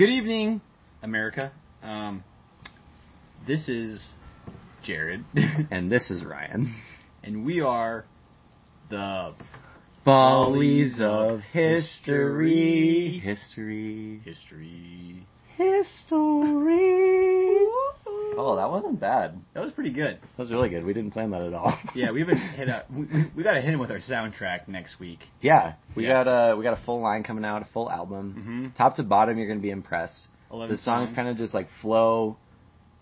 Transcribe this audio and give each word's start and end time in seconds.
Good 0.00 0.08
evening, 0.08 0.62
America. 1.02 1.52
Um, 1.82 2.24
this 3.46 3.68
is 3.68 4.02
Jared, 4.82 5.26
And 5.70 5.92
this 5.92 6.10
is 6.10 6.24
Ryan. 6.24 6.74
and 7.22 7.44
we 7.44 7.60
are 7.60 8.06
the 8.88 9.34
Follies 10.02 11.02
of 11.02 11.40
history. 11.40 13.18
History. 13.22 14.22
history. 14.24 15.26
History. 15.58 17.29
Oh, 18.42 18.56
that 18.56 18.70
wasn't 18.70 18.98
bad. 19.00 19.38
That 19.54 19.62
was 19.62 19.72
pretty 19.72 19.90
good. 19.90 20.18
That 20.22 20.38
was 20.38 20.50
really 20.50 20.68
good. 20.70 20.84
We 20.84 20.94
didn't 20.94 21.10
plan 21.10 21.30
that 21.32 21.42
at 21.42 21.52
all. 21.52 21.76
Yeah, 21.94 22.10
we 22.10 22.20
haven't 22.20 22.38
hit 22.56 22.68
a. 22.68 22.84
We, 22.90 23.02
we- 23.04 23.30
we 23.36 23.42
got 23.42 23.52
to 23.52 23.60
hit 23.60 23.74
him 23.74 23.80
with 23.80 23.90
our 23.90 23.98
soundtrack 24.00 24.66
next 24.68 24.98
week. 24.98 25.18
yeah, 25.42 25.74
we 25.94 26.04
Yeah. 26.06 26.24
got 26.24 26.52
a 26.52 26.56
we 26.56 26.64
got 26.64 26.78
a 26.80 26.82
full 26.84 27.00
line 27.00 27.22
coming 27.22 27.44
out, 27.44 27.62
a 27.62 27.66
full 27.72 27.90
album, 27.90 28.34
Mm-hmm. 28.38 28.76
top 28.76 28.96
to 28.96 29.02
bottom. 29.02 29.36
You're 29.38 29.48
gonna 29.48 29.60
be 29.60 29.70
impressed. 29.70 30.26
Eleven 30.50 30.74
The 30.76 30.82
songs 30.82 31.10
kind 31.14 31.28
of 31.28 31.36
just 31.36 31.52
like 31.54 31.68
flow 31.82 32.36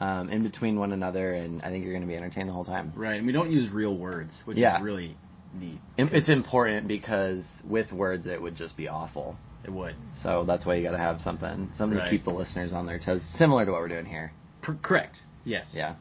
um, 0.00 0.28
in 0.30 0.42
between 0.42 0.78
one 0.78 0.92
another, 0.92 1.32
and 1.32 1.62
I 1.62 1.70
think 1.70 1.84
you're 1.84 1.94
gonna 1.94 2.06
be 2.06 2.16
entertained 2.16 2.48
the 2.48 2.52
whole 2.52 2.64
time. 2.64 2.92
right, 2.96 3.16
and 3.18 3.26
we 3.26 3.32
don't 3.32 3.50
use 3.50 3.70
real 3.70 3.96
words, 3.96 4.32
which 4.44 4.58
Yeah. 4.58 4.76
is 4.78 4.82
really 4.82 5.16
neat. 5.54 5.78
It's 5.96 6.28
important 6.28 6.86
because 6.88 7.44
with 7.66 7.90
words 7.92 8.26
it 8.26 8.40
would 8.40 8.56
just 8.56 8.76
be 8.76 8.88
awful. 8.88 9.36
It 9.64 9.70
would. 9.72 9.96
So 10.22 10.44
that's 10.46 10.64
why 10.64 10.76
you 10.76 10.82
got 10.84 10.92
to 10.92 10.98
have 10.98 11.20
something, 11.20 11.70
something 11.76 11.98
Right. 11.98 12.04
to 12.04 12.10
keep 12.10 12.24
the 12.24 12.30
listeners 12.30 12.72
on 12.72 12.86
their 12.86 12.98
toes, 12.98 13.22
similar 13.38 13.64
to 13.66 13.72
what 13.72 13.80
we're 13.80 13.88
doing 13.88 14.06
here. 14.06 14.32
Cor- 14.64 14.76
correct. 14.82 15.16
Yes. 15.44 15.70
Yeah. 15.74 15.96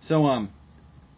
So 0.00 0.26
um, 0.26 0.50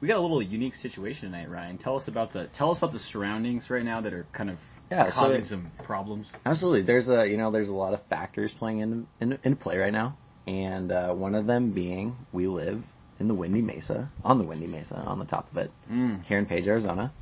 we 0.01 0.09
got 0.09 0.17
a 0.19 0.21
little 0.21 0.43
unique 0.43 0.75
situation 0.75 1.31
tonight, 1.31 1.49
Ryan. 1.51 1.79
Tell 1.79 1.97
us 1.97 2.09
about 2.09 2.33
the 2.33 2.49
tell 2.57 2.71
us 2.71 2.79
about 2.79 2.93
the 2.93 2.99
surroundings 2.99 3.69
right 3.71 3.85
now 3.85 4.01
that 4.03 4.13
are 4.13 4.27
kind 4.33 4.51
of 4.51 4.59
Yeah, 4.91 5.07
so 5.07 5.13
causing 5.13 5.41
it- 5.43 5.49
some 5.49 5.71
problems. 5.85 6.27
Absolutely. 6.45 6.83
There's 6.83 7.09
a 7.09 7.27
you 7.27 7.37
know 7.37 7.51
there's 7.51 7.69
a 7.71 7.75
lot 7.75 7.95
of 7.95 8.01
factors 8.09 8.53
playing 8.59 8.81
in, 8.81 9.07
in 9.21 9.39
into 9.43 9.57
play 9.57 9.79
right 9.79 9.93
now, 9.93 10.17
and 10.47 10.93
uh, 10.93 11.13
one 11.15 11.35
of 11.35 11.47
them 11.47 11.73
being 11.73 12.17
we 12.33 12.47
live 12.47 12.83
in 13.21 13.29
the 13.29 13.35
Windy 13.35 13.63
Mesa, 13.63 14.11
on 14.25 14.39
the 14.39 14.45
Windy 14.45 14.67
Mesa, 14.67 14.97
on 14.97 15.19
the 15.21 15.25
top 15.25 15.51
of 15.53 15.57
it, 15.59 15.71
Mm. 15.91 16.25
here 16.25 16.39
in 16.39 16.47
Page, 16.47 16.67
Arizona, 16.67 17.13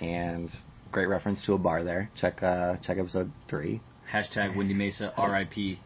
and 0.00 0.50
great 0.90 1.06
reference 1.06 1.44
to 1.44 1.52
a 1.52 1.58
bar 1.58 1.84
there. 1.84 2.10
Check 2.20 2.42
uh, 2.42 2.76
check 2.78 2.98
episode 2.98 3.30
three. 3.48 3.80
Hashtag 4.10 4.56
Windy 4.56 4.74
Mesa 4.74 5.12
R.I.P. 5.16 5.78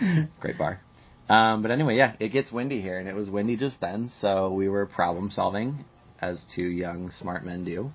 Great 0.40 0.58
bar. 0.58 0.80
Um, 1.30 1.62
but 1.62 1.70
anyway, 1.70 1.96
yeah, 1.96 2.14
it 2.18 2.30
gets 2.30 2.50
windy 2.50 2.80
here, 2.82 2.98
and 2.98 3.08
it 3.08 3.14
was 3.14 3.30
windy 3.30 3.56
just 3.56 3.80
then, 3.80 4.10
so 4.20 4.50
we 4.50 4.68
were 4.68 4.84
problem 4.86 5.30
solving 5.30 5.84
as 6.20 6.42
two 6.54 6.64
young 6.64 7.10
smart 7.10 7.44
men 7.46 7.64
do, 7.64 7.92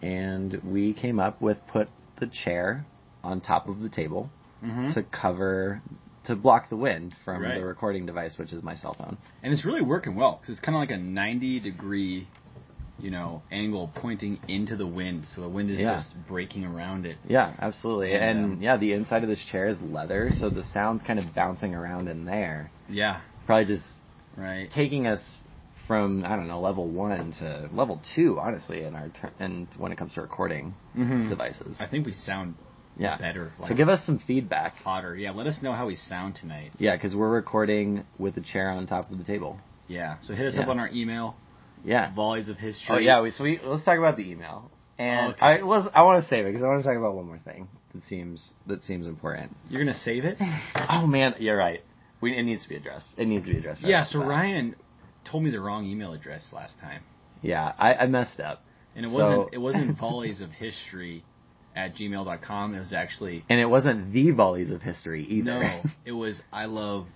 and 0.00 0.60
we 0.64 0.94
came 0.94 1.20
up 1.20 1.40
with 1.40 1.58
put 1.70 1.88
the 2.18 2.26
chair 2.26 2.86
on 3.22 3.40
top 3.40 3.68
of 3.68 3.80
the 3.80 3.88
table 3.88 4.30
Mm-hmm. 4.64 4.92
to 4.92 5.02
cover 5.02 5.82
to 6.24 6.36
block 6.36 6.70
the 6.70 6.76
wind 6.76 7.16
from 7.24 7.42
Right. 7.42 7.58
the 7.58 7.64
recording 7.66 8.06
device, 8.06 8.38
which 8.38 8.52
is 8.52 8.62
my 8.62 8.76
cell 8.76 8.94
phone. 8.94 9.18
And 9.42 9.52
it's 9.52 9.64
really 9.64 9.82
working 9.82 10.14
well 10.14 10.38
because 10.40 10.50
it's 10.54 10.64
kind 10.64 10.76
of 10.76 10.80
like 10.80 10.92
a 10.92 10.96
90 10.96 11.58
degree, 11.58 12.28
you 13.02 13.10
know, 13.10 13.42
angle 13.50 13.90
pointing 13.96 14.38
into 14.48 14.76
the 14.76 14.86
wind, 14.86 15.26
so 15.34 15.42
the 15.42 15.48
wind 15.48 15.68
is 15.70 15.78
Yeah. 15.80 15.96
just 15.96 16.14
breaking 16.28 16.64
around 16.64 17.04
it. 17.04 17.18
Yeah, 17.28 17.52
absolutely. 17.60 18.14
And, 18.14 18.22
And, 18.22 18.52
um, 18.54 18.62
yeah, 18.62 18.76
the 18.76 18.92
inside 18.92 19.24
of 19.24 19.28
this 19.28 19.42
chair 19.50 19.66
is 19.66 19.82
leather, 19.82 20.30
so 20.32 20.48
the 20.48 20.62
sound's 20.62 21.02
kind 21.02 21.18
of 21.18 21.34
bouncing 21.34 21.74
around 21.74 22.08
in 22.08 22.24
there. 22.24 22.70
Yeah. 22.88 23.20
Probably 23.44 23.64
just 23.66 23.86
Right. 24.36 24.70
taking 24.70 25.06
us 25.08 25.20
from 25.88 26.24
I 26.24 26.36
don't 26.36 26.46
know 26.46 26.60
level 26.60 26.88
one 26.88 27.32
to 27.40 27.68
level 27.74 28.00
two, 28.14 28.38
honestly, 28.38 28.84
in 28.84 28.94
our 28.94 29.08
ter- 29.08 29.32
and 29.40 29.66
when 29.78 29.90
it 29.90 29.98
comes 29.98 30.14
to 30.14 30.22
recording 30.22 30.74
Mm-hmm. 30.96 31.28
devices. 31.28 31.76
I 31.80 31.86
think 31.86 32.06
we 32.06 32.12
sound 32.12 32.54
Yeah. 32.96 33.16
better. 33.18 33.52
Like 33.58 33.68
So 33.70 33.74
give 33.74 33.88
us 33.88 34.04
some 34.06 34.20
feedback. 34.20 34.76
hotter. 34.84 35.16
Yeah. 35.16 35.32
Let 35.32 35.48
us 35.48 35.60
know 35.60 35.72
how 35.72 35.86
we 35.86 35.96
sound 35.96 36.36
tonight. 36.36 36.72
Yeah, 36.78 36.94
because 36.94 37.16
we're 37.16 37.30
recording 37.30 38.04
with 38.18 38.36
the 38.36 38.42
chair 38.42 38.70
on 38.70 38.86
top 38.86 39.10
of 39.10 39.18
the 39.18 39.24
table. 39.24 39.58
Yeah. 39.88 40.16
So 40.22 40.34
hit 40.34 40.46
us 40.46 40.54
Yeah. 40.54 40.62
up 40.62 40.68
on 40.68 40.78
our 40.78 40.88
email, 40.92 41.34
Yeah. 41.84 42.14
volleys 42.14 42.48
of 42.48 42.56
history. 42.58 42.86
Oh 42.94 42.98
yeah. 42.98 43.20
We, 43.20 43.30
so 43.30 43.44
we 43.44 43.60
let's 43.62 43.84
talk 43.84 43.98
about 43.98 44.16
the 44.16 44.30
email. 44.30 44.70
And 44.98 45.34
Okay. 45.34 45.44
I 45.44 45.62
was 45.62 45.90
I 45.94 46.02
want 46.02 46.22
to 46.22 46.28
save 46.28 46.44
it 46.46 46.50
because 46.50 46.62
I 46.62 46.66
want 46.68 46.82
to 46.82 46.88
talk 46.88 46.96
about 46.96 47.14
one 47.14 47.26
more 47.26 47.38
thing 47.44 47.68
that 47.94 48.04
seems 48.04 48.52
that 48.66 48.82
seems 48.84 49.06
important. 49.06 49.56
You're 49.68 49.82
gonna 49.84 49.98
save 49.98 50.24
it. 50.24 50.38
Oh 50.88 51.06
man, 51.06 51.34
you're 51.38 51.56
right. 51.56 51.82
We, 52.20 52.36
it 52.38 52.42
needs 52.44 52.62
to 52.62 52.68
be 52.68 52.76
addressed. 52.76 53.08
It 53.18 53.26
needs 53.26 53.46
to 53.46 53.52
be 53.52 53.58
addressed. 53.58 53.82
right 53.82 53.90
yeah. 53.90 54.04
So. 54.04 54.20
Ryan 54.20 54.76
told 55.28 55.42
me 55.42 55.50
the 55.50 55.60
wrong 55.60 55.86
email 55.86 56.12
address 56.12 56.44
last 56.52 56.74
time, 56.80 57.02
Yeah, 57.42 57.72
I, 57.78 57.94
I 57.94 58.06
messed 58.06 58.38
up. 58.40 58.64
and 58.94 59.04
it 59.06 59.08
So- 59.08 59.14
wasn't 59.18 59.54
it 59.54 59.58
wasn't 59.58 59.98
volleys 60.06 60.40
of 60.40 60.50
history 60.50 61.24
at 61.74 61.96
gmail.com. 61.96 62.74
It 62.74 62.80
was 62.80 62.92
actually 62.92 63.44
And 63.48 63.58
it 63.58 63.66
wasn't 63.66 64.12
the 64.12 64.30
volleys 64.32 64.70
of 64.70 64.82
history 64.82 65.24
either. 65.24 65.60
No, 65.62 65.82
it 66.04 66.12
was 66.12 66.40
I 66.52 66.66
love 66.66 67.06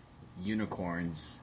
unicorns 0.40 1.36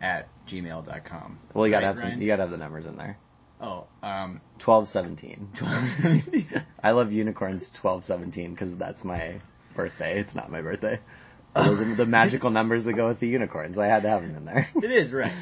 at 0.00 0.28
gmail.com. 0.50 1.38
well, 1.54 1.66
you 1.66 1.72
gotta 1.72 1.86
Right, 1.86 1.96
have 1.96 2.10
some. 2.12 2.20
You 2.20 2.26
gotta 2.28 2.42
have 2.42 2.50
the 2.50 2.56
numbers 2.56 2.86
in 2.86 2.96
there. 2.96 3.18
Oh, 3.60 3.86
um, 4.02 4.40
Twelve 4.58 4.88
seventeen. 4.88 5.48
12. 5.58 6.64
I 6.82 6.90
love 6.92 7.12
unicorns 7.12 7.70
twelve 7.80 8.04
seventeen 8.04 8.52
because 8.52 8.76
that's 8.76 9.04
my 9.04 9.40
birthday. 9.76 10.18
It's 10.20 10.34
not 10.34 10.50
my 10.50 10.62
birthday. 10.62 10.98
Those 11.54 11.80
are 11.80 11.94
the 11.96 12.06
magical 12.06 12.50
numbers 12.50 12.84
that 12.84 12.92
go 12.94 13.08
with 13.08 13.20
the 13.20 13.26
unicorns. 13.26 13.76
I 13.76 13.86
had 13.86 14.02
to 14.04 14.08
have 14.08 14.22
them 14.22 14.36
in 14.36 14.44
there. 14.44 14.68
it 14.76 14.90
is 14.92 15.12
right, 15.12 15.32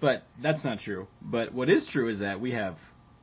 but 0.00 0.24
that's 0.42 0.64
not 0.64 0.80
true. 0.80 1.06
But 1.22 1.52
what 1.52 1.68
is 1.68 1.86
true 1.86 2.08
is 2.08 2.20
that 2.20 2.40
we 2.40 2.52
have 2.52 2.76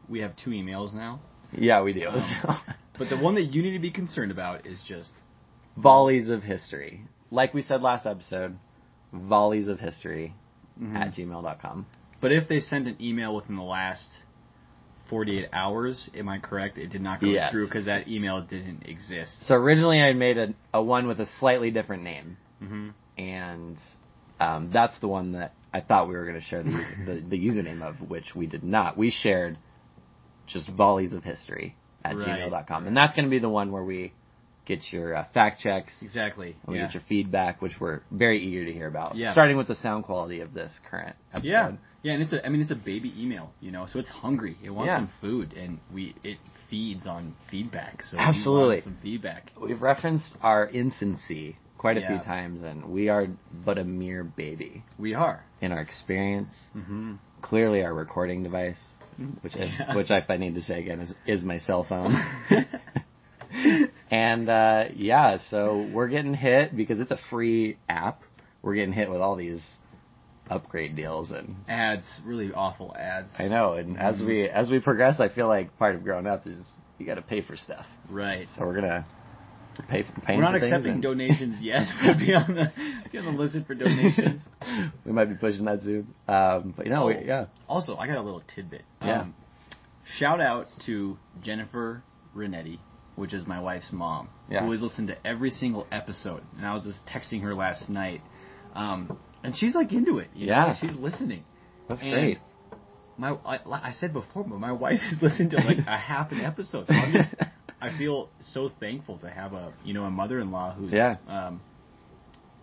we 0.07 0.19
have 0.19 0.35
two 0.35 0.51
emails 0.51 0.93
now. 0.93 1.19
yeah, 1.51 1.81
we 1.81 1.93
do. 1.93 2.07
Um, 2.07 2.21
So. 2.43 2.53
But 2.99 3.09
the 3.09 3.17
one 3.17 3.33
that 3.35 3.45
you 3.53 3.63
need 3.63 3.71
to 3.73 3.79
be 3.79 3.89
concerned 3.91 4.31
about 4.31 4.67
is 4.67 4.79
just 4.87 5.09
volleys 5.75 6.29
of 6.29 6.43
history. 6.43 7.05
Like 7.31 7.53
we 7.53 7.63
said 7.63 7.81
last 7.81 8.05
episode, 8.05 8.57
volleys 9.11 9.67
of 9.67 9.79
history 9.79 10.35
Mm-hmm. 10.79 10.95
at 10.95 11.13
gmail.com. 11.13 11.85
But 12.21 12.31
if 12.31 12.47
they 12.47 12.59
sent 12.59 12.87
an 12.87 12.97
email 13.01 13.35
within 13.35 13.55
the 13.55 13.63
last 13.63 14.07
48 15.09 15.49
hours, 15.51 16.09
am 16.15 16.29
I 16.29 16.39
correct? 16.39 16.77
It 16.77 16.87
did 16.87 17.01
not 17.01 17.19
go 17.19 17.27
Yes. 17.27 17.51
through 17.51 17.67
because 17.67 17.85
that 17.85 18.07
email 18.07 18.41
didn't 18.41 18.87
exist. 18.87 19.31
So 19.47 19.55
originally 19.55 19.99
I 20.01 20.13
made 20.13 20.37
a, 20.37 20.53
a 20.73 20.81
one 20.81 21.07
with 21.07 21.19
a 21.19 21.27
slightly 21.39 21.71
different 21.71 22.03
name. 22.03 22.37
hmm 22.59 22.89
and 23.17 23.77
um, 24.39 24.71
that's 24.73 24.97
the 24.99 25.07
one 25.07 25.33
that 25.33 25.53
I 25.73 25.81
thought 25.81 26.07
we 26.07 26.15
were 26.15 26.25
going 26.25 26.39
to 26.39 26.45
share 26.45 26.63
the, 26.63 26.71
user, 26.71 26.95
the 27.05 27.21
the 27.29 27.37
username 27.37 27.81
of, 27.83 28.09
which 28.09 28.33
we 28.35 28.47
did 28.47 28.63
not. 28.63 28.97
We 28.97 29.11
shared 29.11 29.57
just 30.47 30.67
volleys 30.69 31.13
of 31.13 31.23
history 31.23 31.75
at 32.03 32.15
Right. 32.15 32.39
gmail.com, 32.41 32.87
and 32.87 32.97
that's 32.97 33.13
going 33.15 33.25
to 33.25 33.29
be 33.29 33.37
the 33.39 33.49
one 33.49 33.71
where 33.71 33.83
we 33.83 34.13
get 34.65 34.79
your 34.91 35.15
uh, 35.15 35.25
fact 35.33 35.61
checks, 35.61 35.93
Exactly. 36.01 36.55
we 36.67 36.77
yeah. 36.77 36.85
get 36.85 36.93
your 36.93 37.03
feedback, 37.09 37.61
which 37.61 37.73
we're 37.79 38.01
very 38.11 38.43
eager 38.45 38.65
to 38.65 38.73
hear 38.73 38.87
about. 38.87 39.15
Yeah. 39.15 39.31
Starting 39.33 39.57
with 39.57 39.67
the 39.67 39.75
sound 39.75 40.03
quality 40.05 40.41
of 40.41 40.53
this 40.53 40.71
current 40.89 41.15
episode. 41.33 41.47
Yeah, 41.49 41.71
yeah, 42.03 42.13
and 42.13 42.23
it's 42.23 42.33
a, 42.33 42.45
I 42.45 42.49
mean, 42.49 42.61
it's 42.61 42.71
a 42.71 42.75
baby 42.75 43.13
email, 43.17 43.51
you 43.59 43.71
know, 43.71 43.85
so 43.91 43.99
it's 43.99 44.09
hungry. 44.09 44.57
It 44.63 44.69
wants 44.69 44.89
Yeah. 44.89 44.97
some 44.99 45.09
food, 45.19 45.53
and 45.53 45.79
we, 45.93 46.15
it 46.23 46.37
feeds 46.69 47.05
on 47.07 47.35
feedback. 47.49 48.01
So 48.03 48.17
Absolutely. 48.17 48.81
some 48.81 48.97
feedback. 49.01 49.51
We've 49.61 49.81
referenced 49.81 50.35
our 50.41 50.67
infancy 50.67 51.57
quite 51.77 51.97
a 51.97 52.05
few 52.05 52.19
times, 52.19 52.61
and 52.61 52.85
we 52.85 53.09
are 53.09 53.27
but 53.65 53.79
a 53.79 53.83
mere 53.83 54.23
baby 54.23 54.83
We 54.99 55.15
are. 55.15 55.43
in 55.61 55.71
our 55.71 55.81
experience. 55.81 56.53
Mm-hmm. 56.77 57.13
Clearly, 57.41 57.83
our 57.83 57.93
recording 57.93 58.43
device, 58.43 58.77
which 59.41 59.55
Yeah. 59.55 59.95
which 59.95 60.11
I 60.11 60.37
need 60.37 60.53
to 60.55 60.61
say 60.61 60.79
again 60.79 60.99
is 61.01 61.13
is 61.25 61.43
my 61.43 61.57
cell 61.57 61.83
phone. 61.83 62.13
and 64.11 64.49
uh, 64.49 64.83
yeah, 64.95 65.37
so 65.49 65.89
we're 65.93 66.09
getting 66.09 66.33
hit 66.35 66.75
because 66.75 66.99
it's 66.99 67.11
a 67.11 67.19
free 67.29 67.77
app. 67.89 68.21
We're 68.61 68.75
getting 68.75 68.93
hit 68.93 69.09
with 69.09 69.21
all 69.21 69.35
these 69.35 69.63
upgrade 70.49 70.95
deals, 70.95 71.31
and 71.31 71.55
ads, 71.67 72.05
really 72.25 72.51
awful 72.53 72.95
ads. 72.95 73.31
I 73.39 73.47
know. 73.47 73.73
And 73.73 73.97
as 73.97 74.17
Mm-hmm. 74.17 74.27
we 74.27 74.49
as 74.49 74.69
we 74.69 74.79
progress, 74.79 75.19
I 75.19 75.29
feel 75.29 75.47
like 75.47 75.77
part 75.79 75.95
of 75.95 76.03
growing 76.03 76.27
up 76.27 76.45
is 76.45 76.57
you 76.99 77.05
got 77.05 77.15
to 77.15 77.21
pay 77.21 77.41
for 77.41 77.55
stuff. 77.57 77.85
Right. 78.09 78.47
So 78.55 78.65
we're 78.65 78.75
gonna 78.75 79.05
pay 79.89 80.03
for 80.03 80.11
paying 80.21 80.37
We're 80.39 80.45
not 80.45 80.55
accepting 80.55 80.91
and- 80.95 81.01
donations 81.01 81.57
yet. 81.61 81.87
but 82.05 82.17
be 82.19 82.33
on 82.33 82.53
the 82.53 82.71
be 83.11 83.17
on 83.17 83.25
the 83.25 83.31
list 83.31 83.57
for 83.65 83.73
donations. 83.73 84.41
we 85.05 85.11
might 85.13 85.25
be 85.25 85.35
pushing 85.35 85.65
that 85.65 85.81
soon. 85.83 86.13
Um, 86.27 86.73
but 86.75 86.85
you 86.85 86.91
know, 86.91 87.03
Oh. 87.03 87.07
we, 87.07 87.25
yeah, 87.25 87.45
Also, 87.67 87.95
I 87.95 88.07
got 88.07 88.17
a 88.17 88.21
little 88.21 88.43
tidbit. 88.53 88.83
Yeah. 89.01 89.21
Um, 89.21 89.35
shout 90.17 90.41
out 90.41 90.67
to 90.85 91.17
Jennifer 91.41 92.03
Renetti, 92.35 92.79
which 93.15 93.33
is 93.33 93.45
my 93.45 93.59
wife's 93.59 93.91
mom, 93.91 94.29
Yeah. 94.49 94.63
who 94.65 94.71
has 94.71 94.81
listened 94.81 95.07
to 95.09 95.27
every 95.27 95.49
single 95.49 95.85
episode. 95.91 96.43
And 96.57 96.65
I 96.65 96.73
was 96.73 96.83
just 96.83 97.05
texting 97.05 97.41
her 97.43 97.53
last 97.53 97.89
night, 97.89 98.21
um, 98.73 99.17
and 99.43 99.55
she's 99.55 99.75
like 99.75 99.91
into 99.91 100.17
it. 100.19 100.29
Know? 100.35 100.45
Yeah. 100.45 100.65
Like, 100.67 100.77
she's 100.77 100.95
listening. 100.95 101.43
that's 101.87 102.01
And 102.01 102.11
great. 102.11 102.37
My, 103.17 103.31
I, 103.45 103.59
I 103.65 103.91
said 103.93 104.13
before, 104.13 104.43
but 104.43 104.59
my 104.59 104.71
wife 104.85 104.99
has 105.01 105.21
listened 105.21 105.51
to 105.51 105.57
like 105.57 105.77
a 105.79 105.97
half 105.97 106.31
an 106.31 106.41
episode. 106.41 106.87
So 106.87 106.93
I'm 106.93 107.11
just, 107.13 107.29
I 107.81 107.95
feel 107.97 108.29
so 108.53 108.71
thankful 108.79 109.17
to 109.19 109.29
have 109.29 109.53
a, 109.53 109.73
you 109.83 109.93
know, 109.93 110.03
a 110.05 110.11
mother-in-law 110.11 110.75
who's, 110.75 110.91
Yeah. 110.91 111.17
um, 111.27 111.61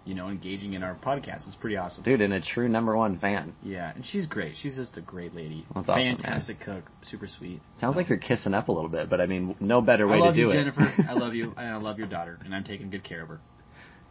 you 0.08 0.14
know, 0.14 0.28
engaging 0.28 0.72
in 0.72 0.82
our 0.82 0.94
podcast. 0.94 1.46
It's 1.46 1.54
pretty 1.60 1.76
awesome. 1.76 2.02
Dude, 2.02 2.22
and 2.22 2.32
a 2.32 2.40
true 2.40 2.66
number 2.66 2.96
one 2.96 3.18
fan. 3.18 3.54
Yeah, 3.62 3.92
and 3.94 4.06
she's 4.06 4.24
great. 4.24 4.54
She's 4.60 4.74
just 4.74 4.96
a 4.96 5.02
great 5.02 5.34
lady. 5.34 5.66
That's 5.74 5.86
awesome. 5.86 6.16
Fantastic 6.16 6.60
cook, 6.60 6.84
super 7.02 7.26
sweet. 7.26 7.60
Sounds 7.78 7.92
So- 7.94 7.98
like 8.00 8.08
you're 8.08 8.16
kissing 8.18 8.54
up 8.54 8.68
a 8.68 8.72
little 8.72 8.88
bit, 8.88 9.10
but 9.10 9.20
I 9.20 9.26
mean, 9.26 9.54
no 9.60 9.82
better 9.82 10.08
way 10.08 10.18
to 10.20 10.32
do 10.32 10.40
you, 10.40 10.50
it. 10.50 10.54
Jennifer. 10.54 10.90
I 11.06 11.12
love 11.12 11.34
you, 11.34 11.52
and 11.58 11.68
I 11.68 11.76
love 11.76 11.98
your 11.98 12.08
daughter, 12.08 12.38
and 12.42 12.54
I'm 12.54 12.64
taking 12.64 12.88
good 12.88 13.04
care 13.04 13.22
of 13.22 13.28
her. 13.28 13.40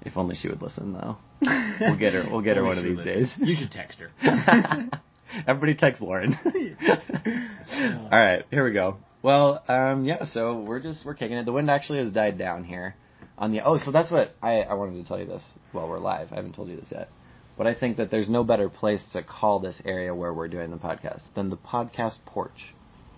If 0.04 0.16
only 0.16 0.36
she 0.36 0.48
would 0.50 0.62
listen, 0.62 0.94
though. 0.94 1.18
We'll 1.82 1.98
get 1.98 2.14
her. 2.14 2.26
We'll 2.32 2.42
get 2.42 2.58
her 2.58 2.64
one 2.64 2.78
of 2.78 2.84
these 2.84 2.98
would 2.98 3.06
days. 3.06 3.30
You 3.40 3.56
should 3.56 3.72
text 3.72 4.00
her. 4.00 4.10
Everybody 5.48 5.76
text 5.76 6.02
Lauren. 6.02 6.36
All 6.44 8.10
right, 8.10 8.44
here 8.50 8.64
we 8.64 8.72
go. 8.74 8.98
Well, 9.22 9.64
um, 9.68 10.06
yeah. 10.06 10.26
So 10.26 10.60
we're 10.60 10.80
just 10.80 11.06
we're 11.06 11.14
kicking 11.16 11.38
it. 11.38 11.46
The 11.46 11.52
wind 11.52 11.70
actually 11.70 12.00
has 12.00 12.12
died 12.12 12.38
down 12.38 12.64
here 12.64 12.96
on 13.38 13.51
the. 13.51 13.62
Oh, 13.63 13.78
so 13.78 13.92
that's 13.92 14.12
what 14.12 14.36
I 14.42 14.62
I 14.62 14.74
wanted 14.74 15.01
to 15.01 15.07
tell 15.07 15.19
you 15.19 15.25
this 15.25 15.44
while 15.72 15.88
we're 15.88 16.00
live. 16.00 16.31
I 16.31 16.36
haven't 16.36 16.54
told 16.56 16.69
you 16.69 16.75
this 16.78 16.89
yet. 16.92 17.10
But 17.57 17.66
I 17.66 17.74
think 17.74 17.98
that 17.98 18.12
there's 18.12 18.30
no 18.30 18.44
better 18.44 18.69
place 18.69 19.04
to 19.13 19.24
call 19.24 19.60
this 19.60 19.81
area 19.84 20.13
where 20.13 20.31
we're 20.34 20.48
doing 20.48 20.69
the 20.69 20.78
podcast 20.78 21.22
than 21.36 21.50
the 21.50 21.57
podcast 21.57 22.18
porch. 22.25 22.74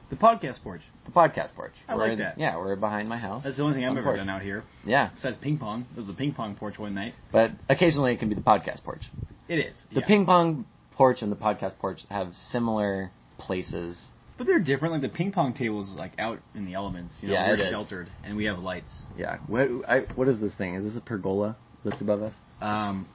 The 0.10 0.16
podcast 0.16 0.63
porch. 0.63 0.81
The 1.06 1.12
podcast 1.12 1.54
porch. 1.56 1.74
I 1.88 1.95
We're 1.95 2.04
like 2.04 2.12
in- 2.13 2.19
that. 2.19 2.39
Yeah, 2.39 2.57
we're 2.57 2.75
behind 2.77 3.10
my 3.10 3.18
house. 3.18 3.44
That's 3.44 3.57
the 3.57 3.63
only 3.63 3.75
thing 3.75 3.86
I've 3.86 3.92
ever 3.92 4.01
porch. 4.04 4.18
done 4.18 4.30
out 4.30 4.42
here. 4.42 4.63
Yeah, 4.86 5.10
Besides 5.13 5.38
ping 5.42 5.57
pong. 5.60 5.86
There 5.94 6.01
was 6.04 6.10
a 6.10 6.13
ping 6.18 6.33
pong 6.33 6.56
porch 6.56 6.80
one 6.80 6.95
night. 6.95 7.13
but 7.31 7.51
occasionally 7.69 8.13
it 8.13 8.19
can 8.19 8.30
be 8.30 8.36
the 8.36 8.42
podcast 8.42 8.83
porch. 8.83 9.04
It 9.50 9.60
is. 9.60 9.75
The 9.94 10.00
yeah. 10.00 10.07
ping 10.07 10.25
pong 10.25 10.65
porch 10.94 11.22
and 11.22 11.31
the 11.31 11.36
podcast 11.36 11.77
porch 11.80 12.00
have 12.10 12.33
similar 12.51 13.12
places. 13.38 13.98
But 14.39 14.47
they're 14.47 14.59
different. 14.59 14.94
Like 14.94 15.01
the 15.01 15.09
ping 15.09 15.33
pong 15.33 15.53
table 15.53 15.83
is 15.83 15.89
like 15.89 16.13
out 16.18 16.39
in 16.56 16.65
the 16.65 16.74
elements. 16.74 17.13
You 17.21 17.27
know, 17.27 17.33
Yeah, 17.36 17.47
we're 17.50 17.53
it 17.56 17.59
is. 17.59 17.69
sheltered 17.69 18.09
and 18.24 18.38
we 18.38 18.45
have 18.45 18.57
lights. 18.59 18.89
Yeah. 19.18 19.38
What 19.47 19.68
I, 19.88 20.00
what 20.15 20.27
is 20.30 20.39
this 20.39 20.56
thing? 20.56 20.75
Is 20.75 20.86
this 20.86 20.95
a 20.95 21.01
pergola 21.06 21.57
that's 21.83 22.00
above 22.01 22.24
us? 22.24 22.33
Um. 22.62 23.06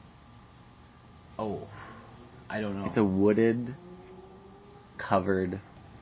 Oh, 1.38 1.66
I 2.48 2.60
don't 2.60 2.78
know. 2.78 2.86
It's 2.86 2.98
a 2.98 3.02
wooded, 3.04 3.74
covered 4.98 5.60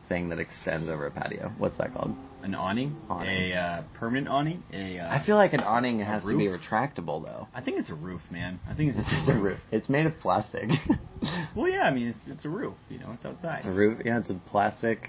thing 0.09 0.29
that 0.31 0.41
extends 0.41 0.89
over 0.89 1.07
a 1.07 1.11
patio. 1.11 1.53
What's 1.57 1.77
that 1.79 1.95
called? 1.95 2.15
An 2.43 2.55
awning, 2.55 2.97
Awning. 3.09 3.29
a 3.29 3.55
uh, 3.55 3.83
permanent 3.95 4.29
awning. 4.29 4.63
A. 4.73 4.99
Uh, 4.99 5.09
I 5.09 5.25
feel 5.25 5.37
like 5.37 5.53
an 5.53 5.61
awning 5.61 6.01
has 6.01 6.23
to 6.23 6.37
be 6.37 6.49
roof? 6.49 6.61
retractable 6.61 7.25
though. 7.25 7.47
I 7.55 7.61
think 7.61 7.79
it's 7.79 7.91
a 7.91 7.95
roof, 7.95 8.21
man. 8.31 8.59
I 8.69 8.75
think 8.75 8.95
it's 8.95 8.99
just 9.11 9.29
a 9.31 9.39
roof. 9.41 9.59
It's 9.71 9.89
made 9.89 10.07
of 10.07 10.19
plastic. 10.21 10.69
Well, 11.55 11.69
yeah. 11.69 11.83
I 11.83 11.93
mean, 11.93 12.09
it's 12.09 12.27
it's 12.27 12.45
a 12.45 12.49
roof. 12.49 12.75
You 12.89 12.99
know, 12.99 13.13
it's 13.13 13.25
outside. 13.25 13.59
it's 13.59 13.67
a 13.67 13.73
roof. 13.73 14.01
Yeah, 14.05 14.19
it's 14.19 14.31
a 14.31 14.35
plastic, 14.51 15.09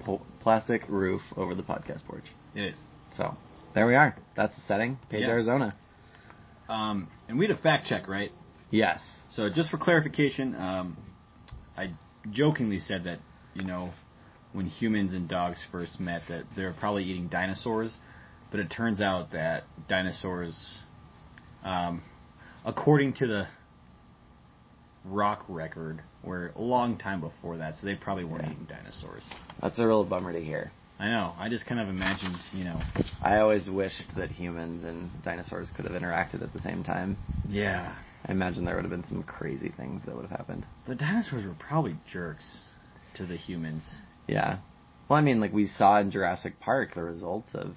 po- 0.00 0.22
plastic 0.40 0.82
roof 0.88 1.20
over 1.36 1.54
the 1.54 1.62
podcast 1.62 2.04
porch. 2.04 2.24
It 2.54 2.62
is. 2.64 2.76
So 3.16 3.36
there 3.72 3.86
we 3.86 3.94
are. 3.94 4.16
That's 4.34 4.56
the 4.56 4.62
setting. 4.62 4.98
Page, 5.08 5.20
Yeah. 5.20 5.28
Arizona. 5.28 5.76
Um, 6.68 7.08
and 7.28 7.38
we 7.38 7.46
had 7.46 7.56
a 7.56 7.60
fact 7.60 7.86
check, 7.86 8.08
right? 8.08 8.32
Yes. 8.72 9.00
So 9.30 9.48
just 9.48 9.70
for 9.70 9.78
clarification, 9.78 10.56
um, 10.56 10.96
I 11.76 11.92
jokingly 12.32 12.80
said 12.80 13.04
that 13.04 13.20
you 13.54 13.62
know 13.64 13.90
when 14.56 14.66
humans 14.66 15.12
and 15.12 15.28
dogs 15.28 15.62
first 15.70 16.00
met 16.00 16.22
that 16.30 16.44
they 16.56 16.64
were 16.64 16.72
probably 16.80 17.04
eating 17.04 17.28
dinosaurs, 17.28 17.94
but 18.50 18.58
it 18.58 18.70
turns 18.70 19.02
out 19.02 19.32
that 19.32 19.64
dinosaurs, 19.86 20.78
um, 21.62 22.02
according 22.64 23.12
to 23.12 23.26
the 23.26 23.46
rock 25.04 25.44
record, 25.48 26.00
were 26.24 26.52
a 26.56 26.62
long 26.62 26.96
time 26.96 27.20
before 27.20 27.58
that, 27.58 27.76
so 27.76 27.86
they 27.86 27.94
probably 27.94 28.24
weren't 28.24 28.44
Yeah. 28.44 28.52
eating 28.52 28.64
dinosaurs. 28.64 29.30
That's 29.60 29.78
a 29.78 29.86
real 29.86 30.04
bummer 30.04 30.32
to 30.32 30.42
hear. 30.42 30.72
I 30.98 31.08
know. 31.10 31.34
I 31.38 31.50
just 31.50 31.66
kind 31.66 31.78
of 31.78 31.88
imagined, 31.88 32.38
you 32.54 32.64
know. 32.64 32.80
I 33.22 33.38
always 33.40 33.68
wished 33.68 34.14
that 34.16 34.32
humans 34.32 34.84
and 34.84 35.10
dinosaurs 35.22 35.70
could 35.76 35.84
have 35.84 35.94
interacted 36.00 36.42
at 36.42 36.54
the 36.54 36.60
same 36.62 36.82
time. 36.82 37.18
Yeah. 37.46 37.94
I 38.26 38.32
imagine 38.32 38.64
there 38.64 38.74
would 38.76 38.84
have 38.84 38.90
been 38.90 39.04
some 39.04 39.22
crazy 39.22 39.68
things 39.68 40.02
that 40.06 40.14
would 40.16 40.22
have 40.26 40.36
happened. 40.36 40.64
The 40.86 40.94
dinosaurs 40.94 41.44
were 41.44 41.54
probably 41.58 41.96
jerks 42.10 42.60
to 43.16 43.26
the 43.26 43.36
humans. 43.36 44.00
Yeah. 44.26 44.58
Well, 45.08 45.18
I 45.18 45.22
mean, 45.22 45.40
like 45.40 45.52
we 45.52 45.66
saw 45.66 45.98
in 46.00 46.10
Jurassic 46.10 46.58
Park 46.60 46.94
the 46.94 47.02
results 47.02 47.50
of 47.54 47.74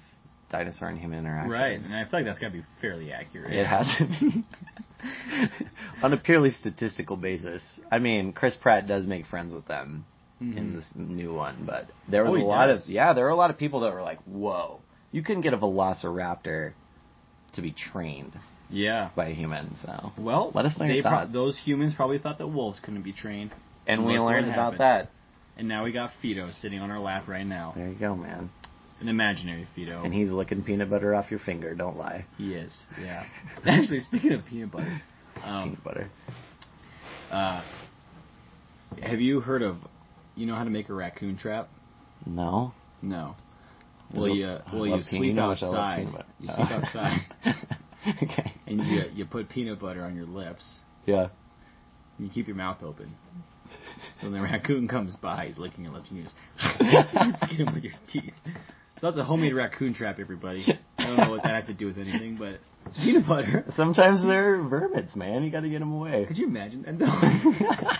dinosaur 0.50 0.88
and 0.88 0.98
human 0.98 1.20
interaction. 1.20 1.50
Right, 1.52 1.78
and 1.80 1.94
I 1.94 2.02
feel 2.04 2.20
like 2.20 2.24
that's 2.24 2.40
got 2.40 2.48
to 2.48 2.52
be 2.54 2.64
fairly 2.80 3.12
accurate. 3.12 3.52
It 3.52 3.66
has 3.66 3.86
to 3.98 4.06
be. 4.06 4.44
On 6.02 6.12
a 6.12 6.16
purely 6.16 6.50
statistical 6.50 7.16
basis. 7.16 7.62
I 7.90 7.98
mean, 8.00 8.32
Chris 8.32 8.56
Pratt 8.60 8.86
does 8.86 9.06
make 9.06 9.26
friends 9.26 9.54
with 9.54 9.66
them 9.66 10.04
in 10.40 10.52
Mhm. 10.54 10.74
this 10.76 10.86
new 10.96 11.34
one, 11.34 11.64
but 11.66 11.86
there 12.08 12.24
was 12.24 12.34
Oh, 12.34 12.38
a 12.38 12.44
lot 12.44 12.66
does? 12.66 12.84
of 12.84 12.88
yeah, 12.90 13.12
there 13.12 13.24
were 13.24 13.30
a 13.30 13.36
lot 13.36 13.50
of 13.50 13.58
people 13.58 13.80
that 13.80 13.92
were 13.92 14.02
like, 14.02 14.18
"Whoa, 14.24 14.80
you 15.12 15.22
couldn't 15.22 15.42
get 15.42 15.52
a 15.52 15.58
velociraptor 15.58 16.72
to 17.52 17.62
be 17.62 17.70
trained 17.72 18.32
Yeah. 18.70 19.10
by 19.14 19.32
humans. 19.32 19.78
So, 19.82 20.12
Well, 20.18 20.50
Let 20.54 20.64
us 20.64 20.78
know 20.78 20.86
your 20.86 20.96
they 20.96 21.02
pro- 21.02 21.10
thoughts. 21.10 21.32
those 21.32 21.58
humans 21.58 21.94
probably 21.94 22.18
thought 22.18 22.38
that 22.38 22.46
wolves 22.46 22.80
couldn't 22.80 23.02
be 23.02 23.12
trained, 23.12 23.50
and 23.86 24.04
we 24.06 24.18
learned 24.18 24.46
about 24.48 24.74
happened. 24.74 24.80
that. 24.80 25.10
And 25.56 25.68
now 25.68 25.84
we 25.84 25.92
got 25.92 26.10
Fido 26.22 26.50
sitting 26.60 26.78
on 26.80 26.90
our 26.90 27.00
lap 27.00 27.28
right 27.28 27.46
now, 27.46 27.72
There 27.76 27.88
you 27.88 27.94
go, 27.98 28.14
man. 28.16 28.50
an 29.00 29.08
imaginary 29.08 29.66
Fido. 29.74 30.02
And 30.04 30.12
he's 30.14 30.30
licking 30.30 30.62
peanut 30.62 30.90
butter 30.90 31.14
off 31.14 31.30
your 31.30 31.40
finger. 31.40 31.74
Don't 31.74 31.96
lie. 31.96 32.24
he 32.38 32.54
is, 32.54 32.76
yeah. 33.00 33.24
Actually, 33.66 34.00
speaking 34.00 34.32
of 34.32 34.44
peanut 34.46 34.70
butter, 34.72 35.02
um, 35.42 35.70
Peanut 35.70 35.84
butter. 35.84 36.10
uh, 37.30 37.62
have 39.02 39.20
you 39.20 39.40
heard 39.40 39.62
of, 39.62 39.76
you 40.34 40.46
know 40.46 40.54
how 40.54 40.64
to 40.64 40.70
make 40.70 40.88
a 40.88 40.94
raccoon 40.94 41.36
trap? 41.36 41.68
No. 42.26 42.72
No. 43.02 43.36
Well, 44.12 44.28
you 44.28 44.58
well 44.72 44.86
you 44.88 45.02
sleep 45.02 45.22
you 45.24 45.32
know 45.34 45.42
how 45.42 45.48
much 45.50 45.62
I 45.62 45.66
love 45.66 45.76
outside. 45.76 46.24
You 46.40 46.48
sleep 46.48 46.70
outside, 46.72 47.20
okay. 48.24 48.52
and 48.66 48.80
you 48.84 49.04
you 49.14 49.24
put 49.24 49.48
peanut 49.48 49.78
butter 49.78 50.04
on 50.04 50.16
your 50.16 50.26
lips. 50.26 50.80
Yeah. 51.06 51.28
And 52.18 52.26
you 52.26 52.28
keep 52.28 52.48
your 52.48 52.56
mouth 52.56 52.82
open. 52.82 53.14
When 54.20 54.32
the 54.32 54.40
raccoon 54.40 54.88
comes 54.88 55.14
by, 55.16 55.46
he's 55.46 55.58
licking 55.58 55.84
your 55.84 55.92
lips, 55.92 56.08
and 56.10 56.18
you 56.18 56.24
just, 56.24 56.36
just 56.60 57.40
get 57.40 57.66
him 57.66 57.74
with 57.74 57.84
your 57.84 57.94
teeth. 58.12 58.34
So 59.00 59.06
that's 59.06 59.16
a 59.18 59.24
homemade 59.24 59.54
raccoon 59.54 59.94
trap, 59.94 60.18
everybody. 60.20 60.66
I 60.98 61.06
don't 61.06 61.16
know 61.16 61.30
what 61.30 61.42
that 61.42 61.54
has 61.54 61.66
to 61.66 61.74
do 61.74 61.86
with 61.86 61.96
anything, 61.98 62.36
but 62.36 62.60
peanut 62.96 63.26
butter. 63.26 63.64
Sometimes 63.74 64.22
they're 64.22 64.58
vermins, 64.58 65.16
man. 65.16 65.42
You 65.42 65.50
got 65.50 65.60
to 65.60 65.70
get 65.70 65.78
them 65.78 65.92
away. 65.92 66.26
Could 66.26 66.36
you 66.36 66.46
imagine 66.46 66.82
that? 66.82 67.98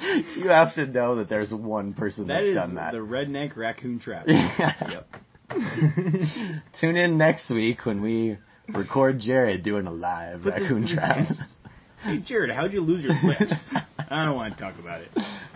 you 0.36 0.48
have 0.48 0.74
to 0.76 0.86
know 0.86 1.16
that 1.16 1.28
there's 1.28 1.52
one 1.52 1.92
person 1.94 2.28
that 2.28 2.42
that's 2.42 2.54
done 2.54 2.74
that. 2.76 2.92
the 2.92 2.98
redneck 2.98 3.56
raccoon 3.56 3.98
trap. 3.98 4.26
Yep. 4.28 5.08
Tune 6.80 6.96
in 6.96 7.18
next 7.18 7.50
week 7.50 7.86
when 7.86 8.02
we 8.02 8.36
record 8.68 9.20
Jared 9.20 9.62
doing 9.62 9.86
a 9.86 9.92
live 9.92 10.44
raccoon 10.44 10.88
trap. 10.88 11.28
Hey 12.06 12.18
Jared, 12.18 12.50
how'd 12.54 12.72
you 12.72 12.82
lose 12.82 13.02
your 13.02 13.14
lips? 13.24 13.52
I 13.98 14.24
don't 14.24 14.36
want 14.36 14.56
to 14.56 14.62
talk 14.62 14.78
about 14.78 15.00
it. 15.00 15.08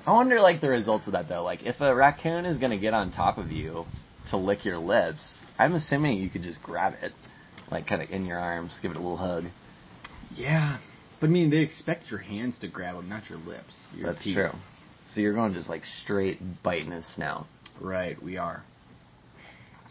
I 0.04 0.12
wonder, 0.12 0.40
like, 0.40 0.60
the 0.60 0.68
results 0.68 1.06
of 1.06 1.12
that 1.12 1.28
though. 1.28 1.44
Like, 1.44 1.62
if 1.62 1.80
a 1.80 1.94
raccoon 1.94 2.44
is 2.44 2.58
gonna 2.58 2.76
get 2.78 2.92
on 2.92 3.12
top 3.12 3.38
of 3.38 3.52
you 3.52 3.84
to 4.30 4.36
lick 4.36 4.64
your 4.64 4.78
lips, 4.78 5.38
I'm 5.60 5.74
assuming 5.74 6.18
you 6.18 6.28
could 6.28 6.42
just 6.42 6.60
grab 6.60 6.94
it, 7.02 7.12
like, 7.70 7.86
kind 7.86 8.02
of 8.02 8.10
in 8.10 8.26
your 8.26 8.38
arms, 8.40 8.76
give 8.82 8.90
it 8.90 8.96
a 8.96 9.00
little 9.00 9.16
hug. 9.16 9.44
Yeah, 10.34 10.78
but 11.20 11.28
I 11.28 11.30
mean, 11.30 11.50
they 11.50 11.58
expect 11.58 12.10
your 12.10 12.18
hands 12.18 12.58
to 12.60 12.68
grab 12.68 12.96
them, 12.96 13.08
not 13.08 13.28
your 13.30 13.38
lips. 13.38 13.76
Your 13.94 14.12
That's 14.12 14.24
teeth. 14.24 14.34
true. 14.34 14.50
So 15.14 15.20
you're 15.20 15.34
going 15.34 15.54
just 15.54 15.68
like 15.68 15.82
straight 16.02 16.40
biting 16.64 16.90
his 16.90 17.04
snout. 17.14 17.46
Right, 17.80 18.20
we 18.20 18.38
are. 18.38 18.64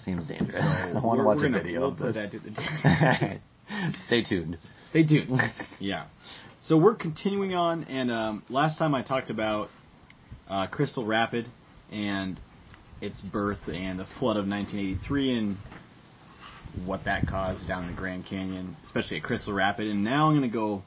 Seems 0.04 0.28
dangerous. 0.28 0.56
So 0.58 0.62
I 0.98 1.06
want 1.06 1.20
to 1.22 1.24
watch 1.24 1.38
a 1.42 1.50
video 1.50 1.80
we'll 1.82 1.90
of 1.92 1.98
put 1.98 2.14
this. 2.14 2.16
that 2.16 2.32
to 2.34 2.40
the 2.40 2.52
test. 3.82 4.04
Stay 4.08 4.24
tuned. 4.24 4.58
Stay 4.90 5.06
tuned. 5.06 5.40
yeah. 5.80 6.08
So 6.68 6.78
we're 6.78 6.96
continuing 6.96 7.56
on, 7.56 7.86
and 7.86 8.12
um, 8.12 8.44
last 8.50 8.78
time 8.78 8.94
I 8.94 9.02
talked 9.02 9.30
about 9.30 9.70
uh, 10.48 10.68
Crystal 10.68 11.06
Rapid 11.06 11.48
and 11.90 12.40
its 13.02 13.22
birth 13.22 13.60
and 13.68 13.98
the 13.98 14.06
flood 14.20 14.36
of 14.36 14.46
1983 14.46 15.38
and 15.38 15.58
what 16.86 17.06
that 17.06 17.28
caused 17.28 17.66
down 17.68 17.84
in 17.84 17.92
the 17.92 17.96
Grand 17.96 18.26
Canyon, 18.26 18.76
especially 18.84 19.18
at 19.18 19.24
Crystal 19.24 19.54
Rapid. 19.54 19.88
And 19.88 20.04
now 20.04 20.28
I'm 20.28 20.38
going 20.38 20.50
to 20.50 20.54
go 20.54 20.84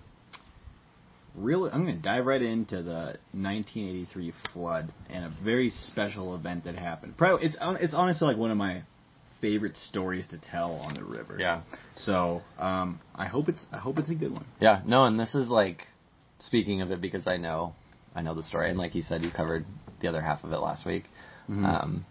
really, 1.34 1.70
I'm 1.70 1.84
going 1.84 1.96
to 1.96 2.02
dive 2.02 2.26
right 2.26 2.42
into 2.42 2.82
the 2.82 3.16
1983 3.32 4.34
flood 4.52 4.92
and 5.08 5.24
a 5.24 5.32
very 5.42 5.70
special 5.70 6.34
event 6.34 6.64
that 6.64 6.76
happened. 6.76 7.16
Probably, 7.16 7.46
it's 7.46 7.56
it's 7.80 7.94
honestly 7.94 8.28
like 8.28 8.36
one 8.36 8.50
of 8.50 8.58
my 8.58 8.82
favorite 9.42 9.76
stories 9.76 10.26
to 10.28 10.38
tell 10.38 10.72
on 10.76 10.94
the 10.94 11.04
river. 11.04 11.36
Yeah. 11.38 11.60
So 11.96 12.40
um, 12.58 13.00
I 13.14 13.26
hope 13.26 13.50
it's 13.50 13.66
I 13.70 13.76
hope 13.76 13.98
it's 13.98 14.10
a 14.10 14.14
good 14.14 14.32
one. 14.32 14.46
Yeah, 14.60 14.80
no, 14.86 15.04
and 15.04 15.20
this 15.20 15.34
is 15.34 15.50
like 15.50 15.86
speaking 16.38 16.80
of 16.80 16.90
it 16.90 17.02
because 17.02 17.26
I 17.26 17.36
know 17.36 17.74
I 18.14 18.22
know 18.22 18.34
the 18.34 18.42
story, 18.42 18.70
and 18.70 18.78
like 18.78 18.94
you 18.94 19.02
said, 19.02 19.22
you 19.22 19.30
covered 19.30 19.66
the 20.00 20.08
other 20.08 20.22
half 20.22 20.42
of 20.44 20.52
it 20.52 20.56
last 20.58 20.86
week. 20.86 21.04
Mhm. 21.50 21.64
Um, 21.66 22.06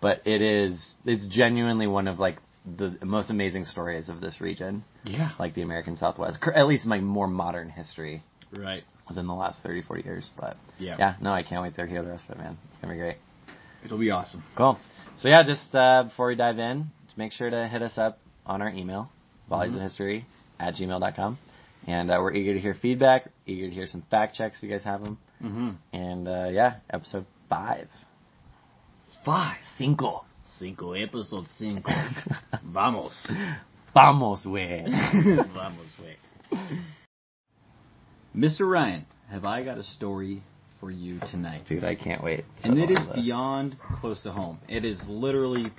but 0.00 0.22
it 0.26 0.40
is 0.40 0.94
it's 1.04 1.26
genuinely 1.26 1.86
one 1.88 2.08
of 2.08 2.18
like 2.18 2.38
the 2.78 2.96
most 3.04 3.30
amazing 3.30 3.64
stories 3.64 4.08
of 4.08 4.20
this 4.20 4.40
region, 4.40 4.84
Yeah. 5.04 5.30
like 5.38 5.54
the 5.54 5.62
American 5.62 5.96
Southwest, 5.96 6.38
at 6.54 6.66
least 6.66 6.84
my 6.86 6.98
more 6.98 7.28
modern 7.28 7.68
history 7.68 8.22
Right. 8.50 8.82
within 9.08 9.26
the 9.28 9.34
last 9.34 9.62
30, 9.62 9.82
40 9.82 10.02
years. 10.02 10.28
But 10.36 10.56
Yeah. 10.78 10.96
yeah, 10.98 11.14
no, 11.20 11.32
I 11.32 11.42
can't 11.44 11.62
wait 11.62 11.74
to 11.74 11.86
hear 11.86 12.02
the 12.02 12.10
rest 12.10 12.24
of 12.28 12.30
it, 12.32 12.38
man. 12.38 12.58
It's 12.68 12.78
gonna 12.78 12.92
be 12.94 12.98
great. 12.98 13.18
It'll 13.84 13.98
be 13.98 14.10
awesome. 14.10 14.42
Cool. 14.56 14.78
So 15.18 15.28
yeah, 15.28 15.42
just 15.44 15.74
uh, 15.74 16.04
before 16.04 16.28
we 16.28 16.34
dive 16.34 16.58
in, 16.58 16.88
make 17.16 17.32
sure 17.32 17.48
to 17.48 17.68
hit 17.68 17.80
us 17.80 17.96
up 17.96 18.18
on 18.44 18.60
our 18.60 18.68
email, 18.68 19.08
volleysofhistory 19.50 20.24
at 20.60 20.74
gmail.com. 20.74 21.38
And 21.86 22.10
uh, 22.10 22.18
we're 22.20 22.34
eager 22.34 22.52
to 22.52 22.60
hear 22.60 22.74
feedback, 22.74 23.30
eager 23.46 23.68
to 23.68 23.74
hear 23.74 23.86
some 23.86 24.02
fact 24.10 24.36
checks 24.36 24.58
if 24.58 24.62
you 24.62 24.68
guys 24.68 24.82
have 24.84 25.02
them. 25.02 25.18
Mm-hmm. 25.42 25.70
And 25.96 26.28
uh, 26.28 26.48
yeah, 26.50 26.76
episode 26.90 27.24
five. 27.48 27.88
Five. 29.24 29.56
Cinco. 29.78 30.24
Cinco. 30.58 30.92
Episode 30.92 31.46
cinco. 31.56 31.90
Vamos. 32.64 33.14
Vamos, 33.94 34.44
way. 34.44 34.84
Vamos, 35.54 35.88
way. 36.02 36.16
Mr. 38.36 38.70
Ryan, 38.70 39.06
have 39.30 39.46
I 39.46 39.64
got 39.64 39.78
a 39.78 39.84
story 39.84 40.42
for 40.80 40.90
you 40.90 41.20
tonight? 41.30 41.64
Dude, 41.68 41.84
I 41.84 41.94
can't 41.94 42.22
wait. 42.22 42.44
to 42.62 42.68
and 42.68 42.78
it 42.78 42.90
is 42.90 43.00
beyond 43.14 43.76
close 44.00 44.22
to 44.22 44.32
home. 44.32 44.58
It 44.68 44.84
is 44.84 45.00
literally 45.08 45.72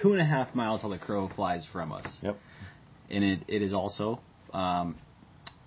two 0.00 0.12
and 0.12 0.20
a 0.20 0.24
half 0.24 0.54
miles 0.54 0.82
how 0.82 0.88
the 0.88 0.98
crow 0.98 1.28
flies 1.34 1.64
from 1.72 1.92
us. 1.92 2.06
Yep. 2.22 2.36
And 3.10 3.24
it, 3.24 3.40
it 3.48 3.62
is 3.62 3.72
also 3.72 4.20
um, 4.52 4.96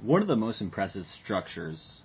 one 0.01 0.21
of 0.21 0.27
the 0.27 0.35
most 0.35 0.61
impressive 0.61 1.05
structures 1.23 2.01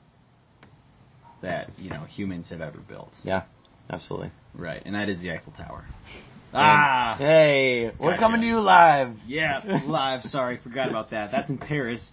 that 1.43 1.71
you 1.79 1.91
know 1.91 2.05
humans 2.05 2.49
have 2.51 2.61
ever 2.61 2.79
built. 2.79 3.13
Yeah, 3.23 3.43
absolutely. 3.91 4.31
Right, 4.55 4.83
and 4.85 4.95
that 4.95 5.09
is 5.09 5.21
the 5.21 5.33
Eiffel 5.33 5.53
Tower. 5.53 5.85
Ah, 6.53 7.17
hey, 7.19 7.91
we're 7.99 8.11
Gotcha. 8.11 8.19
coming 8.21 8.41
to 8.41 8.47
you 8.47 8.61
live. 8.61 9.17
Yeah, 9.27 9.83
live. 9.87 10.23
Sorry, 10.25 10.59
forgot 10.63 10.89
about 10.89 11.11
that. 11.11 11.33
That's 11.33 11.51
in 11.51 11.59
Paris. 11.59 12.09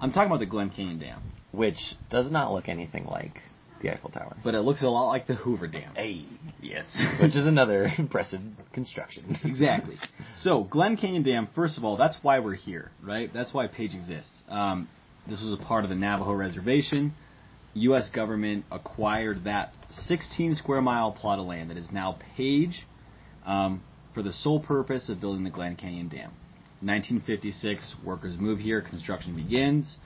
I'm 0.00 0.12
talking 0.12 0.26
about 0.26 0.40
the 0.40 0.46
Glen 0.46 0.68
Canyon 0.70 0.98
Dam, 0.98 1.22
Which 1.56 1.78
does 2.10 2.30
not 2.30 2.52
look 2.52 2.68
anything 2.68 3.06
like 3.06 3.38
the 3.82 3.90
Eiffel 3.92 4.10
Tower. 4.10 4.36
but 4.42 4.54
it 4.54 4.60
looks 4.60 4.82
a 4.82 4.88
lot 4.88 5.08
like 5.08 5.26
the 5.26 5.34
Hoover 5.34 5.66
Dam. 5.66 5.94
Hey. 5.94 6.24
Yes. 6.62 6.86
Which 7.20 7.36
is 7.36 7.46
another 7.46 7.90
impressive 7.98 8.40
construction. 8.72 9.36
exactly. 9.44 9.96
So, 10.36 10.64
Glen 10.64 10.96
Canyon 10.96 11.22
Dam, 11.22 11.48
first 11.54 11.78
of 11.78 11.84
all, 11.84 11.96
that's 11.96 12.16
why 12.22 12.38
we're 12.40 12.54
here, 12.54 12.90
right? 13.02 13.30
That's 13.32 13.54
why 13.54 13.66
Page 13.68 13.94
exists. 13.94 14.32
Um, 14.48 14.88
this 15.28 15.42
was 15.42 15.58
a 15.58 15.62
part 15.62 15.84
of 15.84 15.90
the 15.90 15.96
Navajo 15.96 16.32
Reservation. 16.32 17.14
U.S. 17.74 18.10
government 18.10 18.64
acquired 18.70 19.44
that 19.44 19.72
16 20.06 20.56
square 20.56 20.80
mile 20.82 21.12
plot 21.12 21.38
of 21.38 21.46
land 21.46 21.70
that 21.70 21.76
is 21.76 21.90
now 21.92 22.18
Page 22.36 22.84
um, 23.46 23.82
for 24.14 24.22
the 24.22 24.32
sole 24.32 24.60
purpose 24.60 25.08
of 25.08 25.20
building 25.20 25.44
the 25.44 25.50
Glen 25.50 25.76
Canyon 25.76 26.08
Dam. 26.08 26.30
1956, 26.80 27.94
workers 28.04 28.36
move 28.38 28.58
here, 28.58 28.80
construction 28.82 29.34
begins. 29.36 29.96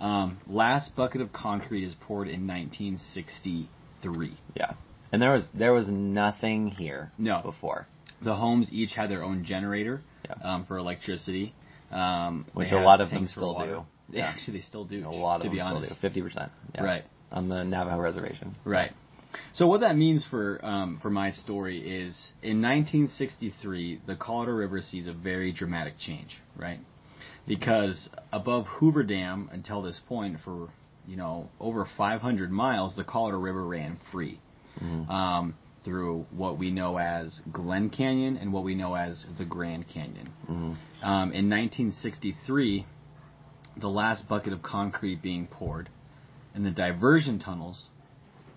Um, 0.00 0.38
last 0.46 0.94
bucket 0.94 1.20
of 1.20 1.32
concrete 1.32 1.84
is 1.84 1.94
poured 2.00 2.28
in 2.28 2.46
1963. 2.46 4.36
Yeah. 4.54 4.72
And 5.12 5.22
there 5.22 5.30
was 5.32 5.44
there 5.54 5.72
was 5.72 5.86
nothing 5.88 6.68
here 6.68 7.12
No. 7.18 7.40
before. 7.42 7.86
The 8.22 8.34
homes 8.34 8.70
each 8.72 8.94
had 8.94 9.10
their 9.10 9.22
own 9.22 9.44
generator 9.44 10.02
Yeah. 10.28 10.34
um, 10.42 10.64
for 10.66 10.78
electricity, 10.78 11.54
um, 11.90 12.46
Which 12.54 12.72
a 12.72 12.78
lot 12.80 13.00
of 13.00 13.10
them 13.10 13.26
still 13.28 13.58
do. 13.58 13.84
They 14.08 14.20
actually 14.20 14.58
they 14.58 14.62
still 14.62 14.84
do. 14.84 15.04
A 15.04 15.10
lot 15.10 15.36
of 15.36 15.42
to 15.42 15.48
them 15.48 15.56
be 15.56 15.60
still 15.60 15.76
honest. 15.78 15.94
do. 15.94 16.00
Fifty 16.00 16.22
percent. 16.22 16.52
Right. 16.78 17.04
On 17.32 17.48
the 17.48 17.64
Navajo 17.64 17.98
reservation. 17.98 18.54
Right. 18.64 18.92
So 19.52 19.66
what 19.66 19.80
that 19.80 19.96
means 19.96 20.24
for 20.24 20.64
um, 20.64 20.98
for 21.02 21.10
my 21.10 21.32
story 21.32 21.78
is 21.80 22.16
in 22.40 22.62
1963 22.62 24.02
the 24.06 24.14
Colorado 24.14 24.52
River 24.52 24.80
sees 24.80 25.08
a 25.08 25.12
very 25.12 25.52
dramatic 25.52 25.98
change, 25.98 26.36
right? 26.56 26.78
Because 27.46 28.08
above 28.32 28.66
Hoover 28.66 29.02
Dam 29.04 29.48
until 29.52 29.82
this 29.82 30.00
point 30.08 30.38
for 30.44 30.68
you 31.06 31.16
know 31.16 31.48
over 31.60 31.86
500 31.96 32.50
miles 32.50 32.96
the 32.96 33.04
Colorado 33.04 33.38
River 33.38 33.64
ran 33.64 33.98
free 34.10 34.40
Mhm. 34.82 35.08
um, 35.08 35.54
through 35.84 36.26
what 36.32 36.58
we 36.58 36.70
know 36.70 36.98
as 36.98 37.40
Glen 37.52 37.88
Canyon 37.90 38.36
and 38.36 38.52
what 38.52 38.64
we 38.64 38.74
know 38.74 38.94
as 38.94 39.24
the 39.38 39.44
Grand 39.44 39.86
Canyon. 39.88 40.28
Mhm. 40.50 40.76
Um, 41.02 41.32
in 41.32 41.48
1963, 41.48 42.84
the 43.76 43.88
last 43.88 44.28
bucket 44.28 44.52
of 44.52 44.62
concrete 44.62 45.22
being 45.22 45.46
poured, 45.46 45.88
and 46.54 46.66
the 46.66 46.70
diversion 46.72 47.38
tunnels, 47.38 47.86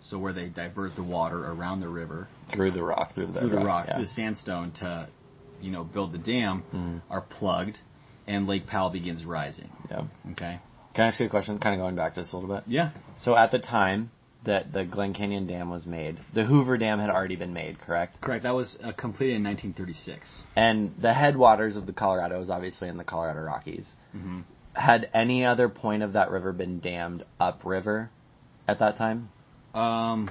so 0.02 0.18
where 0.18 0.34
they 0.34 0.50
divert 0.50 0.96
the 0.96 1.04
water 1.04 1.46
around 1.52 1.82
the 1.82 1.88
river 1.90 2.28
Through 2.50 2.72
the 2.72 2.84
rock, 2.84 3.14
through 3.14 3.28
the 3.28 3.40
through 3.42 3.50
the 3.50 3.56
bedrock, 3.58 3.66
rock, 3.68 3.88
yeah. 3.88 3.94
through 3.98 4.06
the 4.06 4.12
sandstone 4.12 4.72
to, 4.72 5.08
you 5.62 5.72
know, 5.72 5.84
build 5.84 6.12
the 6.14 6.18
dam, 6.18 6.64
Mhm. 6.74 7.02
are 7.12 7.22
plugged, 7.22 7.80
and 8.30 8.48
Lake 8.48 8.68
Powell 8.68 8.92
begins 8.92 9.26
rising. 9.26 9.70
Yeah. 9.90 10.04
Okay. 10.32 10.60
Can 10.94 11.06
I 11.06 11.08
ask 11.08 11.20
you 11.20 11.26
a 11.26 11.30
question? 11.30 11.58
Kind 11.60 11.76
of 11.76 11.84
going 11.84 11.96
back 11.96 12.16
just 12.16 12.32
a 12.32 12.38
little 12.38 12.56
bit. 12.56 12.64
Yeah. 12.68 12.92
So 13.18 13.36
at 13.36 13.52
the 13.52 13.60
time 13.60 14.12
that 14.46 14.72
the 14.72 14.86
Glen 14.86 15.14
Canyon 15.14 15.48
Dam 15.48 15.70
was 15.70 15.86
made, 15.86 16.20
the 16.34 16.46
Hoover 16.46 16.78
Dam 16.78 17.00
had 17.00 17.10
already 17.10 17.36
been 17.36 17.54
made, 17.54 17.80
correct? 17.80 18.22
Correct. 18.22 18.44
That 18.44 18.54
was 18.54 18.78
uh, 18.84 18.92
completed 18.94 19.36
in 19.36 19.44
1936. 19.44 20.44
And 20.56 20.94
the 21.02 21.14
headwaters 21.14 21.76
of 21.76 21.88
the 21.88 21.94
Colorado 21.94 22.40
is 22.42 22.50
obviously 22.50 22.88
in 22.88 22.98
the 22.98 23.04
Colorado 23.04 23.42
Rockies. 23.42 23.86
hmm 24.12 24.42
Had 24.74 25.10
any 25.14 25.44
other 25.44 25.68
point 25.68 26.04
of 26.04 26.14
that 26.14 26.30
river 26.30 26.54
been 26.54 26.80
dammed 26.80 27.26
upriver 27.40 28.12
at 28.68 28.80
that 28.80 28.98
time? 28.98 29.30
Um, 29.74 30.30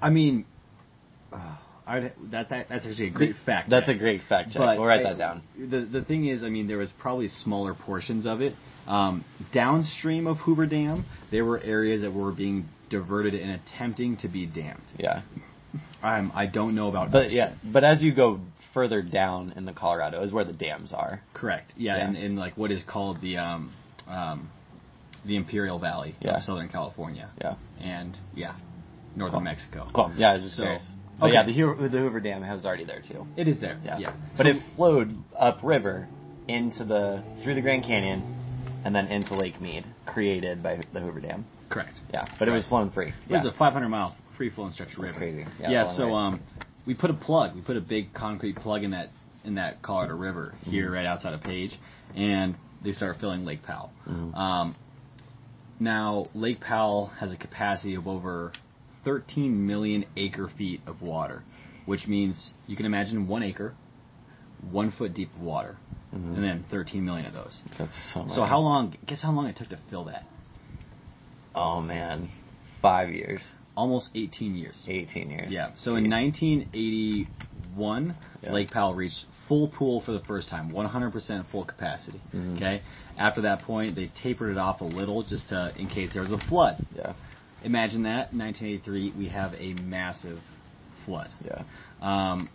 I 0.00 0.10
mean, 0.10 0.46
uh, 1.32 1.56
I'd, 1.86 2.12
that, 2.30 2.48
that 2.50 2.68
that's 2.68 2.86
actually 2.86 3.08
a 3.08 3.10
great 3.10 3.34
fact. 3.44 3.68
That's 3.70 3.86
check. 3.86 3.96
a 3.96 3.98
great 3.98 4.20
fact 4.28 4.50
check. 4.52 4.58
But 4.60 4.78
we'll 4.78 4.86
write 4.86 5.04
I- 5.04 5.10
that 5.10 5.18
down. 5.18 5.42
The 5.58 5.80
the 5.80 6.02
thing 6.02 6.26
is, 6.26 6.42
I 6.44 6.48
mean, 6.48 6.66
there 6.68 6.78
was 6.78 6.90
probably 7.00 7.28
smaller 7.28 7.74
portions 7.74 8.26
of 8.26 8.40
it. 8.40 8.54
Um, 8.86 9.24
downstream 9.52 10.26
of 10.26 10.38
Hoover 10.38 10.66
Dam, 10.66 11.04
there 11.30 11.44
were 11.44 11.60
areas 11.60 12.02
that 12.02 12.12
were 12.12 12.32
being 12.32 12.68
diverted 12.90 13.34
and 13.34 13.50
attempting 13.52 14.16
to 14.18 14.28
be 14.28 14.46
dammed. 14.46 14.82
Yeah. 14.98 15.22
Um, 16.02 16.32
I 16.34 16.46
don't 16.46 16.74
know 16.74 16.88
about. 16.88 17.10
But 17.12 17.30
yeah, 17.30 17.54
but 17.64 17.84
as 17.84 18.02
you 18.02 18.14
go 18.14 18.40
further 18.74 19.02
down 19.02 19.52
in 19.56 19.64
the 19.64 19.72
Colorado 19.72 20.22
is 20.22 20.32
where 20.32 20.44
the 20.44 20.52
dams 20.52 20.92
are. 20.92 21.20
correct. 21.34 21.74
Yeah, 21.76 21.96
Yeah. 21.96 22.08
In, 22.10 22.16
in 22.16 22.36
like 22.36 22.56
what 22.56 22.70
is 22.70 22.82
called 22.88 23.20
the 23.20 23.36
um, 23.38 23.72
um, 24.08 24.50
the 25.24 25.36
Imperial 25.36 25.78
Valley 25.78 26.16
Yeah. 26.20 26.36
of 26.38 26.42
Southern 26.42 26.68
California. 26.68 27.30
Yeah. 27.40 27.54
And 27.80 28.16
yeah, 28.34 28.56
northern 29.14 29.38
Cool. 29.38 29.44
Mexico. 29.44 29.88
Cool. 29.94 30.12
Yeah, 30.16 30.38
just 30.38 30.56
So- 30.56 30.62
curious. 30.64 30.82
But 31.22 31.26
okay. 31.28 31.34
yeah, 31.34 31.44
the 31.44 31.52
Hoover, 31.52 31.88
the 31.88 31.98
Hoover 31.98 32.18
Dam 32.20 32.40
was 32.42 32.64
already 32.64 32.84
there 32.84 33.00
too. 33.00 33.26
It 33.36 33.46
is 33.46 33.60
there. 33.60 33.78
Yeah. 33.84 33.98
Yeah. 33.98 34.12
But 34.36 34.44
So- 34.44 34.48
it 34.50 34.56
flowed 34.76 35.14
upriver 35.38 36.08
into 36.48 36.84
the 36.84 37.22
through 37.44 37.54
the 37.54 37.60
Grand 37.60 37.84
Canyon 37.84 38.22
and 38.84 38.92
then 38.94 39.06
into 39.06 39.34
Lake 39.36 39.60
Mead, 39.60 39.84
created 40.04 40.62
by 40.64 40.80
the 40.92 40.98
Hoover 41.00 41.20
Dam. 41.20 41.44
correct. 41.68 41.94
Yeah, 42.12 42.26
but 42.38 42.48
it 42.48 42.50
was 42.50 42.64
Right. 42.64 42.68
flowing 42.68 42.90
free. 42.90 43.08
It 43.08 43.14
Yeah. 43.28 43.36
was 43.38 43.46
a 43.46 43.52
500 43.52 43.88
mile 43.88 44.14
free 44.36 44.50
flowing 44.50 44.72
stretch 44.72 44.88
of 44.90 44.96
That's 44.96 45.14
river. 45.14 45.18
crazy. 45.18 45.46
Yeah. 45.60 45.70
Yeah, 45.70 45.84
so 45.96 46.12
um, 46.12 46.40
we 46.86 46.92
put 46.94 47.08
a 47.10 47.14
plug. 47.14 47.54
We 47.54 47.60
put 47.62 47.76
a 47.76 47.80
big 47.80 48.12
concrete 48.12 48.56
plug 48.56 48.82
in 48.82 48.90
that 48.90 49.08
in 49.44 49.54
that 49.54 49.80
Colorado 49.82 50.16
River 50.16 50.54
here, 50.64 50.86
Mm-hmm. 50.86 50.94
right 50.94 51.06
outside 51.06 51.34
of 51.34 51.42
Page, 51.42 51.78
and 52.16 52.56
they 52.82 52.92
start 52.92 53.18
filling 53.20 53.44
Lake 53.44 53.62
Powell. 53.62 53.90
Mhm. 54.08 54.36
Um, 54.36 54.74
now 55.80 56.26
Lake 56.34 56.60
Powell 56.60 57.06
has 57.18 57.32
a 57.32 57.36
capacity 57.36 57.94
of 57.94 58.06
over 58.08 58.52
13 59.04 59.66
million 59.66 60.04
acre 60.16 60.48
feet 60.56 60.80
of 60.86 61.02
water, 61.02 61.42
which 61.86 62.06
means 62.06 62.52
you 62.66 62.76
can 62.76 62.86
imagine 62.86 63.26
one 63.28 63.42
acre, 63.42 63.74
one 64.70 64.90
foot 64.90 65.14
deep 65.14 65.34
of 65.34 65.42
water, 65.42 65.76
Mhm. 66.14 66.34
and 66.36 66.44
then 66.44 66.64
13 66.70 67.04
million 67.04 67.26
of 67.26 67.32
those. 67.32 67.60
That's 67.78 67.96
so. 68.12 68.26
So 68.28 68.42
how 68.44 68.60
long? 68.60 68.94
Guess 69.06 69.22
how 69.22 69.32
long 69.32 69.46
it 69.46 69.56
took 69.56 69.68
to 69.70 69.78
fill 69.90 70.04
that? 70.04 70.24
Oh 71.54 71.80
man, 71.80 72.28
five 72.80 73.10
years, 73.10 73.40
Almost 73.74 74.10
18 74.14 74.54
years. 74.54 74.84
eighteen 74.86 75.30
years. 75.30 75.50
Yeah. 75.50 75.70
So 75.76 75.96
in 75.96 76.08
1981, 76.10 78.14
Yeah. 78.42 78.52
Lake 78.52 78.70
Powell 78.70 78.92
reached 78.94 79.24
full 79.48 79.68
pool 79.68 80.02
for 80.02 80.12
the 80.12 80.20
first 80.20 80.48
time, 80.50 80.70
100% 80.70 81.46
full 81.46 81.64
capacity. 81.64 82.20
Mhm. 82.34 82.56
Okay. 82.56 82.82
After 83.16 83.40
that 83.42 83.62
point, 83.62 83.94
they 83.96 84.08
tapered 84.08 84.50
it 84.52 84.58
off 84.58 84.80
a 84.82 84.84
little 84.84 85.22
just 85.22 85.48
to, 85.50 85.72
in 85.78 85.86
case 85.88 86.12
there 86.12 86.22
was 86.22 86.32
a 86.32 86.38
flood. 86.38 86.76
Yeah. 86.94 87.14
Imagine 87.64 88.02
that. 88.04 88.32
In 88.32 88.38
1983, 88.38 89.12
we 89.16 89.28
have 89.28 89.54
a 89.54 89.74
massive 89.74 90.38
flood. 91.04 91.30
Yeah. 91.44 91.62
Um, 92.00 92.48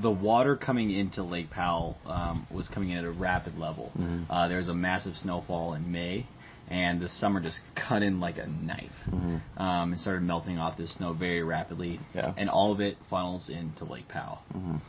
the 0.00 0.10
water 0.10 0.56
coming 0.56 0.90
into 0.90 1.22
Lake 1.22 1.50
Powell 1.50 1.96
um, 2.06 2.46
was 2.50 2.68
coming 2.68 2.90
in 2.90 2.98
at 2.98 3.04
a 3.04 3.10
rapid 3.10 3.58
level. 3.58 3.92
Mhm. 3.98 4.26
Uh, 4.30 4.48
there 4.48 4.58
was 4.58 4.68
a 4.68 4.74
massive 4.74 5.16
snowfall 5.16 5.74
in 5.74 5.90
May, 5.90 6.26
and 6.68 7.00
the 7.00 7.08
summer 7.08 7.40
just 7.40 7.60
cut 7.74 8.02
in 8.02 8.20
like 8.20 8.38
a 8.38 8.46
knife 8.46 8.92
Mhm. 9.10 9.40
um, 9.56 9.92
and 9.92 10.00
started 10.00 10.22
melting 10.22 10.58
off 10.58 10.76
this 10.76 10.92
snow 10.94 11.12
very 11.12 11.42
rapidly. 11.42 11.98
Yeah. 12.14 12.32
And 12.36 12.48
all 12.48 12.72
of 12.72 12.80
it 12.80 12.96
funnels 13.10 13.48
into 13.48 13.84
Lake 13.84 14.08
Powell. 14.08 14.42
Mhm. 14.54 14.80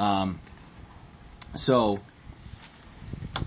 Um, 0.00 0.40
so 1.54 2.00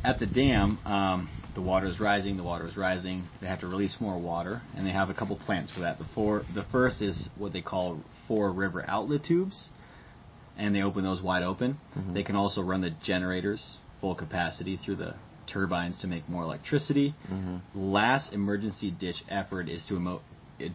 at 0.03 0.19
the 0.19 0.27
dam, 0.27 0.79
um, 0.85 1.29
the 1.59 1.65
water 1.65 1.87
is 1.87 1.99
rising. 1.99 2.37
The 2.37 2.43
water 2.43 2.67
is 2.67 2.77
rising. 2.77 3.27
They 3.41 3.47
have 3.47 3.59
to 3.59 3.67
release 3.67 3.97
more 3.99 4.17
water, 4.17 4.61
and 4.75 4.87
they 4.87 4.91
have 4.91 5.09
a 5.09 5.13
couple 5.13 5.35
plants 5.35 5.71
for 5.73 5.81
that. 5.81 5.97
The 5.99 6.05
four, 6.15 6.43
the 6.55 6.63
first 6.71 7.01
is 7.01 7.29
what 7.37 7.51
they 7.51 7.61
call 7.61 8.01
four 8.27 8.51
river 8.53 8.85
outlet 8.87 9.23
tubes, 9.25 9.67
and 10.57 10.73
they 10.73 10.81
open 10.81 11.03
those 11.03 11.21
wide 11.21 11.43
open. 11.43 11.77
Mhm. 11.97 12.13
They 12.13 12.23
can 12.23 12.35
also 12.37 12.61
run 12.61 12.81
the 12.81 12.91
generators 13.03 13.75
full 13.99 14.15
capacity 14.15 14.77
through 14.77 14.95
the 14.95 15.15
turbines 15.47 15.97
to 15.99 16.07
make 16.07 16.29
more 16.29 16.43
electricity. 16.43 17.13
Mhm. 17.29 17.61
Last 17.75 18.31
emergency 18.33 18.91
ditch 18.91 19.23
effort 19.27 19.67
is 19.67 19.85
to 19.87 19.97
emo- 19.97 20.21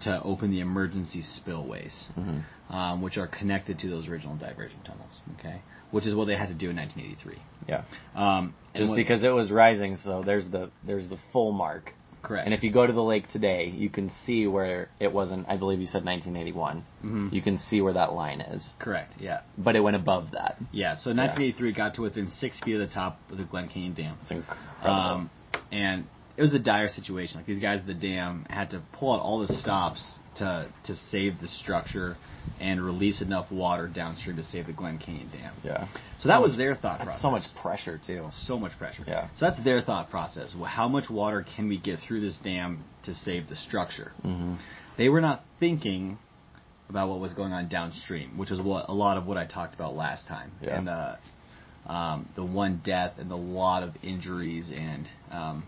to 0.00 0.22
open 0.22 0.50
the 0.50 0.60
emergency 0.60 1.20
spillways 1.20 2.08
Mhm. 2.18 2.42
um, 2.74 3.02
which 3.02 3.18
are 3.18 3.26
connected 3.26 3.78
to 3.78 3.88
those 3.90 4.08
original 4.08 4.34
diversion 4.36 4.80
tunnels. 4.82 5.20
Okay, 5.38 5.60
which 5.94 6.06
is 6.06 6.14
what 6.14 6.26
they 6.26 6.36
had 6.36 6.48
to 6.48 6.54
do 6.54 6.70
in 6.70 6.76
1983. 6.76 7.38
Yeah. 7.68 7.82
Um, 8.14 8.54
Just 8.74 8.90
what- 8.90 8.96
because 8.96 9.22
it 9.24 9.30
was 9.30 9.50
rising, 9.50 9.96
so 9.96 10.22
there's 10.24 10.48
the 10.50 10.70
there's 10.86 11.08
the 11.08 11.18
full 11.32 11.52
mark. 11.52 11.92
correct. 12.22 12.46
And 12.46 12.54
if 12.54 12.62
you 12.64 12.72
go 12.72 12.86
to 12.86 12.92
the 12.92 13.02
lake 13.02 13.30
today, 13.30 13.66
you 13.68 13.90
can 13.90 14.10
see 14.24 14.46
where 14.46 14.88
it 14.98 15.12
wasn't. 15.12 15.46
I 15.46 15.56
believe 15.58 15.78
you 15.80 15.86
said 15.86 16.04
1981. 16.06 16.82
Mhm. 17.04 17.32
You 17.36 17.42
can 17.42 17.58
see 17.58 17.82
where 17.82 17.92
that 17.92 18.14
line 18.14 18.40
is, 18.40 18.62
correct, 18.78 19.12
yeah, 19.20 19.40
but 19.58 19.76
it 19.76 19.80
went 19.80 19.94
above 19.96 20.30
that. 20.32 20.56
yeah. 20.72 20.94
So 20.94 21.12
1983 21.12 21.72
got 21.72 21.94
to 21.94 22.02
within 22.02 22.28
six 22.28 22.58
feet 22.60 22.74
of 22.74 22.80
the 22.80 22.94
top 23.00 23.20
of 23.30 23.36
the 23.36 23.44
Glen 23.44 23.68
Canyon 23.68 23.92
Dam, 23.92 24.16
It's 24.22 24.30
incredible. 24.30 24.90
um, 24.90 25.30
and 25.70 26.04
it 26.38 26.42
was 26.42 26.54
a 26.54 26.58
dire 26.58 26.88
situation. 26.88 27.36
Like 27.36 27.46
these 27.46 27.60
guys 27.60 27.80
at 27.80 27.86
the 27.86 27.94
dam 27.94 28.46
had 28.50 28.70
to 28.70 28.80
pull 28.98 29.12
out 29.14 29.20
all 29.20 29.38
the 29.46 29.52
stops 29.62 30.18
to 30.36 30.66
to 30.84 30.96
save 31.12 31.40
the 31.40 31.48
structure 31.48 32.16
and 32.60 32.84
release 32.84 33.20
enough 33.20 33.50
water 33.50 33.88
downstream 33.88 34.36
to 34.36 34.44
save 34.44 34.66
the 34.66 34.72
Glen 34.72 34.98
Canyon 34.98 35.28
Dam. 35.32 35.52
Yeah. 35.62 35.86
So 36.20 36.28
that 36.28 36.36
So 36.36 36.42
was 36.42 36.56
their 36.56 36.74
thought 36.74 37.00
process. 37.00 37.22
so 37.22 37.30
much 37.30 37.42
pressure 37.60 38.00
too. 38.06 38.28
so 38.32 38.58
much 38.58 38.72
pressure. 38.78 39.04
Yeah. 39.06 39.28
So 39.36 39.46
that's 39.46 39.62
their 39.64 39.82
thought 39.82 40.10
process. 40.10 40.54
Well, 40.54 40.64
How 40.70 40.88
much 40.88 41.10
water 41.10 41.44
can 41.56 41.68
we 41.68 41.78
get 41.78 41.98
through 42.00 42.20
this 42.20 42.36
dam 42.42 42.84
to 43.04 43.14
save 43.14 43.48
the 43.48 43.56
structure? 43.56 44.12
Mm-hmm. 44.24 44.54
They 44.96 45.08
were 45.08 45.20
not 45.20 45.42
thinking 45.60 46.18
about 46.88 47.08
what 47.08 47.18
was 47.18 47.34
going 47.34 47.52
on 47.52 47.68
downstream, 47.68 48.36
which 48.38 48.50
was 48.50 48.60
what 48.60 48.88
a 48.88 48.94
lot 48.94 49.16
of 49.16 49.26
what 49.26 49.36
I 49.36 49.46
talked 49.46 49.74
about 49.74 49.96
last 49.96 50.26
time, 50.28 50.52
Yeah. 50.62 50.78
and 50.78 50.86
the 50.86 51.18
um, 51.92 52.28
the 52.34 52.44
one 52.44 52.80
death 52.84 53.14
and 53.18 53.30
the 53.30 53.36
lot 53.36 53.82
of 53.82 53.94
injuries 54.02 54.70
and 54.74 55.06
um, 55.30 55.64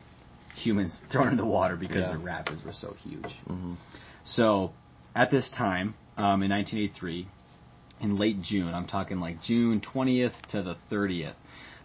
humans 0.57 0.99
thrown 1.13 1.29
in 1.29 1.37
the 1.37 1.45
water 1.45 1.77
because 1.77 2.05
Yeah. 2.05 2.13
the 2.13 2.19
rapids 2.19 2.63
were 2.65 2.73
so 2.73 2.95
huge. 3.03 3.25
Mm-hmm. 3.49 3.75
So 4.25 4.73
at 5.15 5.31
this 5.31 5.49
time, 5.57 5.95
um, 6.17 6.43
in 6.43 6.51
1983, 6.51 7.29
in 8.01 8.17
late 8.19 8.43
June, 8.43 8.73
I'm 8.75 8.87
talking 8.87 9.21
like 9.21 9.43
June 9.43 9.81
20th 9.81 10.35
to 10.51 10.63
the 10.63 10.77
30th, 10.91 11.35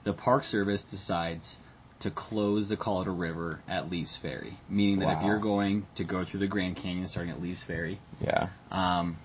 the 0.04 0.14
Park 0.14 0.44
Service 0.44 0.84
decides 0.90 1.58
to 2.02 2.10
close 2.12 2.68
the 2.68 2.78
Colorado 2.78 3.14
River 3.14 3.60
at 3.68 3.90
Lee's 3.90 4.18
Ferry, 4.22 4.58
meaning 4.68 5.00
that 5.00 5.18
if 5.18 5.24
you're 5.24 5.40
going 5.40 5.86
to 5.98 6.04
go 6.04 6.26
through 6.26 6.40
the 6.40 6.48
Grand 6.48 6.76
Canyon 6.76 7.08
starting 7.08 7.32
at 7.32 7.42
Lee's 7.42 7.64
Ferry, 7.66 8.00
Yeah. 8.20 8.50
um, 8.72 9.18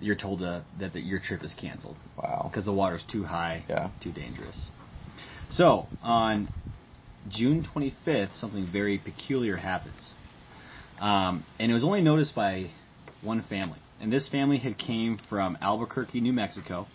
you're 0.00 0.16
told 0.16 0.40
to, 0.40 0.64
that, 0.78 0.92
that 0.92 1.02
your 1.04 1.20
trip 1.20 1.42
is 1.42 1.54
canceled 1.54 1.96
Wow. 2.18 2.48
because 2.50 2.66
the 2.66 2.72
water's 2.72 3.04
too 3.10 3.24
high, 3.24 3.64
Yeah. 3.68 3.90
too 4.02 4.12
dangerous. 4.12 4.66
So 5.48 5.86
on 6.02 6.48
June 7.30 7.66
25th, 7.74 8.34
something 8.38 8.66
very 8.70 8.98
peculiar 8.98 9.56
happens, 9.56 10.10
um, 11.00 11.44
and 11.58 11.70
it 11.70 11.74
was 11.74 11.84
only 11.84 12.02
noticed 12.02 12.34
by 12.34 12.70
one 13.22 13.42
family. 13.42 13.78
And 14.00 14.12
this 14.12 14.28
family 14.28 14.58
had 14.58 14.78
came 14.78 15.18
from 15.28 15.56
Albuquerque, 15.60 16.20
New 16.20 16.32
Mexico, 16.32 16.86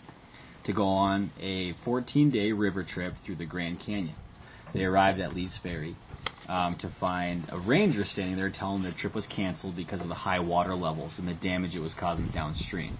to 0.64 0.72
go 0.72 0.84
on 0.84 1.32
a 1.40 1.74
14-day 1.86 2.52
river 2.52 2.84
trip 2.84 3.14
through 3.24 3.36
the 3.36 3.46
Grand 3.46 3.80
Canyon. 3.80 4.16
They 4.72 4.84
arrived 4.84 5.20
at 5.20 5.34
Lee's 5.34 5.58
Ferry 5.62 5.96
um, 6.48 6.76
to 6.78 6.92
find 7.00 7.48
a 7.50 7.58
ranger 7.58 8.04
standing 8.04 8.36
there 8.36 8.50
telling 8.50 8.82
them 8.82 8.92
the 8.92 8.98
trip 8.98 9.14
was 9.14 9.26
canceled 9.26 9.76
because 9.76 10.00
of 10.00 10.08
the 10.08 10.14
high 10.14 10.40
water 10.40 10.74
levels 10.74 11.18
and 11.18 11.26
the 11.26 11.34
damage 11.34 11.74
it 11.74 11.80
was 11.80 11.94
causing 11.94 12.28
downstream. 12.28 12.96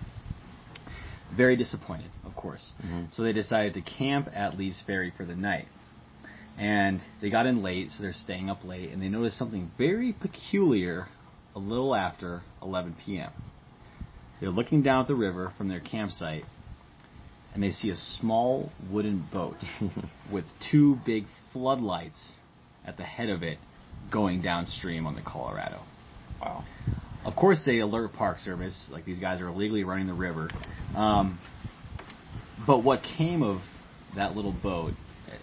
Very 1.36 1.56
disappointed, 1.56 2.10
of 2.24 2.34
course. 2.34 2.72
Mhm. 2.84 3.14
So 3.14 3.22
they 3.22 3.32
decided 3.32 3.74
to 3.74 3.82
camp 3.82 4.28
at 4.34 4.58
Lee's 4.58 4.80
Ferry 4.80 5.12
for 5.16 5.24
the 5.24 5.36
night. 5.36 5.68
And 6.58 7.00
they 7.20 7.30
got 7.30 7.46
in 7.46 7.62
late, 7.62 7.90
so 7.92 8.02
they're 8.02 8.12
staying 8.12 8.50
up 8.50 8.64
late, 8.64 8.90
and 8.90 9.00
they 9.00 9.08
noticed 9.08 9.38
something 9.38 9.70
very 9.78 10.12
peculiar 10.12 11.08
a 11.54 11.58
little 11.58 11.94
after 11.94 12.42
11 12.62 12.96
p.m. 13.04 13.30
They're 14.40 14.50
looking 14.50 14.82
down 14.82 15.02
at 15.02 15.08
the 15.08 15.14
river 15.14 15.52
from 15.58 15.68
their 15.68 15.80
campsite, 15.80 16.44
and 17.52 17.62
they 17.62 17.70
see 17.72 17.90
a 17.90 17.96
small 18.20 18.70
wooden 18.90 19.26
boat 19.32 19.56
with 20.32 20.44
two 20.70 20.98
big 21.04 21.24
floodlights 21.52 22.18
at 22.86 22.96
the 22.96 23.02
head 23.02 23.28
of 23.28 23.42
it 23.42 23.58
going 24.10 24.40
downstream 24.42 25.06
on 25.06 25.14
the 25.14 25.22
Colorado. 25.22 25.82
Wow. 26.40 26.64
Of 27.24 27.36
course, 27.36 27.58
they 27.66 27.80
alert 27.80 28.14
Park 28.14 28.38
Service, 28.38 28.88
like 28.90 29.04
these 29.04 29.18
guys 29.18 29.42
are 29.42 29.48
illegally 29.48 29.84
running 29.84 30.06
the 30.06 30.14
river. 30.14 30.50
Um, 30.94 31.38
but 32.66 32.82
what 32.82 33.02
came 33.02 33.42
of 33.42 33.60
that 34.16 34.34
little 34.34 34.52
boat 34.52 34.94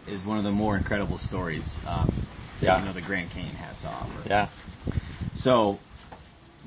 is 0.07 0.25
one 0.25 0.37
of 0.37 0.43
the 0.43 0.51
more 0.51 0.75
incredible 0.75 1.17
stories 1.19 1.65
um, 1.85 2.09
that 2.59 2.65
Yeah. 2.65 2.79
you 2.79 2.85
know 2.85 2.93
the 2.93 3.01
Grand 3.01 3.29
Canyon 3.31 3.55
has 3.55 3.77
to 3.79 3.87
offer. 3.87 4.23
Yeah. 4.27 4.49
So, 5.35 5.77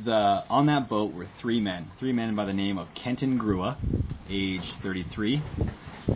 the 0.05 0.44
on 0.48 0.66
that 0.66 0.88
boat 0.88 1.12
were 1.14 1.26
three 1.40 1.61
men, 1.61 1.90
three 1.98 2.12
men 2.12 2.35
by 2.37 2.44
the 2.44 2.53
name 2.53 2.79
of 2.79 2.88
Kenton 2.94 3.38
Grua, 3.38 3.76
age 4.29 4.62
33, 4.83 5.42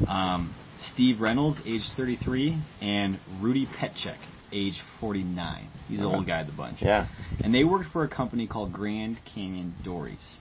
um, 0.07 0.55
Steve 0.79 1.21
Reynolds, 1.21 1.61
age 1.67 1.83
33, 1.97 2.57
and 2.81 3.19
Rudy 3.41 3.67
Petschek, 3.67 4.17
age 4.53 4.81
49. 5.01 5.69
He's 5.89 6.01
the 6.01 6.07
old 6.07 6.27
guy 6.27 6.41
of 6.41 6.47
the 6.47 6.53
bunch 6.53 6.83
Yeah. 6.83 7.07
and 7.43 7.55
they 7.55 7.65
worked 7.65 7.91
for 7.93 8.05
a 8.05 8.09
company 8.09 8.47
called 8.47 8.73
Grand 8.73 9.19
Canyon 9.35 9.75
Dories. 9.85 10.37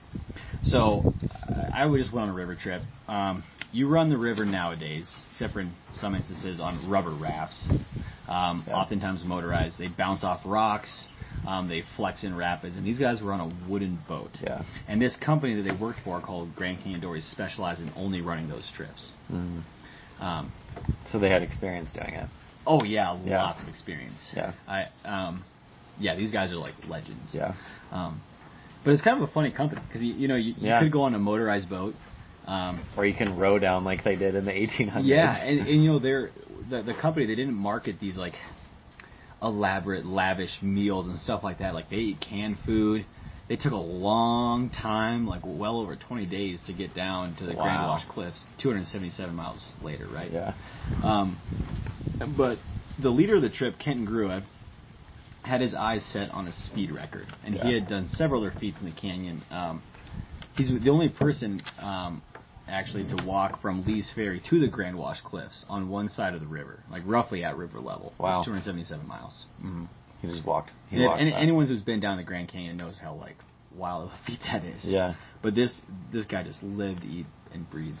So 0.62 1.04
I 1.72 1.88
just 1.96 2.12
went 2.12 2.24
on 2.24 2.28
a 2.30 2.34
river 2.34 2.54
trip. 2.54 2.82
Um, 3.08 3.44
you 3.72 3.88
run 3.88 4.08
the 4.08 4.16
river 4.16 4.44
nowadays, 4.46 5.10
except 5.32 5.52
for 5.52 5.60
in 5.60 5.72
some 5.94 6.14
instances 6.14 6.60
on 6.60 6.88
rubber 6.88 7.10
rafts, 7.10 7.60
um, 8.28 8.64
Yeah. 8.66 8.74
oftentimes 8.76 9.24
motorized. 9.24 9.78
They 9.78 9.88
bounce 9.88 10.24
off 10.24 10.40
rocks. 10.44 11.08
Um, 11.46 11.68
they 11.68 11.82
flex 11.96 12.24
in 12.24 12.34
rapids, 12.34 12.76
and 12.76 12.86
these 12.86 12.98
guys 12.98 13.20
were 13.20 13.32
on 13.32 13.40
a 13.40 13.70
wooden 13.70 13.98
boat. 14.08 14.30
Yeah. 14.42 14.62
And 14.88 15.00
this 15.00 15.14
company 15.16 15.54
that 15.56 15.62
they 15.62 15.76
worked 15.78 16.00
for, 16.04 16.20
called 16.20 16.54
Grand 16.56 16.78
Canyon 16.78 17.00
Dories, 17.00 17.24
specialized 17.30 17.80
in 17.82 17.92
only 17.96 18.20
running 18.22 18.48
those 18.48 18.70
trips. 18.76 19.12
Mm. 19.30 19.62
Um, 20.20 20.52
So 21.10 21.18
they 21.18 21.28
had 21.28 21.42
experience 21.42 21.90
doing 21.92 22.14
it. 22.14 22.28
oh 22.66 22.82
yeah, 22.84 23.18
Yeah. 23.24 23.42
lots 23.42 23.62
of 23.62 23.68
experience. 23.68 24.18
Yeah. 24.34 24.52
I 24.66 24.86
um, 25.04 25.44
yeah, 25.98 26.16
these 26.16 26.30
guys 26.32 26.50
are 26.52 26.56
like 26.56 26.74
legends. 26.88 27.30
Yeah. 27.32 27.54
Um, 27.92 28.20
but 28.84 28.92
it's 28.92 29.02
kind 29.02 29.22
of 29.22 29.28
a 29.28 29.32
funny 29.32 29.50
company 29.52 29.80
because 29.86 30.02
you, 30.02 30.14
you 30.14 30.28
know 30.28 30.36
you, 30.36 30.54
you 30.58 30.68
Yeah. 30.68 30.80
could 30.80 30.92
go 30.92 31.02
on 31.02 31.14
a 31.14 31.18
motorized 31.18 31.68
boat. 31.68 31.94
Um, 32.46 32.84
Or 32.96 33.06
you 33.06 33.14
can 33.14 33.38
row 33.38 33.58
down 33.58 33.84
like 33.84 34.02
they 34.04 34.16
did 34.16 34.34
in 34.34 34.44
the 34.44 34.52
1800s. 34.52 35.00
yeah, 35.04 35.36
and, 35.44 35.60
and 35.60 35.82
you 35.84 35.90
know 35.92 35.98
they're 35.98 36.30
the 36.70 36.82
the 36.82 36.94
company 36.94 37.26
they 37.26 37.34
didn't 37.34 37.54
market 37.54 37.96
these 38.00 38.16
like 38.16 38.34
elaborate, 39.42 40.06
lavish 40.06 40.62
meals 40.62 41.06
and 41.06 41.18
stuff 41.18 41.42
like 41.42 41.58
that. 41.58 41.74
Like 41.74 41.90
they 41.90 41.96
eat 41.96 42.20
canned 42.20 42.58
food. 42.64 43.04
They 43.48 43.56
took 43.56 43.72
a 43.72 43.76
long 43.76 44.70
time, 44.70 45.26
like 45.26 45.42
well 45.44 45.78
over 45.78 45.96
20 45.96 46.24
days, 46.26 46.62
to 46.66 46.72
get 46.72 46.94
down 46.94 47.36
to 47.36 47.44
the 47.44 47.52
Grand 47.54 47.82
Wow. 47.82 47.88
Wash 47.88 48.04
Cliffs, 48.08 48.42
277 48.62 49.34
miles 49.34 49.62
later, 49.82 50.06
right? 50.10 50.30
Yeah. 50.30 50.54
Um, 51.02 51.38
but 52.38 52.58
the 52.98 53.10
leader 53.10 53.36
of 53.36 53.42
the 53.42 53.50
trip, 53.50 53.74
Kenton 53.78 54.06
Grua, 54.06 54.42
had 55.42 55.60
his 55.60 55.74
eyes 55.74 56.02
set 56.10 56.30
on 56.30 56.48
a 56.48 56.52
speed 56.52 56.90
record, 56.90 57.26
and 57.44 57.54
he 57.54 57.74
had 57.74 57.86
done 57.86 58.08
several 58.14 58.40
other 58.40 58.54
feats 58.58 58.80
in 58.80 58.86
the 58.86 58.98
canyon. 58.98 59.42
Um, 59.50 59.82
he's 60.56 60.70
the 60.82 60.90
only 60.90 61.10
person 61.10 61.60
um, 61.80 62.22
actually 62.68 63.04
to 63.14 63.24
walk 63.24 63.60
from 63.60 63.84
Lee's 63.84 64.10
Ferry 64.14 64.40
to 64.50 64.58
the 64.58 64.68
Grand 64.68 64.96
Wash 64.96 65.20
Cliffs 65.22 65.64
on 65.68 65.88
one 65.88 66.08
side 66.08 66.34
of 66.34 66.40
the 66.40 66.46
river, 66.46 66.80
like 66.90 67.02
roughly 67.06 67.44
at 67.44 67.56
river 67.56 67.78
level. 67.80 68.12
Wow. 68.18 68.40
It's 68.40 68.46
277 68.46 69.06
miles. 69.06 69.44
Mm-hmm. 69.62 69.84
He 70.22 70.28
just 70.28 70.46
walked. 70.46 70.70
He 70.88 70.96
And, 70.96 71.04
walked 71.06 71.20
and 71.20 71.32
anyone 71.34 71.66
who's 71.66 71.82
been 71.82 72.00
down 72.00 72.16
the 72.16 72.22
Grand 72.24 72.48
Canyon 72.48 72.76
knows 72.76 72.98
how 72.98 73.14
like 73.14 73.36
wild 73.76 74.08
of 74.08 74.14
a 74.14 74.26
feat 74.26 74.40
that 74.46 74.64
is. 74.64 74.84
Yeah. 74.84 75.14
But 75.42 75.54
this 75.54 75.82
this 76.12 76.26
guy 76.26 76.42
just 76.44 76.62
lived, 76.62 77.04
eat, 77.04 77.26
and 77.52 77.68
breathed 77.70 77.98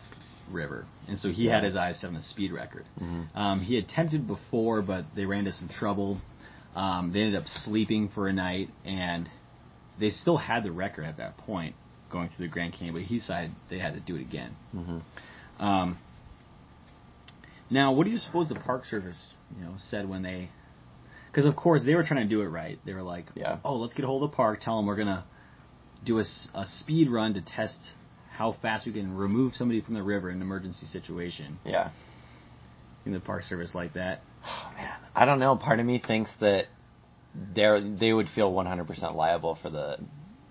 river, 0.50 0.86
and 1.08 1.18
so 1.18 1.30
he 1.30 1.44
Yeah. 1.46 1.54
had 1.56 1.64
his 1.64 1.76
eyes 1.76 2.00
set 2.00 2.08
on 2.08 2.14
the 2.14 2.22
speed 2.22 2.52
record. 2.52 2.84
Mhm. 3.00 3.26
Um, 3.34 3.60
he 3.60 3.74
had 3.76 3.84
attempted 3.84 4.26
before, 4.26 4.82
but 4.82 5.04
they 5.14 5.26
ran 5.26 5.40
into 5.40 5.52
some 5.52 5.68
trouble. 5.68 6.20
Um, 6.74 7.12
they 7.12 7.20
ended 7.22 7.36
up 7.40 7.48
sleeping 7.48 8.08
for 8.08 8.28
a 8.28 8.32
night, 8.32 8.70
and 8.84 9.28
they 9.98 10.10
still 10.10 10.36
had 10.36 10.64
the 10.64 10.72
record 10.72 11.04
at 11.04 11.16
that 11.18 11.36
point 11.38 11.74
going 12.14 12.28
through 12.30 12.46
the 12.46 12.52
Grand 12.52 12.72
Canyon. 12.72 12.94
But 12.94 13.02
he 13.02 13.18
decided 13.18 13.50
they 13.68 13.78
had 13.78 13.92
to 13.94 14.00
do 14.00 14.14
it 14.16 14.22
again. 14.22 14.54
Mhm. 14.74 15.02
Um, 15.58 15.98
now, 17.70 17.92
what 17.92 18.04
do 18.04 18.10
you 18.10 18.18
suppose 18.18 18.48
the 18.48 18.54
Park 18.54 18.84
Service, 18.84 19.34
you 19.58 19.64
know, 19.64 19.74
said 19.76 20.08
when 20.08 20.22
they? 20.22 20.48
Because 21.30 21.44
of 21.44 21.56
course 21.56 21.82
they 21.84 21.94
were 21.94 22.04
trying 22.04 22.22
to 22.22 22.28
do 22.28 22.40
it 22.42 22.46
right. 22.46 22.78
They 22.84 22.94
were 22.94 23.02
like, 23.02 23.26
Yeah. 23.34 23.58
"Oh, 23.64 23.76
let's 23.76 23.94
get 23.94 24.04
a 24.04 24.06
hold 24.06 24.22
of 24.22 24.30
the 24.30 24.36
park. 24.36 24.60
Tell 24.60 24.76
them 24.76 24.86
we're 24.86 24.96
gonna 24.96 25.24
do 26.04 26.18
a 26.20 26.24
speed 26.80 27.10
run 27.10 27.34
to 27.34 27.42
test 27.42 27.78
how 28.30 28.52
fast 28.52 28.86
we 28.86 28.92
can 28.92 29.16
remove 29.16 29.54
somebody 29.56 29.80
from 29.80 29.94
the 29.94 30.02
river 30.02 30.30
in 30.30 30.36
an 30.36 30.42
emergency 30.42 30.86
situation." 30.86 31.58
Yeah. 31.64 31.90
In 33.04 33.12
the 33.12 33.20
Park 33.20 33.42
Service 33.42 33.74
like 33.74 33.94
that. 33.94 34.22
Oh 34.46 34.72
man, 34.76 34.94
I 35.16 35.24
don't 35.24 35.40
know. 35.40 35.56
Part 35.56 35.80
of 35.80 35.86
me 35.86 35.98
thinks 35.98 36.30
that 36.40 36.66
they 37.54 37.80
they 37.98 38.12
would 38.12 38.28
feel 38.28 38.52
100% 38.52 39.16
liable 39.16 39.56
for 39.56 39.70
the 39.70 39.98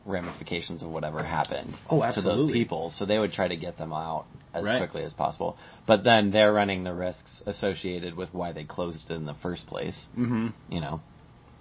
ramifications 0.05 0.83
of 0.83 0.89
whatever 0.89 1.23
happened 1.23 1.73
Oh, 1.89 2.01
to 2.01 2.21
those 2.21 2.51
people. 2.51 2.91
So 2.95 3.05
they 3.05 3.17
would 3.19 3.31
try 3.33 3.47
to 3.47 3.55
get 3.55 3.77
them 3.77 3.93
out 3.93 4.25
as 4.53 4.65
Right. 4.65 4.77
quickly 4.79 5.03
as 5.03 5.13
possible. 5.13 5.57
But 5.87 6.03
then 6.03 6.31
they're 6.31 6.51
running 6.53 6.83
the 6.83 6.93
risks 6.93 7.41
associated 7.45 8.15
with 8.15 8.33
why 8.33 8.51
they 8.51 8.63
closed 8.65 9.01
it 9.09 9.13
in 9.13 9.25
the 9.25 9.33
first 9.35 9.65
place. 9.67 9.99
Mm-hmm. 10.17 10.47
You 10.69 10.81
know, 10.81 11.01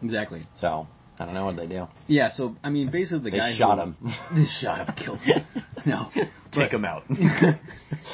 Exactly. 0.03 0.45
so 0.57 0.87
I 1.19 1.25
don't 1.25 1.35
know 1.35 1.45
what 1.45 1.57
they 1.57 1.67
do. 1.67 1.87
Yeah. 2.09 2.31
So 2.31 2.57
I 2.65 2.71
mean, 2.71 2.91
basically 2.91 3.25
the 3.25 3.31
They 3.31 3.37
guy 3.39 3.55
shot 3.57 3.79
who, 3.79 3.85
him. 3.85 3.97
They 4.35 4.45
shot 4.61 4.89
him, 4.89 4.95
killed 4.97 5.21
him. 5.21 5.45
No, 5.87 6.11
Take 6.15 6.31
But- 6.53 6.75
'em 6.75 6.85
out. 6.85 7.03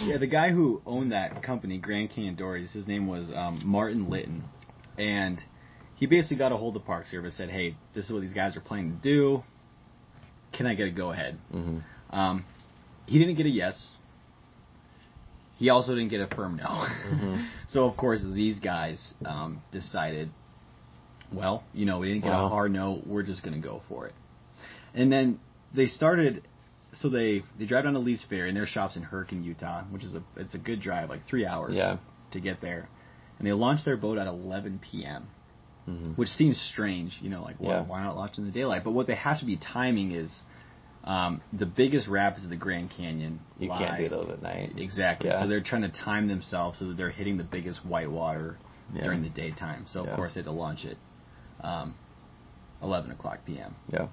yeah, 0.03 0.17
the 0.19 0.27
guy 0.27 0.51
who 0.51 0.81
owned 0.87 1.13
that 1.13 1.43
company, 1.43 1.77
Grand 1.79 2.11
Canyon 2.11 2.35
Dories, 2.35 2.73
his 2.73 2.87
name 2.87 3.07
was 3.07 3.31
um, 3.35 3.61
Martin 3.65 4.09
Litton, 4.09 4.45
and 4.97 5.39
he 5.97 6.07
basically 6.07 6.39
got 6.39 6.53
a 6.53 6.57
hold 6.57 6.75
of 6.77 6.83
the 6.83 6.87
Park 6.87 7.07
Service, 7.07 7.37
said, 7.37 7.51
"Hey, 7.51 7.77
this 7.95 8.07
is 8.07 8.13
what 8.13 8.23
these 8.23 8.33
guys 8.33 8.57
are 8.57 8.61
planning 8.63 8.93
to 8.97 9.03
do. 9.03 9.43
Can 10.59 10.67
I 10.67 10.75
get 10.75 10.89
a 10.89 10.91
go 10.91 11.11
ahead?" 11.13 11.39
hmm 11.51 11.79
Um, 12.11 12.45
he 13.07 13.19
didn't 13.19 13.37
get 13.37 13.47
a 13.47 13.51
yes. 13.51 13.77
He 15.57 15.71
also 15.71 15.95
didn't 15.95 16.11
get 16.11 16.21
a 16.21 16.27
firm 16.35 16.57
no. 16.57 16.67
Mhm. 16.67 17.49
So 17.69 17.85
of 17.85 17.97
course 17.97 18.21
these 18.23 18.59
guys 18.61 19.15
um, 19.25 19.63
decided 19.73 20.31
well, 21.33 21.63
you 21.75 21.85
know, 21.85 21.99
we 21.99 22.09
didn't 22.09 22.25
get 22.25 22.33
a 22.33 22.49
hard 22.49 22.73
no. 22.73 23.03
We're 23.05 23.23
just 23.23 23.43
going 23.43 23.61
to 23.61 23.67
go 23.69 23.83
for 23.89 24.07
it. 24.07 24.15
And 24.95 25.13
then 25.13 25.39
they 25.75 25.87
started. 25.87 26.43
So 26.95 27.11
they 27.11 27.43
they 27.59 27.67
drive 27.67 27.85
down 27.85 27.93
to 27.93 27.99
Lee's 27.99 28.25
Ferry, 28.31 28.49
and 28.49 28.57
their 28.57 28.67
shop's 28.67 28.97
in 28.97 29.03
Hurricane, 29.03 29.45
Utah, 29.45 29.85
which 29.91 30.03
is 30.05 30.15
a 30.15 30.23
it's 30.37 30.55
a 30.55 30.59
good 30.59 30.81
drive, 30.81 31.11
like 31.11 31.27
three 31.27 31.45
hours 31.45 31.75
Yeah. 31.77 31.99
to 32.33 32.41
get 32.41 32.63
there. 32.63 32.89
And 33.39 33.47
they 33.47 33.53
launched 33.53 33.85
their 33.85 33.99
boat 33.99 34.17
at 34.19 34.27
11 34.27 34.81
p.m., 34.91 35.29
hmm 35.89 36.13
which 36.13 36.29
seems 36.31 36.61
strange, 36.73 37.17
you 37.21 37.31
know, 37.31 37.43
like 37.43 37.57
why, 37.59 37.71
Yeah. 37.75 37.83
why 37.83 38.03
not 38.03 38.17
launch 38.17 38.39
in 38.39 38.45
the 38.45 38.51
daylight? 38.51 38.85
But 38.85 38.91
what 38.93 39.07
they 39.07 39.15
have 39.15 39.39
to 39.41 39.47
be 39.47 39.57
timing 39.57 40.13
is 40.13 40.43
um, 41.05 41.41
the 41.53 41.65
biggest 41.67 42.09
rapids 42.09 42.45
of 42.45 42.51
the 42.51 42.57
Grand 42.57 42.91
Canyon. 42.91 43.41
You 43.59 43.69
lie- 43.69 43.79
can't 43.79 43.99
do 43.99 44.09
those 44.09 44.29
at 44.31 44.43
night. 44.43 44.73
Exactly. 44.77 45.31
Yeah. 45.31 45.41
So 45.41 45.49
they're 45.49 45.63
trying 45.63 45.83
to 45.83 45.89
time 45.91 46.29
themselves 46.29 46.79
so 46.79 46.87
that 46.89 46.97
they're 46.97 47.11
hitting 47.11 47.37
the 47.39 47.45
biggest 47.45 47.85
white 47.87 48.11
water 48.11 48.59
Yeah. 48.95 49.05
during 49.05 49.23
the 49.23 49.29
daytime. 49.31 49.87
So 49.87 50.05
of 50.05 50.15
course 50.17 50.35
they 50.35 50.41
had 50.41 50.47
to 50.47 50.53
launch 50.53 50.85
it 50.85 50.99
um, 51.63 51.95
11 52.83 53.11
o'clock 53.13 53.41
p.m. 53.47 53.75
Yeah. 53.93 54.09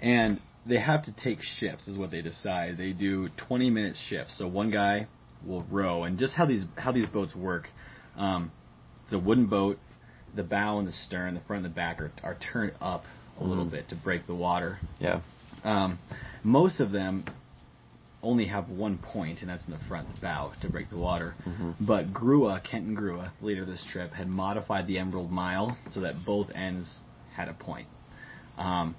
And 0.00 0.40
they 0.66 0.78
have 0.78 1.04
to 1.04 1.12
take 1.12 1.38
shifts 1.42 1.88
is 1.88 1.98
what 1.98 2.10
they 2.10 2.22
decide. 2.22 2.76
They 2.78 2.92
do 2.92 3.28
20 3.48 3.70
minute 3.70 3.96
shifts. 4.08 4.36
So 4.38 4.46
one 4.46 4.70
guy 4.70 5.06
will 5.44 5.62
row, 5.64 6.04
and 6.04 6.18
just 6.18 6.34
how 6.34 6.46
these 6.46 6.64
how 6.76 6.92
these 6.92 7.06
boats 7.06 7.34
work. 7.34 7.68
Um, 8.16 8.52
it's 9.04 9.12
a 9.12 9.18
wooden 9.18 9.46
boat. 9.46 9.78
The 10.34 10.42
bow 10.42 10.78
and 10.78 10.88
the 10.88 10.92
stern, 10.92 11.34
the 11.34 11.40
front 11.40 11.64
and 11.64 11.72
the 11.72 11.76
back 11.76 12.00
are, 12.00 12.10
are 12.22 12.36
turned 12.52 12.72
up 12.80 13.04
a 13.40 13.44
little 13.44 13.64
Mhm. 13.66 13.70
bit 13.70 13.88
to 13.90 13.96
break 13.96 14.26
the 14.26 14.34
water. 14.34 14.78
Yeah. 14.98 15.20
Um, 15.64 15.98
most 16.42 16.80
of 16.80 16.90
them 16.90 17.24
only 18.22 18.44
have 18.46 18.68
one 18.68 18.98
point, 18.98 19.40
and 19.40 19.50
that's 19.50 19.64
in 19.66 19.72
the 19.72 19.78
front, 19.88 20.12
the 20.14 20.20
bow, 20.20 20.52
to 20.60 20.68
break 20.68 20.90
the 20.90 20.96
water. 20.96 21.34
Mhm. 21.44 21.74
But 21.80 22.12
Grua, 22.12 22.62
Kenton 22.62 22.96
Grua, 22.96 23.30
leader 23.40 23.62
of 23.62 23.68
this 23.68 23.84
trip, 23.84 24.12
had 24.12 24.28
modified 24.28 24.86
the 24.86 24.98
Emerald 24.98 25.30
Mile 25.30 25.76
so 25.90 26.00
that 26.00 26.24
both 26.24 26.50
ends 26.54 27.00
had 27.34 27.48
a 27.48 27.54
point. 27.54 27.88
Um, 28.58 28.94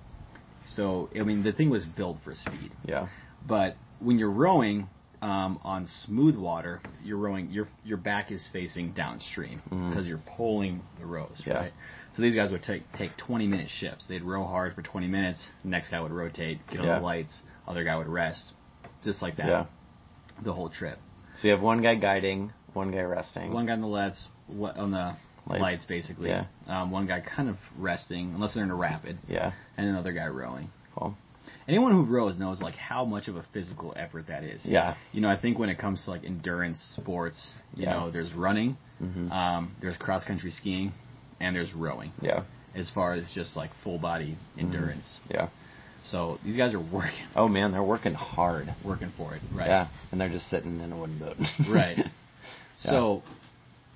so, 0.65 1.09
I 1.17 1.23
mean, 1.23 1.43
the 1.43 1.51
thing 1.53 1.69
was 1.69 1.85
built 1.85 2.17
for 2.23 2.35
speed. 2.35 2.71
Yeah. 2.85 3.07
But 3.47 3.75
when 3.99 4.19
you're 4.19 4.29
rowing 4.31 4.89
um, 5.23 5.57
on 5.63 5.87
smooth 6.05 6.35
water, 6.35 6.81
you're 7.03 7.17
rowing 7.17 7.49
your 7.49 7.67
your 7.85 7.97
back 7.97 8.29
is 8.31 8.45
facing 8.51 8.91
downstream 8.91 9.61
because 9.89 10.05
you're 10.05 10.21
pulling 10.35 10.81
the 10.99 11.05
rows, 11.05 11.41
Yeah. 11.45 11.53
right? 11.53 11.73
So 12.15 12.21
these 12.21 12.35
guys 12.35 12.51
would 12.51 12.61
take 12.63 12.83
take 12.91 13.15
20 13.17 13.47
minute 13.47 13.69
shifts. 13.69 14.05
They'd 14.07 14.21
row 14.21 14.43
hard 14.43 14.75
for 14.75 14.81
20 14.81 15.07
minutes. 15.07 15.49
Next 15.63 15.89
guy 15.89 16.01
would 16.01 16.11
rotate, 16.11 16.59
get 16.69 16.81
on 16.81 16.85
Yeah. 16.87 16.99
the 16.99 17.05
lights. 17.05 17.41
Other 17.67 17.85
guy 17.85 17.95
would 17.95 18.07
rest, 18.07 18.51
just 19.01 19.21
like 19.21 19.37
that. 19.37 19.47
Yeah. 19.47 19.65
The 20.43 20.51
whole 20.51 20.69
trip. 20.69 20.99
So 21.35 21.47
you 21.47 21.53
have 21.53 21.61
one 21.63 21.81
guy 21.81 21.95
guiding, 21.95 22.51
one 22.73 22.91
guy 22.91 23.01
resting. 23.01 23.53
One 23.53 23.65
guy 23.65 23.73
on 23.73 23.81
the 23.81 23.87
lights, 23.87 24.27
on 24.49 24.91
the 24.91 25.15
Lights. 25.47 25.61
lights, 25.61 25.85
basically. 25.85 26.29
Yeah. 26.29 26.45
Um, 26.67 26.91
one 26.91 27.07
guy 27.07 27.21
kind 27.21 27.47
of 27.49 27.57
resting, 27.77 28.33
unless 28.35 28.53
they're 28.55 28.63
in 28.63 28.71
a 28.71 28.75
rapid, 28.75 29.17
Yeah. 29.27 29.53
and 29.77 29.87
another 29.87 30.11
guy 30.11 30.27
rowing. 30.27 30.69
Cool. 30.93 31.15
Anyone 31.67 31.91
who 31.93 32.03
rows 32.03 32.37
knows 32.37 32.61
like 32.61 32.75
how 32.75 33.05
much 33.05 33.27
of 33.27 33.35
a 33.35 33.45
physical 33.53 33.93
effort 33.95 34.27
that 34.27 34.43
is. 34.43 34.61
Yeah. 34.65 34.95
You 35.11 35.21
know, 35.21 35.29
I 35.29 35.39
think 35.39 35.57
when 35.59 35.69
it 35.69 35.77
comes 35.79 36.03
to 36.05 36.11
like 36.11 36.23
endurance 36.25 36.79
sports, 36.99 37.53
you 37.75 37.83
Yeah. 37.83 37.93
know, 37.93 38.11
there's 38.11 38.33
running, 38.33 38.77
hmm 38.99 39.31
um, 39.31 39.75
there's 39.81 39.97
cross 39.97 40.23
country 40.23 40.51
skiing, 40.51 40.91
and 41.39 41.55
there's 41.55 41.73
rowing. 41.73 42.11
Yeah. 42.21 42.43
As 42.75 42.89
far 42.89 43.13
as 43.13 43.29
just 43.33 43.55
like 43.55 43.71
full 43.83 43.97
body 43.99 44.35
endurance. 44.57 45.19
Yeah. 45.29 45.49
So 46.05 46.37
these 46.43 46.57
guys 46.57 46.73
are 46.73 46.79
working, 46.81 47.25
Oh 47.35 47.47
man, 47.47 47.71
they're 47.71 47.81
working 47.83 48.13
hard. 48.13 48.73
working 48.83 49.13
for 49.15 49.35
it, 49.35 49.41
right? 49.53 49.67
Yeah. 49.67 49.87
And 50.11 50.19
they're 50.19 50.29
just 50.29 50.49
sitting 50.49 50.81
in 50.81 50.91
a 50.91 50.97
wooden 50.97 51.19
boat. 51.19 51.37
Right. 51.69 51.97
So, 52.81 53.23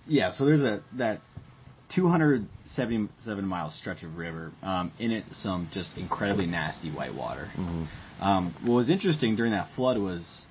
yeah. 0.05 0.31
So 0.31 0.45
there's 0.45 0.61
a 0.61 0.81
that 0.93 1.19
277 1.95 3.45
mile 3.45 3.71
stretch 3.71 4.03
of 4.03 4.17
river. 4.17 4.51
Um, 4.61 4.91
in 4.99 5.11
it, 5.11 5.25
some 5.31 5.69
just 5.73 5.97
incredibly 5.97 6.45
nasty 6.47 6.91
white 6.91 7.15
water. 7.15 7.47
hmm 7.55 7.85
Um, 8.19 8.55
what 8.65 8.75
was 8.75 8.89
interesting 8.89 9.35
during 9.35 9.51
that 9.51 9.69
flood 9.75 9.97
was 9.97 10.45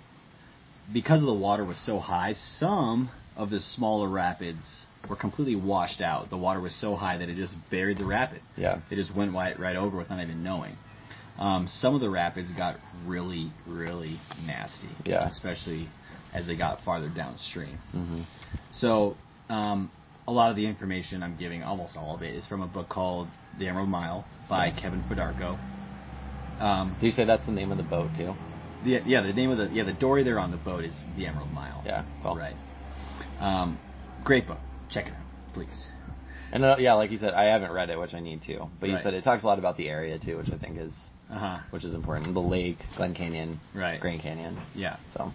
because 0.92 1.20
the 1.20 1.32
water 1.34 1.64
was 1.64 1.78
so 1.84 1.98
high, 1.98 2.34
some 2.58 3.10
of 3.36 3.50
the 3.50 3.60
smaller 3.60 4.08
rapids 4.08 4.62
were 5.10 5.16
completely 5.16 5.56
washed 5.56 6.00
out. 6.00 6.30
The 6.30 6.36
water 6.38 6.60
was 6.60 6.74
so 6.80 6.94
high 6.96 7.18
that 7.18 7.28
it 7.28 7.36
just 7.36 7.54
buried 7.70 7.98
the 7.98 8.04
rapid. 8.06 8.40
Yeah. 8.56 8.80
It 8.90 8.96
just 8.96 9.14
went 9.14 9.32
right, 9.34 9.58
right 9.58 9.76
over 9.76 9.96
without 9.98 10.20
even 10.20 10.42
knowing. 10.42 10.76
Um, 11.38 11.66
some 11.68 11.94
of 11.94 12.00
the 12.00 12.08
rapids 12.08 12.50
got 12.52 12.76
really, 13.04 13.50
really 13.66 14.18
nasty. 14.46 14.88
Yeah. 15.04 15.28
Especially 15.28 15.88
as 16.32 16.46
they 16.46 16.56
got 16.56 16.82
farther 16.84 17.08
downstream. 17.08 17.78
hmm 17.92 18.22
So, 18.72 19.16
um, 19.48 19.90
a 20.28 20.32
lot 20.32 20.50
of 20.50 20.56
the 20.56 20.66
information 20.66 21.22
I'm 21.22 21.36
giving, 21.38 21.62
almost 21.62 21.96
all 21.96 22.14
of 22.14 22.22
it, 22.22 22.34
is 22.34 22.46
from 22.46 22.62
a 22.62 22.66
book 22.66 22.88
called 22.88 23.28
The 23.58 23.68
Emerald 23.68 23.88
Mile 23.88 24.24
by 24.48 24.70
Kevin 24.72 25.02
Fedarko. 25.04 25.58
Um, 26.60 26.96
Do 27.00 27.06
you 27.06 27.12
say 27.12 27.24
that's 27.24 27.44
the 27.46 27.52
name 27.52 27.70
of 27.70 27.78
the 27.78 27.84
boat 27.84 28.10
too? 28.16 28.34
the, 28.84 29.00
yeah, 29.06 29.22
the 29.22 29.32
name 29.32 29.50
of 29.50 29.58
the 29.58 29.68
yeah 29.74 29.84
the 29.84 29.92
dory 29.92 30.22
there 30.22 30.38
on 30.38 30.50
the 30.50 30.56
boat 30.58 30.84
is 30.84 30.94
The 31.16 31.26
Emerald 31.26 31.50
Mile. 31.52 31.82
Yeah. 31.84 32.04
Cool. 32.22 32.36
Right. 32.36 32.56
Um, 33.40 33.78
great 34.24 34.46
book. 34.46 34.58
Check 34.90 35.06
it 35.06 35.12
out, 35.12 35.54
please. 35.54 35.86
And 36.52 36.64
uh, 36.64 36.76
yeah, 36.78 36.94
like 36.94 37.10
you 37.10 37.18
said, 37.18 37.34
I 37.34 37.44
haven't 37.44 37.72
read 37.72 37.90
it, 37.90 37.98
which 37.98 38.14
I 38.14 38.20
need 38.20 38.42
to. 38.46 38.68
But 38.80 38.88
you 38.88 38.94
Right. 38.94 39.02
said 39.02 39.14
it 39.14 39.24
talks 39.24 39.42
a 39.42 39.46
lot 39.46 39.58
about 39.58 39.76
the 39.76 39.88
area 39.88 40.18
too, 40.18 40.36
which 40.38 40.48
I 40.52 40.56
think 40.56 40.78
is 40.78 40.94
Uh 41.30 41.38
huh. 41.38 41.58
which 41.70 41.84
is 41.84 41.94
important. 41.94 42.32
The 42.34 42.40
lake, 42.40 42.78
Glen 42.96 43.14
Canyon, 43.14 43.60
Right. 43.74 44.00
Grand 44.00 44.22
Canyon. 44.22 44.56
Yeah. 44.74 44.96
So 45.12 45.32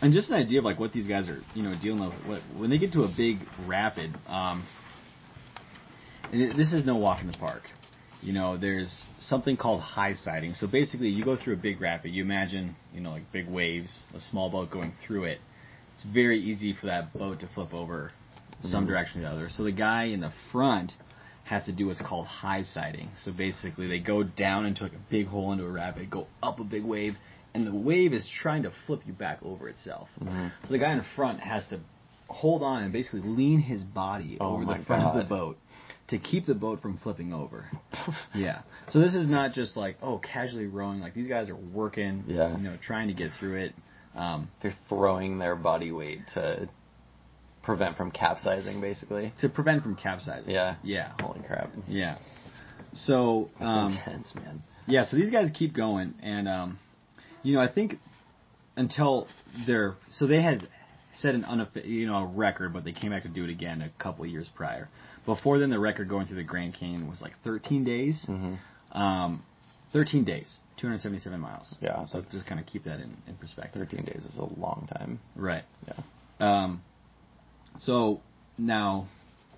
And 0.00 0.12
just 0.12 0.30
an 0.30 0.36
idea 0.36 0.60
of 0.60 0.64
like 0.64 0.78
what 0.78 0.92
these 0.92 1.08
guys 1.08 1.28
are, 1.28 1.40
you 1.54 1.62
know, 1.62 1.74
dealing 1.80 2.00
with. 2.00 2.12
What, 2.26 2.42
when 2.56 2.70
they 2.70 2.78
get 2.78 2.92
to 2.92 3.02
a 3.02 3.08
big 3.08 3.38
rapid, 3.66 4.14
um, 4.26 4.64
and 6.32 6.40
it, 6.40 6.56
this 6.56 6.72
is 6.72 6.86
no 6.86 6.96
walk 6.96 7.20
in 7.20 7.26
the 7.26 7.36
park. 7.36 7.62
You 8.22 8.32
know, 8.32 8.56
there's 8.56 9.04
something 9.20 9.56
called 9.56 9.80
high 9.80 10.14
siding. 10.14 10.54
So 10.54 10.66
basically, 10.66 11.08
you 11.08 11.24
go 11.24 11.36
through 11.36 11.54
a 11.54 11.58
big 11.58 11.80
rapid. 11.80 12.12
You 12.12 12.22
imagine, 12.22 12.76
you 12.92 13.00
know, 13.00 13.10
like 13.10 13.32
big 13.32 13.48
waves, 13.48 14.04
a 14.14 14.20
small 14.20 14.50
boat 14.50 14.70
going 14.70 14.92
through 15.06 15.24
it. 15.24 15.38
It's 15.94 16.04
very 16.04 16.40
easy 16.40 16.74
for 16.74 16.86
that 16.86 17.12
boat 17.12 17.40
to 17.40 17.48
flip 17.48 17.74
over 17.74 18.12
some 18.62 18.84
Mhm. 18.84 18.88
direction 18.88 19.20
or 19.20 19.22
the 19.24 19.30
other. 19.30 19.48
So 19.48 19.64
the 19.64 19.72
guy 19.72 20.04
in 20.04 20.20
the 20.20 20.32
front 20.50 20.94
has 21.44 21.64
to 21.64 21.72
do 21.72 21.86
what's 21.86 22.00
called 22.00 22.26
high 22.26 22.62
siding. 22.62 23.08
So 23.24 23.32
basically, 23.32 23.86
they 23.88 24.00
go 24.00 24.22
down 24.22 24.66
into 24.66 24.82
like 24.82 24.94
a 24.94 25.10
big 25.10 25.26
hole 25.26 25.52
into 25.52 25.64
a 25.64 25.70
rapid, 25.70 26.10
go 26.10 26.26
up 26.42 26.60
a 26.60 26.64
big 26.64 26.84
wave, 26.84 27.16
and 27.58 27.66
the 27.66 27.74
wave 27.74 28.12
is 28.12 28.28
trying 28.42 28.62
to 28.62 28.72
flip 28.86 29.00
you 29.06 29.12
back 29.12 29.38
over 29.42 29.68
itself. 29.68 30.08
Mhm. 30.20 30.52
So 30.64 30.72
the 30.72 30.78
guy 30.78 30.92
in 30.92 31.02
front 31.16 31.40
has 31.40 31.66
to 31.68 31.80
hold 32.28 32.62
on 32.62 32.82
and 32.82 32.92
basically 32.92 33.20
lean 33.22 33.60
his 33.60 33.82
body 33.82 34.36
Oh 34.40 34.54
over 34.54 34.64
the 34.64 34.84
front 34.84 35.02
of 35.04 35.16
the 35.16 35.24
boat 35.24 35.56
to 36.08 36.18
keep 36.18 36.46
the 36.46 36.54
boat 36.54 36.80
from 36.82 36.98
flipping 36.98 37.32
over. 37.32 37.70
Yeah. 38.34 38.60
So 38.90 39.00
this 39.00 39.14
is 39.14 39.26
not 39.26 39.52
just 39.52 39.76
like 39.76 39.96
oh 40.02 40.18
casually 40.18 40.66
rowing. 40.66 41.00
Like 41.00 41.14
these 41.14 41.28
guys 41.28 41.48
are 41.50 41.56
working. 41.56 42.24
Yeah. 42.26 42.56
You 42.56 42.62
know, 42.62 42.76
trying 42.80 43.08
to 43.08 43.14
get 43.14 43.32
through 43.38 43.56
it. 43.56 43.74
Um, 44.14 44.48
they're 44.62 44.76
throwing 44.88 45.38
their 45.38 45.56
body 45.56 45.92
weight 45.92 46.20
to 46.34 46.68
prevent 47.62 47.96
from 47.96 48.10
capsizing, 48.10 48.80
basically. 48.80 49.32
to 49.40 49.48
prevent 49.48 49.82
from 49.82 49.94
capsizing. 49.96 50.50
Yeah. 50.50 50.76
Yeah. 50.82 51.12
Holy 51.20 51.40
crap. 51.46 51.70
Yeah. 51.86 52.16
So 52.94 53.50
um, 53.60 53.92
intense, 53.92 54.34
man. 54.34 54.62
Yeah, 54.86 55.04
so 55.04 55.16
these 55.16 55.30
guys 55.30 55.50
keep 55.52 55.74
going, 55.74 56.14
and 56.22 56.48
um, 56.48 56.78
you 57.42 57.54
know, 57.54 57.60
I 57.60 57.68
think 57.68 57.98
until 58.76 59.26
they're 59.66 59.96
so 60.10 60.26
they 60.26 60.40
had 60.40 60.68
set 61.14 61.34
an 61.34 61.44
you 61.84 62.06
know 62.06 62.16
a 62.16 62.26
record, 62.26 62.72
but 62.72 62.84
they 62.84 62.92
came 62.92 63.10
back 63.10 63.22
to 63.24 63.28
do 63.28 63.44
it 63.44 63.50
again 63.50 63.82
a 63.82 63.90
couple 64.02 64.24
of 64.24 64.30
years 64.30 64.48
prior. 64.54 64.88
Before 65.26 65.58
then, 65.58 65.70
the 65.70 65.78
record 65.78 66.08
going 66.08 66.26
through 66.26 66.36
the 66.36 66.44
Grand 66.44 66.74
Canyon 66.74 67.08
was 67.08 67.20
like 67.20 67.32
13 67.44 67.84
days. 67.84 68.22
hmm 68.24 68.54
Um, 68.92 69.44
13 69.92 70.24
days, 70.24 70.56
277 70.78 71.38
miles. 71.40 71.74
Yeah, 71.80 72.06
so 72.06 72.18
let's 72.18 72.32
just 72.32 72.46
kind 72.46 72.60
of 72.60 72.66
keep 72.66 72.84
that 72.84 73.00
in, 73.00 73.16
in 73.26 73.34
perspective. 73.36 73.80
13 73.88 74.04
days 74.04 74.24
is 74.24 74.36
a 74.38 74.44
long 74.60 74.88
time. 74.90 75.18
Right. 75.34 75.64
Yeah. 75.86 75.94
Um, 76.40 76.82
so 77.78 78.20
now, 78.56 79.08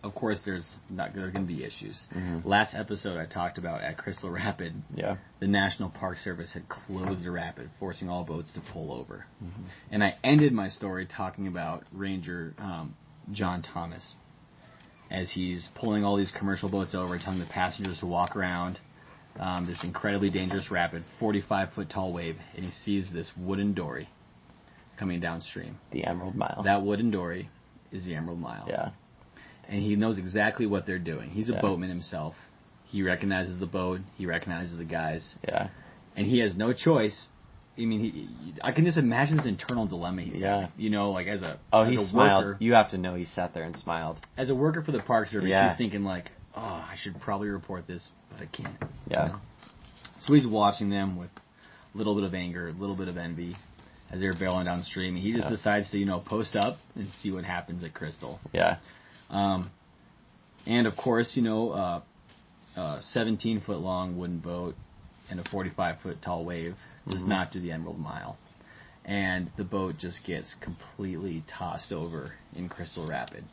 of 0.03 0.15
course, 0.15 0.43
there's 0.45 0.67
not 0.89 1.15
to 1.47 1.53
be 1.55 1.65
issues. 1.65 2.07
Mhm. 2.15 2.45
Last 2.45 2.75
episode, 2.75 3.19
I 3.19 3.27
talked 3.27 3.59
about 3.59 3.83
at 3.83 3.99
Crystal 3.99 4.31
Rapid, 4.31 4.83
Yeah. 4.95 5.17
the 5.41 5.47
National 5.47 5.91
Park 5.91 6.17
Service 6.17 6.53
had 6.53 6.69
closed 6.69 7.25
the 7.25 7.31
rapid, 7.31 7.71
forcing 7.79 8.09
all 8.09 8.25
boats 8.25 8.53
to 8.55 8.61
pull 8.61 8.93
over. 8.93 9.27
Mhm. 9.45 9.51
And 9.91 10.05
I 10.05 10.17
ended 10.25 10.53
my 10.53 10.69
story 10.69 11.07
talking 11.07 11.47
about 11.47 11.85
Ranger 11.93 12.55
um, 12.59 12.95
John 13.33 13.63
Thomas 13.63 14.15
as 15.11 15.31
he's 15.33 15.69
pulling 15.75 16.05
all 16.05 16.17
these 16.17 16.31
commercial 16.31 16.69
boats 16.69 16.95
over, 16.95 17.19
telling 17.19 17.41
the 17.41 17.47
passengers 17.47 17.99
to 18.01 18.07
walk 18.07 18.37
around 18.37 18.79
um, 19.39 19.65
this 19.65 19.85
incredibly 19.85 20.29
dangerous 20.29 20.71
rapid, 20.73 21.05
45 21.21 21.73
foot 21.73 21.89
tall 21.89 22.13
wave, 22.13 22.37
and 22.57 22.65
he 22.65 22.71
sees 22.73 23.13
this 23.13 23.31
wooden 23.37 23.75
dory 23.75 24.09
coming 24.99 25.21
downstream. 25.21 25.79
The 25.93 26.05
Emerald 26.05 26.35
Mile. 26.35 26.63
That 26.65 26.83
wooden 26.83 27.11
dory 27.13 27.49
is 27.93 28.05
the 28.05 28.15
Emerald 28.17 28.41
Mile. 28.41 28.67
yeah. 28.69 28.91
And 29.71 29.81
he 29.81 29.95
knows 29.97 30.19
exactly 30.19 30.67
what 30.67 30.85
they're 30.87 30.99
doing. 30.99 31.31
He's 31.31 31.49
a 31.49 31.53
Yeah. 31.55 31.61
boatman 31.63 31.89
himself. 31.89 32.35
He 32.87 33.03
recognizes 33.05 33.59
the 33.61 33.67
boat. 33.67 34.01
He 34.19 34.27
recognizes 34.27 34.77
the 34.79 34.85
guys 34.85 35.37
Yeah. 35.47 35.69
and 36.17 36.27
he 36.27 36.41
has 36.41 36.57
no 36.57 36.73
choice. 36.73 37.29
I 37.79 37.83
mean, 37.87 38.01
he, 38.01 38.29
I 38.63 38.73
can 38.73 38.85
just 38.85 38.99
imagine 38.99 39.39
his 39.39 39.47
internal 39.47 39.87
dilemma. 39.87 40.23
He's 40.23 40.41
Yeah. 40.41 40.69
you 40.77 40.91
know, 40.91 41.13
like 41.13 41.29
as 41.29 41.43
a 41.43 41.57
Oh, 41.73 41.83
as 41.83 41.91
he 41.91 41.97
a 42.03 42.07
smiled. 42.07 42.45
worker, 42.45 42.57
You 42.61 42.75
have 42.75 42.91
to 42.91 42.99
know 42.99 43.15
he 43.15 43.25
sat 43.27 43.55
there 43.55 43.63
and 43.63 43.77
smiled. 43.77 44.19
as 44.37 44.51
a 44.51 44.55
worker 44.55 44.83
for 44.83 44.91
the 44.93 44.99
Park 45.01 45.29
Service, 45.29 45.49
Yeah. 45.49 45.69
he's 45.69 45.79
thinking 45.79 46.03
like, 46.05 46.33
oh, 46.57 46.61
I 46.91 46.97
should 46.97 47.21
probably 47.21 47.49
report 47.49 47.87
this, 47.87 48.11
but 48.31 48.43
I 48.43 48.47
can't. 48.47 48.75
Yeah. 49.09 49.27
You 49.27 49.33
know? 49.35 49.41
So 50.19 50.35
he's 50.35 50.47
watching 50.49 50.91
them 50.91 51.17
with 51.17 51.31
a 51.95 51.97
little 51.99 52.17
bit 52.17 52.25
of 52.25 52.35
anger, 52.35 52.69
a 52.69 52.73
little 52.73 52.97
bit 52.97 53.07
of 53.09 53.17
envy 53.17 53.57
as 54.11 54.21
they're 54.21 54.35
bailing 54.35 54.67
downstream. 54.67 55.15
He 55.15 55.31
just 55.33 55.45
Yeah. 55.45 55.51
decides 55.51 55.91
to, 55.93 55.99
you 55.99 56.07
know, 56.07 56.19
post 56.19 56.57
up 56.57 56.79
and 56.97 57.09
see 57.21 57.31
what 57.31 57.45
happens 57.45 57.85
at 57.85 57.95
Crystal. 57.95 58.41
Yeah. 58.53 58.77
Um, 59.31 59.71
and 60.67 60.87
of 60.87 60.97
course, 60.97 61.33
you 61.37 61.43
know, 61.43 61.71
uh, 61.71 62.01
a 62.77 62.99
17 63.03 63.61
foot 63.63 63.79
long 63.79 64.19
wooden 64.19 64.39
boat 64.39 64.75
and 65.31 65.41
a 65.41 65.45
45 65.51 66.01
foot 66.03 66.23
tall 66.23 66.45
wave 66.45 66.77
does 67.09 67.23
Mhm. 67.23 67.29
not 67.29 67.53
do 67.53 67.61
the 67.61 67.73
Emerald 67.73 67.99
Mile. 67.99 68.37
And 69.05 69.51
the 69.57 69.65
boat 69.65 69.97
just 69.99 70.25
gets 70.25 70.55
completely 70.55 71.43
tossed 71.49 71.93
over 71.93 72.35
in 72.55 72.69
Crystal 72.69 73.07
Rapid. 73.07 73.45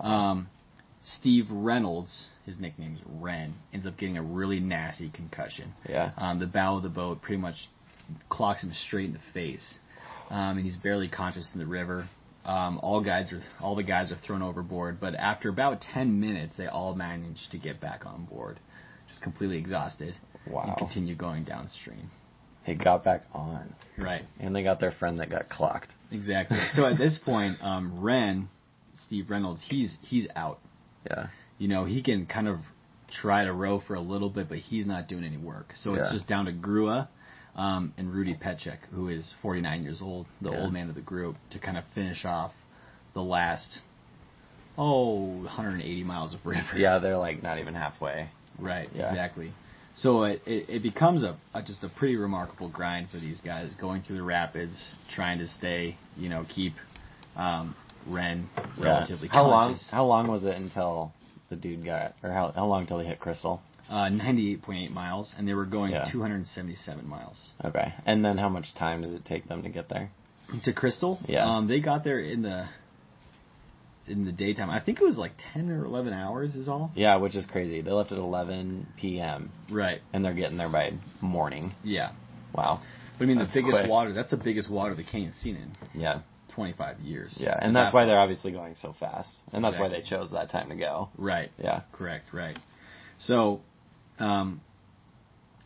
Wow. 0.00 0.10
Um, 0.10 0.48
Steve 1.02 1.50
Reynolds, 1.50 2.28
his 2.46 2.58
nickname's 2.58 3.00
Ren, 3.20 3.54
ends 3.72 3.86
up 3.86 3.96
getting 3.96 4.16
a 4.16 4.22
really 4.22 4.60
nasty 4.60 5.10
concussion. 5.10 5.74
yeah. 5.88 6.12
Um, 6.16 6.38
the 6.38 6.46
bow 6.46 6.76
of 6.76 6.82
the 6.82 6.88
boat 6.88 7.20
pretty 7.20 7.40
much 7.40 7.68
clocks 8.28 8.62
him 8.62 8.72
straight 8.72 9.06
in 9.06 9.12
the 9.12 9.18
face, 9.32 9.78
um, 10.30 10.56
and 10.56 10.64
he's 10.64 10.76
barely 10.76 11.08
conscious 11.08 11.52
in 11.52 11.58
the 11.58 11.66
river. 11.66 12.06
Um, 12.44 12.78
all 12.82 13.02
guys 13.02 13.32
are 13.32 13.42
all 13.60 13.74
the 13.74 13.82
guys 13.82 14.12
are 14.12 14.18
thrown 14.26 14.42
overboard, 14.42 15.00
but 15.00 15.14
after 15.14 15.48
about 15.48 15.80
ten 15.80 16.20
minutes, 16.20 16.56
they 16.56 16.66
all 16.66 16.94
manage 16.94 17.48
to 17.52 17.58
get 17.58 17.80
back 17.80 18.04
on 18.04 18.26
board, 18.26 18.60
just 19.08 19.22
completely 19.22 19.56
exhausted, 19.56 20.14
and 20.46 20.76
continue 20.76 21.14
going 21.16 21.44
downstream. 21.44 22.10
They 22.66 22.74
got 22.74 23.04
back 23.04 23.24
on. 23.32 23.74
Right, 23.98 24.24
And 24.40 24.56
they 24.56 24.62
got 24.62 24.80
their 24.80 24.92
friend 24.92 25.20
that 25.20 25.30
got 25.30 25.48
clocked. 25.48 25.92
exactly. 26.10 26.58
so 26.72 26.86
at 26.86 26.96
this 26.96 27.18
point, 27.22 27.58
um, 27.62 28.00
Ren, 28.02 28.48
Steve 29.06 29.30
Reynolds, 29.30 29.64
he's 29.68 29.96
he's 30.02 30.26
out. 30.34 30.60
Yeah. 31.08 31.26
you 31.58 31.68
know, 31.68 31.84
he 31.84 32.02
can 32.02 32.24
kind 32.26 32.48
of 32.48 32.60
try 33.20 33.44
to 33.44 33.52
row 33.52 33.80
for 33.86 33.94
a 33.94 34.00
little 34.00 34.30
bit, 34.30 34.48
but 34.48 34.58
he's 34.58 34.86
not 34.86 35.08
doing 35.08 35.24
any 35.24 35.36
work. 35.36 35.72
So 35.76 35.94
it's 35.94 36.10
just 36.12 36.26
down 36.26 36.46
to 36.46 36.52
Grua 36.52 37.08
um, 37.56 37.92
and 37.96 38.12
Rudy 38.12 38.34
Petschek, 38.34 38.78
who 38.92 39.08
is 39.08 39.32
49 39.42 39.82
years 39.82 40.00
old, 40.02 40.26
the 40.40 40.50
Yeah. 40.50 40.56
old 40.62 40.72
man 40.72 40.88
of 40.88 40.94
the 40.94 41.00
group, 41.00 41.36
to 41.50 41.58
kind 41.58 41.76
of 41.78 41.84
finish 41.94 42.24
off 42.24 42.52
the 43.14 43.22
last, 43.22 43.78
oh, 44.76 45.42
180 45.42 46.02
miles 46.04 46.34
of 46.34 46.44
river. 46.44 46.76
Yeah, 46.76 46.98
they're 46.98 47.16
like 47.18 47.42
not 47.42 47.58
even 47.58 47.74
halfway. 47.74 48.28
Right, 48.58 48.88
Yeah. 48.94 49.08
exactly. 49.08 49.52
So 49.96 50.24
it, 50.24 50.42
it, 50.44 50.68
it 50.68 50.82
becomes 50.82 51.22
a, 51.22 51.36
a 51.54 51.62
just 51.62 51.84
a 51.84 51.88
pretty 51.88 52.16
remarkable 52.16 52.68
grind 52.68 53.10
for 53.10 53.18
these 53.18 53.40
guys 53.40 53.72
going 53.80 54.02
through 54.02 54.16
the 54.16 54.22
rapids, 54.24 54.90
trying 55.14 55.38
to 55.38 55.46
stay, 55.46 55.96
you 56.16 56.28
know, 56.28 56.44
keep 56.48 56.72
um, 57.36 57.76
Ren 58.08 58.48
relatively 58.78 59.28
How 59.28 59.46
long? 59.46 59.76
How 59.90 60.04
long 60.04 60.26
was 60.28 60.44
it 60.44 60.56
until 60.56 61.12
the 61.48 61.56
dude 61.56 61.84
got, 61.84 62.14
or 62.24 62.30
how 62.30 62.52
how 62.54 62.66
long 62.66 62.82
until 62.82 62.98
he 62.98 63.06
hit 63.06 63.20
Crystal? 63.20 63.62
Uh, 63.90 64.08
98.8 64.08 64.90
miles, 64.92 65.34
and 65.36 65.46
they 65.46 65.52
were 65.54 65.66
going 65.66 65.92
Yeah. 65.92 66.08
277 66.10 67.06
miles. 67.06 67.50
Okay. 67.62 67.92
And 68.06 68.24
then 68.24 68.38
how 68.38 68.48
much 68.48 68.74
time 68.74 69.02
did 69.02 69.12
it 69.12 69.24
take 69.26 69.46
them 69.46 69.62
to 69.62 69.68
get 69.68 69.88
there? 69.90 70.10
To 70.64 70.72
Crystal, 70.72 71.18
Yeah. 71.28 71.44
um, 71.46 71.68
they 71.68 71.80
got 71.80 72.02
there 72.04 72.18
in 72.18 72.42
the 72.42 72.66
in 74.06 74.26
the 74.26 74.32
daytime. 74.32 74.68
I 74.68 74.80
think 74.80 75.00
it 75.00 75.04
was 75.04 75.16
like 75.16 75.32
10 75.54 75.70
or 75.70 75.84
11 75.86 76.12
hours 76.12 76.54
is 76.56 76.68
all. 76.68 76.90
Yeah, 76.94 77.16
which 77.16 77.34
is 77.34 77.46
crazy. 77.46 77.80
They 77.80 77.90
left 77.90 78.12
at 78.12 78.18
11 78.18 78.86
p.m. 79.00 79.50
Right. 79.70 80.00
and 80.12 80.22
they're 80.24 80.34
getting 80.34 80.58
there 80.58 80.68
by 80.68 80.92
morning. 81.22 81.72
Yeah. 81.82 82.12
Wow. 82.54 82.80
But 83.18 83.24
I 83.24 83.28
mean, 83.28 83.38
That's 83.38 83.54
the 83.54 83.60
biggest 83.62 83.78
quick. 83.80 83.90
water. 83.90 84.12
That's 84.12 84.30
the 84.30 84.36
biggest 84.36 84.70
water 84.70 84.94
the 84.94 85.04
canyon's 85.04 85.36
seen 85.36 85.56
in 85.56 86.00
Yeah. 86.00 86.20
25 86.54 87.00
years. 87.00 87.36
Yeah, 87.40 87.58
and 87.60 87.74
that's 87.74 87.88
that 87.92 87.94
why 87.94 88.02
point. 88.02 88.08
they're 88.10 88.18
obviously 88.20 88.52
going 88.52 88.74
so 88.76 88.92
fast, 89.00 89.34
and 89.52 89.64
that's 89.64 89.78
why 89.78 89.88
they 89.88 90.02
chose 90.02 90.30
that 90.32 90.50
time 90.50 90.68
to 90.68 90.76
go. 90.76 91.08
Right. 91.16 91.50
Yeah. 91.58 91.80
Correct. 91.92 92.32
Right. 92.32 92.58
So, 93.18 93.60
um, 94.18 94.60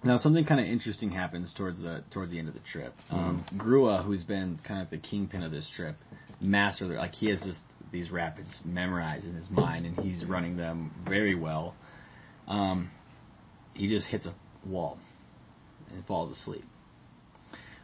now 0.04 0.16
something 0.18 0.44
kind 0.44 0.60
of 0.60 0.66
interesting 0.66 1.10
happens 1.10 1.52
towards 1.56 1.82
the 1.82 2.02
towards 2.12 2.30
the 2.30 2.38
end 2.38 2.48
of 2.48 2.54
the 2.54 2.60
trip. 2.70 2.94
Um, 3.10 3.44
Grua, 3.56 4.04
who's 4.04 4.22
been 4.24 4.58
kind 4.66 4.80
of 4.82 4.90
the 4.90 4.98
kingpin 4.98 5.42
of 5.42 5.50
this 5.50 5.68
trip, 5.74 5.96
master 6.40 6.86
like 6.86 7.14
he 7.14 7.30
has 7.30 7.40
this 7.40 7.58
these 7.90 8.10
rapids 8.10 8.54
memorized 8.64 9.24
in 9.26 9.34
his 9.34 9.50
mind, 9.50 9.86
and 9.86 9.98
he's 10.00 10.24
running 10.24 10.56
them 10.56 10.92
very 11.08 11.34
well. 11.34 11.74
Um, 12.46 12.90
he 13.74 13.88
just 13.88 14.06
hits 14.06 14.26
a 14.26 14.34
wall 14.66 14.98
and 15.92 16.04
falls 16.06 16.36
asleep, 16.36 16.64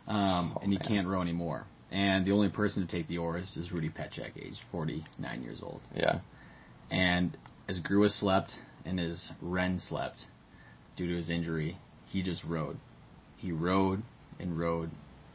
um, 0.06 0.54
Oh, 0.56 0.60
and 0.62 0.72
he 0.72 0.78
man. 0.78 0.88
can't 0.88 1.08
row 1.08 1.20
anymore. 1.22 1.64
And 1.90 2.26
the 2.26 2.32
only 2.32 2.48
person 2.48 2.84
to 2.86 2.90
take 2.90 3.06
the 3.08 3.18
oars 3.18 3.56
is 3.56 3.70
Rudy 3.70 3.88
Petschek, 3.88 4.36
aged 4.36 4.58
49 4.72 5.42
years 5.42 5.60
old. 5.62 5.80
Yeah. 5.94 6.20
And 6.90 7.36
as 7.68 7.78
Grua 7.80 8.08
slept 8.10 8.52
and 8.84 8.98
as 8.98 9.30
Ren 9.40 9.78
slept, 9.78 10.16
due 10.96 11.08
to 11.08 11.16
his 11.16 11.30
injury, 11.30 11.76
he 12.06 12.22
just 12.22 12.42
rowed. 12.44 12.78
He 13.36 13.52
rowed 13.52 14.02
and 14.38 14.58
rowed 14.58 14.90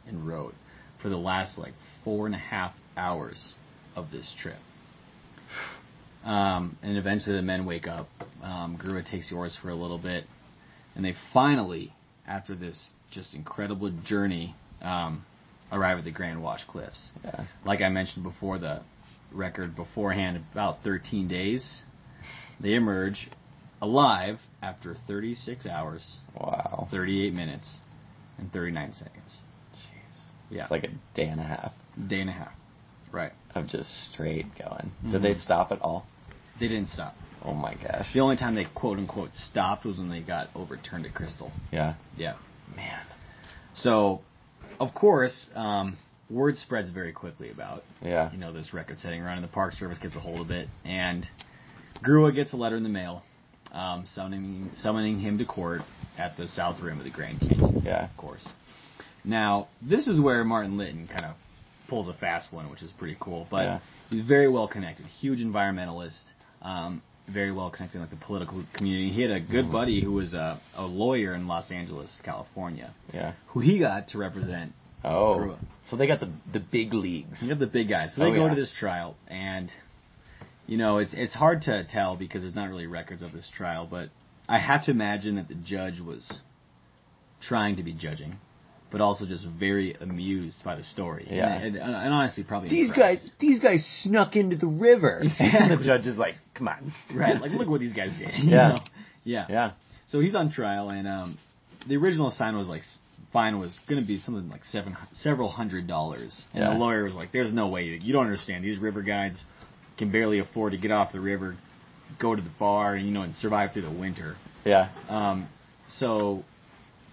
and 0.06 0.26
rowed 0.26 0.54
for 1.02 1.08
the 1.08 1.16
last 1.16 1.58
like 1.58 1.74
four 2.04 2.26
and 2.26 2.34
a 2.34 2.38
half 2.38 2.72
hours 2.96 3.54
of 3.96 4.10
this 4.10 4.34
trip. 4.40 4.58
Um, 6.24 6.76
and 6.82 6.96
eventually 6.98 7.36
the 7.36 7.42
men 7.42 7.64
wake 7.64 7.86
up. 7.88 8.08
Um, 8.42 8.78
Grua 8.82 9.08
takes 9.08 9.30
the 9.30 9.36
oars 9.36 9.56
for 9.60 9.70
a 9.70 9.74
little 9.74 9.98
bit, 9.98 10.24
and 10.94 11.04
they 11.04 11.14
finally, 11.32 11.94
after 12.26 12.54
this 12.54 12.90
just 13.10 13.34
incredible 13.34 13.90
journey, 14.04 14.54
um, 14.82 15.24
arrive 15.72 15.98
at 15.98 16.04
the 16.04 16.10
Grand 16.12 16.42
Wash 16.42 16.64
Cliffs 16.66 17.08
Yeah. 17.24 17.44
like 17.64 17.80
I 17.80 17.88
mentioned 17.88 18.22
before, 18.24 18.58
the 18.58 18.82
record 19.32 19.76
beforehand, 19.76 20.44
about 20.52 20.82
13 20.84 21.28
days. 21.28 21.82
They 22.60 22.74
emerge 22.74 23.30
alive 23.80 24.38
after 24.62 24.96
36 25.06 25.66
hours, 25.66 26.18
Wow. 26.38 26.88
38 26.90 27.32
minutes, 27.34 27.78
and 28.38 28.52
39 28.52 28.92
seconds. 28.92 29.38
Jeez. 29.74 29.86
Yeah, 30.50 30.62
It's 30.62 30.70
like 30.70 30.84
a 30.84 30.90
day 31.14 31.26
and 31.28 31.40
a 31.40 31.44
half 31.44 31.72
day 32.08 32.20
and 32.20 32.30
a 32.30 32.32
half. 32.32 32.52
Right. 33.12 33.32
of 33.54 33.66
just 33.66 33.90
straight 34.12 34.46
going. 34.58 34.92
Did 35.10 35.22
they 35.22 35.34
stop 35.34 35.72
at 35.72 35.80
all? 35.82 36.06
They 36.60 36.68
didn't 36.68 36.88
stop. 36.88 37.14
Oh 37.44 37.52
my 37.54 37.74
gosh. 37.74 38.12
The 38.14 38.20
only 38.20 38.36
time 38.36 38.54
they 38.54 38.66
quote 38.74 38.98
unquote 38.98 39.30
stopped 39.34 39.84
was 39.84 39.96
when 39.98 40.08
they 40.08 40.20
got 40.20 40.48
overturned 40.54 41.06
at 41.06 41.14
Crystal. 41.14 41.50
Yeah. 41.72 41.94
Yeah. 42.16 42.36
Man. 42.76 43.00
So, 43.74 44.20
of 44.78 44.94
course, 44.94 45.48
um, 45.56 45.96
word 46.28 46.56
spreads 46.56 46.90
very 46.90 47.12
quickly 47.12 47.50
about 47.50 47.82
Yeah. 48.02 48.30
you 48.30 48.38
know 48.38 48.52
this 48.52 48.72
record 48.72 48.98
setting 49.00 49.22
run, 49.22 49.36
and 49.38 49.44
the 49.44 49.48
Park 49.48 49.72
Service 49.72 49.98
gets 49.98 50.14
a 50.14 50.20
hold 50.20 50.40
of 50.40 50.50
it, 50.52 50.68
and 50.84 51.26
Grua 52.04 52.32
gets 52.34 52.52
a 52.52 52.56
letter 52.56 52.76
in 52.76 52.82
the 52.84 52.88
mail, 52.88 53.22
um, 53.72 54.04
summoning 54.06 54.70
summoning 54.76 55.18
him 55.20 55.38
to 55.38 55.44
court 55.44 55.82
at 56.18 56.36
the 56.36 56.48
south 56.48 56.80
rim 56.80 56.98
of 56.98 57.04
the 57.04 57.10
Grand 57.10 57.40
Canyon. 57.40 57.82
Yeah. 57.84 58.04
Of 58.10 58.16
course. 58.16 58.46
Now, 59.24 59.68
this 59.82 60.06
is 60.06 60.18
where 60.20 60.42
Martin 60.44 60.76
Litton 60.78 61.06
kind 61.06 61.24
of 61.24 61.36
pulls 61.88 62.08
a 62.08 62.14
fast 62.14 62.52
one, 62.52 62.70
which 62.70 62.82
is 62.82 62.90
pretty 62.98 63.16
cool. 63.20 63.46
But 63.50 63.64
Yeah. 63.64 63.78
he's 64.10 64.24
very 64.24 64.48
well 64.48 64.68
connected, 64.68 65.06
huge 65.06 65.40
environmentalist, 65.40 66.20
um, 66.62 67.02
very 67.28 67.52
well 67.52 67.70
connected 67.70 68.00
with 68.00 68.10
the 68.10 68.16
political 68.16 68.64
community. 68.72 69.10
He 69.10 69.22
had 69.22 69.30
a 69.30 69.40
good 69.40 69.66
Mhm. 69.66 69.72
buddy 69.72 70.00
who 70.00 70.12
was 70.12 70.34
a, 70.34 70.58
a 70.76 70.84
lawyer 70.84 71.34
in 71.34 71.46
Los 71.46 71.70
Angeles, 71.70 72.20
California, 72.24 72.90
Yeah. 73.12 73.32
who 73.48 73.60
he 73.60 73.78
got 73.78 74.08
to 74.08 74.18
represent 74.18 74.72
Oh. 75.02 75.56
So 75.86 75.96
they 75.96 76.06
got 76.06 76.20
the 76.20 76.28
the 76.52 76.60
big 76.60 76.92
leagues. 76.92 77.40
You 77.40 77.48
got 77.48 77.58
the 77.58 77.66
big 77.66 77.88
guys. 77.88 78.14
So 78.14 78.22
they 78.22 78.30
Oh, 78.30 78.34
go 78.34 78.44
yeah. 78.44 78.50
to 78.50 78.54
this 78.56 78.70
trial, 78.72 79.16
and 79.28 79.70
you 80.70 80.76
know 80.78 80.98
it's 80.98 81.12
it's 81.14 81.34
hard 81.34 81.62
to 81.62 81.84
tell 81.90 82.16
because 82.16 82.42
there's 82.42 82.54
not 82.54 82.68
really 82.70 82.86
records 82.86 83.22
of 83.22 83.32
this 83.32 83.48
trial. 83.54 83.86
But 83.90 84.08
I 84.48 84.58
have 84.58 84.84
to 84.86 84.90
imagine 84.92 85.34
that 85.36 85.48
the 85.48 85.54
judge 85.56 86.00
was 86.00 86.30
trying 87.46 87.76
to 87.76 87.82
be 87.82 87.92
judging, 87.92 88.36
but 88.92 89.00
also 89.00 89.26
just 89.26 89.46
very 89.58 89.94
amused 90.00 90.58
by 90.64 90.76
the 90.76 90.82
story. 90.82 91.26
Yeah. 91.30 91.54
and, 91.56 91.74
and, 91.76 91.94
and 91.94 92.14
honestly, 92.14 92.44
probably 92.44 92.68
These 92.68 92.90
impressed. 92.90 93.22
guys, 93.24 93.30
these 93.40 93.60
guys 93.60 93.84
snuck 94.02 94.36
into 94.36 94.56
the 94.56 94.66
river. 94.66 95.20
Exactly. 95.24 95.48
And 95.60 95.80
the 95.80 95.84
judge 95.84 96.06
is 96.06 96.16
like, 96.18 96.36
"Come 96.54 96.68
on." 96.68 96.92
right? 97.14 97.40
Like 97.40 97.52
look 97.52 97.68
what 97.68 97.80
these 97.80 97.92
guys 97.94 98.10
did. 98.18 98.30
you 98.44 98.50
Yeah. 98.50 98.68
know? 98.68 98.78
yeah, 99.24 99.46
Yeah. 99.48 99.70
So 100.06 100.18
he's 100.20 100.34
on 100.34 100.50
trial, 100.50 100.88
and 100.90 101.06
um, 101.06 101.38
the 101.88 101.96
original 101.96 102.30
sign 102.30 102.56
was 102.56 102.68
like 102.68 102.82
fine 103.32 103.58
was 103.60 103.78
going 103.88 104.00
to 104.00 104.06
be 104.06 104.18
something 104.18 104.48
like 104.48 104.64
seven 104.64 104.96
several 105.14 105.48
hundred 105.48 105.86
dollars, 105.86 106.32
and 106.52 106.62
Yeah. 106.64 106.70
the 106.72 106.78
lawyer 106.78 107.04
was 107.04 107.14
like, 107.14 107.30
"There's 107.32 107.52
no 107.52 107.68
way 107.68 107.84
you 107.84 108.12
don't 108.12 108.24
understand. 108.26 108.64
These 108.64 108.78
river 108.78 109.02
guides 109.02 109.44
can 110.00 110.10
barely 110.10 110.40
afford 110.40 110.72
to 110.72 110.78
get 110.78 110.90
off 110.90 111.12
the 111.12 111.20
river, 111.20 111.56
go 112.20 112.34
to 112.34 112.42
the 112.42 112.50
bar, 112.58 112.94
and 112.96 113.06
you 113.06 113.12
know, 113.12 113.22
and 113.22 113.34
survive 113.36 113.72
through 113.72 113.82
the 113.82 113.90
winter." 113.90 114.34
Yeah. 114.64 114.88
Um, 115.08 115.48
so 115.88 116.44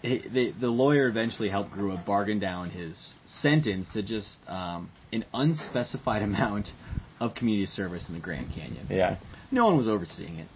he, 0.01 0.19
the 0.27 0.53
the 0.59 0.67
lawyer 0.67 1.07
eventually 1.07 1.49
helped 1.49 1.71
Grua 1.71 2.03
bargain 2.05 2.39
down 2.39 2.69
his 2.71 3.13
sentence 3.41 3.87
to 3.93 4.01
just 4.01 4.29
um, 4.47 4.89
an 5.13 5.23
unspecified 5.33 6.21
amount 6.31 6.69
of 7.19 7.35
community 7.35 7.65
service 7.67 8.07
in 8.07 8.13
the 8.15 8.21
Grand 8.21 8.47
Canyon 8.53 8.85
Yeah. 8.89 9.17
no 9.51 9.65
one 9.65 9.75
was 9.77 9.87
overseeing 9.87 10.37
it. 10.37 10.47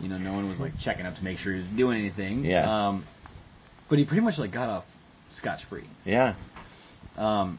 You 0.00 0.08
know, 0.08 0.18
no 0.18 0.32
one 0.32 0.48
was 0.48 0.58
like 0.58 0.72
checking 0.82 1.06
up 1.06 1.14
to 1.16 1.22
make 1.24 1.38
sure 1.38 1.52
he 1.52 1.58
was 1.58 1.68
doing 1.76 1.98
anything. 1.98 2.44
Yeah. 2.44 2.88
Um, 2.88 3.04
but 3.88 3.98
he 3.98 4.04
pretty 4.04 4.22
much 4.22 4.38
like 4.38 4.52
got 4.52 4.68
off 4.68 4.84
scotch 5.32 5.60
free. 5.68 5.84
Yeah. 6.04 6.34
Um, 7.16 7.58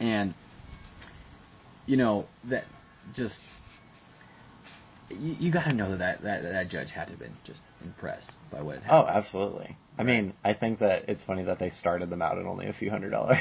and 0.00 0.34
you 1.90 1.96
know 1.96 2.26
that 2.44 2.64
just 3.14 3.34
you, 5.08 5.34
you 5.40 5.52
got 5.52 5.64
to 5.64 5.72
know 5.72 5.96
that, 5.96 6.22
that 6.22 6.42
that 6.42 6.68
judge 6.68 6.92
had 6.92 7.06
to 7.06 7.10
have 7.10 7.18
been 7.18 7.36
just 7.44 7.60
impressed 7.82 8.30
by 8.52 8.62
what. 8.62 8.78
Oh, 8.88 9.04
happened. 9.04 9.16
absolutely. 9.16 9.76
I 9.98 10.04
mean, 10.04 10.34
I 10.44 10.54
think 10.54 10.78
that 10.78 11.08
it's 11.08 11.22
funny 11.24 11.42
that 11.44 11.58
they 11.58 11.70
started 11.70 12.08
them 12.08 12.22
out 12.22 12.38
at 12.38 12.46
only 12.46 12.68
a 12.68 12.72
few 12.72 12.90
hundred 12.90 13.10
dollars. 13.10 13.38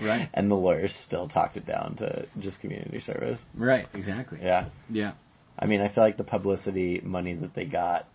Right. 0.00 0.28
And 0.34 0.50
the 0.50 0.56
lawyers 0.56 0.92
still 1.06 1.28
talked 1.28 1.56
it 1.56 1.64
down 1.64 1.96
to 1.98 2.26
just 2.40 2.60
community 2.60 2.98
service. 3.00 3.38
right, 3.54 3.86
exactly. 3.94 4.40
Yeah. 4.42 4.68
yeah, 4.90 5.12
I 5.58 5.66
mean, 5.66 5.80
I 5.80 5.88
feel 5.94 6.02
like 6.02 6.16
the 6.16 6.24
publicity 6.24 7.00
money 7.04 7.34
that 7.34 7.54
they 7.54 7.66
got 7.66 8.08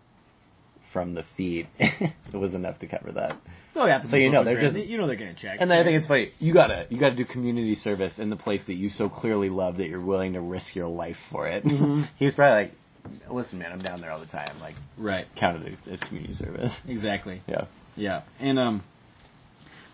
from 0.94 1.14
the 1.14 1.24
feed 1.36 1.68
was 2.34 2.54
enough 2.54 2.80
to 2.80 2.88
cover 2.88 3.12
that. 3.14 3.38
Oh, 3.76 3.86
yeah. 3.86 4.02
So 4.10 4.16
you 4.18 4.30
know, 4.32 4.44
they're 4.44 4.60
just- 4.60 4.78
you 4.78 4.98
know 4.98 5.06
they're 5.08 5.16
gonna 5.16 5.36
check. 5.36 5.58
And 5.60 5.70
then 5.70 5.80
I 5.80 5.84
think 5.84 5.98
it's 5.98 6.08
funny. 6.08 6.32
You 6.40 6.54
gotta 6.54 6.88
you 6.90 7.00
gotta 7.00 7.16
do 7.16 7.26
community 7.26 7.76
service 7.76 8.18
in 8.20 8.30
the 8.30 8.36
place 8.36 8.62
that 8.68 8.74
you 8.74 8.90
so 8.90 9.10
clearly 9.10 9.50
love 9.50 9.78
that 9.78 9.88
you're 9.88 10.02
willing 10.04 10.34
to 10.34 10.42
risk 10.42 10.76
your 10.76 10.88
life 10.88 11.18
for 11.32 11.48
it. 11.48 11.64
Mhm. 11.64 12.08
he 12.18 12.26
was 12.26 12.34
probably 12.34 12.64
like, 12.66 13.30
"Listen, 13.32 13.60
man, 13.60 13.72
I'm 13.72 13.80
down 13.80 14.02
there 14.02 14.12
all 14.12 14.20
the 14.20 14.26
time. 14.26 14.60
Like, 14.60 14.76
right, 14.98 15.26
count 15.36 15.62
it 15.64 15.74
as, 15.80 15.88
as 15.88 16.00
community 16.02 16.34
service." 16.34 16.76
exactly. 16.88 17.42
Yeah. 17.48 17.66
Yeah, 17.96 18.22
and 18.40 18.60
um, 18.60 18.84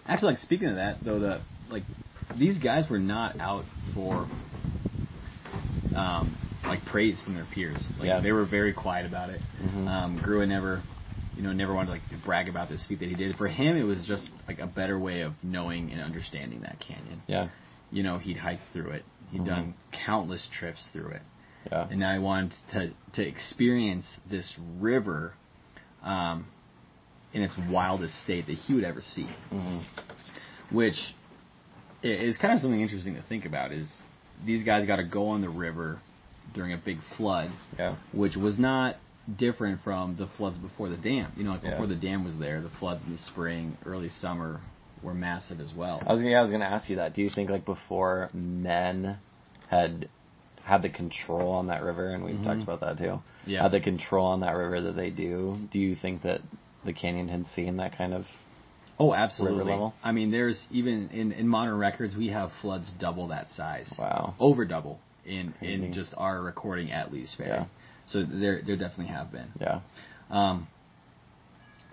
actually, 0.05 0.33
like 0.33 0.39
speaking 0.39 0.67
of 0.67 0.75
that, 0.75 0.97
though, 1.05 1.19
the 1.19 1.41
like 1.69 1.83
these 2.37 2.57
guys 2.59 2.89
were 2.89 2.99
not 2.99 3.39
out 3.39 3.63
for 3.93 4.27
um 5.95 6.35
like 6.65 6.83
praise 6.85 7.19
from 7.21 7.35
their 7.35 7.45
peers. 7.45 7.87
Like 7.97 8.07
Yeah. 8.07 8.21
they 8.21 8.31
were 8.31 8.45
very 8.45 8.73
quiet 8.73 9.05
about 9.05 9.29
it. 9.29 9.41
Mhm. 9.61 9.87
Um, 9.87 10.19
Grua 10.19 10.47
never, 10.47 10.83
you 11.35 11.43
know, 11.43 11.51
never 11.53 11.73
wanted 11.73 11.87
to 11.87 11.91
like 11.93 12.23
brag 12.23 12.47
about 12.49 12.69
this 12.69 12.85
feat 12.85 12.99
that 12.99 13.09
he 13.09 13.15
did. 13.15 13.35
For 13.35 13.47
him, 13.47 13.75
it 13.77 13.83
was 13.83 14.05
just 14.05 14.29
like 14.47 14.59
a 14.59 14.67
better 14.67 14.97
way 14.97 15.21
of 15.21 15.33
knowing 15.43 15.91
and 15.91 16.01
understanding 16.01 16.61
that 16.61 16.79
canyon. 16.79 17.21
Yeah. 17.27 17.49
You 17.91 18.03
know, 18.03 18.17
he'd 18.17 18.37
hiked 18.37 18.63
through 18.73 18.91
it. 18.91 19.05
he 19.31 19.37
had 19.39 19.47
Mhm. 19.47 19.49
done 19.49 19.73
countless 19.91 20.47
trips 20.49 20.87
through 20.91 21.07
it 21.09 21.21
Yeah. 21.71 21.87
and 21.89 21.99
now 21.99 22.13
he 22.13 22.19
wanted 22.19 22.51
to 22.71 22.91
to 23.13 23.27
experience 23.27 24.05
this 24.29 24.55
river 24.79 25.33
um, 26.03 26.45
in 27.33 27.41
its 27.41 27.57
wildest 27.57 28.15
state 28.23 28.45
that 28.45 28.53
he 28.53 28.73
would 28.75 28.83
ever 28.83 29.01
see, 29.01 29.27
hmm 29.49 29.79
which 30.69 31.15
is 32.03 32.37
kind 32.37 32.53
of 32.53 32.59
something 32.59 32.81
interesting 32.81 33.15
to 33.15 33.21
think 33.23 33.45
about. 33.45 33.71
Is 33.71 34.01
these 34.45 34.63
guys 34.63 34.85
got 34.85 34.97
to 34.97 35.03
go 35.03 35.27
on 35.29 35.41
the 35.41 35.49
river 35.49 35.99
during 36.53 36.73
a 36.73 36.77
big 36.77 36.99
flood, 37.17 37.51
Yeah. 37.77 37.95
which 38.11 38.35
was 38.35 38.57
not 38.59 38.97
different 39.37 39.81
from 39.83 40.15
the 40.17 40.27
floods 40.27 40.57
before 40.57 40.89
the 40.89 40.97
dam. 40.97 41.31
You 41.37 41.43
know, 41.45 41.51
like 41.51 41.63
Yeah. 41.63 41.71
before 41.71 41.87
the 41.87 41.95
dam 41.95 42.23
was 42.23 42.37
there, 42.37 42.61
the 42.61 42.69
floods 42.69 43.03
in 43.05 43.11
the 43.13 43.17
spring, 43.17 43.77
early 43.85 44.09
summer 44.09 44.61
were 45.01 45.13
massive 45.13 45.59
as 45.59 45.73
well. 45.73 46.01
I 46.05 46.11
was 46.11 46.21
gonna, 46.21 46.31
yeah, 46.31 46.39
I 46.39 46.41
was 46.41 46.51
gonna 46.51 46.65
ask 46.65 46.89
you 46.89 46.97
that. 46.97 47.13
Do 47.13 47.21
you 47.21 47.29
think 47.29 47.49
like 47.49 47.65
before 47.65 48.29
men 48.33 49.17
had 49.69 50.09
had 50.63 50.81
the 50.81 50.89
control 50.89 51.51
on 51.51 51.67
that 51.67 51.83
river, 51.83 52.09
and 52.11 52.23
we've 52.23 52.35
Mhm. 52.37 52.43
talked 52.45 52.63
about 52.63 52.79
that 52.79 52.97
too, 52.97 53.21
Yeah. 53.45 53.63
had 53.63 53.71
the 53.71 53.81
control 53.81 54.27
on 54.27 54.39
that 54.41 54.55
river 54.55 54.79
that 54.81 54.95
they 54.95 55.09
do? 55.09 55.57
Do 55.71 55.79
you 55.79 55.95
think 55.95 56.21
that 56.21 56.41
the 56.85 56.93
canyon 56.93 57.27
had 57.27 57.47
seen 57.47 57.77
that 57.77 57.97
kind 57.97 58.13
of? 58.13 58.25
Oh, 58.99 59.13
absolutely. 59.13 59.57
river 59.59 59.69
level? 59.71 59.93
I 60.03 60.11
mean, 60.13 60.31
there's 60.31 60.65
even 60.71 61.09
in, 61.09 61.31
in 61.33 61.47
modern 61.47 61.77
records, 61.77 62.15
we 62.15 62.27
have 62.29 62.51
floods 62.61 62.89
double 62.99 63.27
that 63.29 63.49
size. 63.51 63.93
Wow. 63.97 64.35
Over 64.39 64.63
double 64.65 64.99
in 65.25 65.53
Crazy. 65.59 65.85
in 65.85 65.93
just 65.93 66.13
our 66.17 66.41
recording 66.41 66.91
at 66.91 67.11
least, 67.11 67.37
Ferry. 67.37 67.49
Yeah. 67.49 67.65
So 68.07 68.23
there 68.23 68.61
there 68.65 68.75
definitely 68.75 69.07
have 69.13 69.31
been. 69.31 69.47
Yeah. 69.59 69.79
Um, 70.29 70.67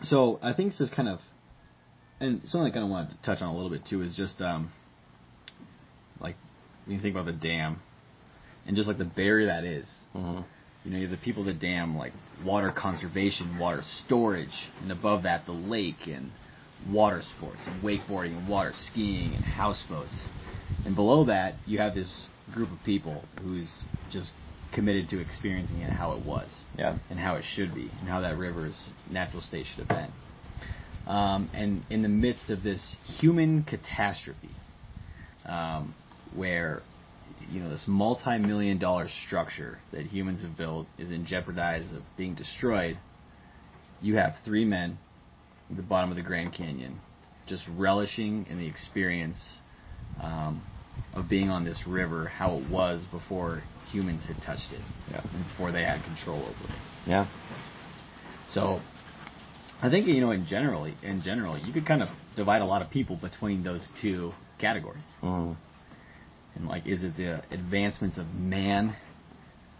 so 0.02 0.38
I 0.42 0.52
think 0.52 0.72
this 0.72 0.80
is 0.80 0.90
kind 0.90 1.08
of, 1.08 1.20
and 2.20 2.40
something 2.48 2.70
I 2.70 2.74
kind 2.74 2.84
of 2.84 2.90
wanted 2.90 3.10
to 3.10 3.16
touch 3.22 3.42
on 3.42 3.48
a 3.48 3.54
little 3.54 3.70
bit 3.70 3.82
too 3.88 4.02
is 4.02 4.16
just 4.16 4.40
um, 4.40 4.72
like 6.20 6.36
when 6.84 6.96
you 6.96 7.02
think 7.02 7.14
about 7.14 7.26
the 7.26 7.32
dam, 7.32 7.80
and 8.66 8.76
just 8.76 8.88
like 8.88 8.98
the 8.98 9.04
barrier 9.04 9.46
that 9.46 9.64
is. 9.64 9.88
hmm 10.12 10.40
You 10.84 10.90
know, 10.90 10.96
you 10.96 11.08
have 11.08 11.10
the 11.10 11.22
people 11.24 11.44
that 11.44 11.60
dam 11.60 11.96
like 11.96 12.12
water 12.44 12.72
conservation, 12.76 13.58
water 13.58 13.82
storage, 14.04 14.70
and 14.80 14.90
above 14.90 15.24
that 15.24 15.44
the 15.46 15.52
lake 15.52 16.06
and 16.06 16.30
water 16.88 17.22
sports 17.36 17.60
and 17.66 17.82
wakeboarding 17.82 18.36
and 18.36 18.48
water 18.48 18.72
skiing 18.74 19.34
and 19.34 19.44
houseboats. 19.44 20.28
And 20.86 20.94
below 20.96 21.26
that 21.26 21.56
you 21.66 21.78
have 21.78 21.94
this 21.94 22.28
group 22.50 22.70
of 22.70 22.78
people 22.84 23.22
who's 23.42 23.84
just 24.10 24.32
committed 24.72 25.08
to 25.10 25.20
experiencing 25.20 25.80
it 25.80 25.90
how 25.90 26.12
it 26.12 26.24
was 26.24 26.64
Yeah. 26.78 26.96
and 27.10 27.18
how 27.18 27.34
it 27.36 27.44
should 27.44 27.74
be 27.74 27.90
and 28.00 28.08
how 28.08 28.20
that 28.20 28.36
river's 28.38 28.90
natural 29.10 29.42
state 29.42 29.66
should 29.66 29.86
have 29.86 29.88
been. 29.88 30.12
Um, 31.06 31.50
and 31.54 31.82
in 31.90 32.02
the 32.02 32.08
midst 32.08 32.50
of 32.50 32.62
this 32.62 32.96
human 33.18 33.64
catastrophe, 33.64 34.54
um, 35.46 35.94
where 36.36 36.82
you 37.50 37.60
know 37.60 37.70
this 37.70 37.84
multi-million 37.88 38.78
dollar 38.78 39.08
structure 39.26 39.78
that 39.92 40.06
humans 40.06 40.42
have 40.42 40.56
built 40.56 40.86
is 40.98 41.10
in 41.10 41.24
jeopardize 41.26 41.90
of 41.92 42.02
being 42.16 42.34
destroyed, 42.34 42.98
you 44.02 44.16
have 44.16 44.36
three 44.44 44.64
men 44.64 44.98
at 45.70 45.76
the 45.76 45.82
bottom 45.82 46.10
of 46.10 46.16
the 46.16 46.22
Grand 46.22 46.52
Canyon 46.52 47.00
just 47.46 47.64
relishing 47.76 48.46
in 48.48 48.58
the 48.58 48.66
experience 48.66 49.58
um, 50.22 50.62
of 51.14 51.28
being 51.28 51.50
on 51.50 51.64
this 51.64 51.86
river, 51.86 52.26
how 52.26 52.56
it 52.56 52.68
was 52.70 53.04
before 53.10 53.64
humans 53.90 54.26
had 54.26 54.40
touched 54.40 54.72
it 54.72 54.82
Yeah. 55.10 55.22
and 55.34 55.44
before 55.44 55.72
they 55.72 55.82
had 55.82 56.02
control 56.04 56.42
over 56.42 56.50
it. 56.72 56.78
Yeah. 57.06 57.26
So 58.50 58.80
I 59.82 59.90
think 59.90 60.06
you 60.06 60.20
know 60.20 60.30
in 60.30 60.46
general, 60.46 60.84
in 60.84 61.22
general, 61.22 61.58
you 61.58 61.72
could 61.72 61.86
kind 61.86 62.02
of 62.02 62.08
divide 62.36 62.62
a 62.62 62.66
lot 62.66 62.82
of 62.82 62.90
people 62.90 63.16
between 63.16 63.62
those 63.62 63.88
two 64.00 64.32
categories. 64.58 65.06
hmm 65.20 65.52
And 66.54 66.68
like, 66.68 66.86
is 66.86 67.02
it 67.02 67.16
the 67.16 67.42
advancements 67.50 68.18
of 68.18 68.32
man 68.34 68.96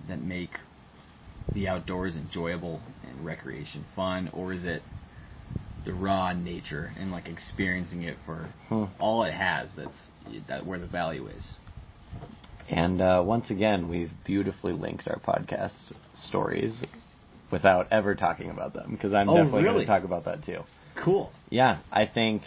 that 0.09 0.21
make 0.21 0.51
the 1.55 1.69
outdoors 1.69 2.17
enjoyable 2.17 2.81
and 3.03 3.25
recreation 3.25 3.85
fun, 3.95 4.31
or 4.33 4.53
is 4.53 4.65
it 4.65 4.83
the 5.85 5.93
raw 5.95 6.33
nature 6.33 6.93
and 6.99 7.11
like 7.11 7.29
experiencing 7.29 8.03
it 8.03 8.17
for 8.27 8.49
Hmm. 8.69 8.85
all 8.99 9.25
it 9.25 9.33
has? 9.33 9.71
That's 9.77 10.11
that 10.49 10.67
where 10.67 10.79
the 10.79 10.87
value 10.87 11.27
is. 11.29 11.55
And 12.69 13.01
uh, 13.03 13.23
once 13.25 13.51
again, 13.51 13.89
we've 13.89 14.13
beautifully 14.25 14.73
linked 14.73 15.09
our 15.09 15.19
podcast 15.19 15.93
stories 16.15 16.75
without 17.51 17.89
ever 17.93 18.15
talking 18.15 18.51
about 18.51 18.75
them 18.75 18.93
because 18.93 19.13
I'm 19.13 19.29
Oh, 19.29 19.37
definitely 19.37 19.65
going 19.65 19.81
to 19.81 19.87
talk 19.87 20.05
about 20.05 20.25
that 20.27 20.45
too. 20.45 20.61
Cool. 21.03 21.33
Yeah, 21.49 21.79
I 21.91 22.07
think, 22.07 22.43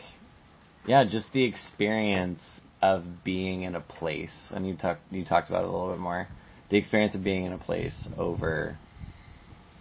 yeah, 0.85 1.03
just 1.03 1.33
the 1.33 1.43
experience 1.43 2.41
of 2.81 3.03
being 3.23 3.63
in 3.63 3.75
a 3.75 3.81
place, 3.81 4.33
and 4.51 4.67
you 4.67 4.75
talked 4.75 5.01
you 5.11 5.25
talked 5.25 5.49
about 5.49 5.63
it 5.63 5.69
a 5.69 5.71
little 5.71 5.89
bit 5.91 5.99
more. 5.99 6.27
The 6.69 6.77
experience 6.77 7.15
of 7.15 7.23
being 7.23 7.45
in 7.45 7.53
a 7.53 7.57
place 7.57 8.07
over 8.17 8.77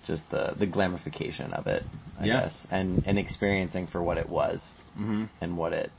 just 0.06 0.30
the 0.30 0.54
the 0.58 0.66
glamification 0.66 1.52
of 1.52 1.66
it, 1.66 1.84
I 2.18 2.26
Yeah. 2.26 2.40
guess, 2.42 2.66
and 2.70 3.02
and 3.06 3.18
experiencing 3.18 3.86
for 3.86 4.02
what 4.02 4.18
it 4.18 4.28
was 4.28 4.60
Mm-hmm. 4.98 5.24
and 5.40 5.56
what 5.56 5.72
it, 5.72 5.90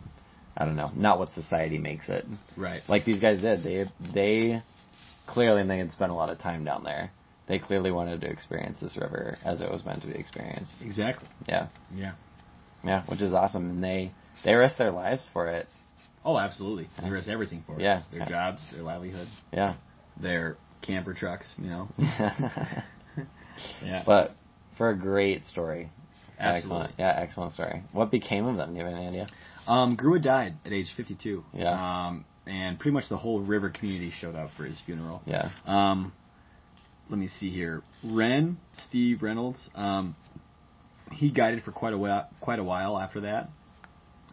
I 0.56 0.66
don't 0.66 0.76
know, 0.76 0.92
not 0.96 1.18
what 1.20 1.32
society 1.32 1.80
makes 1.80 2.10
it. 2.10 2.26
Right. 2.56 2.82
Like 2.88 3.06
these 3.06 3.20
guys 3.20 3.42
did. 3.42 3.64
They 3.64 3.86
they 4.14 4.62
clearly 5.28 5.62
and 5.62 5.70
they 5.70 5.78
had 5.80 5.92
spent 5.92 6.12
a 6.12 6.16
lot 6.16 6.30
of 6.30 6.40
time 6.40 6.64
down 6.64 6.84
there. 6.84 7.12
They 7.48 7.60
clearly 7.60 7.92
wanted 7.92 8.22
to 8.22 8.30
experience 8.30 8.78
this 8.80 8.96
river 8.96 9.38
as 9.44 9.62
it 9.62 9.70
was 9.70 9.84
meant 9.84 10.02
to 10.04 10.08
be 10.08 10.14
experienced. 10.16 10.72
Exactly. 10.82 11.28
Yeah. 11.48 11.68
Yeah. 11.94 12.14
Yeah, 12.86 13.04
which 13.08 13.22
is 13.22 13.34
awesome, 13.34 13.70
and 13.70 13.84
they 13.84 14.12
they 14.44 14.54
risk 14.54 14.78
their 14.78 14.92
lives 14.92 15.22
for 15.34 15.48
it. 15.48 15.68
Oh, 16.26 16.38
absolutely. 16.38 16.90
They 17.02 17.10
risk 17.10 17.28
everything 17.30 17.64
for 17.66 17.76
it. 17.80 17.82
Yeah. 17.82 18.04
Their 18.12 18.26
jobs, 18.26 18.70
their 18.72 18.84
livelihood, 18.84 19.28
Yeah, 19.52 19.76
their 20.22 20.58
camper 20.82 21.14
trucks. 21.14 21.52
You 21.58 21.68
know. 21.70 21.88
Yeah. 23.84 24.04
but 24.06 24.36
for 24.78 24.90
a 24.90 24.98
great 24.98 25.46
story, 25.46 25.90
Absolutely. 26.40 26.82
excellent, 26.86 26.94
yeah, 27.00 27.14
excellent 27.22 27.54
story. 27.54 27.84
What 27.92 28.12
became 28.12 28.46
of 28.46 28.58
them? 28.58 28.74
Do 28.74 28.80
you 28.80 28.86
have 28.86 28.94
any 28.94 29.08
idea? 29.08 29.28
Um, 29.68 29.96
Grua 29.96 30.22
died 30.22 30.56
at 30.66 30.74
age 30.74 30.88
52. 30.98 31.44
Yeah. 31.54 32.08
Um, 32.08 32.26
and 32.46 32.78
pretty 32.80 32.94
much 32.94 33.08
the 33.10 33.18
whole 33.18 33.40
river 33.40 33.70
community 33.70 34.12
showed 34.12 34.36
up 34.36 34.50
for 34.58 34.66
his 34.66 34.80
funeral. 34.86 35.22
Yeah, 35.26 35.50
Um, 35.66 36.12
let 37.10 37.18
me 37.20 37.28
see 37.28 37.50
here. 37.50 37.82
Wren, 38.04 38.58
Steve 38.88 39.22
Reynolds, 39.24 39.70
um, 39.76 40.16
he 41.12 41.30
guided 41.32 41.64
for 41.64 41.72
quite 41.72 41.94
a 41.94 41.98
while, 41.98 42.28
quite 42.42 42.60
a 42.60 42.64
while 42.64 43.00
after 43.00 43.22
that. 43.22 43.50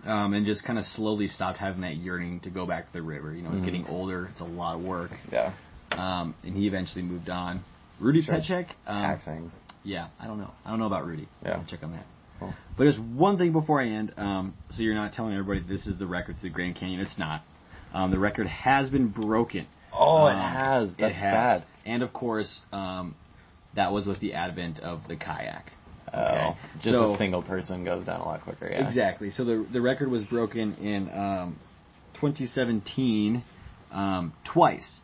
Um, 0.04 0.32
and 0.32 0.46
just 0.46 0.64
kind 0.64 0.78
of 0.78 0.86
slowly 0.86 1.28
stopped 1.28 1.58
having 1.58 1.82
that 1.82 1.96
yearning 1.96 2.40
to 2.40 2.50
go 2.50 2.64
back 2.66 2.86
to 2.86 2.92
the 2.94 3.02
river. 3.02 3.34
You 3.34 3.42
know, 3.42 3.50
he's 3.50 3.60
Mhm. 3.60 3.64
getting 3.66 3.86
older. 3.86 4.26
It's 4.30 4.40
a 4.40 4.44
lot 4.44 4.76
of 4.76 4.82
work. 4.82 5.10
yeah, 5.30 5.52
Um, 5.92 6.34
and 6.42 6.56
he 6.56 6.66
eventually 6.66 7.02
moved 7.02 7.28
on. 7.28 7.62
Rudy 8.00 8.22
Sure. 8.22 8.34
Petschek, 8.36 8.66
um, 8.86 9.02
taxing. 9.02 9.52
yeah, 9.84 10.08
I 10.18 10.26
don't 10.26 10.38
know. 10.38 10.50
I 10.64 10.70
don't 10.70 10.78
know 10.78 10.86
about 10.86 11.06
Rudy. 11.06 11.28
Yeah. 11.44 11.52
I'll 11.58 11.64
check 11.66 11.82
on 11.82 11.92
that. 11.92 12.06
Cool. 12.38 12.54
But 12.76 12.84
there's 12.84 12.98
one 12.98 13.36
thing 13.38 13.52
before 13.52 13.80
I 13.80 13.86
end. 13.88 14.14
Um, 14.16 14.54
so 14.70 14.82
you're 14.82 14.94
not 14.94 15.12
telling 15.12 15.34
everybody 15.34 15.60
this 15.60 15.86
is 15.86 15.98
the 15.98 16.06
record 16.06 16.36
to 16.36 16.42
the 16.42 16.48
Grand 16.48 16.76
Canyon. 16.76 17.00
It's 17.00 17.18
not. 17.18 17.42
Um, 17.92 18.10
the 18.10 18.18
record 18.18 18.46
has 18.46 18.88
been 18.88 19.08
broken. 19.08 19.66
Oh, 19.92 20.26
it 20.26 20.32
Um, 20.32 20.38
has. 20.40 20.88
That's 20.96 21.10
it 21.12 21.14
has. 21.16 21.60
sad. 21.60 21.66
And 21.84 22.02
of 22.02 22.12
course, 22.12 22.62
um, 22.72 23.14
that 23.74 23.92
was 23.92 24.06
with 24.06 24.20
the 24.20 24.34
advent 24.34 24.80
of 24.80 25.00
the 25.08 25.16
kayak. 25.16 25.70
Oh, 26.14 26.56
just 26.80 26.86
So- 26.96 27.14
a 27.14 27.18
single 27.18 27.42
person 27.42 27.84
goes 27.84 28.04
down 28.06 28.20
a 28.20 28.24
lot 28.24 28.40
quicker. 28.42 28.68
Yeah, 28.70 28.86
Exactly. 28.86 29.30
So 29.30 29.44
the 29.44 29.66
the 29.70 29.80
record 29.80 30.08
was 30.10 30.24
broken 30.24 30.74
in 30.76 31.08
um, 31.10 31.56
2017 32.14 33.42
um, 33.92 34.32
twice. 34.44 35.00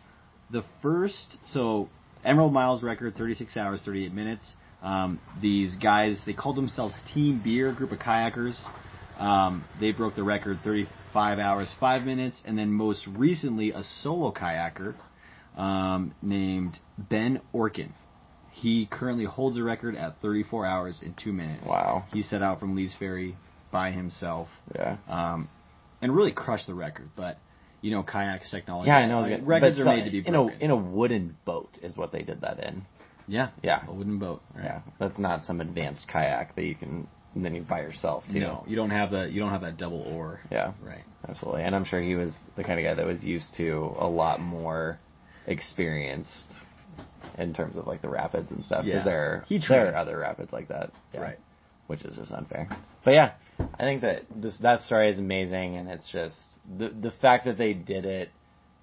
The 0.50 0.64
first, 0.82 1.38
so 1.46 1.88
Emerald 2.26 2.52
Mile's 2.52 2.82
record, 2.82 3.14
36 3.16 3.56
hours, 3.56 3.80
38 3.84 4.12
minutes. 4.12 4.42
Um, 4.82 5.20
these 5.40 5.74
guys, 5.76 6.20
they 6.26 6.32
called 6.34 6.56
themselves 6.56 6.94
Team 7.14 7.40
Beer, 7.42 7.72
group 7.72 7.92
of 7.92 7.98
kayakers. 7.98 8.60
Um, 9.18 9.64
they 9.80 9.92
broke 9.92 10.16
the 10.16 10.22
record, 10.22 10.58
35 10.64 11.38
hours, 11.38 11.72
5 11.80 12.02
minutes. 12.02 12.42
And 12.44 12.58
then 12.58 12.72
most 12.72 13.06
recently, 13.06 13.70
a 13.70 13.82
solo 14.02 14.32
kayaker 14.32 14.94
um, 15.56 16.14
named 16.20 16.78
Ben 16.98 17.40
Orcutt. 17.54 17.90
He 18.52 18.86
currently 18.90 19.24
holds 19.24 19.56
a 19.58 19.62
record 19.62 19.96
at 19.96 20.20
34 20.20 20.66
hours 20.66 21.00
and 21.04 21.14
2 21.22 21.32
minutes. 21.32 21.66
Wow. 21.66 22.04
He 22.12 22.22
set 22.22 22.42
out 22.42 22.58
from 22.58 22.74
Lee's 22.74 22.94
Ferry 22.98 23.36
by 23.70 23.90
himself 23.92 24.48
Yeah. 24.74 24.96
um, 25.08 25.48
and 26.02 26.14
really 26.14 26.32
crushed 26.32 26.66
the 26.66 26.74
record. 26.74 27.10
But 27.16 27.38
you 27.86 27.92
know, 27.92 28.02
kayaks 28.02 28.50
technology. 28.50 28.88
Yeah, 28.88 28.96
I 28.98 29.06
know. 29.06 29.20
like, 29.20 29.40
records 29.44 29.78
are 29.80 29.84
so- 29.84 29.90
made 29.94 30.04
to 30.04 30.10
be 30.10 30.18
in 30.26 30.34
a 30.34 30.42
broken. 30.44 30.60
in 30.60 30.70
a 30.70 30.76
wooden 30.76 31.36
boat 31.44 31.78
is 31.82 31.96
what 31.96 32.10
they 32.12 32.22
did 32.22 32.40
that 32.40 32.58
in. 32.68 32.82
yeah, 33.28 33.48
Yeah. 33.62 33.80
a 33.86 33.92
wooden 33.92 34.18
boat. 34.18 34.40
Right? 34.54 34.64
Yeah, 34.64 34.80
that's 34.98 35.18
not 35.18 35.44
some 35.44 35.60
advanced 35.60 36.06
kayak 36.08 36.54
that 36.56 36.64
you 36.64 36.74
can 36.74 37.06
then 37.34 37.54
you 37.54 37.62
by 37.62 37.80
yourself 37.82 38.24
too. 38.32 38.40
No, 38.40 38.64
you 38.66 38.76
don't 38.76 38.90
have 39.00 39.10
the 39.10 39.28
you 39.30 39.38
don't 39.42 39.50
have 39.50 39.60
that 39.60 39.76
double 39.76 40.00
oar. 40.14 40.40
Yeah, 40.50 40.72
Right. 40.82 41.04
absolutely. 41.28 41.62
And 41.64 41.74
I'm 41.76 41.84
sure 41.84 42.00
he 42.00 42.14
was 42.16 42.32
the 42.56 42.64
kind 42.64 42.78
of 42.80 42.84
guy 42.88 42.94
that 42.94 43.06
was 43.06 43.22
used 43.24 43.54
to 43.58 43.94
a 43.98 44.08
lot 44.08 44.40
more 44.40 44.98
experienced 45.46 46.46
in 47.38 47.52
terms 47.52 47.76
of 47.76 47.86
like 47.86 48.00
the 48.02 48.08
rapids 48.08 48.50
and 48.50 48.64
stuff. 48.64 48.84
Because 48.84 49.00
Yeah. 49.00 49.04
there, 49.04 49.44
He 49.48 49.58
there 49.58 49.92
are 49.92 49.96
other 49.96 50.18
rapids 50.18 50.52
like 50.52 50.68
that. 50.68 50.90
Yeah. 51.12 51.20
Right. 51.20 51.38
Which 51.88 52.02
is 52.04 52.16
just 52.16 52.32
unfair. 52.32 52.68
But 53.04 53.14
yeah, 53.14 53.32
I 53.78 53.82
think 53.82 54.00
that 54.00 54.22
this 54.34 54.58
that 54.58 54.80
story 54.82 55.10
is 55.10 55.18
amazing, 55.18 55.76
and 55.76 55.88
it's 55.90 56.08
just 56.10 56.38
the 56.78 56.88
the 56.88 57.10
fact 57.10 57.44
that 57.46 57.58
they 57.58 57.72
did 57.72 58.04
it 58.04 58.30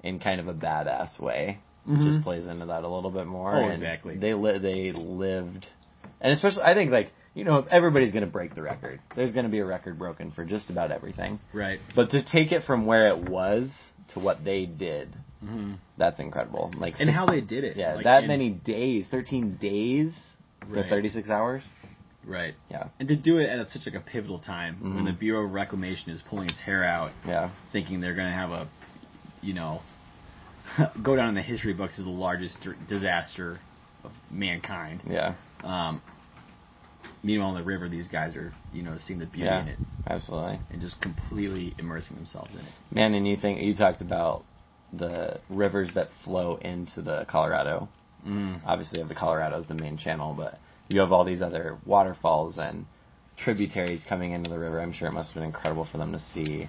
in 0.04 0.20
kind 0.20 0.40
of 0.40 0.48
a 0.48 0.54
badass 0.54 1.22
way 1.22 1.60
just 2.02 2.22
plays 2.24 2.48
into 2.48 2.66
that 2.68 2.84
a 2.84 2.88
little 2.88 3.12
bit 3.12 3.28
more. 3.28 3.56
Oh, 3.58 3.66
and 3.66 3.74
exactly. 3.74 4.16
They 4.18 4.34
li- 4.34 4.58
they 4.60 4.92
lived, 4.94 5.68
and 6.22 6.32
especially 6.34 6.64
I 6.64 6.74
think 6.74 6.92
like 6.92 7.12
you 7.34 7.44
know 7.44 7.66
everybody's 7.70 8.14
gonna 8.14 8.26
break 8.26 8.56
the 8.56 8.62
record. 8.62 9.02
There's 9.16 9.34
gonna 9.34 9.50
be 9.50 9.60
a 9.60 9.66
record 9.66 10.00
broken 10.00 10.32
for 10.32 10.46
just 10.46 10.70
about 10.70 10.92
everything. 10.92 11.40
Right. 11.54 11.80
But 11.96 12.12
to 12.12 12.24
take 12.24 12.52
it 12.54 12.64
from 12.64 12.86
where 12.86 13.10
it 13.10 13.18
was 13.30 13.70
to 14.14 14.20
what 14.20 14.44
they 14.46 14.66
did, 14.66 15.14
hmm 15.42 15.74
that's 15.98 16.20
incredible. 16.22 16.72
Like 16.78 16.96
And 17.00 17.08
six- 17.08 17.16
how 17.16 17.26
they 17.26 17.42
did 17.42 17.64
it. 17.66 17.76
yeah, 17.78 17.96
like, 17.96 18.06
that 18.06 18.28
many 18.28 18.50
days, 18.50 19.08
thirteen 19.12 19.58
days 19.58 20.18
for 20.72 20.84
thirty 20.84 21.10
six 21.10 21.30
hours. 21.30 21.64
Right. 22.26 22.56
Yeah, 22.70 22.88
And 23.00 23.08
to 23.10 23.16
do 23.16 23.38
it 23.38 23.50
at 23.50 23.70
such 23.72 23.86
like 23.86 23.96
a 23.96 24.00
pivotal 24.00 24.40
time 24.40 24.78
when 24.80 25.04
Mhm. 25.04 25.08
the 25.08 25.14
Bureau 25.14 25.46
of 25.46 25.52
Reclamation 25.54 26.12
is 26.12 26.22
pulling 26.22 26.48
its 26.50 26.60
hair 26.62 26.84
out, 26.84 27.12
yeah, 27.28 27.50
thinking 27.72 28.00
they're 28.00 28.16
going 28.16 28.28
to 28.30 28.34
have 28.34 28.52
a, 28.52 28.68
you 29.42 29.54
know, 29.54 29.82
go 31.04 31.16
down 31.16 31.30
in 31.30 31.36
the 31.36 31.42
history 31.42 31.74
books 31.74 32.00
as 32.00 32.06
the 32.06 32.12
largest 32.12 32.58
disaster 32.88 33.60
of 34.04 34.12
mankind. 34.32 35.02
yeah, 35.10 35.34
Um, 35.64 36.02
meanwhile, 37.24 37.50
in 37.50 37.56
the 37.56 37.64
river, 37.64 37.90
these 37.90 38.08
guys 38.08 38.36
are, 38.36 38.54
you 38.72 38.84
know, 38.84 38.98
seeing 39.00 39.20
the 39.20 39.26
beauty 39.26 39.46
yeah, 39.46 39.62
in 39.62 39.68
it 39.68 39.80
absolutely. 40.08 40.60
and 40.72 40.82
just 40.82 41.00
completely 41.02 41.74
immersing 41.78 42.16
themselves 42.16 42.54
in 42.54 42.60
it. 42.62 42.72
Man, 42.92 43.14
and 43.14 43.28
you 43.28 43.36
think 43.38 43.62
you 43.62 43.76
talked 43.76 44.02
about 44.02 44.46
the 44.92 45.40
rivers 45.50 45.90
that 45.96 46.10
flow 46.24 46.56
into 46.58 47.02
the 47.02 47.26
Colorado. 47.30 47.90
Mm. 48.26 48.62
Obviously, 48.66 49.02
of 49.02 49.10
the 49.10 49.16
Colorado 49.16 49.60
is 49.60 49.66
the 49.68 49.74
main 49.74 49.98
channel, 49.98 50.34
but 50.34 50.60
you 50.90 51.00
have 51.00 51.12
all 51.12 51.24
these 51.24 51.42
other 51.42 51.78
waterfalls 51.86 52.58
and 52.58 52.86
tributaries 53.38 54.02
coming 54.08 54.32
into 54.32 54.50
the 54.50 54.60
river. 54.60 54.80
I'm 54.82 54.94
sure 54.94 55.08
it 55.08 55.14
must 55.14 55.30
have 55.30 55.36
been 55.36 55.44
incredible 55.44 55.88
for 55.92 55.98
them 55.98 56.12
to 56.14 56.20
see 56.20 56.68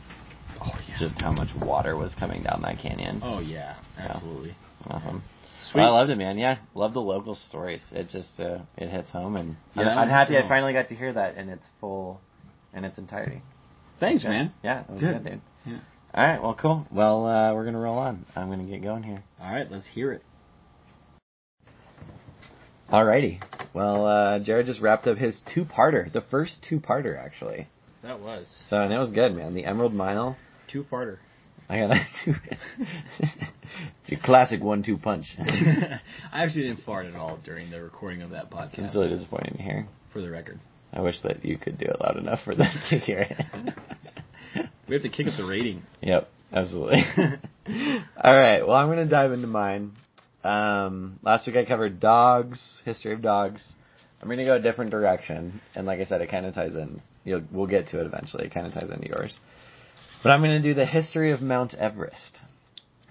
Oh 0.60 0.72
yeah. 0.88 0.96
just 0.98 1.20
how 1.20 1.32
much 1.32 1.48
water 1.60 1.96
was 1.96 2.14
coming 2.14 2.42
down 2.42 2.62
that 2.62 2.78
canyon. 2.78 3.20
oh 3.22 3.40
yeah, 3.40 3.76
absolutely. 3.98 4.54
Awesome. 4.86 5.22
Sweet. 5.70 5.80
Well, 5.82 5.94
I 5.94 5.98
loved 6.00 6.10
it, 6.10 6.16
man. 6.16 6.38
Yeah, 6.38 6.58
love 6.74 6.92
the 6.94 7.00
local 7.00 7.34
stories. 7.34 7.82
It 7.92 8.08
just 8.08 8.38
uh, 8.38 8.58
it 8.76 8.88
hits 8.90 9.10
home, 9.10 9.36
and 9.36 9.56
Yeah, 9.74 9.88
I'm, 9.88 9.98
I'm 9.98 10.08
happy 10.08 10.34
hits 10.34 10.44
I 10.44 10.48
finally 10.48 10.72
got 10.72 10.88
to 10.88 10.94
hear 10.94 11.12
that 11.12 11.36
in 11.36 11.48
its 11.48 11.66
full, 11.80 12.20
in 12.74 12.84
its 12.84 12.98
entirety. 12.98 13.40
Thanks, 14.00 14.24
Yeah. 14.24 14.30
man. 14.30 14.52
Yeah, 14.62 14.82
that 14.82 14.90
was 14.90 15.00
Good. 15.00 15.22
good, 15.22 15.30
dude. 15.30 15.40
Yeah. 15.66 15.78
All 16.14 16.24
right, 16.24 16.42
well, 16.42 16.54
cool. 16.54 16.86
Well, 16.92 17.26
uh, 17.26 17.54
we're 17.54 17.64
gonna 17.64 17.80
roll 17.80 17.98
on. 17.98 18.24
I'm 18.36 18.48
gonna 18.50 18.64
get 18.64 18.82
going 18.82 19.02
here. 19.02 19.22
All 19.42 19.52
right, 19.52 19.70
let's 19.70 19.86
hear 19.86 20.12
it. 20.12 20.22
Alrighty. 22.90 23.42
Well, 23.72 24.06
uh, 24.06 24.38
Jared 24.40 24.66
just 24.66 24.80
wrapped 24.80 25.06
up 25.06 25.18
his 25.18 25.40
two-parter, 25.52 26.12
the 26.12 26.20
first 26.20 26.64
two-parter 26.68 27.18
actually. 27.18 27.68
That 28.02 28.20
was 28.20 28.46
So 28.68 28.76
and 28.76 28.92
it 28.92 28.98
was 28.98 29.10
good, 29.10 29.34
man. 29.34 29.54
The 29.54 29.64
Emerald 29.64 29.94
Mile. 29.94 30.36
Two-parter. 30.68 31.18
I 31.68 31.78
got 31.78 31.96
two. 32.24 32.34
it's 33.18 34.12
a 34.12 34.16
classic 34.16 34.62
one-two 34.62 34.98
punch. 34.98 35.34
I 35.38 36.00
actually 36.32 36.64
didn't 36.64 36.82
fart 36.84 37.06
at 37.06 37.16
all 37.16 37.38
during 37.42 37.70
the 37.70 37.82
recording 37.82 38.20
of 38.20 38.30
that 38.30 38.50
podcast. 38.50 38.78
it's 38.80 38.94
really 38.94 39.08
disappointing 39.08 39.56
to 39.56 39.62
hear. 39.62 39.86
For 40.12 40.20
the 40.20 40.30
record, 40.30 40.60
I 40.92 41.00
wish 41.00 41.20
that 41.22 41.44
you 41.44 41.56
could 41.58 41.78
do 41.78 41.86
it 41.86 42.00
loud 42.00 42.18
enough 42.18 42.40
for 42.44 42.54
them 42.54 42.70
to 42.90 42.98
hear 42.98 43.20
it. 43.20 43.74
we 44.88 44.94
have 44.94 45.02
to 45.02 45.08
kick 45.08 45.26
up 45.26 45.32
the 45.36 45.44
rating. 45.44 45.82
Yep, 46.02 46.28
absolutely. 46.52 47.02
All 47.16 48.36
right, 48.36 48.60
well, 48.60 48.76
I'm 48.76 48.86
going 48.86 48.98
to 48.98 49.06
dive 49.06 49.32
into 49.32 49.48
mine. 49.48 49.92
Um, 50.44 51.18
last 51.22 51.46
week 51.46 51.56
I 51.56 51.64
covered 51.64 52.00
dogs, 52.00 52.60
history 52.84 53.12
of 53.14 53.22
dogs. 53.22 53.62
I'm 54.20 54.28
going 54.28 54.38
to 54.38 54.44
go 54.44 54.54
a 54.56 54.60
different 54.60 54.90
direction, 54.90 55.60
and 55.74 55.86
like 55.86 56.00
I 56.00 56.04
said, 56.04 56.20
it 56.20 56.30
kind 56.30 56.46
of 56.46 56.54
ties 56.54 56.74
in. 56.74 57.00
You'll, 57.24 57.42
we'll 57.50 57.66
get 57.66 57.88
to 57.88 58.00
it 58.00 58.06
eventually. 58.06 58.46
It 58.46 58.54
kind 58.54 58.66
of 58.66 58.72
ties 58.74 58.90
into 58.90 59.08
yours. 59.08 59.38
But 60.22 60.30
I'm 60.30 60.40
going 60.40 60.62
to 60.62 60.66
do 60.66 60.74
the 60.74 60.86
history 60.86 61.32
of 61.32 61.40
Mount 61.42 61.74
Everest. 61.74 62.38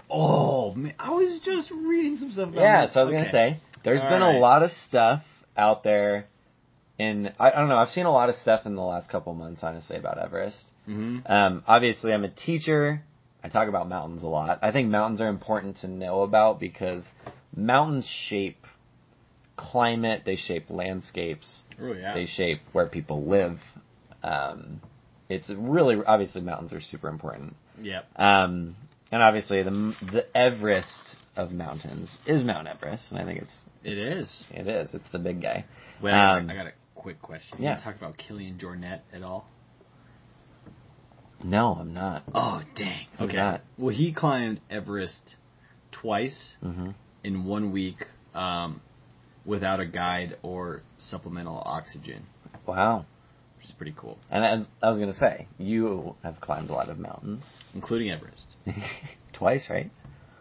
Oh 0.09 0.73
man, 0.75 0.93
I 0.99 1.09
was 1.11 1.39
just 1.43 1.71
reading 1.71 2.17
some 2.17 2.31
stuff. 2.31 2.49
About 2.49 2.61
Yeah, 2.61 2.85
that. 2.85 2.93
so 2.93 2.99
I 2.99 3.03
was 3.03 3.11
going 3.11 3.25
to 3.25 3.31
say, 3.31 3.59
there's 3.83 4.01
All 4.01 4.09
been 4.09 4.21
right. 4.21 4.35
a 4.35 4.39
lot 4.39 4.63
of 4.63 4.71
stuff 4.71 5.23
out 5.57 5.83
there. 5.83 6.25
In 6.99 7.31
I, 7.39 7.49
I 7.49 7.55
don't 7.55 7.69
know, 7.69 7.77
I've 7.77 7.89
seen 7.89 8.05
a 8.05 8.11
lot 8.11 8.29
of 8.29 8.35
stuff 8.35 8.67
in 8.67 8.75
the 8.75 8.81
last 8.81 9.09
couple 9.09 9.33
months, 9.33 9.61
honestly, 9.63 9.97
about 9.97 10.19
Everest. 10.19 10.57
Mhm. 10.87 11.27
Um, 11.29 11.63
obviously, 11.65 12.13
I'm 12.13 12.23
a 12.23 12.29
teacher. 12.29 13.01
I 13.43 13.49
talk 13.49 13.67
about 13.67 13.89
mountains 13.89 14.23
a 14.23 14.27
lot. 14.27 14.59
I 14.61 14.71
think 14.71 14.89
mountains 14.89 15.19
are 15.21 15.27
important 15.27 15.77
to 15.79 15.87
know 15.87 16.21
about 16.21 16.59
because 16.59 17.03
mountains 17.55 18.05
shape 18.05 18.65
climate, 19.55 20.23
they 20.25 20.35
shape 20.35 20.69
landscapes, 20.69 21.63
Oh 21.81 21.93
yeah. 21.93 22.13
they 22.13 22.25
shape 22.25 22.61
where 22.71 22.87
people 22.87 23.25
live. 23.25 23.59
Um, 24.23 24.81
it's 25.29 25.49
really 25.49 25.97
obviously 26.05 26.41
mountains 26.41 26.73
are 26.73 26.81
super 26.81 27.09
important. 27.09 27.55
Yep. 27.81 28.05
Um, 28.15 28.75
and 29.11 29.21
obviously, 29.21 29.61
the 29.63 29.71
the 30.01 30.25
Everest 30.35 31.15
of 31.35 31.51
mountains 31.51 32.15
is 32.25 32.43
Mount 32.43 32.67
Everest, 32.67 33.11
and 33.11 33.19
I 33.19 33.25
think 33.25 33.41
it's 33.41 33.53
It 33.83 33.97
is. 33.97 34.43
it 34.51 34.67
is 34.67 34.93
it's 34.93 35.07
the 35.11 35.19
big 35.19 35.41
guy. 35.41 35.65
Wait, 36.01 36.11
Um, 36.13 36.49
I 36.49 36.55
got 36.55 36.67
a 36.67 36.73
quick 36.95 37.21
question. 37.21 37.57
yeah. 37.61 37.77
You 37.77 37.83
talk 37.83 37.95
about 37.95 38.17
Kilian 38.17 38.59
Jornet 38.59 39.01
at 39.13 39.23
all? 39.23 39.47
No, 41.43 41.73
I'm 41.79 41.93
not. 41.93 42.23
Oh 42.33 42.61
dang. 42.75 43.05
Who's 43.19 43.29
okay. 43.29 43.37
that? 43.37 43.63
Well, 43.77 43.93
he 43.93 44.13
climbed 44.13 44.59
Everest 44.69 45.35
twice 45.91 46.55
hmm 46.61 46.91
in 47.23 47.45
one 47.45 47.71
week 47.71 48.05
um, 48.35 48.81
without 49.45 49.79
a 49.79 49.85
guide 49.85 50.35
or 50.43 50.81
supplemental 50.97 51.61
oxygen, 51.65 52.23
Wow. 52.67 53.05
which 53.57 53.65
is 53.67 53.71
pretty 53.71 53.93
cool, 53.95 54.17
And 54.29 54.43
as 54.43 54.67
I 54.81 54.89
was 54.89 54.99
gonna 54.99 55.13
say, 55.13 55.47
you 55.57 56.15
have 56.23 56.41
climbed 56.41 56.69
a 56.69 56.73
lot 56.73 56.89
of 56.89 56.99
mountains. 56.99 57.43
including 57.73 58.09
Everest. 58.11 58.43
Twice, 59.33 59.67
right? 59.69 59.89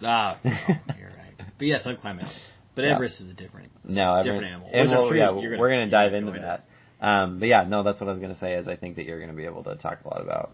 Ah, 0.03 0.39
no, 0.45 0.51
you're 0.99 1.09
right. 1.11 1.35
But 1.59 1.67
yes, 1.69 1.83
I've 1.87 2.01
climbed 2.01 2.19
mountains. 2.21 2.39
But 2.75 2.85
Yeah. 2.85 2.95
Everest 2.95 3.21
is 3.21 3.31
a 3.31 3.35
different, 3.35 3.71
No, 3.85 4.13
I 4.13 4.23
different 4.23 4.43
mean- 4.43 4.53
animal. 4.55 4.71
and 4.73 4.89
which 4.89 4.93
I'm 4.93 4.99
we'll- 4.99 5.09
sure 5.11 5.17
yeah, 5.17 5.41
you're 5.41 5.59
we're 5.59 5.69
gonna 5.69 5.83
you're 5.83 5.91
dive 5.91 6.11
go 6.13 6.17
into 6.19 6.41
that. 6.41 6.65
Um, 7.01 7.39
but 7.41 7.47
yeah, 7.47 7.65
no, 7.65 7.83
that's 7.85 8.01
what 8.01 8.09
I 8.09 8.13
was 8.13 8.21
gonna 8.21 8.37
say. 8.37 8.55
Is 8.55 8.67
I 8.69 8.77
think 8.77 8.97
that 8.97 9.05
you're 9.05 9.21
gonna 9.21 9.33
be 9.35 9.45
able 9.45 9.63
to 9.65 9.75
talk 9.77 9.99
a 10.05 10.09
lot 10.09 10.21
about 10.21 10.53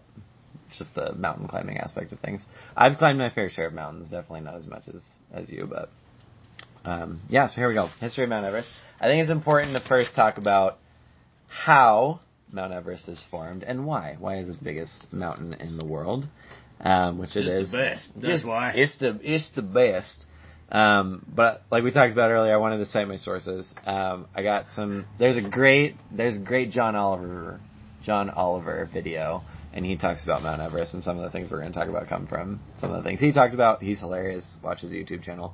just 0.77 0.93
the 0.95 1.13
mountain 1.13 1.47
climbing 1.47 1.77
aspect 1.77 2.11
of 2.11 2.19
things. 2.19 2.41
I've 2.75 2.97
climbed 2.97 3.19
my 3.19 3.29
fair 3.29 3.49
share 3.49 3.67
of 3.67 3.73
mountains, 3.73 4.09
definitely 4.09 4.41
not 4.41 4.55
as 4.55 4.67
much 4.67 4.83
as 4.87 5.01
as 5.33 5.49
you, 5.49 5.67
but 5.69 5.89
um, 6.85 7.21
yeah. 7.29 7.47
So 7.47 7.55
here 7.55 7.67
we 7.67 7.73
go. 7.73 7.89
History 7.99 8.23
of 8.23 8.29
Mount 8.29 8.45
Everest. 8.45 8.69
I 8.99 9.05
think 9.07 9.21
it's 9.21 9.31
important 9.31 9.75
to 9.75 9.87
first 9.87 10.15
talk 10.15 10.37
about 10.37 10.77
how 11.47 12.19
Mount 12.51 12.73
Everest 12.73 13.07
is 13.07 13.21
formed 13.31 13.63
and 13.63 13.85
why. 13.85 14.15
Why 14.19 14.39
is 14.39 14.49
it 14.49 14.59
the 14.59 14.63
biggest 14.63 15.07
mountain 15.11 15.53
in 15.53 15.77
the 15.77 15.85
world? 15.85 16.27
Um, 16.81 17.17
which 17.17 17.35
it 17.35 17.45
It's 17.47 17.71
the 17.71 17.77
best. 17.77 18.11
That's 18.15 18.27
Just- 18.27 18.47
why. 18.47 18.71
It's 18.75 18.97
the 18.99 19.19
it's 19.23 19.49
the 19.55 19.61
best. 19.61 20.25
Um, 20.71 21.25
but 21.27 21.63
like 21.71 21.83
we 21.83 21.91
talked 21.91 22.13
about 22.13 22.29
earlier, 22.29 22.53
I 22.53 22.57
wanted 22.57 22.77
to 22.77 22.85
cite 22.85 23.07
my 23.07 23.17
sources. 23.17 23.73
Um, 23.85 24.27
I 24.35 24.43
got 24.43 24.67
some. 24.75 25.05
There's 25.17 25.35
a 25.35 25.41
great 25.41 25.95
there's 26.11 26.37
a 26.37 26.39
great 26.39 26.69
John 26.71 26.95
Oliver 26.95 27.59
John 28.03 28.29
Oliver 28.29 28.89
video, 28.91 29.43
and 29.73 29.85
he 29.85 29.97
talks 29.97 30.23
about 30.23 30.41
Mount 30.43 30.61
Everest 30.61 30.93
and 30.93 31.03
some 31.03 31.17
of 31.17 31.23
the 31.23 31.29
things 31.29 31.49
we're 31.51 31.59
going 31.59 31.71
to 31.73 31.77
talk 31.79 31.89
about 31.89 32.07
come 32.07 32.27
from 32.27 32.59
some 32.79 32.91
of 32.91 33.03
the 33.03 33.07
things 33.09 33.19
he 33.19 33.31
talked 33.31 33.53
about. 33.53 33.81
He's 33.83 33.99
hilarious. 33.99 34.45
Watch 34.63 34.81
his 34.81 34.91
YouTube 34.91 35.23
channel. 35.23 35.53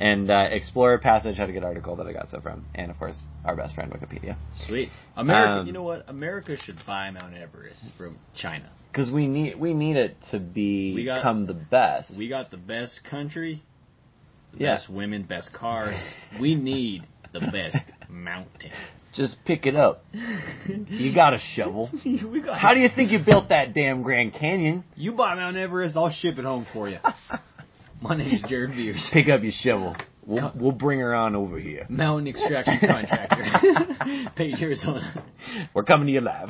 And 0.00 0.28
uh, 0.28 0.48
Explorer 0.50 0.98
Passage 0.98 1.36
had 1.36 1.48
a 1.48 1.52
good 1.52 1.62
article 1.62 1.94
that 1.96 2.06
I 2.08 2.12
got 2.12 2.28
so 2.28 2.40
from, 2.40 2.66
and 2.74 2.90
of 2.90 2.98
course 2.98 3.16
our 3.44 3.54
best 3.54 3.76
friend 3.76 3.92
Wikipedia, 3.92 4.36
Sweet. 4.66 4.88
America. 5.16 5.60
Um, 5.60 5.66
you 5.68 5.72
know 5.72 5.84
what? 5.84 6.08
America 6.08 6.56
should 6.56 6.78
buy 6.84 7.10
Mount 7.12 7.32
Everest 7.36 7.80
from 7.96 8.18
China. 8.36 8.70
because 8.90 9.08
we 9.10 9.28
need 9.28 9.56
we 9.58 9.72
need 9.72 9.96
it 9.96 10.16
to 10.32 10.40
be 10.40 10.94
We 10.94 11.04
got- 11.04 11.18
become 11.20 11.46
the 11.46 11.54
best. 11.54 12.10
We 12.18 12.28
got 12.28 12.50
the 12.50 12.56
best 12.56 13.04
country 13.08 13.62
Yeah. 14.56 14.74
best 14.74 14.90
women, 14.90 15.22
best 15.22 15.52
cars. 15.52 15.96
We 16.40 16.56
need 16.56 17.04
the 17.32 17.40
best 17.40 17.78
mountain. 18.08 18.72
Just 19.14 19.36
pick 19.44 19.64
it 19.66 19.76
up. 19.76 20.04
You 20.88 21.14
got 21.14 21.34
a 21.34 21.38
shovel. 21.54 21.90
we 22.04 22.40
got 22.40 22.58
How 22.58 22.74
do 22.74 22.80
you 22.80 22.88
think 22.94 23.12
you 23.12 23.20
built 23.24 23.50
that 23.50 23.72
damn 23.74 24.02
Grand 24.02 24.34
Canyon? 24.34 24.84
You 24.96 25.12
buy 25.12 25.34
Mount 25.34 25.56
Everest, 25.56 25.96
I'll 25.96 26.10
ship 26.10 26.38
it 26.38 26.44
home 26.44 26.66
for 26.72 26.88
you. 26.88 26.98
My 28.02 28.16
name 28.16 28.34
is 28.34 28.42
Jared 28.48 28.72
Beers, 28.72 29.08
Pick 29.12 29.28
up 29.28 29.42
your 29.42 29.52
shovel. 29.52 29.96
We'll, 30.26 30.52
we'll 30.56 30.72
bring 30.72 31.00
her 31.00 31.14
on 31.14 31.36
over 31.36 31.58
here. 31.58 31.86
mountain 31.88 32.28
extraction 32.28 32.78
contractor, 32.80 34.30
Page, 34.36 34.56
Arizona. 34.60 35.22
We're 35.74 35.84
coming 35.84 36.06
to 36.06 36.12
your 36.12 36.22
lab. 36.22 36.48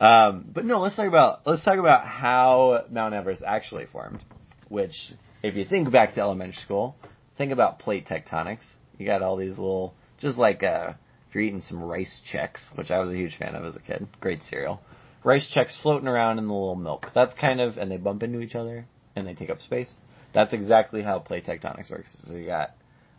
um, 0.00 0.46
but 0.52 0.64
no, 0.64 0.80
let's 0.80 0.96
talk 0.96 1.06
about 1.06 1.46
let's 1.46 1.64
talk 1.64 1.78
about 1.78 2.06
how 2.06 2.84
Mount 2.90 3.14
Everest 3.14 3.42
actually 3.46 3.86
formed. 3.86 4.24
Which, 4.68 4.94
if 5.44 5.54
you 5.54 5.64
think 5.64 5.92
back 5.92 6.14
to 6.14 6.20
elementary 6.20 6.60
school, 6.64 6.96
think 7.38 7.52
about 7.52 7.78
plate 7.78 8.06
tectonics. 8.08 8.64
You 8.98 9.06
got 9.06 9.22
all 9.22 9.36
these 9.36 9.58
little, 9.58 9.94
just 10.18 10.36
like 10.36 10.64
uh, 10.64 10.94
if 11.28 11.34
you're 11.34 11.44
eating 11.44 11.60
some 11.60 11.82
Rice 11.82 12.20
Chex, 12.32 12.76
which 12.76 12.90
I 12.90 12.98
was 13.00 13.10
a 13.10 13.16
huge 13.16 13.36
fan 13.36 13.54
of 13.54 13.64
as 13.64 13.76
a 13.76 13.80
kid. 13.80 14.06
Great 14.20 14.42
cereal. 14.48 14.80
Rice 15.24 15.48
Chex 15.54 15.80
floating 15.82 16.08
around 16.08 16.38
in 16.38 16.46
the 16.46 16.52
little 16.52 16.76
milk. 16.76 17.06
That's 17.14 17.34
kind 17.34 17.60
of, 17.60 17.78
and 17.78 17.90
they 17.90 17.96
bump 17.96 18.22
into 18.22 18.40
each 18.40 18.54
other 18.54 18.86
and 19.16 19.26
they 19.26 19.34
take 19.34 19.50
up 19.50 19.60
space. 19.60 19.92
That's 20.32 20.52
exactly 20.52 21.02
how 21.02 21.18
plate 21.18 21.46
tectonics 21.46 21.90
works. 21.90 22.16
So 22.24 22.36
you 22.36 22.46
got 22.46 22.74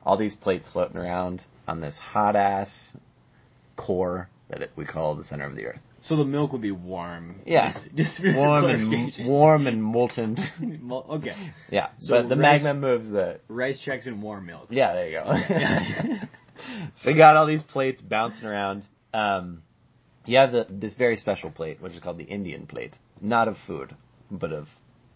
all 0.05 0.17
these 0.17 0.35
plates 0.35 0.69
floating 0.71 0.97
around 0.97 1.41
on 1.67 1.81
this 1.81 1.95
hot 1.97 2.35
ass 2.35 2.69
core 3.75 4.29
that 4.49 4.61
it, 4.61 4.71
we 4.75 4.85
call 4.85 5.15
the 5.15 5.23
center 5.23 5.45
of 5.45 5.55
the 5.55 5.65
earth. 5.65 5.79
So 6.01 6.15
the 6.15 6.23
milk 6.23 6.53
would 6.53 6.61
be 6.61 6.71
warm. 6.71 7.41
Yeah. 7.45 7.73
Just, 7.95 8.21
just, 8.23 8.37
warm 8.37 8.65
and 8.65 9.13
warm 9.27 9.67
and 9.67 9.83
molten. 9.83 10.37
Okay. 11.09 11.51
Yeah, 11.69 11.89
So 11.99 12.13
but 12.13 12.29
the 12.29 12.37
rice- 12.37 12.63
magma 12.63 12.73
moves 12.73 13.09
the. 13.09 13.39
Rice 13.49 13.81
Chex 13.85 14.07
and 14.07 14.21
warm 14.21 14.45
milk. 14.45 14.67
Yeah, 14.69 14.93
there 14.93 15.09
you 15.09 15.19
go. 15.19 15.25
Yeah. 15.49 16.25
so 16.97 17.09
you 17.09 17.17
got 17.17 17.35
all 17.37 17.45
these 17.47 17.63
plates 17.63 18.01
bouncing 18.01 18.45
around. 18.47 18.83
Um, 19.13 19.63
you 20.25 20.37
have 20.37 20.51
the, 20.51 20.65
this 20.69 20.93
very 20.95 21.15
special 21.17 21.49
plate, 21.51 21.81
which 21.81 21.93
is 21.93 21.99
called 22.01 22.17
the 22.17 22.23
Indian 22.25 22.67
plate, 22.67 22.95
not 23.21 23.47
of 23.47 23.55
food, 23.65 23.95
but 24.29 24.51
of 24.51 24.67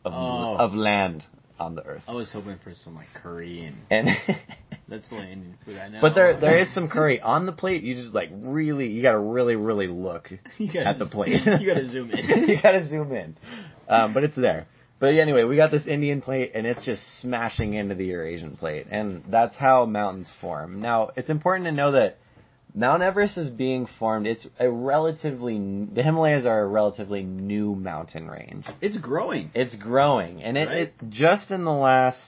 of, 0.04 0.14
Oh. 0.16 0.56
of 0.58 0.74
land 0.74 1.26
on 1.60 1.76
the 1.76 1.86
earth. 1.86 2.02
I 2.08 2.14
was 2.14 2.32
hoping 2.32 2.58
for 2.64 2.74
some 2.74 2.95
like 2.95 3.08
curry 3.14 3.66
and 3.66 3.76
And 3.91 4.08
that's 4.88 5.08
the 5.10 5.16
only 5.16 5.32
Indian 5.32 5.58
food 5.64 5.78
I 5.78 5.89
know. 5.89 5.99
but 6.02 6.16
there 6.16 6.39
there 6.39 6.58
is 6.60 6.74
some 6.74 6.88
curry 6.97 7.20
on 7.22 7.45
the 7.45 7.52
plate. 7.52 7.84
You 7.84 7.93
just 7.95 8.14
like 8.14 8.30
really, 8.34 8.88
you 8.88 9.02
got 9.04 9.12
to 9.12 9.20
really 9.20 9.56
really 9.56 9.88
look 9.88 10.32
at 10.32 10.97
the 10.97 11.08
plate. 11.12 11.41
you 11.60 11.68
gotta 11.68 11.88
zoom 11.89 12.10
in. 12.12 12.47
you 12.49 12.58
gotta 12.62 12.88
zoom 12.88 13.12
in. 13.14 13.38
Um, 13.88 14.14
but 14.14 14.24
it's 14.24 14.36
there. 14.38 14.66
But 15.02 15.16
anyway, 15.16 15.43
we 15.45 15.56
got 15.56 15.72
this 15.72 15.88
Indian 15.88 16.22
plate, 16.22 16.52
and 16.54 16.68
it's 16.68 16.86
just 16.86 17.02
smashing 17.22 17.74
into 17.74 17.95
the 17.95 18.06
Eurasian 18.06 18.56
plate, 18.56 18.86
and 18.91 19.24
that's 19.30 19.58
how 19.58 19.88
mountains 19.88 20.32
form. 20.39 20.80
Now, 20.80 21.10
it's 21.18 21.30
important 21.32 21.66
to 21.66 21.72
know 21.72 21.93
that 21.93 22.20
Mount 22.76 23.02
Everest 23.02 23.36
is 23.36 23.49
being 23.49 23.88
formed. 23.97 24.28
It's 24.28 24.45
a 24.60 24.70
relatively 24.70 25.58
the 25.91 26.04
Himalayas 26.04 26.45
are 26.45 26.62
a 26.62 26.68
relatively 26.68 27.24
new 27.24 27.74
mountain 27.74 28.30
range. 28.30 28.66
It's 28.80 28.95
growing. 28.97 29.49
It's 29.56 29.76
growing, 29.76 30.43
and 30.43 30.56
it, 30.56 30.68
Right. 30.68 30.78
it 30.78 30.93
just 31.10 31.49
in 31.49 31.64
the 31.66 31.74
last, 31.74 32.20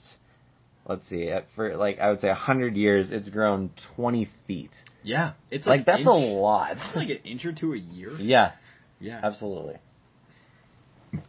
let's 0.90 1.08
see, 1.08 1.32
for 1.56 1.78
like 1.78 2.00
I 2.00 2.10
would 2.10 2.22
say 2.22 2.32
hundred 2.32 2.76
years, 2.76 3.12
it's 3.12 3.30
grown 3.30 3.70
twenty 3.96 4.30
feet. 4.48 4.72
Yeah. 5.04 5.34
It's 5.52 5.68
Like, 5.68 5.82
like, 5.82 5.86
that's 5.86 6.00
inch, 6.00 6.08
a 6.08 6.12
lot. 6.12 6.72
It's 6.78 6.96
like 6.96 7.10
an 7.10 7.20
inch 7.24 7.46
or 7.46 7.54
two 7.54 7.74
a 7.74 7.78
year. 7.78 8.14
yeah, 8.18 8.54
Yeah. 9.00 9.20
Absolutely. 9.22 9.76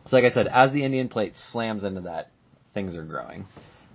So, 0.07 0.17
like 0.17 0.25
I 0.25 0.31
said, 0.31 0.47
as 0.47 0.73
the 0.73 0.85
Indian 0.85 1.09
plate 1.09 1.35
slams 1.53 1.85
into 1.85 2.03
that, 2.03 2.31
things 2.73 2.97
are 2.97 3.05
growing. 3.05 3.47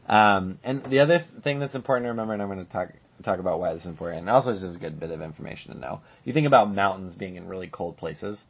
Um, 0.08 0.60
and 0.64 0.84
the 0.86 1.00
other 1.00 1.26
thing 1.44 1.60
that's 1.60 1.76
important 1.76 2.06
to 2.06 2.10
remember, 2.10 2.34
and 2.34 2.42
I'm 2.42 2.48
going 2.50 2.66
to 2.66 2.72
talk 2.72 2.90
talk 3.24 3.40
about 3.40 3.60
why 3.60 3.74
this 3.74 3.82
is 3.82 3.88
important, 3.88 4.22
and 4.22 4.30
also 4.30 4.52
it's 4.52 4.62
just 4.62 4.78
a 4.78 4.80
good 4.80 5.00
bit 5.00 5.12
of 5.12 5.22
information 5.22 5.74
to 5.74 5.80
know. 5.80 6.02
You 6.24 6.34
think 6.34 6.48
about 6.48 6.74
mountains 6.74 7.16
being 7.16 7.36
in 7.36 7.48
really 7.48 7.68
cold 7.68 7.98
places, 7.98 8.42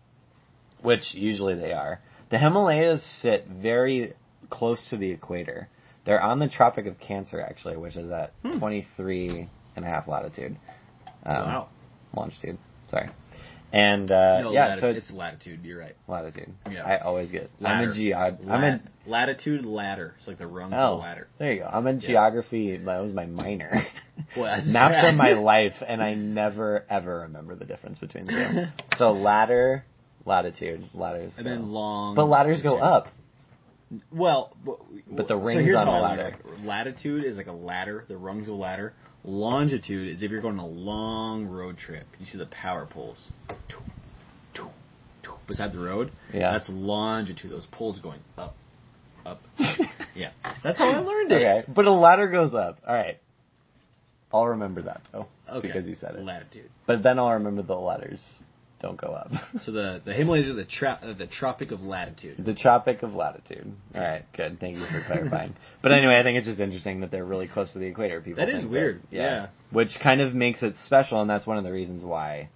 which 0.84 1.14
usually 1.14 1.56
they 1.56 1.74
are. 1.74 2.00
The 2.30 2.38
Himalayas 2.38 3.04
sit 3.22 3.48
very 3.48 4.14
close 4.50 4.88
to 4.92 4.98
the 4.98 5.10
equator. 5.12 5.70
They're 6.06 6.22
on 6.22 6.40
the 6.40 6.48
Tropic 6.48 6.86
of 6.86 7.00
Cancer, 7.00 7.42
actually, 7.42 7.78
which 7.78 7.96
is 7.96 8.12
at 8.12 8.32
Hmm. 8.44 8.60
23 8.60 9.50
and 9.76 9.86
a 9.86 9.88
half 9.88 10.08
latitude. 10.08 10.56
Um, 11.26 11.36
wow. 11.36 11.68
Longitude. 12.16 12.58
Sorry. 12.90 13.10
And 13.72 14.10
uh, 14.10 14.42
No, 14.42 14.52
yeah, 14.52 14.70
lati- 14.78 14.80
so 14.80 14.88
it's 14.90 15.10
it's 15.10 15.12
latitude. 15.16 15.64
You're 15.64 15.80
right. 15.80 15.96
latitude. 16.08 16.52
Yeah. 16.72 16.84
I 16.84 16.98
always 16.98 17.30
get. 17.30 17.52
I'm 17.60 17.64
Ladder. 17.64 17.92
a 17.92 17.94
geog. 17.94 18.40
I'm 18.42 18.48
Lat- 18.62 18.82
a 19.06 19.10
latitude 19.10 19.66
ladder. 19.66 20.16
It's 20.18 20.28
like 20.28 20.40
the 20.40 20.48
rungs 20.48 20.74
of 20.74 20.80
oh. 20.80 20.96
a 20.96 21.02
ladder. 21.02 21.28
There 21.38 21.54
you 21.54 21.60
go. 21.60 21.70
I'm 21.72 21.86
in 21.86 22.00
geography. 22.00 22.78
That 22.78 23.00
was 23.02 23.12
my 23.14 23.26
minor. 23.26 23.86
Well, 24.36 24.62
Maps 24.66 24.96
are 25.02 25.14
my 25.14 25.32
life, 25.40 25.76
and 25.88 26.04
I 26.04 26.14
never 26.14 26.84
ever 26.90 27.22
remember 27.22 27.56
the 27.56 27.64
difference 27.64 28.00
between 28.00 28.26
the 28.26 28.32
two. 28.34 28.98
so 28.98 29.12
ladder, 29.14 29.86
latitude, 30.26 30.90
ladders. 30.94 31.32
And 31.38 31.46
go- 31.46 31.50
then 31.50 31.72
long. 31.72 32.16
but 32.16 32.26
ladders 32.26 32.62
go 32.62 32.78
up. 32.78 33.08
Well, 34.12 34.56
but, 34.64 34.80
But 35.10 35.28
the 35.30 35.36
so 35.36 35.42
rings 35.42 35.64
here's 35.64 35.78
on 35.78 35.86
the 35.88 35.94
ladder. 35.94 36.36
it. 36.38 36.66
Latitude 36.66 37.24
is 37.24 37.38
like 37.38 37.48
a 37.48 37.54
ladder, 37.54 38.04
the 38.10 38.18
rungs 38.18 38.48
of 38.50 38.56
a 38.56 38.58
ladder. 38.58 38.94
Longitude 39.24 40.16
is 40.16 40.24
if 40.24 40.32
you're 40.32 40.42
going 40.42 40.60
on 40.60 40.66
a 40.66 40.68
long 40.68 41.46
road 41.46 41.78
trip. 41.78 42.06
You 42.20 42.26
see 42.26 42.38
the 42.38 42.46
power 42.48 42.88
poles 42.90 43.28
beside 45.50 45.74
the 45.74 45.80
road. 45.80 46.12
Yeah. 46.34 46.52
That's 46.52 46.70
longitude. 46.70 47.52
Those 47.52 47.68
poles 47.70 48.00
going 48.00 48.22
up, 48.38 48.56
up. 49.26 49.42
yeah, 50.16 50.32
that's 50.64 50.78
how 50.78 50.90
I 50.90 51.00
learned 51.00 51.32
it. 51.34 51.36
Okay, 51.36 51.64
but 51.68 51.86
a 51.86 51.92
ladder 51.92 52.30
goes 52.30 52.54
up. 52.54 52.80
All 52.88 52.94
right. 52.96 53.18
I'll 54.32 54.48
remember 54.48 54.84
that 54.84 55.02
though, 55.12 55.26
Okay. 55.52 55.68
because 55.68 55.88
you 55.88 55.96
said 55.96 56.16
it. 56.16 56.24
Latitude. 56.24 56.70
But 56.86 57.04
then 57.04 57.20
I'll 57.20 57.34
remember 57.34 57.64
the 57.64 57.74
ladders 57.76 58.22
don't 58.82 59.00
go 59.00 59.08
up. 59.08 59.32
So 59.62 59.72
the 59.72 60.02
the 60.06 60.14
Himalayas 60.14 60.48
are 60.48 60.54
the 60.54 60.66
tra- 60.66 61.00
uh, 61.02 61.14
the 61.14 61.28
Tropic 61.28 61.72
of 61.72 61.82
Latitude. 61.82 62.44
The 62.44 62.54
Tropic 62.54 63.04
of 63.04 63.14
Latitude. 63.14 63.72
All 63.94 64.02
right, 64.02 64.24
good. 64.36 64.60
Thank 64.60 64.78
you 64.78 64.86
for 64.86 65.04
clarifying. 65.06 65.54
but 65.82 65.92
anyway, 65.92 66.18
I 66.20 66.24
think 66.24 66.38
it's 66.38 66.48
just 66.48 66.60
interesting 66.60 67.02
that 67.02 67.12
they're 67.12 67.26
really 67.26 67.48
close 67.48 67.74
to 67.74 67.80
the 67.80 67.86
equator. 67.88 68.22
People 68.22 68.46
That 68.46 68.54
is 68.54 68.66
weird, 68.66 69.02
yeah. 69.12 69.48
which 69.72 69.98
kind 70.02 70.22
of 70.22 70.34
makes 70.34 70.64
it 70.64 70.76
special, 70.86 71.22
and 71.22 71.30
that's 71.30 71.46
one 71.48 71.58
of 71.58 71.64
the 71.64 71.72
reasons 71.72 72.04
why. 72.04 72.50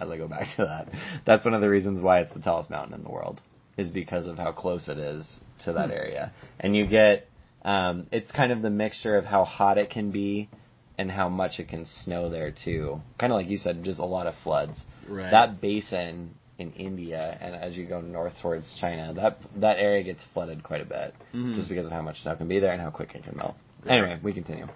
As 0.00 0.10
I 0.10 0.16
go 0.16 0.26
back 0.26 0.48
to 0.56 0.64
that, 0.64 0.88
that's 1.26 1.44
one 1.44 1.54
of 1.54 1.60
the 1.60 1.68
reasons 1.70 2.00
why 2.00 2.20
it's 2.20 2.32
the 2.34 2.40
tallest 2.40 2.68
mountain 2.70 2.94
in 2.94 3.02
the 3.04 3.10
world 3.10 3.40
is 3.76 3.90
because 3.90 4.26
of 4.26 4.36
how 4.38 4.52
close 4.52 4.88
it 4.88 4.98
is 4.98 5.40
to 5.64 5.72
that 5.72 5.86
Hmm. 5.86 5.92
area, 5.92 6.32
and 6.60 6.74
you 6.76 6.86
get. 6.86 7.28
Um, 7.64 8.06
it's 8.12 8.30
kind 8.30 8.52
of 8.52 8.60
the 8.60 8.68
mixture 8.68 9.16
of 9.16 9.24
how 9.24 9.44
hot 9.44 9.78
it 9.78 9.88
can 9.88 10.10
be 10.10 10.50
and 10.98 11.10
how 11.10 11.30
much 11.30 11.58
it 11.58 11.68
can 11.68 11.86
snow 12.04 12.28
there 12.28 12.50
too. 12.52 13.00
Kind 13.18 13.32
of 13.32 13.38
like 13.38 13.48
you 13.48 13.56
said, 13.56 13.82
just 13.82 13.98
a 13.98 14.04
lot 14.04 14.26
of 14.26 14.34
floods 14.44 14.82
Right. 15.08 15.30
that 15.30 15.60
basin 15.60 16.34
in 16.58 16.72
India 16.72 17.36
and 17.40 17.54
as 17.54 17.76
you 17.76 17.84
go 17.84 18.00
north 18.00 18.34
towards 18.40 18.72
China, 18.80 19.12
that 19.14 19.38
that 19.56 19.78
area 19.78 20.02
gets 20.04 20.24
flooded 20.32 20.62
quite 20.62 20.80
a 20.80 20.84
bit 20.84 21.14
Mhm. 21.34 21.56
just 21.56 21.68
because 21.68 21.86
of 21.86 21.92
how 21.92 22.02
much 22.02 22.20
snow 22.22 22.36
can 22.36 22.46
be 22.48 22.60
there 22.60 22.72
and 22.72 22.80
how 22.80 22.90
quick 22.90 23.14
it 23.14 23.24
can 23.24 23.36
melt. 23.36 23.56
Right. 23.84 23.98
Anyway, 23.98 24.18
we 24.22 24.32
continue. 24.32 24.66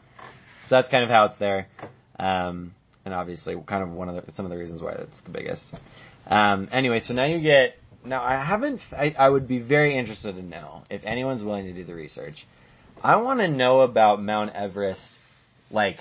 So 0.67 0.75
that's 0.75 0.89
kind 0.89 1.05
of 1.05 1.11
how 1.11 1.27
it's 1.27 1.39
there, 1.39 1.67
um, 2.19 2.75
and 3.05 3.15
obviously 3.15 3.57
kind 3.67 3.83
of 3.83 3.91
one 3.91 4.09
of 4.09 4.27
the, 4.27 4.33
some 4.33 4.45
of 4.45 4.51
the 4.51 4.59
reasons 4.59 4.83
why 4.83 4.93
it's 4.93 5.21
the 5.21 5.31
biggest. 5.31 5.63
Um, 6.27 6.69
anyway, 6.73 7.01
so 7.01 7.15
now 7.15 7.25
you 7.25 7.41
get 7.41 7.77
now 8.05 8.23
I 8.23 8.45
haven't 8.45 8.81
I, 8.93 9.15
I 9.19 9.29
would 9.29 9.49
be 9.49 9.61
very 9.61 9.97
interested 9.97 10.35
to 10.35 10.43
know 10.43 10.83
if 10.91 11.03
anyone's 11.05 11.43
willing 11.43 11.65
to 11.67 11.73
do 11.73 11.85
the 11.85 11.95
research. 11.95 12.47
I 13.03 13.17
want 13.17 13.41
to 13.41 13.49
know 13.49 13.81
about 13.81 14.21
Mount 14.21 14.55
Everest 14.55 15.01
like 15.71 15.99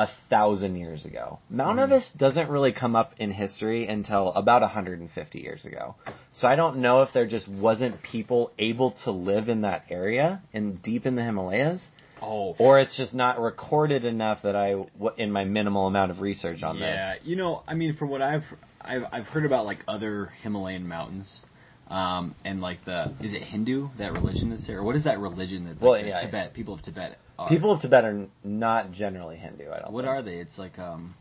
a 0.00 0.08
thousand 0.30 0.76
years 0.76 1.04
ago. 1.04 1.38
Mount. 1.50 1.78
Everest 1.78 2.16
doesn't 2.16 2.48
really 2.48 2.72
come 2.72 2.96
up 2.96 3.12
in 3.18 3.30
history 3.30 3.86
until 3.86 4.32
about 4.32 4.62
150 4.62 5.38
years 5.38 5.66
ago. 5.66 5.94
So 6.32 6.48
I 6.48 6.56
don't 6.56 6.78
know 6.78 7.02
if 7.02 7.10
there 7.12 7.26
just 7.26 7.46
wasn't 7.46 8.02
people 8.02 8.50
able 8.58 8.92
to 9.04 9.10
live 9.10 9.50
in 9.50 9.60
that 9.60 9.84
area 9.90 10.40
and 10.54 10.82
deep 10.82 11.04
in 11.04 11.16
the 11.16 11.22
Himalayas, 11.22 11.86
Oh, 12.22 12.54
or 12.58 12.80
it's 12.80 12.96
just 12.96 13.12
not 13.12 13.40
recorded 13.40 14.04
enough 14.06 14.42
that 14.42 14.56
I, 14.56 14.74
in 15.18 15.32
my 15.32 15.44
minimal 15.44 15.86
amount 15.86 16.10
of 16.10 16.20
research 16.20 16.62
on 16.62 16.76
yeah. 16.78 16.86
this. 16.86 16.96
Yeah, 17.24 17.30
you 17.30 17.36
know, 17.36 17.62
I 17.68 17.74
mean, 17.74 17.96
from 17.96 18.08
what 18.08 18.22
I've 18.22 18.44
I've 18.80 19.02
I've 19.12 19.26
heard 19.26 19.44
about 19.44 19.66
like 19.66 19.78
other 19.88 20.30
Himalayan 20.42 20.86
mountains, 20.86 21.42
um, 21.88 22.34
and 22.44 22.60
like 22.60 22.84
the 22.84 23.14
is 23.20 23.32
it 23.32 23.42
Hindu 23.42 23.88
that 23.98 24.12
religion 24.12 24.50
that's 24.50 24.66
there, 24.66 24.78
or 24.78 24.84
what 24.84 24.96
is 24.96 25.04
that 25.04 25.18
religion 25.18 25.64
that 25.64 25.74
like, 25.74 25.82
Well, 25.82 26.02
the 26.02 26.08
yeah. 26.08 26.20
Tibet 26.20 26.52
people 26.54 26.74
of 26.74 26.82
Tibet 26.82 27.18
are? 27.40 27.48
People 27.48 27.72
of 27.72 27.80
Tibet 27.80 28.04
are 28.04 28.26
not 28.44 28.92
generally 28.92 29.36
Hindu. 29.36 29.70
I 29.70 29.80
don't. 29.80 29.92
What 29.92 30.04
think. 30.04 30.10
are 30.10 30.22
they? 30.22 30.36
It's 30.36 30.58
like 30.58 30.78
um. 30.78 31.14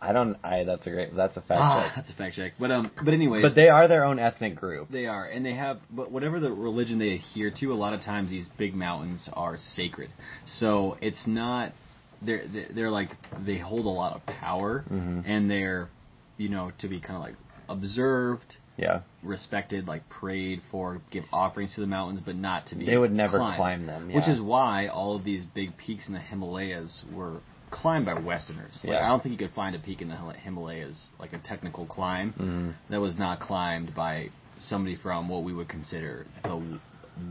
I 0.00 0.12
don't. 0.12 0.36
I. 0.42 0.64
That's 0.64 0.84
a 0.86 0.90
great. 0.90 1.14
That's 1.14 1.36
a 1.36 1.40
fact. 1.40 1.60
Ah, 1.60 1.84
check. 1.86 1.92
that's 1.96 2.10
a 2.10 2.14
fact 2.14 2.34
check. 2.36 2.52
But 2.58 2.70
um, 2.72 2.90
but 3.04 3.14
anyways, 3.14 3.42
But 3.42 3.54
they 3.54 3.68
are 3.68 3.86
their 3.86 4.04
own 4.04 4.18
ethnic 4.18 4.56
group. 4.56 4.88
They 4.90 5.06
are, 5.06 5.24
and 5.26 5.46
they 5.46 5.54
have, 5.54 5.78
but 5.90 6.10
whatever 6.10 6.40
the 6.40 6.50
religion 6.50 6.98
they 6.98 7.14
adhere 7.14 7.52
to, 7.60 7.72
a 7.72 7.74
lot 7.74 7.92
of 7.94 8.00
times 8.00 8.28
these 8.28 8.48
big 8.58 8.74
mountains 8.74 9.28
are 9.32 9.56
sacred. 9.56 10.10
So 10.46 10.98
it's 11.00 11.24
not, 11.28 11.72
they're 12.20 12.42
they're 12.74 12.90
like 12.90 13.10
they 13.46 13.58
hold 13.58 13.86
a 13.86 13.90
lot 13.90 14.14
of 14.16 14.26
power, 14.26 14.84
Mhm. 14.90 15.22
and 15.24 15.48
they're, 15.48 15.88
you 16.36 16.48
know, 16.48 16.72
to 16.80 16.88
be 16.88 16.98
kind 17.00 17.14
of 17.16 17.22
like 17.22 17.36
observed, 17.72 18.56
Yeah. 18.76 19.00
respected, 19.22 19.86
like 19.88 20.08
prayed 20.08 20.60
for, 20.70 21.00
give 21.10 21.24
offerings 21.32 21.74
to 21.74 21.80
the 21.80 21.86
mountains, 21.86 22.20
but 22.24 22.36
not 22.36 22.66
to 22.66 22.74
be. 22.76 22.86
They 22.86 22.96
would 22.98 23.12
never 23.12 23.38
climbed. 23.38 23.56
climb 23.56 23.86
them, 23.86 24.12
Which 24.12 24.28
is 24.28 24.40
why 24.40 24.86
all 24.88 25.16
of 25.16 25.24
these 25.24 25.44
big 25.44 25.76
peaks 25.76 26.06
in 26.08 26.14
the 26.14 26.20
Himalayas 26.20 27.04
were 27.12 27.38
climbed 27.70 28.04
by 28.06 28.14
Westerners. 28.14 28.78
Like, 28.84 28.92
Yeah. 28.94 29.04
I 29.06 29.08
don't 29.08 29.22
think 29.22 29.32
you 29.32 29.38
could 29.46 29.54
find 29.54 29.74
a 29.74 29.78
peak 29.78 30.02
in 30.02 30.08
the 30.08 30.16
Himalayas, 30.16 31.08
like 31.18 31.32
a 31.32 31.38
technical 31.38 31.86
climb, 31.86 32.34
Mhm. 32.38 32.90
that 32.90 33.00
was 33.00 33.18
not 33.18 33.40
climbed 33.40 33.94
by 33.94 34.28
somebody 34.60 34.94
from 34.96 35.28
what 35.28 35.42
we 35.42 35.52
would 35.54 35.68
consider 35.68 36.26
the 36.42 36.60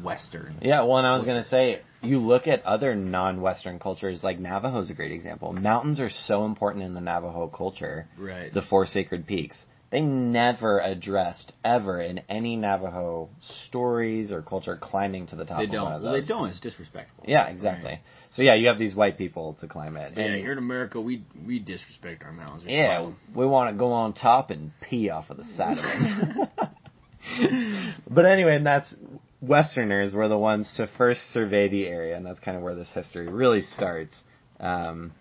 Western. 0.03 0.55
Yeah, 0.61 0.81
well, 0.81 0.97
and 0.97 1.07
I 1.07 1.13
was 1.13 1.25
gonna 1.25 1.43
say, 1.43 1.81
you 2.01 2.19
look 2.19 2.47
at 2.47 2.63
other 2.65 2.95
non-Western 2.95 3.79
cultures, 3.79 4.23
like 4.23 4.39
Navajo's 4.39 4.89
a 4.89 4.93
great 4.93 5.11
example. 5.11 5.53
Mountains 5.53 5.99
are 5.99 6.09
so 6.09 6.43
important 6.45 6.83
in 6.83 6.93
the 6.93 7.01
Navajo 7.01 7.47
culture. 7.47 8.07
Right. 8.17 8.53
The 8.53 8.61
four 8.61 8.85
sacred 8.85 9.25
peaks. 9.27 9.57
They 9.91 9.99
never 9.99 10.79
addressed 10.79 11.51
ever 11.65 12.01
in 12.01 12.21
any 12.29 12.55
Navajo 12.55 13.29
stories 13.67 14.31
or 14.31 14.41
culture 14.41 14.77
climbing 14.81 15.27
to 15.27 15.35
the 15.35 15.43
top 15.43 15.59
they 15.59 15.65
don't. 15.65 15.91
of 15.91 16.01
Well, 16.01 16.13
those. 16.13 16.23
they 16.23 16.27
don't. 16.33 16.47
It's 16.47 16.61
disrespectful. 16.61 17.25
Yeah, 17.27 17.47
exactly. 17.47 17.99
So 18.31 18.41
yeah, 18.41 18.55
you 18.55 18.67
have 18.67 18.79
these 18.79 18.95
white 18.95 19.17
people 19.17 19.57
to 19.59 19.67
climb 19.67 19.97
it. 19.97 20.13
Yeah, 20.15 20.37
here 20.37 20.53
in 20.53 20.57
America, 20.57 21.01
we 21.01 21.25
we 21.45 21.59
disrespect 21.59 22.23
our 22.23 22.31
mountains. 22.31 22.63
We 22.65 22.73
Yeah, 22.73 23.11
we 23.35 23.45
want 23.45 23.75
to 23.75 23.77
go 23.77 23.91
on 23.91 24.13
top 24.13 24.49
and 24.49 24.71
pee 24.79 25.09
off 25.09 25.29
of 25.29 25.35
the 25.35 25.43
side 25.57 25.77
of 25.77 25.83
it. 25.85 26.49
but 28.09 28.25
anyway, 28.25 28.55
and 28.55 28.65
that's 28.65 28.95
Westerners 29.41 30.13
were 30.13 30.29
the 30.29 30.37
ones 30.37 30.73
to 30.77 30.87
first 30.97 31.21
survey 31.33 31.67
the 31.67 31.85
area, 31.85 32.15
and 32.15 32.25
that's 32.25 32.39
kind 32.39 32.55
of 32.55 32.63
where 32.63 32.75
this 32.75 32.91
history 32.93 33.27
really 33.27 33.61
starts. 33.61 34.15
Um, 34.59 35.11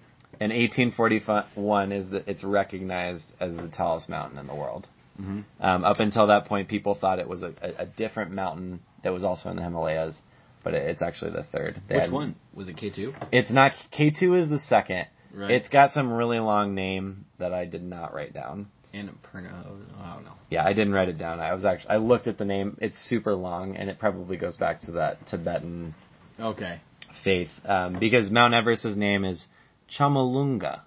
in 0.41 0.51
1841, 0.51 1.93
is 1.93 2.09
that 2.11 2.27
it's 2.27 2.43
recognized 2.45 3.25
as 3.41 3.55
the 3.55 3.69
tallest 3.69 4.09
mountain 4.09 4.39
in 4.39 4.47
the 4.47 4.55
world. 4.55 4.87
Mhm. 5.21 5.45
Um, 5.61 5.85
up 5.85 6.01
until 6.01 6.29
that 6.29 6.47
point, 6.47 6.69
people 6.69 6.95
thought 6.95 7.19
it 7.19 7.29
was 7.29 7.43
a, 7.43 7.53
a, 7.79 7.85
different 7.85 8.31
mountain 8.33 8.81
that 9.05 9.13
was 9.13 9.23
also 9.23 9.51
in 9.51 9.57
the 9.57 9.63
Himalayas, 9.63 10.17
but 10.65 10.73
it, 10.73 10.83
it's 10.89 11.03
actually 11.03 11.33
the 11.33 11.43
third. 11.43 11.83
They 11.89 11.97
Which 11.97 12.05
had- 12.05 12.13
one 12.13 12.37
was 12.55 12.69
it? 12.69 12.77
K 12.79 12.89
two. 12.91 13.13
It's 13.31 13.51
not 13.51 13.73
K2 13.93 14.45
is 14.45 14.49
the 14.49 14.59
second. 14.61 15.07
Right. 15.35 15.51
It's 15.51 15.69
got 15.69 15.93
some 15.93 16.11
really 16.13 16.39
long 16.39 16.75
name 16.75 17.27
that 17.39 17.53
I 17.53 17.67
did 17.67 17.83
not 17.83 18.15
write 18.15 18.33
down. 18.33 18.69
Annapurna. 18.95 19.53
I 20.03 20.15
don't 20.15 20.25
know. 20.25 20.33
Yeah, 20.49 20.65
I 20.65 20.73
didn't 20.73 20.93
write 20.93 21.09
it 21.09 21.19
down. 21.19 21.39
I 21.39 21.55
was 21.55 21.65
actually 21.65 21.91
I 21.91 21.97
looked 21.99 22.27
at 22.27 22.39
the 22.39 22.45
name. 22.47 22.77
It's 22.81 22.99
super 23.09 23.35
long, 23.35 23.77
and 23.77 23.91
it 23.91 23.99
probably 23.99 24.37
goes 24.39 24.57
back 24.57 24.81
to 24.83 24.93
that 24.93 25.27
Tibetan 25.29 25.95
Okay. 26.41 26.81
faith 27.23 27.51
um, 27.67 27.99
because 28.01 28.31
Mount 28.31 28.55
Everest's 28.55 28.97
name 28.97 29.25
is 29.25 29.47
Chomolungma 29.99 30.81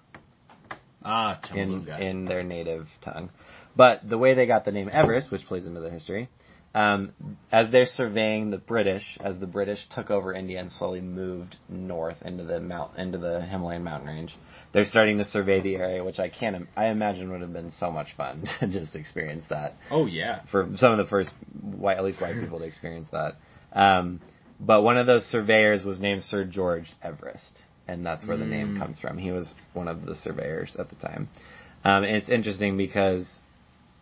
Ah, 1.04 1.38
in 1.54 1.84
Chomolungma. 1.84 2.00
in 2.00 2.24
their 2.24 2.42
native 2.42 2.88
tongue. 3.02 3.30
But 3.76 4.08
the 4.08 4.16
way 4.18 4.34
they 4.34 4.46
got 4.46 4.64
the 4.64 4.72
name 4.72 4.88
Everest, 4.92 5.30
which 5.30 5.44
plays 5.46 5.66
into 5.66 5.80
the 5.80 5.90
history, 5.90 6.28
um, 6.74 7.12
as 7.52 7.70
they're 7.70 7.86
surveying 7.86 8.50
the 8.50 8.58
British, 8.58 9.04
as 9.22 9.38
the 9.38 9.46
British 9.46 9.78
took 9.94 10.10
over 10.10 10.32
India 10.32 10.60
and 10.60 10.72
slowly 10.72 11.00
moved 11.00 11.56
north 11.68 12.20
into 12.22 12.44
the 12.44 12.58
mount 12.60 12.96
into 12.98 13.18
the 13.18 13.40
Himalayan 13.42 13.84
mountain 13.84 14.08
range, 14.08 14.36
they're 14.72 14.84
starting 14.84 15.18
to 15.18 15.24
survey 15.24 15.60
the 15.60 15.76
area, 15.76 16.02
which 16.02 16.18
I 16.18 16.28
can't. 16.28 16.66
I 16.76 16.86
imagine 16.86 17.30
would 17.30 17.42
have 17.42 17.52
been 17.52 17.70
so 17.70 17.90
much 17.92 18.16
fun 18.16 18.44
to 18.60 18.66
just 18.66 18.94
experience 18.96 19.44
that 19.50 19.76
oh 19.90 20.06
yeah. 20.06 20.40
for 20.50 20.68
some 20.76 20.92
of 20.92 20.98
the 20.98 21.08
first 21.08 21.30
white, 21.60 21.96
at 21.98 22.04
least 22.04 22.20
white 22.20 22.40
people 22.40 22.58
to 22.58 22.64
experience 22.64 23.08
that. 23.12 23.36
Um, 23.72 24.20
but 24.58 24.82
one 24.82 24.96
of 24.96 25.06
those 25.06 25.24
surveyors 25.26 25.84
was 25.84 26.00
named 26.00 26.24
Sir 26.24 26.44
George 26.44 26.92
Everest, 27.02 27.60
and 27.88 28.04
that's 28.04 28.26
where 28.26 28.36
the 28.36 28.46
name 28.46 28.74
Mm. 28.74 28.78
comes 28.78 28.98
from. 29.00 29.18
He 29.18 29.30
was 29.30 29.54
one 29.72 29.88
of 29.88 30.04
the 30.06 30.14
surveyors 30.14 30.76
at 30.78 30.88
the 30.90 30.96
time. 30.96 31.28
Um, 31.84 32.04
and 32.04 32.16
it's 32.16 32.28
interesting 32.30 32.76
because 32.76 33.26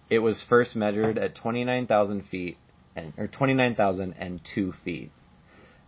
it 0.08 0.20
was 0.20 0.42
first 0.48 0.76
measured 0.76 1.18
at 1.18 1.34
29,000 1.34 2.22
feet, 2.26 2.56
and, 2.94 3.12
or 3.18 3.26
29,002 3.26 4.72
feet. 4.84 5.10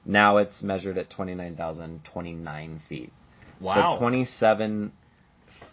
Now 0.05 0.39
it's 0.39 0.63
measured 0.63 0.99
at 0.99 1.09
29,029 1.11 2.83
feet. 2.89 3.13
Wow. 3.61 3.95
So 3.95 3.99
27 4.01 4.93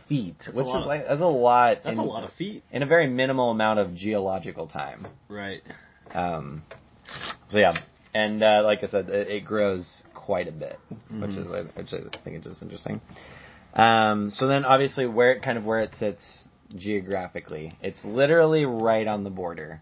feet, 0.08 0.36
That's 0.40 0.56
which 0.56 0.68
is 0.68 0.86
like, 0.86 1.08
that's 1.08 1.22
a 1.22 1.26
lot. 1.26 1.78
That's 1.84 1.94
in, 1.98 2.00
a 2.00 2.04
lot 2.06 2.24
of 2.24 2.32
feet. 2.34 2.64
in 2.72 2.84
a 2.84 2.86
very 2.86 3.08
minimal 3.08 3.52
amount 3.52 3.80
of 3.80 3.96
geological 3.96 4.68
time. 4.68 5.08
Right. 5.28 5.62
Um, 6.14 6.64
so 7.50 7.58
yeah, 7.58 7.74
and 8.14 8.44
uh, 8.44 8.62
like 8.64 8.84
I 8.84 8.88
said, 8.88 9.10
it, 9.10 9.28
it 9.30 9.46
grows 9.46 10.04
quite 10.26 10.48
a 10.48 10.52
bit, 10.52 10.80
which 11.10 11.32
is 11.32 11.48
which 11.76 11.94
I 11.94 12.18
think 12.24 12.38
is 12.38 12.44
just 12.44 12.62
interesting. 12.62 13.02
Um, 13.74 14.32
so 14.32 14.48
then, 14.48 14.66
obviously, 14.66 15.06
where 15.06 15.32
it 15.32 15.44
kind 15.44 15.58
of 15.58 15.64
where 15.64 15.80
it 15.80 15.92
sits 15.98 16.44
geographically, 16.76 17.72
it's 17.82 18.04
literally 18.04 18.66
right 18.66 19.08
on 19.08 19.24
the 19.24 19.30
border 19.30 19.82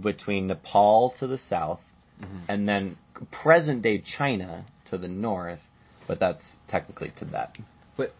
between 0.00 0.46
Nepal 0.46 1.14
to 1.18 1.26
the 1.26 1.38
south, 1.38 1.80
and 2.48 2.68
then 2.68 2.96
present 3.30 3.82
day 3.82 4.02
China 4.18 4.64
to 4.90 4.98
the 4.98 5.08
north, 5.08 5.60
but 6.06 6.18
that's 6.20 6.44
technically 6.68 7.12
Tibet. 7.18 7.56
But 7.96 8.14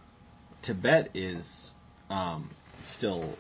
Tibet 0.62 1.10
is 1.14 1.70
um, 2.10 2.50
still 2.86 3.34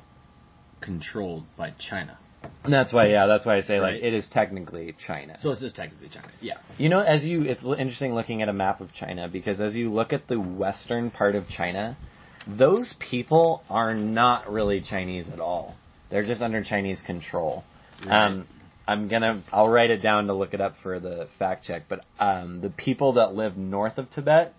controlled 0.80 1.44
by 1.56 1.74
China. 1.78 2.18
And 2.64 2.72
that's 2.72 2.92
why, 2.92 3.08
yeah, 3.08 3.26
that's 3.26 3.44
why 3.46 3.56
I 3.56 3.62
say 3.62 3.78
Right. 3.78 3.94
like 3.94 4.02
it 4.02 4.14
is 4.14 4.28
technically 4.28 4.94
China. 5.06 5.36
So 5.40 5.50
it's 5.50 5.60
just 5.60 5.76
technically 5.76 6.08
China. 6.08 6.28
Yeah. 6.40 6.54
You 6.78 6.88
know, 6.88 7.00
as 7.00 7.24
you, 7.24 7.42
it's 7.42 7.64
interesting 7.64 8.14
looking 8.14 8.42
at 8.42 8.48
a 8.48 8.52
map 8.52 8.80
of 8.80 8.92
China 8.92 9.28
because 9.28 9.60
as 9.60 9.74
you 9.74 9.92
look 9.92 10.12
at 10.12 10.28
the 10.28 10.38
western 10.38 11.10
part 11.10 11.34
of 11.34 11.48
China, 11.48 11.96
those 12.46 12.94
people 12.98 13.62
are 13.68 13.94
not 13.94 14.50
really 14.50 14.80
Chinese 14.80 15.28
at 15.28 15.40
all. 15.40 15.76
They're 16.10 16.24
just 16.24 16.42
under 16.42 16.62
Chinese 16.62 17.02
control. 17.02 17.64
Right. 18.04 18.26
Um, 18.26 18.46
I'm 18.88 19.08
gonna, 19.08 19.42
I'll 19.52 19.68
write 19.68 19.90
it 19.90 19.98
down 20.00 20.28
to 20.28 20.34
look 20.34 20.54
it 20.54 20.60
up 20.60 20.76
for 20.82 21.00
the 21.00 21.28
fact 21.38 21.64
check. 21.64 21.84
But 21.88 22.04
um, 22.20 22.60
the 22.60 22.70
people 22.70 23.14
that 23.14 23.34
live 23.34 23.56
north 23.56 23.98
of 23.98 24.10
Tibet, 24.10 24.54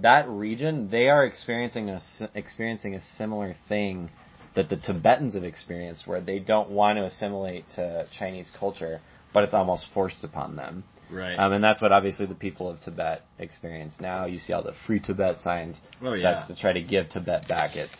that 0.00 0.28
region, 0.28 0.90
they 0.90 1.08
are 1.08 1.24
experiencing 1.24 1.88
a 1.90 2.00
experiencing 2.34 2.94
a 2.96 3.00
similar 3.16 3.56
thing 3.68 4.10
that 4.58 4.68
the 4.68 4.76
Tibetans 4.76 5.34
have 5.34 5.44
experienced, 5.44 6.04
where 6.08 6.20
they 6.20 6.40
don't 6.40 6.68
want 6.70 6.98
to 6.98 7.04
assimilate 7.04 7.64
to 7.76 8.08
Chinese 8.18 8.50
culture, 8.58 9.00
but 9.32 9.44
it's 9.44 9.54
almost 9.54 9.86
forced 9.94 10.24
upon 10.24 10.56
them. 10.56 10.82
Right. 11.12 11.36
Um, 11.36 11.52
and 11.52 11.62
that's 11.62 11.80
what 11.80 11.92
obviously 11.92 12.26
the 12.26 12.34
people 12.34 12.68
of 12.68 12.80
Tibet 12.80 13.22
experience 13.38 13.94
now. 14.00 14.26
You 14.26 14.38
see 14.40 14.52
all 14.52 14.64
the 14.64 14.74
free 14.84 14.98
Tibet 14.98 15.42
signs. 15.42 15.76
oh 16.02 16.14
yeah. 16.14 16.32
That's 16.32 16.48
to 16.48 16.60
try 16.60 16.72
to 16.72 16.82
give 16.82 17.08
Tibet 17.08 17.46
back 17.46 17.76
its 17.76 17.94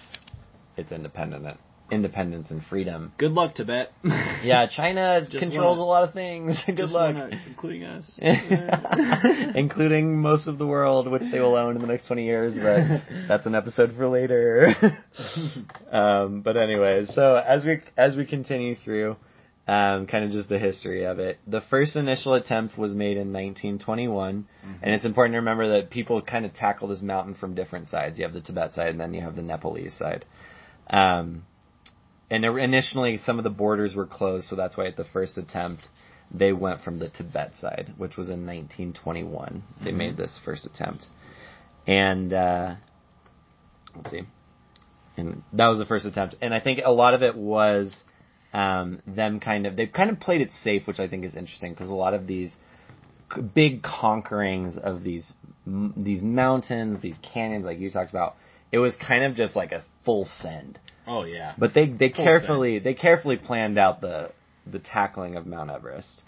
its 0.77 0.91
independent 0.91 1.47
independence 1.91 2.51
and 2.51 2.63
freedom. 2.65 3.13
Good 3.19 3.33
luck, 3.33 3.55
Tibet. 3.55 3.93
Yeah, 4.45 4.67
China 4.69 5.21
controls 5.31 5.79
wanna- 5.79 5.81
a 5.81 5.85
lot 5.85 6.05
of 6.09 6.15
things. 6.15 6.57
Good 6.67 6.79
luck. 6.91 7.15
wanna- 7.15 7.31
including 7.47 7.85
us. 7.85 8.19
Including 9.55 10.21
most 10.21 10.47
of 10.47 10.59
the 10.59 10.67
world, 10.67 11.11
which 11.11 11.23
they 11.33 11.41
will 11.41 11.57
own 11.57 11.75
in 11.77 11.81
the 11.83 11.89
next 11.89 12.07
20 12.07 12.25
years, 12.25 12.55
but 12.55 13.03
that's 13.27 13.47
an 13.47 13.55
episode 13.55 13.95
for 13.97 14.07
later. 14.09 14.75
um, 15.91 16.43
but 16.43 16.57
anyway, 16.57 17.05
so 17.07 17.35
as 17.35 17.65
we, 17.65 17.81
as 17.97 18.17
we 18.17 18.25
continue 18.27 18.75
through, 18.77 19.17
um, 19.67 20.07
kind 20.07 20.25
of 20.25 20.31
just 20.31 20.49
the 20.49 20.59
history 20.59 21.05
of 21.05 21.19
it, 21.19 21.39
the 21.47 21.61
first 21.69 21.95
initial 21.97 22.35
attempt 22.35 22.79
was 22.79 22.93
made 22.95 23.17
in 23.19 23.33
1921, 23.33 24.47
and 24.83 24.95
it's 24.95 25.05
important 25.05 25.35
to 25.35 25.39
remember 25.39 25.79
that 25.79 25.91
people 25.91 26.23
kind 26.23 26.47
of 26.47 26.55
tackle 26.55 26.89
this 26.89 27.03
mountain 27.03 27.35
from 27.35 27.55
different 27.55 27.89
sides. 27.89 28.19
You 28.19 28.25
have 28.25 28.33
the 28.35 28.41
Tibet 28.41 28.73
side, 28.73 28.89
and 28.89 29.01
then 29.01 29.13
you 29.15 29.21
have 29.23 29.37
the 29.37 29.43
Nepalese 29.43 29.95
side. 29.95 30.25
Um, 30.89 31.45
and 32.31 32.45
initially, 32.45 33.19
some 33.19 33.39
of 33.39 33.45
the 33.45 33.51
borders 33.51 33.95
were 33.95 34.07
closed, 34.07 34.49
so 34.49 34.57
that's 34.57 34.77
why 34.77 34.87
at 34.87 34.97
the 34.97 35.05
first 35.05 35.39
attempt, 35.39 35.89
they 36.31 36.53
went 36.53 36.83
from 36.83 36.99
the 36.99 37.09
Tibet 37.09 37.53
side, 37.59 37.95
which 37.97 38.17
was 38.17 38.29
in 38.29 38.45
1921. 38.45 39.63
They 39.83 39.91
Mhm. 39.91 39.97
made 39.97 40.17
this 40.17 40.39
first 40.45 40.67
attempt, 40.67 41.07
and 41.87 42.33
uh, 42.33 42.75
let's 43.97 44.11
see, 44.11 44.23
and 45.17 45.43
that 45.55 45.69
was 45.69 45.79
the 45.79 45.87
first 45.87 46.05
attempt. 46.05 46.35
And 46.43 46.53
I 46.53 46.61
think 46.61 46.81
a 46.85 46.93
lot 46.93 47.15
of 47.15 47.23
it 47.23 47.35
was 47.35 47.95
um, 48.53 49.01
them 49.07 49.41
kind 49.41 49.67
of 49.67 49.77
they've 49.77 49.93
kind 49.93 50.11
of 50.11 50.21
played 50.21 50.41
it 50.41 50.51
safe, 50.63 50.87
which 50.87 51.01
I 51.01 51.09
think 51.09 51.25
is 51.25 51.35
interesting 51.35 51.73
because 51.73 51.89
a 51.89 51.95
lot 51.95 52.15
of 52.15 52.27
these 52.27 52.55
big 53.55 53.83
conquerings 53.83 54.79
of 54.79 55.03
these 55.03 55.33
these 55.97 56.23
mountains, 56.23 57.01
these 57.01 57.17
canyons, 57.23 57.65
like 57.65 57.79
you 57.79 57.91
talked 57.91 58.11
about, 58.11 58.37
it 58.73 58.79
was 58.79 58.97
kind 58.97 59.25
of 59.25 59.35
just 59.35 59.55
like 59.55 59.73
a 59.73 59.83
full 60.09 60.25
send. 60.25 60.79
Oh 61.07 61.25
yeah. 61.25 61.53
But 61.59 61.75
they 61.75 61.87
they 61.87 62.09
Full 62.09 62.25
carefully 62.25 62.79
they 62.79 62.95
carefully 62.95 63.37
planned 63.37 63.77
out 63.77 64.01
the 64.01 64.31
the 64.67 64.79
tackling 64.79 65.37
of 65.37 65.47
Mount 65.47 65.71
Everest. 65.71 66.23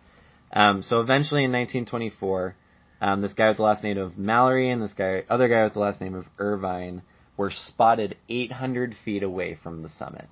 Um, 0.53 0.83
so 0.83 1.01
eventually 1.01 1.45
in 1.45 1.53
1924, 1.53 2.55
um, 3.01 3.23
this 3.23 3.33
guy 3.33 3.49
with 3.49 3.57
the 3.57 3.63
last 3.63 3.83
name 3.83 3.97
of 3.97 4.19
Mallory 4.19 4.71
and 4.71 4.83
this 4.83 4.93
guy 4.93 5.25
other 5.31 5.49
guy 5.49 5.65
with 5.65 5.73
the 5.73 5.79
last 5.79 5.99
name 5.99 6.15
of 6.15 6.27
Irvine 6.39 7.01
were 7.39 7.51
spotted 7.51 8.19
800 8.29 8.95
feet 9.03 9.23
away 9.23 9.59
from 9.63 9.83
the 9.83 9.89
summit. 9.89 10.29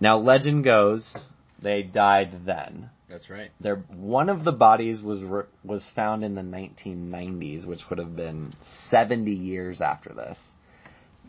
Now 0.00 0.18
legend 0.18 0.62
goes 0.62 1.12
they 1.60 1.82
died 1.82 2.46
then. 2.46 2.90
That's 3.08 3.28
right. 3.28 3.50
Their 3.58 3.76
one 3.96 4.28
of 4.28 4.44
the 4.44 4.52
bodies 4.52 5.02
was 5.02 5.24
re- 5.24 5.50
was 5.64 5.84
found 5.96 6.22
in 6.22 6.36
the 6.36 6.42
1990s, 6.42 7.66
which 7.66 7.80
would 7.90 7.98
have 7.98 8.14
been 8.14 8.52
70 8.90 9.32
years 9.32 9.80
after 9.80 10.14
this. 10.14 10.38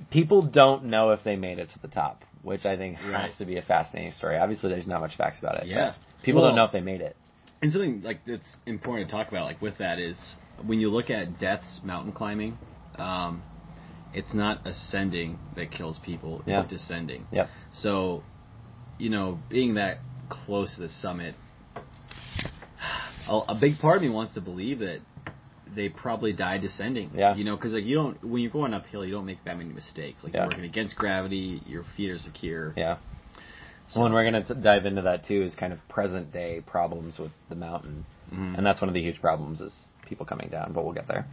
People 0.10 0.42
don't 0.42 0.86
know 0.86 1.12
if 1.12 1.24
they 1.24 1.36
made 1.36 1.60
it 1.60 1.70
to 1.72 1.80
the 1.80 1.88
top. 1.88 2.24
which 2.44 2.66
I 2.66 2.76
think 2.76 2.98
Right. 3.04 3.30
has 3.30 3.38
to 3.38 3.46
be 3.46 3.58
a 3.58 3.62
fascinating 3.62 4.12
story. 4.14 4.36
Obviously, 4.36 4.70
there's 4.72 4.88
not 4.88 5.00
much 5.00 5.16
facts 5.16 5.38
about 5.38 5.62
it. 5.62 5.68
Yeah. 5.68 5.94
people 6.24 6.42
Well- 6.42 6.50
don't 6.50 6.56
know 6.58 6.66
if 6.66 6.72
they 6.72 6.82
made 6.82 7.00
it. 7.02 7.16
And 7.62 7.72
something 7.72 8.02
like 8.02 8.26
that's 8.26 8.58
important 8.66 9.10
to 9.10 9.16
talk 9.16 9.28
about, 9.28 9.46
like 9.46 9.62
with 9.62 9.78
that, 9.78 10.00
is 10.00 10.36
when 10.66 10.80
you 10.80 10.90
look 10.90 11.12
at 11.12 11.38
death's 11.38 11.84
mountain 11.84 12.14
climbing, 12.14 12.58
um, 12.98 13.44
it's 14.16 14.34
not 14.34 14.62
ascending 14.66 15.38
that 15.54 15.70
kills 15.70 16.00
people; 16.00 16.40
it's 16.40 16.48
Yeah. 16.48 16.66
descending. 16.68 17.28
Yep. 17.32 17.50
So, 17.74 18.24
you 18.98 19.12
know, 19.12 19.38
being 19.50 19.76
that 19.76 20.00
close 20.30 20.74
to 20.76 20.82
the 20.82 20.90
summit, 20.90 21.36
a, 23.30 23.36
a 23.50 23.56
big 23.62 23.78
part 23.78 23.98
of 23.98 24.02
me 24.02 24.10
wants 24.10 24.34
to 24.34 24.42
believe 24.42 24.80
that 24.80 25.02
they 25.76 25.90
probably 25.90 26.34
died 26.34 26.62
descending. 26.62 27.12
Yeah. 27.16 27.36
You 27.36 27.44
know, 27.46 27.56
because 27.56 27.72
like 27.74 27.86
you 27.86 27.96
don't 27.96 28.24
when 28.24 28.42
you're 28.42 28.52
going 28.52 28.74
uphill, 28.74 29.06
you 29.06 29.14
don't 29.14 29.26
make 29.26 29.44
that 29.46 29.58
many 29.58 29.72
mistakes. 29.72 30.24
Like 30.24 30.34
Yeah. 30.34 30.42
you're 30.42 30.50
working 30.50 30.66
against 30.66 30.96
gravity, 30.96 31.62
your 31.66 31.84
feet 31.96 32.10
are 32.12 32.18
secure. 32.18 32.74
Yeah. 32.76 32.98
So- 33.90 34.00
Well, 34.00 34.06
and 34.08 34.16
we're 34.16 34.30
going 34.30 34.44
to 34.46 34.56
dive 34.56 34.86
into 34.86 35.02
that 35.04 35.26
too, 35.26 35.42
is 35.44 35.56
kind 35.56 35.74
of 35.74 35.80
present 35.90 36.32
day 36.32 36.62
problems 36.66 37.18
with 37.20 37.32
the 37.50 37.56
mountain, 37.56 38.06
Mhm. 38.34 38.58
and 38.58 38.66
that's 38.66 38.80
one 38.82 38.88
of 38.90 38.94
the 38.94 39.02
huge 39.02 39.20
problems 39.22 39.60
is 39.62 39.86
people 40.08 40.26
coming 40.26 40.50
down. 40.50 40.72
But 40.74 40.84
we'll 40.84 40.94
get 40.94 41.08
there. 41.08 41.26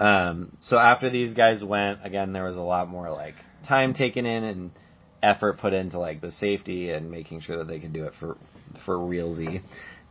Um, 0.00 0.52
so 0.60 0.78
after 0.78 1.10
these 1.10 1.34
guys 1.34 1.62
went, 1.62 2.00
again, 2.04 2.32
there 2.32 2.44
was 2.44 2.56
a 2.56 2.62
lot 2.62 2.88
more 2.88 3.10
like 3.10 3.34
time 3.64 3.94
taken 3.94 4.26
in 4.26 4.44
and 4.44 4.70
effort 5.22 5.58
put 5.58 5.72
into 5.72 5.98
like 5.98 6.20
the 6.20 6.32
safety 6.32 6.90
and 6.90 7.10
making 7.10 7.40
sure 7.40 7.58
that 7.58 7.68
they 7.68 7.78
could 7.78 7.92
do 7.92 8.04
it 8.04 8.14
for 8.18 8.36
for 8.84 8.96
realsy. 8.98 9.60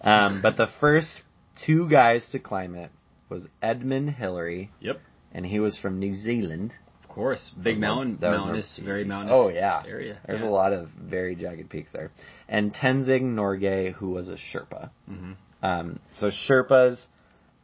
Um, 0.02 0.42
but 0.42 0.56
the 0.58 0.68
first 0.80 1.22
two 1.66 1.90
guys 1.90 2.28
to 2.32 2.40
climb 2.40 2.76
it 2.76 2.92
was 3.32 3.48
Edmund 3.62 4.12
Hillary, 4.12 4.70
Yep. 4.82 5.00
and 5.32 5.46
he 5.46 5.60
was 5.60 5.78
from 5.78 5.98
New 5.98 6.14
Zealand. 6.14 6.76
Of 7.04 7.10
course, 7.10 7.52
big 7.62 7.80
mountain, 7.80 8.20
mountainous, 8.22 8.80
very 8.84 9.04
mountainous. 9.04 9.36
Oh 9.36 9.50
yeah, 9.50 9.84
area. 9.88 10.20
There's 10.28 10.42
yeah. 10.42 10.48
a 10.48 10.50
lot 10.50 10.72
of 10.74 10.90
very 10.90 11.36
jagged 11.36 11.70
peaks 11.70 11.90
there. 11.92 12.12
And 12.48 12.74
Tenzing 12.74 13.34
Norgay, 13.36 13.92
who 13.94 14.12
was 14.12 14.30
a 14.30 14.36
Sherpa. 14.36 14.92
Mm-hmm. 15.10 15.66
Um, 15.66 16.00
so 16.14 16.30
Sherpas 16.30 17.00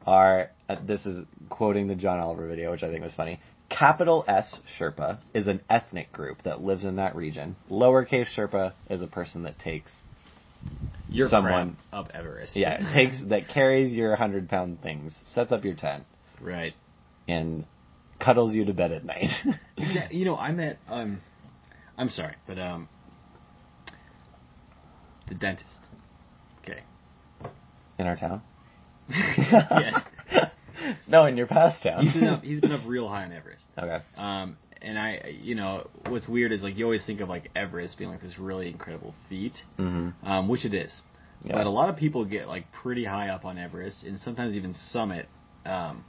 are. 0.06 0.50
Uh, 0.68 0.78
this 0.86 1.06
is 1.06 1.26
quoting 1.50 1.88
the 1.88 1.96
John 1.96 2.20
Oliver 2.20 2.48
video, 2.48 2.72
which 2.72 2.84
I 2.84 2.90
think 2.90 3.04
was 3.04 3.14
funny. 3.14 3.40
Capital 3.70 4.24
S 4.28 4.62
Sherpa 4.80 5.20
is 5.34 5.48
an 5.48 5.62
ethnic 5.70 6.12
group 6.12 6.44
that 6.44 6.62
lives 6.62 6.86
in 6.86 6.96
that 6.96 7.16
region. 7.16 7.56
Lowercase 7.70 8.28
Sherpa 8.36 8.74
is 8.90 9.02
a 9.02 9.08
person 9.08 9.44
that 9.44 9.60
takes, 9.60 9.92
You're 11.10 11.30
someone- 11.30 11.78
up 11.94 12.10
Everest. 12.14 12.56
yeah, 12.56 12.78
takes 12.94 13.22
that 13.30 13.48
carries 13.48 13.94
your 13.94 14.16
hundred 14.16 14.50
pound 14.50 14.82
things, 14.82 15.16
sets 15.34 15.52
up 15.52 15.64
your 15.64 15.76
tent, 15.76 16.04
right. 16.42 16.74
and 17.28 17.66
cuddles 18.20 18.54
you 18.54 18.66
to 18.66 18.74
bed 18.74 18.92
at 18.92 19.06
night. 19.06 19.30
You 20.12 20.26
know, 20.26 20.36
I 20.36 20.52
met. 20.52 20.80
Um, 20.90 21.20
I'm 21.98 22.10
sorry, 22.10 22.34
but 22.48 22.58
um, 22.60 22.90
the 25.30 25.36
dentist. 25.36 25.70
Okay. 26.64 26.82
in 28.00 28.08
our 28.08 28.16
town. 28.16 28.42
yes. 29.10 30.02
no, 31.08 31.26
in 31.26 31.38
your 31.38 31.48
past 31.48 31.84
town. 31.84 32.06
He's 32.06 32.14
been 32.14 32.28
up. 32.28 32.44
He's 32.44 32.60
been 32.60 32.72
up 32.72 32.82
real 32.86 33.08
high 33.08 33.24
on 33.24 33.32
Everest. 33.32 33.64
okay. 33.78 34.00
Um, 34.18 34.58
and 34.82 34.98
I, 34.98 35.36
you 35.42 35.56
know, 35.56 35.90
what's 36.08 36.28
weird 36.28 36.52
is 36.52 36.64
like 36.64 36.78
you 36.78 36.86
always 36.86 37.06
think 37.06 37.22
of 37.22 37.30
like 37.30 37.50
Everest 37.56 37.98
being 37.98 38.10
like 38.10 38.22
this 38.22 38.38
really 38.40 38.70
incredible 38.70 39.14
feat, 39.30 39.58
hmm 39.78 40.10
um, 40.24 40.48
which 40.48 40.66
it 40.66 40.74
is. 40.74 41.02
Yeah. 41.44 41.54
But 41.54 41.68
a 41.68 41.70
lot 41.70 41.90
of 41.90 41.98
people 41.98 42.26
get 42.26 42.48
like 42.48 42.72
pretty 42.72 43.06
high 43.06 43.30
up 43.30 43.46
on 43.46 43.58
Everest, 43.58 44.04
and 44.04 44.20
sometimes 44.20 44.56
even 44.56 44.74
summit, 44.74 45.28
um, 45.66 46.04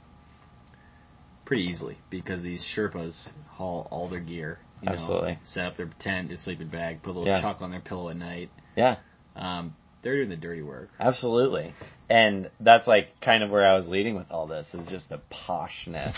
pretty 1.45 1.63
easily 1.63 1.97
because 2.09 2.41
these 2.43 2.63
Sherpas 2.75 3.29
haul 3.49 3.87
all 3.91 4.09
their 4.09 4.19
gear. 4.19 4.59
You 4.81 4.89
Absolutely. 4.89 5.31
Know, 5.33 5.37
set 5.45 5.65
up 5.65 5.77
their 5.77 5.89
tent, 5.99 6.29
their 6.29 6.37
sleeping 6.37 6.69
bag, 6.69 7.01
put 7.03 7.11
a 7.11 7.19
little 7.19 7.27
Yeah. 7.27 7.41
chocolate 7.41 7.63
on 7.63 7.71
their 7.71 7.81
pillow 7.81 8.09
at 8.09 8.15
night. 8.15 8.49
Yeah. 8.77 8.97
Um, 9.35 9.75
they're 10.01 10.15
doing 10.15 10.29
the 10.29 10.37
dirty 10.37 10.61
work. 10.61 10.89
Absolutely. 10.99 11.73
And 12.09 12.49
that's 12.59 12.87
like 12.87 13.19
kind 13.21 13.43
of 13.43 13.49
where 13.49 13.67
I 13.67 13.75
was 13.75 13.87
leading 13.89 14.15
with 14.15 14.31
all 14.31 14.47
this 14.47 14.67
is 14.73 14.87
just 14.87 15.09
the 15.09 15.19
poshness 15.31 16.15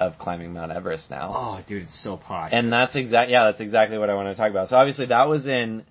of 0.00 0.18
climbing 0.18 0.52
Mount 0.54 0.72
Everest 0.72 1.10
now. 1.10 1.32
Oh, 1.34 1.64
dude, 1.66 1.82
it's 1.82 2.02
so 2.02 2.16
posh. 2.16 2.50
And 2.52 2.72
that's 2.72 2.96
exact 2.96 3.30
yeah, 3.30 3.44
that's 3.44 3.60
exactly 3.60 3.98
what 3.98 4.10
I 4.10 4.14
want 4.14 4.28
to 4.28 4.34
talk 4.34 4.50
about. 4.50 4.70
So 4.70 4.76
obviously 4.76 5.06
that 5.06 5.28
was 5.28 5.46
in 5.46 5.84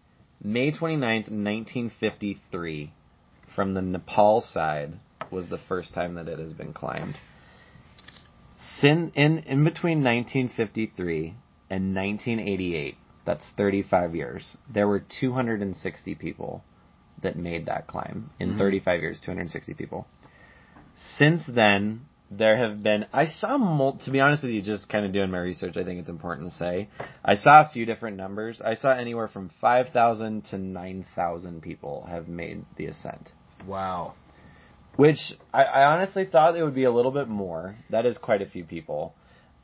May 0.43 0.71
29th, 0.71 1.29
1953 1.29 2.91
from 3.55 3.73
the 3.73 3.81
Nepal 3.81 4.41
side 4.41 4.93
was 5.31 5.47
the 5.47 5.59
first 5.69 5.93
time 5.93 6.15
that 6.15 6.27
it 6.27 6.39
has 6.39 6.53
been 6.53 6.73
climbed. 6.73 7.15
Sin, 8.79 9.11
in 9.15 9.39
in 9.39 9.63
between 9.63 10.03
1953 10.03 11.35
and 11.69 11.95
1988, 11.95 12.95
that's 13.25 13.45
35 13.55 14.15
years. 14.15 14.57
There 14.73 14.87
were 14.87 15.03
260 15.19 16.15
people 16.15 16.63
that 17.21 17.37
made 17.37 17.67
that 17.67 17.87
climb 17.87 18.31
in 18.39 18.53
Mhm. 18.53 18.57
35 18.57 19.01
years. 19.01 19.19
260 19.19 19.73
people. 19.73 20.07
Since 21.17 21.45
then, 21.45 22.05
there 22.31 22.57
have 22.57 22.83
been. 22.83 23.05
I 23.11 23.25
saw, 23.25 23.57
mul- 23.57 23.99
to 24.05 24.11
be 24.11 24.19
honest 24.19 24.43
with 24.43 24.51
you, 24.51 24.61
just 24.61 24.87
kind 24.89 25.05
of 25.05 25.11
doing 25.13 25.31
my 25.31 25.39
research. 25.39 25.77
I 25.77 25.83
think 25.83 25.99
it's 25.99 26.09
important 26.09 26.51
to 26.51 26.55
say 26.57 26.89
I 27.25 27.35
saw 27.35 27.61
a 27.67 27.69
few 27.73 27.85
different 27.85 28.17
numbers. 28.17 28.61
I 28.63 28.75
saw 28.75 28.91
anywhere 28.91 29.27
from 29.27 29.49
5,000 29.61 30.45
to 30.45 30.57
9,000 30.57 31.61
people 31.61 32.05
have 32.09 32.27
made 32.27 32.65
the 32.77 32.85
ascent 32.87 33.31
wow. 33.67 34.13
which 34.95 35.17
I, 35.53 35.63
I 35.63 35.83
honestly 35.93 36.25
thought 36.25 36.55
it 36.55 36.63
would 36.63 36.75
be 36.75 36.85
a 36.85 36.91
little 36.91 37.11
bit 37.11 37.27
more. 37.27 37.75
That 37.89 38.05
is 38.05 38.17
quite 38.17 38.41
a 38.41 38.45
few 38.47 38.63
people. 38.63 39.13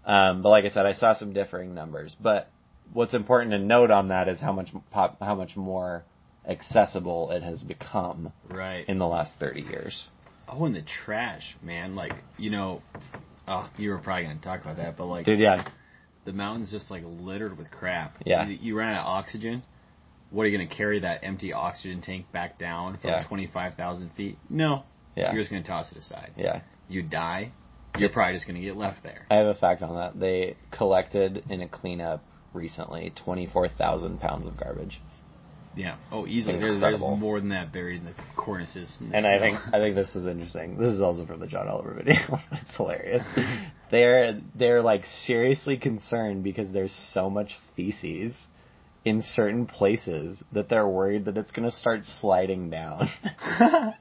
Um, 0.06 0.42
but 0.42 0.50
like 0.50 0.66
I 0.66 0.70
said, 0.70 0.86
I 0.86 0.94
saw 0.94 1.16
some 1.16 1.34
differing 1.34 1.74
numbers. 1.74 2.16
But 2.22 2.50
what's 2.94 3.14
important 3.14 3.52
to 3.52 3.60
note 3.60 3.92
on 3.92 4.10
that 4.10 4.28
is 4.28 4.40
how 4.40 4.52
much 4.52 4.70
pop, 4.92 5.18
how 5.20 5.36
much 5.36 5.56
more 5.56 6.04
accessible 6.48 7.32
it 7.32 7.42
has 7.44 7.62
become 7.64 8.32
Right. 8.50 8.88
in 8.88 9.00
the 9.00 9.08
last 9.08 9.32
30 9.40 9.62
years. 9.62 10.08
Oh, 10.50 10.66
and 10.66 10.76
the 10.76 10.84
trash, 11.06 11.56
man. 11.62 11.96
Like, 11.96 12.14
you 12.38 12.50
know, 12.52 12.82
oh, 13.48 13.70
you 13.78 13.90
were 13.92 13.98
probably 14.00 14.24
gonna 14.24 14.40
talk 14.42 14.62
about 14.62 14.78
that, 14.78 14.98
but 14.98 15.06
like, 15.06 15.26
Dude, 15.26 15.40
yeah, 15.40 15.68
the 16.26 16.34
mountain's 16.34 16.72
just 16.72 16.90
like 16.90 17.04
littered 17.06 17.58
with 17.58 17.70
crap. 17.72 18.18
Yeah. 18.26 18.48
You, 18.48 18.58
you 18.62 18.78
run 18.78 18.90
out 18.94 19.02
of 19.02 19.08
oxygen. 19.08 19.64
What 20.32 20.44
are 20.44 20.48
you 20.48 20.58
gonna 20.58 20.70
carry 20.76 21.00
that 21.02 21.24
empty 21.24 21.54
oxygen 21.54 22.02
tank 22.02 22.32
back 22.32 22.58
down 22.60 22.98
from 22.98 23.10
Yeah. 23.12 23.24
twenty 23.28 23.48
five 23.48 23.76
thousand 23.76 24.12
feet? 24.18 24.38
No. 24.50 24.84
yeah, 25.16 25.32
You're 25.34 25.42
just 25.42 25.52
gonna 25.52 25.64
toss 25.64 25.92
it 25.92 25.98
aside. 25.98 26.32
yeah. 26.38 26.62
You 26.90 27.02
die. 27.04 27.52
You're 27.98 28.10
probably 28.10 28.34
just 28.34 28.46
gonna 28.46 28.60
get 28.60 28.76
left 28.76 29.04
there. 29.04 29.26
I 29.30 29.36
have 29.36 29.48
a 29.48 29.54
fact 29.56 29.82
on 29.82 29.96
that. 29.96 30.20
They 30.20 30.58
collected 30.72 31.44
in 31.50 31.62
a 31.62 31.68
cleanup 31.70 32.24
recently 32.54 33.14
24,000 33.24 34.20
pounds 34.20 34.48
of 34.48 34.58
garbage. 34.58 35.00
Yeah. 35.76 35.98
Oh, 36.12 36.26
easily. 36.26 36.60
There, 36.60 36.80
there's 36.80 37.00
more 37.00 37.40
than 37.40 37.50
that 37.50 37.74
buried 37.74 38.00
in 38.00 38.06
the 38.06 38.14
cornices. 38.38 38.92
the 39.00 39.16
And 39.16 39.28
I 39.28 39.40
think 39.40 39.60
I 39.74 39.80
think 39.80 39.96
this 39.96 40.10
was 40.16 40.26
interesting. 40.26 40.78
This 40.78 40.94
is 40.94 41.02
also 41.02 41.26
from 41.26 41.40
the 41.40 41.48
John 41.48 41.68
Oliver 41.68 41.94
video. 41.94 42.16
it's 42.52 42.76
hilarious. 42.78 43.26
They're 43.92 44.40
they're 44.56 44.82
like 44.82 45.04
seriously 45.26 45.78
concerned 45.78 46.44
because 46.44 46.72
there's 46.72 46.98
so 47.14 47.30
much 47.30 47.58
feces 47.76 48.34
in 49.04 49.22
certain 49.22 49.68
places 49.68 50.42
that 50.52 50.68
they're 50.68 50.88
worried 50.88 51.26
that 51.26 51.38
it's 51.38 51.52
going 51.52 51.70
to 51.70 51.76
start 51.76 52.02
sliding 52.20 52.72
down. 52.72 53.08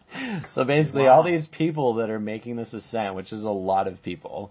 so 0.54 0.64
basically, 0.64 1.02
Wow. 1.02 1.16
all 1.16 1.22
these 1.22 1.46
people 1.48 1.94
that 1.96 2.08
are 2.08 2.18
making 2.18 2.56
this 2.56 2.72
ascent, 2.72 3.14
which 3.14 3.30
is 3.30 3.44
a 3.44 3.50
lot 3.50 3.86
of 3.86 4.02
people, 4.02 4.50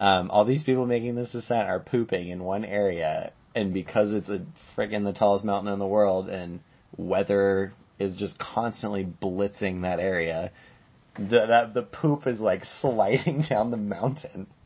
um, 0.00 0.32
all 0.32 0.44
these 0.44 0.64
people 0.64 0.84
making 0.84 1.14
this 1.14 1.32
ascent 1.32 1.68
are 1.68 1.78
pooping 1.78 2.28
in 2.28 2.42
one 2.42 2.64
area, 2.64 3.32
and 3.54 3.72
because 3.72 4.12
it's 4.12 4.28
a 4.28 4.44
friggin' 4.76 5.04
the 5.04 5.12
tallest 5.12 5.44
mountain 5.44 5.72
in 5.72 5.78
the 5.78 5.86
world, 5.86 6.28
and 6.28 6.60
weather 6.96 7.72
is 7.98 8.16
just 8.16 8.38
constantly 8.38 9.04
blitzing 9.04 9.82
that 9.82 10.00
area, 10.00 10.50
the 11.16 11.46
that 11.46 11.74
the 11.74 11.82
poop 11.82 12.26
is 12.26 12.40
like 12.40 12.62
sliding 12.80 13.42
down 13.48 13.70
the 13.70 13.76
mountain. 13.76 14.46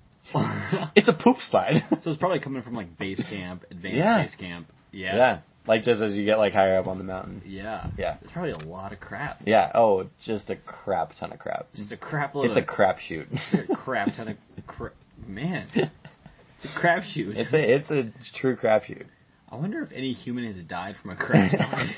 It's 0.95 1.09
a 1.09 1.15
poop 1.15 1.39
slide. 1.41 1.83
so 2.03 2.11
it's 2.11 2.19
probably 2.19 2.41
coming 2.41 2.63
from 2.63 2.75
like 2.75 2.99
base 2.99 3.23
camp, 3.31 3.65
advanced 3.71 3.97
Yeah. 3.97 4.23
base 4.23 4.35
camp. 4.35 4.69
Yeah. 4.93 5.17
yeah, 5.17 5.39
like 5.67 5.85
just 5.85 6.03
as 6.03 6.13
you 6.15 6.25
get 6.27 6.37
like 6.39 6.53
higher 6.53 6.77
up 6.77 6.87
on 6.87 6.99
the 6.99 7.05
mountain. 7.05 7.43
Yeah. 7.47 7.87
Yeah. 7.97 8.17
It's 8.23 8.31
probably 8.33 8.51
a 8.53 8.59
lot 8.59 8.93
of 8.93 9.01
crap. 9.01 9.41
Yeah. 9.47 9.71
Oh, 9.75 10.07
just 10.27 10.51
a 10.51 10.57
crap 10.57 11.13
ton 11.19 11.33
of 11.33 11.39
crap. 11.39 11.67
Just 11.75 11.93
a 11.93 11.97
crap 11.97 12.35
load 12.35 12.47
It's 12.47 12.57
a 12.59 12.63
crap 12.63 12.99
shoot. 12.99 13.27
a 13.55 13.75
crap 13.77 14.15
ton 14.17 14.29
of 14.29 14.37
crap 14.67 14.93
man. 15.27 15.67
It's 16.61 16.65
a 16.65 16.79
crapshoot. 16.79 17.37
it's 17.37 17.53
a 17.53 17.75
it's 17.77 17.91
a 17.91 18.13
true 18.39 18.57
crap 18.57 18.85
shoot. 18.85 19.07
I 19.51 19.57
wonder 19.57 19.83
if 19.83 19.93
any 19.93 20.13
human 20.13 20.45
has 20.45 20.57
died 20.65 20.97
from 21.01 21.13
a 21.13 21.17
crap 21.17 21.51
slide. 21.57 21.95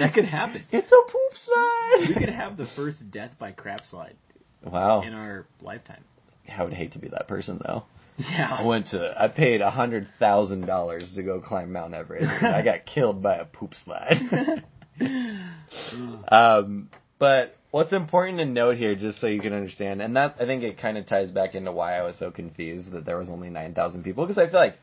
that 0.00 0.14
could 0.14 0.24
happen. 0.24 0.62
It's 0.72 0.90
a 0.92 1.02
poop 1.10 1.34
slide. 1.34 2.08
We 2.08 2.14
could 2.14 2.32
have 2.32 2.56
the 2.56 2.66
first 2.76 3.10
death 3.10 3.32
by 3.38 3.52
crap 3.52 3.82
slide 3.86 4.14
Wow. 4.64 5.02
in 5.02 5.12
our 5.14 5.46
lifetime. 5.60 6.02
I 6.48 6.62
would 6.62 6.72
hate 6.72 6.92
to 6.92 6.98
be 6.98 7.08
that 7.08 7.26
person 7.28 7.60
though. 7.66 7.84
Yeah. 8.18 8.56
I 8.60 8.64
went 8.66 8.86
to 8.88 9.14
I 9.20 9.28
paid 9.28 9.60
a 9.60 9.70
hundred 9.70 10.08
thousand 10.18 10.66
dollars 10.66 11.12
to 11.16 11.22
go 11.22 11.40
climb 11.40 11.72
Mount 11.72 11.92
Everest. 11.92 12.24
and 12.42 12.54
I 12.54 12.62
got 12.62 12.86
killed 12.94 13.22
by 13.22 13.36
a 13.36 13.44
poop 13.44 13.74
slide. 13.74 14.64
um, 16.28 16.88
but 17.18 17.55
what's 17.70 17.92
important 17.92 18.38
to 18.38 18.44
note 18.44 18.76
here, 18.76 18.94
just 18.94 19.20
so 19.20 19.26
you 19.26 19.40
can 19.40 19.52
understand, 19.52 20.00
and 20.02 20.16
that 20.16 20.36
I 20.40 20.46
think 20.46 20.62
it 20.62 20.78
kind 20.78 20.98
of 20.98 21.06
ties 21.06 21.30
back 21.30 21.54
into 21.54 21.72
why 21.72 21.98
I 21.98 22.02
was 22.02 22.18
so 22.18 22.30
confused 22.30 22.92
that 22.92 23.04
there 23.04 23.18
was 23.18 23.28
only 23.28 23.50
nine 23.50 23.74
thousand 23.74 24.02
people, 24.04 24.26
because 24.26 24.38
I 24.38 24.48
feel 24.48 24.60
like 24.60 24.76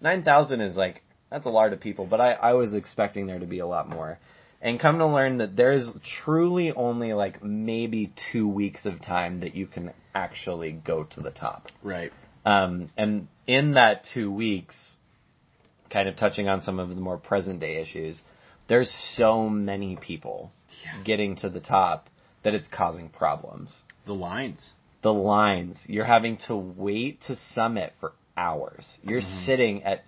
nine 0.00 0.22
thousand 0.22 0.60
is 0.60 0.76
like 0.76 1.02
that's 1.30 1.46
a 1.46 1.50
lot 1.50 1.72
of 1.72 1.80
people, 1.80 2.06
but 2.06 2.20
I, 2.20 2.32
I 2.32 2.52
was 2.52 2.74
expecting 2.74 3.26
there 3.26 3.38
to 3.38 3.46
be 3.46 3.58
a 3.58 3.66
lot 3.66 3.88
more. 3.88 4.18
And 4.62 4.80
come 4.80 4.98
to 4.98 5.06
learn 5.06 5.38
that 5.38 5.54
there's 5.54 5.86
truly 6.24 6.72
only 6.72 7.12
like 7.12 7.42
maybe 7.44 8.12
two 8.32 8.48
weeks 8.48 8.86
of 8.86 9.02
time 9.02 9.40
that 9.40 9.54
you 9.54 9.66
can 9.66 9.92
actually 10.14 10.72
go 10.72 11.04
to 11.04 11.20
the 11.20 11.30
top. 11.30 11.66
Right. 11.82 12.10
Um, 12.44 12.90
and 12.96 13.28
in 13.46 13.72
that 13.72 14.06
two 14.14 14.30
weeks, 14.30 14.74
kind 15.90 16.08
of 16.08 16.16
touching 16.16 16.48
on 16.48 16.62
some 16.62 16.78
of 16.78 16.88
the 16.88 16.94
more 16.94 17.18
present 17.18 17.60
day 17.60 17.76
issues, 17.82 18.20
there's 18.66 18.90
so 19.16 19.48
many 19.48 19.96
people 19.96 20.52
Yeah. 20.84 21.02
getting 21.04 21.36
to 21.36 21.50
the 21.50 21.60
top 21.60 22.08
that 22.46 22.54
it's 22.54 22.68
causing 22.68 23.08
problems. 23.08 23.74
The 24.06 24.14
lines. 24.14 24.74
The 25.02 25.12
lines, 25.12 25.82
you're 25.88 26.04
having 26.04 26.38
to 26.46 26.56
wait 26.56 27.20
to 27.22 27.34
summit 27.34 27.92
for 27.98 28.12
hours. 28.36 28.86
You're 29.02 29.20
sitting 29.20 29.82
at 29.82 30.04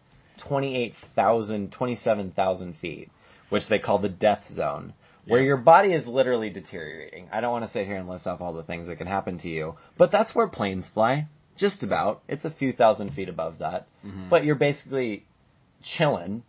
28,000, 0.46 1.72
27,000 1.72 2.76
feet, 2.76 3.10
which 3.48 3.68
they 3.68 3.80
call 3.80 3.98
the 3.98 4.08
death 4.08 4.44
zone, 4.54 4.94
where 5.26 5.40
Yeah. 5.40 5.46
your 5.46 5.56
body 5.56 5.92
is 5.92 6.06
literally 6.06 6.48
deteriorating. 6.48 7.28
I 7.32 7.40
don't 7.40 7.50
want 7.50 7.64
to 7.64 7.70
sit 7.72 7.86
here 7.86 7.96
and 7.96 8.08
list 8.08 8.28
off 8.28 8.40
all 8.40 8.52
the 8.52 8.62
things 8.62 8.86
that 8.86 8.96
can 8.98 9.08
happen 9.08 9.38
to 9.38 9.48
you, 9.48 9.76
but 9.96 10.12
that's 10.12 10.32
where 10.32 10.46
planes 10.46 10.86
fly. 10.86 11.26
Just 11.56 11.82
about. 11.82 12.22
It's 12.28 12.44
a 12.44 12.50
few 12.50 12.72
thousand 12.72 13.14
feet 13.14 13.28
above 13.28 13.58
that. 13.58 13.88
Mhm. 14.06 14.28
But 14.30 14.44
you're 14.44 14.54
basically 14.54 15.24
chilling 15.82 16.44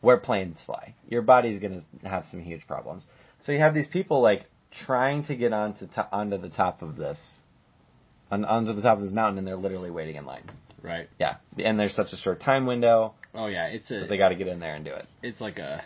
where 0.00 0.16
planes 0.16 0.60
fly. 0.62 0.94
Your 1.08 1.22
body's 1.22 1.60
going 1.60 1.80
to 2.02 2.08
have 2.08 2.26
some 2.26 2.40
huge 2.40 2.66
problems. 2.66 3.06
So 3.42 3.52
you 3.52 3.60
have 3.60 3.72
these 3.74 3.86
people 3.86 4.20
like 4.20 4.46
trying 4.86 5.24
to 5.24 5.36
get 5.36 5.52
onto 5.52 5.86
to, 5.86 6.08
onto 6.12 6.38
the 6.38 6.48
top 6.48 6.82
of 6.82 6.96
this, 6.96 7.18
on, 8.30 8.44
onto 8.44 8.74
the 8.74 8.82
top 8.82 8.98
of 8.98 9.04
this 9.04 9.12
mountain, 9.12 9.38
and 9.38 9.46
they're 9.46 9.56
literally 9.56 9.90
waiting 9.90 10.16
in 10.16 10.26
line. 10.26 10.44
Right. 10.82 11.08
Yeah, 11.18 11.36
and 11.56 11.78
there's 11.78 11.94
such 11.94 12.12
a 12.12 12.16
short 12.16 12.40
time 12.40 12.66
window 12.66 13.14
Oh 13.34 13.46
yeah, 13.46 13.66
it's 13.66 13.90
a 13.90 14.00
that 14.00 14.08
they 14.08 14.16
got 14.16 14.30
to 14.30 14.34
get 14.34 14.48
in 14.48 14.58
there 14.58 14.74
and 14.74 14.84
do 14.84 14.92
it. 14.92 15.06
it's 15.22 15.40
like 15.40 15.58
a 15.58 15.84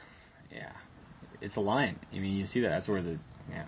yeah. 0.51 0.73
It's 1.41 1.57
a 1.57 1.61
line. 1.61 1.99
I 2.13 2.19
mean, 2.19 2.37
you 2.37 2.47
see 2.47 2.61
that. 2.61 2.69
That's 2.69 2.89
where 2.89 3.03
the 3.03 3.19
yeah. 3.51 3.67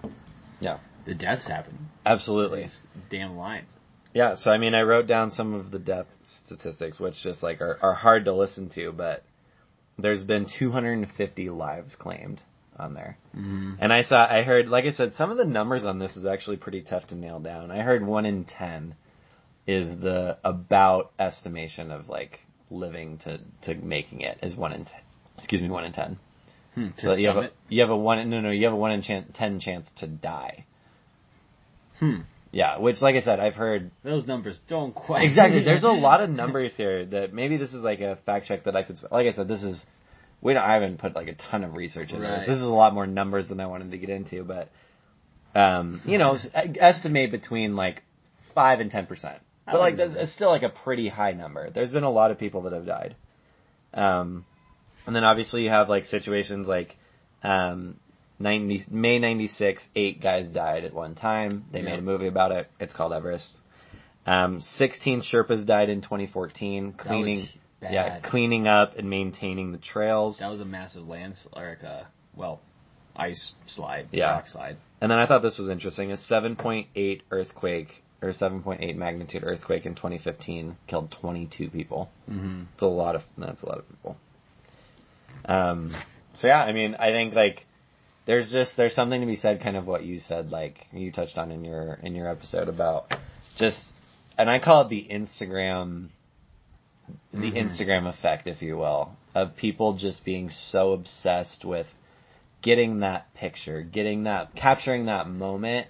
Yeah. 0.61 0.79
The 1.07 1.15
deaths 1.15 1.47
happen. 1.47 1.89
Absolutely. 2.07 2.71
Damn 3.11 3.37
lines. 3.37 3.71
Yeah. 4.13 4.37
So 4.37 4.51
I 4.51 4.59
mean, 4.59 4.75
I 4.75 4.83
wrote 4.83 5.07
down 5.07 5.33
some 5.33 5.55
of 5.55 5.71
the 5.71 5.79
death 5.79 6.07
statistics, 6.47 7.01
which 7.01 7.15
just 7.23 7.43
like 7.43 7.61
are, 7.61 7.79
are 7.83 7.95
hard 7.95 8.27
to 8.27 8.35
listen 8.35 8.71
to, 8.71 8.93
but 8.93 9.25
there's 9.99 10.23
been 10.23 10.47
250 10.59 11.51
lives 11.51 11.97
claimed 11.97 12.43
on 12.79 12.95
there. 12.95 13.17
Mm-hmm. 13.37 13.75
And 13.81 13.93
I 13.93 14.03
saw, 14.05 14.17
I 14.17 14.43
heard, 14.43 14.69
like 14.69 14.85
I 14.85 14.93
said, 14.93 15.15
some 15.17 15.31
of 15.31 15.37
the 15.37 15.45
numbers 15.45 15.85
on 15.85 15.99
this 15.99 16.17
is 16.17 16.27
actually 16.27 16.57
pretty 16.57 16.83
tough 16.83 17.07
to 17.09 17.15
nail 17.15 17.39
down. 17.41 17.71
I 17.71 17.83
heard 17.83 18.05
one 18.07 18.27
in 18.27 18.45
ten 18.45 18.95
is 19.67 19.99
the 20.01 20.39
about 20.45 21.13
estimation 21.19 21.91
of 21.91 22.09
like 22.09 22.41
living 22.71 23.19
to 23.19 23.39
to 23.63 23.75
making 23.75 24.21
it 24.21 24.39
is 24.43 24.55
one 24.55 24.73
in 24.73 24.85
ten. 24.85 25.01
Excuse 25.37 25.63
me, 25.63 25.71
one 25.71 25.85
in 25.85 25.93
ten. 25.93 26.19
Hmm. 26.75 26.89
So 26.99 27.15
you 27.15 27.29
have 27.29 27.37
a 27.37 27.51
you 27.69 27.81
have 27.81 27.91
a 27.91 27.97
one 27.97 28.29
no 28.31 28.41
no 28.41 28.51
you 28.51 28.65
have 28.65 28.75
a 28.75 28.77
one 28.77 28.93
in 28.93 29.03
chan- 29.03 29.33
ten 29.35 29.61
chance 29.61 29.87
to 29.99 30.07
die. 30.07 30.67
hmm. 31.99 32.21
Yeah, 32.53 32.79
which 32.79 33.01
like 33.03 33.17
I 33.17 33.21
said, 33.21 33.41
I've 33.41 33.57
heard 33.57 33.91
Those 34.05 34.29
numbers 34.29 34.57
don't 34.69 34.95
quite 34.95 35.25
exactly. 35.25 35.65
There's 35.65 35.83
a 35.83 35.89
lot 36.09 36.23
of 36.23 36.31
numbers 36.31 36.73
here 36.77 37.05
that 37.07 37.33
maybe 37.33 37.57
this 37.57 37.75
is 37.75 37.83
like 37.83 38.01
a 38.01 38.17
fact 38.27 38.47
check 38.47 38.65
that 38.65 38.77
I 38.77 38.85
could. 38.85 38.97
Like 39.11 39.27
I 39.27 39.33
said, 39.33 39.49
this 39.49 39.63
is 39.63 39.85
we 40.45 40.55
don't. 40.55 40.63
I 40.63 40.75
haven't 40.75 40.99
put 40.99 41.17
like 41.17 41.27
a 41.27 41.35
ton 41.35 41.65
of 41.65 41.75
research 41.75 42.11
into 42.11 42.23
Right. 42.23 42.41
this. 42.41 42.49
This 42.49 42.57
is 42.59 42.63
a 42.63 42.67
lot 42.67 42.95
more 42.95 43.07
numbers 43.07 43.49
than 43.49 43.59
I 43.59 43.67
wanted 43.67 43.91
to 43.91 43.99
get 43.99 44.11
into, 44.11 44.45
but 44.45 44.69
um, 45.59 46.01
you 46.05 46.19
know, 46.19 46.37
estimate 46.55 47.33
between 47.33 47.75
like 47.75 48.03
five 48.55 48.79
and 48.79 48.91
ten 48.91 49.07
percent. 49.07 49.39
But 49.67 49.81
like 49.81 49.97
that's 49.97 50.13
it's 50.15 50.33
still 50.35 50.51
like 50.51 50.63
a 50.63 50.69
pretty 50.69 51.09
high 51.09 51.33
number. 51.33 51.71
There's 51.71 51.91
been 51.91 52.05
a 52.05 52.11
lot 52.11 52.31
of 52.31 52.39
people 52.39 52.63
that 52.63 52.73
have 52.75 52.87
died. 52.87 53.17
Um, 53.95 54.45
and 55.07 55.17
then 55.17 55.25
obviously 55.25 55.63
you 55.63 55.71
have 55.71 55.89
like 55.89 56.05
situations 56.05 56.67
like 56.67 56.97
um, 57.43 57.97
90, 58.39 58.87
May 58.91 59.19
96, 59.19 59.85
eight 59.95 60.21
guys 60.21 60.49
died 60.49 60.85
at 60.85 60.93
one 60.93 61.15
time. 61.15 61.65
They 61.73 61.81
made 61.83 61.99
a 61.99 62.03
movie 62.03 62.27
about 62.27 62.53
it. 62.53 62.69
It's 62.81 62.93
called 62.93 63.13
Everest. 63.13 63.59
Um, 64.27 64.61
16 64.77 65.23
Sherpas 65.23 65.67
died 65.67 65.91
in 65.91 66.01
2014, 66.01 66.85
That 66.85 66.97
was 66.97 67.07
cleaning, 67.07 67.49
bad. 67.85 67.93
yeah, 67.93 68.21
cleaning 68.31 68.67
up 68.67 68.97
and 68.99 69.09
maintaining 69.09 69.73
the 69.73 69.79
trails. 69.79 70.39
That 70.41 70.51
was 70.51 70.61
a 70.61 70.65
massive 70.65 71.07
landslide, 71.07 71.53
like 71.55 71.83
a 71.83 72.09
well, 72.35 72.61
ice 73.17 73.53
slide, 73.67 74.09
Yeah. 74.13 74.31
rock 74.33 74.49
slide. 74.49 74.77
And 75.01 75.11
then 75.11 75.19
I 75.19 75.27
thought 75.27 75.43
this 75.43 75.59
was 75.59 75.69
interesting. 75.69 76.11
A 76.13 76.17
7.8 76.17 77.21
earthquake 77.31 78.03
or 78.23 78.33
7.8 78.33 78.97
magnitude 78.97 79.45
earthquake 79.45 79.85
in 79.87 79.95
2015 79.95 80.77
killed 80.87 81.15
22 81.21 81.69
people. 81.71 82.11
Mm-hmm. 82.31 82.63
It's 82.73 82.83
a 82.83 82.87
lot 82.87 83.15
of 83.15 83.23
that's 83.39 83.63
a 83.63 83.67
lot 83.67 83.79
of 83.79 83.89
people. 83.89 84.17
Um, 85.45 85.95
so 86.39 86.47
yeah, 86.49 86.63
I 86.63 86.73
mean, 86.73 86.95
I 86.95 87.11
think 87.11 87.35
like 87.35 87.67
there's 88.27 88.51
just 88.51 88.77
there's 88.77 88.95
something 88.95 89.21
to 89.21 89.27
be 89.27 89.37
said, 89.37 89.63
kind 89.63 89.77
of 89.77 89.87
what 89.87 90.05
you 90.05 90.19
said, 90.19 90.51
like 90.51 90.87
you 90.93 91.13
touched 91.13 91.37
on 91.37 91.51
in 91.53 91.65
your 91.65 91.95
in 92.03 92.15
your 92.15 92.29
episode 92.29 92.69
about 92.69 93.13
just, 93.57 93.79
and 94.39 94.49
I 94.51 94.59
call 94.59 94.83
it 94.83 94.89
the 94.89 95.07
Instagram, 95.11 96.09
the 97.33 97.53
Mhm. 97.53 97.57
Instagram 97.57 98.09
effect, 98.09 98.47
if 98.47 98.63
you 98.63 98.77
will, 98.77 99.17
of 99.35 99.57
people 99.57 99.95
just 99.95 100.25
being 100.25 100.49
so 100.51 100.93
obsessed 100.93 101.65
with 101.65 101.87
getting 102.63 103.01
that 103.01 103.33
picture, 103.35 103.83
getting 103.83 104.25
that, 104.25 104.55
capturing 104.55 105.07
that 105.07 105.29
moment 105.29 105.87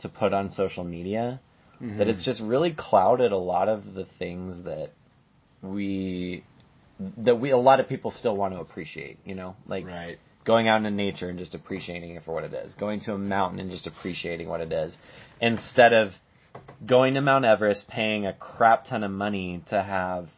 to 0.00 0.08
put 0.08 0.32
on 0.32 0.50
social 0.50 0.84
media 0.84 1.40
Mm-hmm. 1.82 1.98
that 1.98 2.08
it's 2.08 2.24
just 2.24 2.40
really 2.40 2.72
clouded 2.72 3.30
a 3.30 3.36
lot 3.36 3.68
of 3.68 3.94
the 3.94 4.04
things 4.18 4.64
that 4.64 4.90
we 5.62 6.42
that 7.18 7.36
we 7.36 7.50
a 7.50 7.56
lot 7.56 7.78
of 7.78 7.88
people 7.88 8.10
still 8.10 8.34
want 8.34 8.52
to 8.52 8.58
appreciate 8.58 9.18
you 9.24 9.36
know 9.36 9.54
like 9.68 9.86
right. 9.86 10.18
going 10.44 10.66
out 10.66 10.78
into 10.78 10.90
nature 10.90 11.28
and 11.28 11.38
just 11.38 11.54
appreciating 11.54 12.16
it 12.16 12.24
for 12.24 12.34
what 12.34 12.42
it 12.42 12.52
is 12.52 12.74
going 12.74 12.98
to 12.98 13.12
a 13.12 13.18
mountain 13.18 13.60
and 13.60 13.70
just 13.70 13.86
appreciating 13.86 14.48
what 14.48 14.60
it 14.60 14.72
is 14.72 14.96
instead 15.40 15.92
of 15.92 16.10
going 16.84 17.14
to 17.14 17.20
mount 17.20 17.44
everest 17.44 17.86
paying 17.86 18.26
a 18.26 18.32
crap 18.32 18.84
ton 18.86 19.04
of 19.04 19.10
money 19.12 19.62
to 19.68 19.80
have 19.80 20.28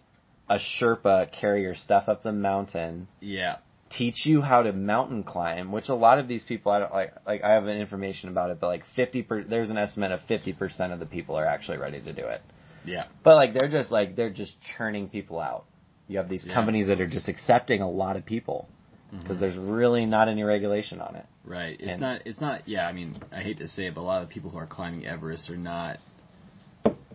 a 0.51 0.59
sherpa 0.59 1.30
carry 1.32 1.62
your 1.62 1.74
stuff 1.76 2.09
up 2.09 2.22
the 2.24 2.32
mountain 2.32 3.07
Yeah. 3.20 3.59
teach 3.88 4.26
you 4.26 4.42
how 4.42 4.62
to 4.62 4.72
mountain 4.72 5.22
climb, 5.22 5.72
which 5.72 5.88
a 5.88 5.94
lot 5.94 6.18
of 6.18 6.28
these 6.28 6.44
people 6.44 6.70
I 6.72 6.80
don't 6.80 6.92
like. 6.92 7.14
Like 7.26 7.42
I 7.42 7.53
have 7.53 7.66
information 7.68 8.28
about 8.28 8.51
it, 8.51 8.59
but 8.61 8.66
like 8.66 8.84
fifty 8.96 9.22
per, 9.22 9.42
there's 9.44 9.70
an 9.70 9.78
estimate 9.78 10.12
of 10.12 10.20
fifty 10.28 10.53
percent 10.53 10.92
of 10.92 10.98
the 10.98 11.07
people 11.07 11.36
are 11.36 11.46
actually 11.46 11.78
ready 11.78 12.01
to 12.01 12.12
do 12.12 12.26
it. 12.26 12.42
Yeah. 12.84 13.05
But 13.24 13.36
like 13.36 13.55
they're 13.55 13.68
just 13.68 13.90
like 13.90 14.16
they're 14.16 14.30
just 14.30 14.57
churning 14.76 15.09
people 15.09 15.38
out. 15.40 15.64
You 16.09 16.18
have 16.18 16.28
these 16.28 16.44
Yeah. 16.44 16.55
companies 16.55 16.88
that 16.88 17.01
are 17.01 17.07
just 17.07 17.28
accepting 17.28 17.80
a 17.82 17.88
lot 17.90 18.16
of 18.16 18.24
people 18.24 18.68
because 19.12 19.36
Mhm. 19.36 19.40
there's 19.40 19.57
really 19.57 20.05
not 20.07 20.28
any 20.28 20.42
regulation 20.42 21.01
on 21.01 21.14
it. 21.16 21.26
Right. 21.44 21.76
It's 21.80 21.90
And- 21.92 22.01
not. 22.01 22.22
It's 22.24 22.40
not. 22.40 22.68
Yeah. 22.68 22.86
I 22.88 22.92
mean, 22.92 23.14
I 23.32 23.40
hate 23.40 23.59
to 23.59 23.68
say 23.68 23.86
it, 23.86 23.94
but 23.94 24.01
a 24.01 24.09
lot 24.11 24.22
of 24.22 24.28
the 24.28 24.34
people 24.34 24.51
who 24.51 24.59
are 24.59 24.66
climbing 24.66 25.07
Everest 25.07 25.48
are 25.51 25.57
not, 25.57 25.98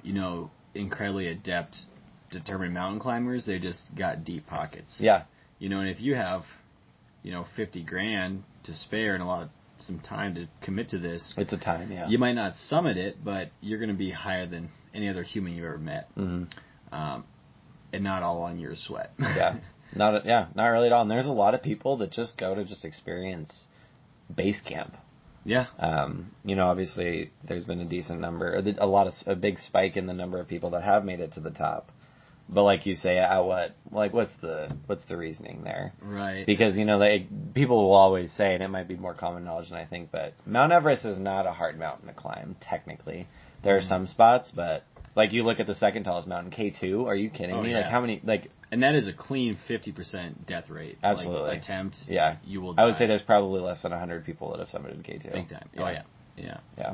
you 0.04 0.14
know, 0.14 0.50
incredibly 0.74 1.28
adept, 1.28 1.78
determined 2.32 2.74
mountain 2.74 3.00
climbers. 3.00 3.46
They 3.46 3.60
just 3.60 3.82
got 3.98 4.24
deep 4.24 4.48
pockets. 4.48 4.98
Yeah, 5.00 5.24
You 5.60 5.70
know, 5.70 5.80
and 5.80 5.90
if 5.90 6.00
you 6.02 6.16
have, 6.16 6.44
you 7.24 7.32
know, 7.32 7.46
fifty 7.56 7.84
grand 7.84 8.44
to 8.66 8.74
spare 8.74 9.14
and 9.14 9.24
a 9.24 9.26
lot 9.26 9.44
of 9.44 9.50
some 9.86 10.00
time 10.00 10.36
to 10.36 10.48
commit 10.64 10.90
to 10.90 10.98
this, 11.00 11.34
it's 11.38 11.54
a 11.54 11.58
time. 11.58 11.92
Yeah. 11.92 12.08
you 12.08 12.18
might 12.18 12.34
not 12.34 12.54
summit 12.70 12.98
it, 12.98 13.24
but 13.24 13.52
you're 13.62 13.80
going 13.80 13.92
to 13.92 13.96
be 13.98 14.10
higher 14.12 14.48
than 14.48 14.70
any 14.94 15.10
other 15.10 15.24
human 15.24 15.54
you've 15.54 15.66
ever 15.66 15.78
met, 15.78 16.08
hmm 16.16 16.44
um, 16.92 17.24
and 17.94 18.04
not 18.04 18.24
all 18.24 18.42
on 18.44 18.58
your 18.60 18.76
sweat. 18.76 19.12
Yeah. 19.20 19.58
Not 19.96 20.26
yeah, 20.26 20.48
not 20.56 20.66
really 20.68 20.88
at 20.88 20.92
all. 20.94 21.04
And 21.04 21.12
there's 21.12 21.28
a 21.28 21.32
lot 21.32 21.54
of 21.54 21.62
people 21.64 21.98
that 21.98 22.12
just 22.12 22.38
go 22.38 22.54
to 22.54 22.66
just 22.66 22.84
experience 22.84 23.54
base 24.36 24.60
camp. 24.68 24.94
yeah. 25.46 25.68
Um, 25.80 26.32
you 26.44 26.56
know, 26.58 26.68
obviously, 26.68 27.32
there's 27.48 27.64
been 27.64 27.80
a 27.80 27.86
decent 27.86 28.20
number, 28.20 28.56
a 28.78 28.86
lot 28.88 29.08
of 29.08 29.14
a 29.26 29.36
big 29.36 29.58
spike 29.60 29.96
in 29.96 30.06
the 30.06 30.14
number 30.14 30.38
of 30.40 30.50
people 30.50 30.72
that 30.72 30.84
have 30.84 31.06
made 31.06 31.22
it 31.22 31.34
to 31.34 31.40
the 31.40 31.52
top. 31.52 31.92
But 32.48 32.64
like 32.64 32.86
you 32.86 32.94
say, 32.94 33.18
at 33.18 33.40
what, 33.40 33.76
like, 33.92 34.14
what's 34.14 34.32
the 34.42 34.70
what's 34.86 35.04
the 35.06 35.18
reasoning 35.18 35.64
there? 35.64 35.94
Right. 36.02 36.46
Because 36.46 36.78
you 36.78 36.86
know, 36.86 37.00
they 37.00 37.28
people 37.54 37.78
will 37.88 37.96
always 37.96 38.32
say, 38.34 38.54
and 38.54 38.62
it 38.62 38.68
might 38.68 38.88
be 38.88 38.96
more 38.96 39.16
common 39.16 39.44
knowledge 39.44 39.70
than 39.70 39.80
I 39.80 39.86
think, 39.86 40.12
but 40.12 40.34
Mount 40.46 40.72
Everest 40.72 41.06
is 41.06 41.18
not 41.18 41.48
a 41.48 41.52
hard 41.52 41.80
mountain 41.80 42.08
to 42.08 42.14
climb. 42.14 42.56
Technically, 42.62 43.28
there 43.64 43.76
are 43.78 43.82
Mhm. 43.82 43.90
some 43.90 44.08
spots, 44.08 44.52
but 44.56 44.84
like 45.16 45.34
you 45.34 45.44
look 45.44 45.60
at 45.60 45.66
the 45.66 45.74
second 45.76 46.04
tallest 46.04 46.28
mountain, 46.28 46.52
K 46.52 46.70
two. 46.70 47.08
Are 47.08 47.16
you 47.16 47.30
kidding 47.32 47.56
Oh, 47.56 47.64
me? 47.64 47.72
yeah. 47.72 47.78
Like 47.78 47.86
how 47.88 48.02
many? 48.02 48.22
Like 48.24 48.52
And 48.72 48.84
that 48.84 48.94
is 48.94 49.08
a 49.08 49.14
clean 49.14 49.58
50% 49.68 50.46
death 50.46 50.70
rate. 50.70 50.98
Absolutely. 51.02 51.50
Like, 51.50 51.62
attempt. 51.64 51.98
Yeah. 52.08 52.36
You 52.46 52.62
will. 52.62 52.76
I 52.78 52.86
would 52.86 52.98
say 52.98 53.08
there's 53.08 53.22
probably 53.24 53.62
less 53.62 53.82
than 53.82 53.92
hundred 53.92 54.24
people 54.26 54.52
that 54.52 54.60
have 54.60 54.70
summited 54.70 55.04
K 55.04 55.18
two. 55.18 55.30
big 55.32 55.50
time. 55.50 55.70
Oh 55.78 55.88
yeah. 55.88 56.04
Yeah. 56.38 56.58
Yeah. 56.78 56.94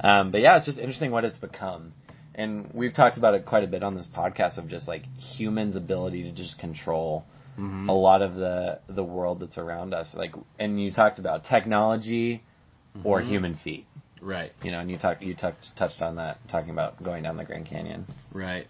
Um, 0.00 0.30
but 0.32 0.40
yeah, 0.40 0.56
it's 0.56 0.66
just 0.66 0.78
interesting 0.78 1.10
what 1.10 1.24
it's 1.24 1.36
become. 1.38 1.92
And 2.34 2.70
we've 2.74 2.94
talked 2.94 3.16
about 3.16 3.34
it 3.34 3.46
quite 3.46 3.64
a 3.64 3.66
bit 3.68 3.82
on 3.82 3.94
this 3.94 4.06
podcast 4.06 4.58
of 4.58 4.68
just 4.68 4.88
like 4.88 5.04
humans' 5.16 5.76
ability 5.76 6.24
to 6.24 6.32
just 6.32 6.58
control 6.58 7.24
Mhm. 7.58 7.88
a 7.88 7.92
lot 7.92 8.20
of 8.22 8.34
the 8.34 8.80
the 8.88 9.04
world 9.04 9.38
that's 9.40 9.58
around 9.58 9.94
us. 9.94 10.12
Like, 10.14 10.34
and 10.58 10.82
you 10.82 10.90
talked 10.90 11.20
about 11.20 11.44
technology 11.44 12.42
or 13.04 13.20
Mhm. 13.22 13.28
human 13.28 13.54
feat. 13.56 13.86
Right. 14.20 14.52
You 14.62 14.72
know, 14.72 14.80
and 14.80 14.90
you 14.90 14.98
talked 14.98 15.22
you 15.22 15.34
touched 15.34 15.76
touched 15.76 16.02
on 16.02 16.16
that 16.16 16.38
talking 16.48 16.70
about 16.70 17.00
going 17.02 17.22
down 17.22 17.36
the 17.36 17.44
Grand 17.44 17.66
Canyon. 17.66 18.06
Right. 18.32 18.66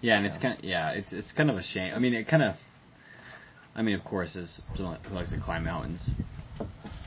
Yeah, 0.00 0.16
and 0.16 0.26
it's 0.26 0.38
kind 0.38 0.58
of 0.58 0.64
yeah, 0.64 0.90
it's 0.90 1.12
it's 1.12 1.30
kind 1.32 1.50
of 1.50 1.56
a 1.56 1.62
shame. 1.62 1.94
I 1.94 1.98
mean, 1.98 2.14
it 2.14 2.26
kind 2.26 2.42
of 2.42 2.56
I 3.76 3.82
mean, 3.82 3.94
of 3.94 4.04
course, 4.04 4.36
as 4.36 4.60
someone 4.76 4.98
who 5.04 5.14
likes 5.14 5.30
to 5.30 5.38
climb 5.38 5.64
mountains, 5.64 6.10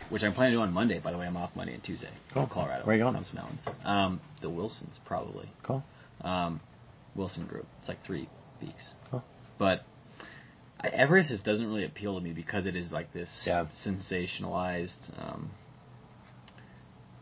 which 0.10 0.24
I'm 0.24 0.34
planning 0.34 0.54
to 0.54 0.58
do 0.58 0.62
on 0.62 0.74
Monday. 0.74 1.00
By 1.00 1.12
the 1.12 1.18
way, 1.18 1.26
I'm 1.26 1.38
off 1.38 1.52
Monday 1.56 1.74
and 1.74 1.84
Tuesday. 1.84 2.10
Cool. 2.34 2.48
Colorado. 2.52 2.86
Where 2.86 2.96
are 2.96 2.98
you 2.98 3.04
going? 3.04 3.24
Some 3.24 3.36
mountains. 3.36 3.62
Um, 3.84 4.22
the 4.42 4.50
Wilsons, 4.50 5.00
probably. 5.06 5.50
Cool. 5.64 5.84
Um, 6.22 6.62
Wilson 7.16 7.46
Group. 7.48 7.66
It's 7.80 7.88
like 7.90 8.04
three 8.06 8.30
peaks. 8.60 8.90
Cool. 9.12 9.24
But 9.58 9.82
I, 10.80 10.90
Everest 10.90 11.30
just 11.30 11.44
doesn't 11.44 11.66
really 11.66 11.86
appeal 11.86 12.16
to 12.16 12.22
me 12.22 12.32
because 12.34 12.66
it 12.66 12.76
is 12.76 12.92
like 12.92 13.12
this 13.14 13.30
Yeah. 13.46 13.66
sensationalized 13.86 15.12
um, 15.20 15.50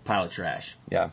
pile 0.04 0.26
of 0.26 0.32
trash. 0.32 0.76
Yeah. 0.90 1.10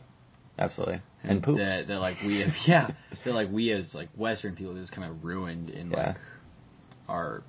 Absolutely. 0.59 1.01
And 1.23 1.41
poop. 1.41 1.57
That, 1.57 1.87
that 1.87 1.99
like 1.99 2.17
we 2.23 2.41
have, 2.41 2.51
yeah, 2.67 2.91
that 3.25 3.31
like 3.33 3.49
we 3.51 3.71
as 3.71 3.93
like 3.95 4.09
Western 4.15 4.55
people 4.55 4.75
just 4.75 4.91
kind 4.91 5.09
of 5.09 5.23
ruined 5.23 5.69
in 5.69 5.89
Yeah. 5.91 6.07
like 6.07 6.15
our 7.07 7.43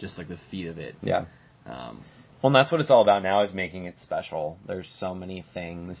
just 0.00 0.16
like 0.18 0.28
the 0.28 0.38
feat 0.50 0.66
of 0.66 0.78
it. 0.78 0.96
Yeah. 1.02 1.26
Um, 1.66 2.02
Well, 2.42 2.48
and 2.48 2.54
that's 2.54 2.70
what 2.70 2.80
it's 2.80 2.90
all 2.90 3.02
about 3.02 3.22
now 3.22 3.42
is 3.42 3.52
making 3.52 3.86
it 3.86 3.96
special. 4.00 4.58
There's 4.66 4.88
so 5.00 5.14
many 5.14 5.44
things 5.54 5.98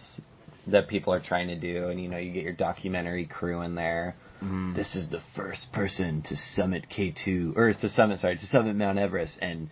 that 0.68 0.88
people 0.88 1.12
are 1.12 1.20
trying 1.20 1.48
to 1.48 1.56
do, 1.56 1.88
and 1.88 2.00
you 2.00 2.08
know, 2.08 2.18
you 2.18 2.32
get 2.32 2.44
your 2.44 2.52
documentary 2.52 3.26
crew 3.26 3.62
in 3.62 3.74
there. 3.74 4.14
Mm-hmm. 4.42 4.74
This 4.74 4.94
is 4.94 5.10
the 5.10 5.20
first 5.34 5.72
person 5.72 6.22
to 6.22 6.36
summit 6.36 6.86
K2, 6.94 7.56
or 7.56 7.72
to 7.72 7.88
summit, 7.88 8.20
sorry, 8.20 8.36
to 8.36 8.46
summit 8.46 8.76
Mount 8.76 8.98
Everest 8.98 9.38
and 9.40 9.68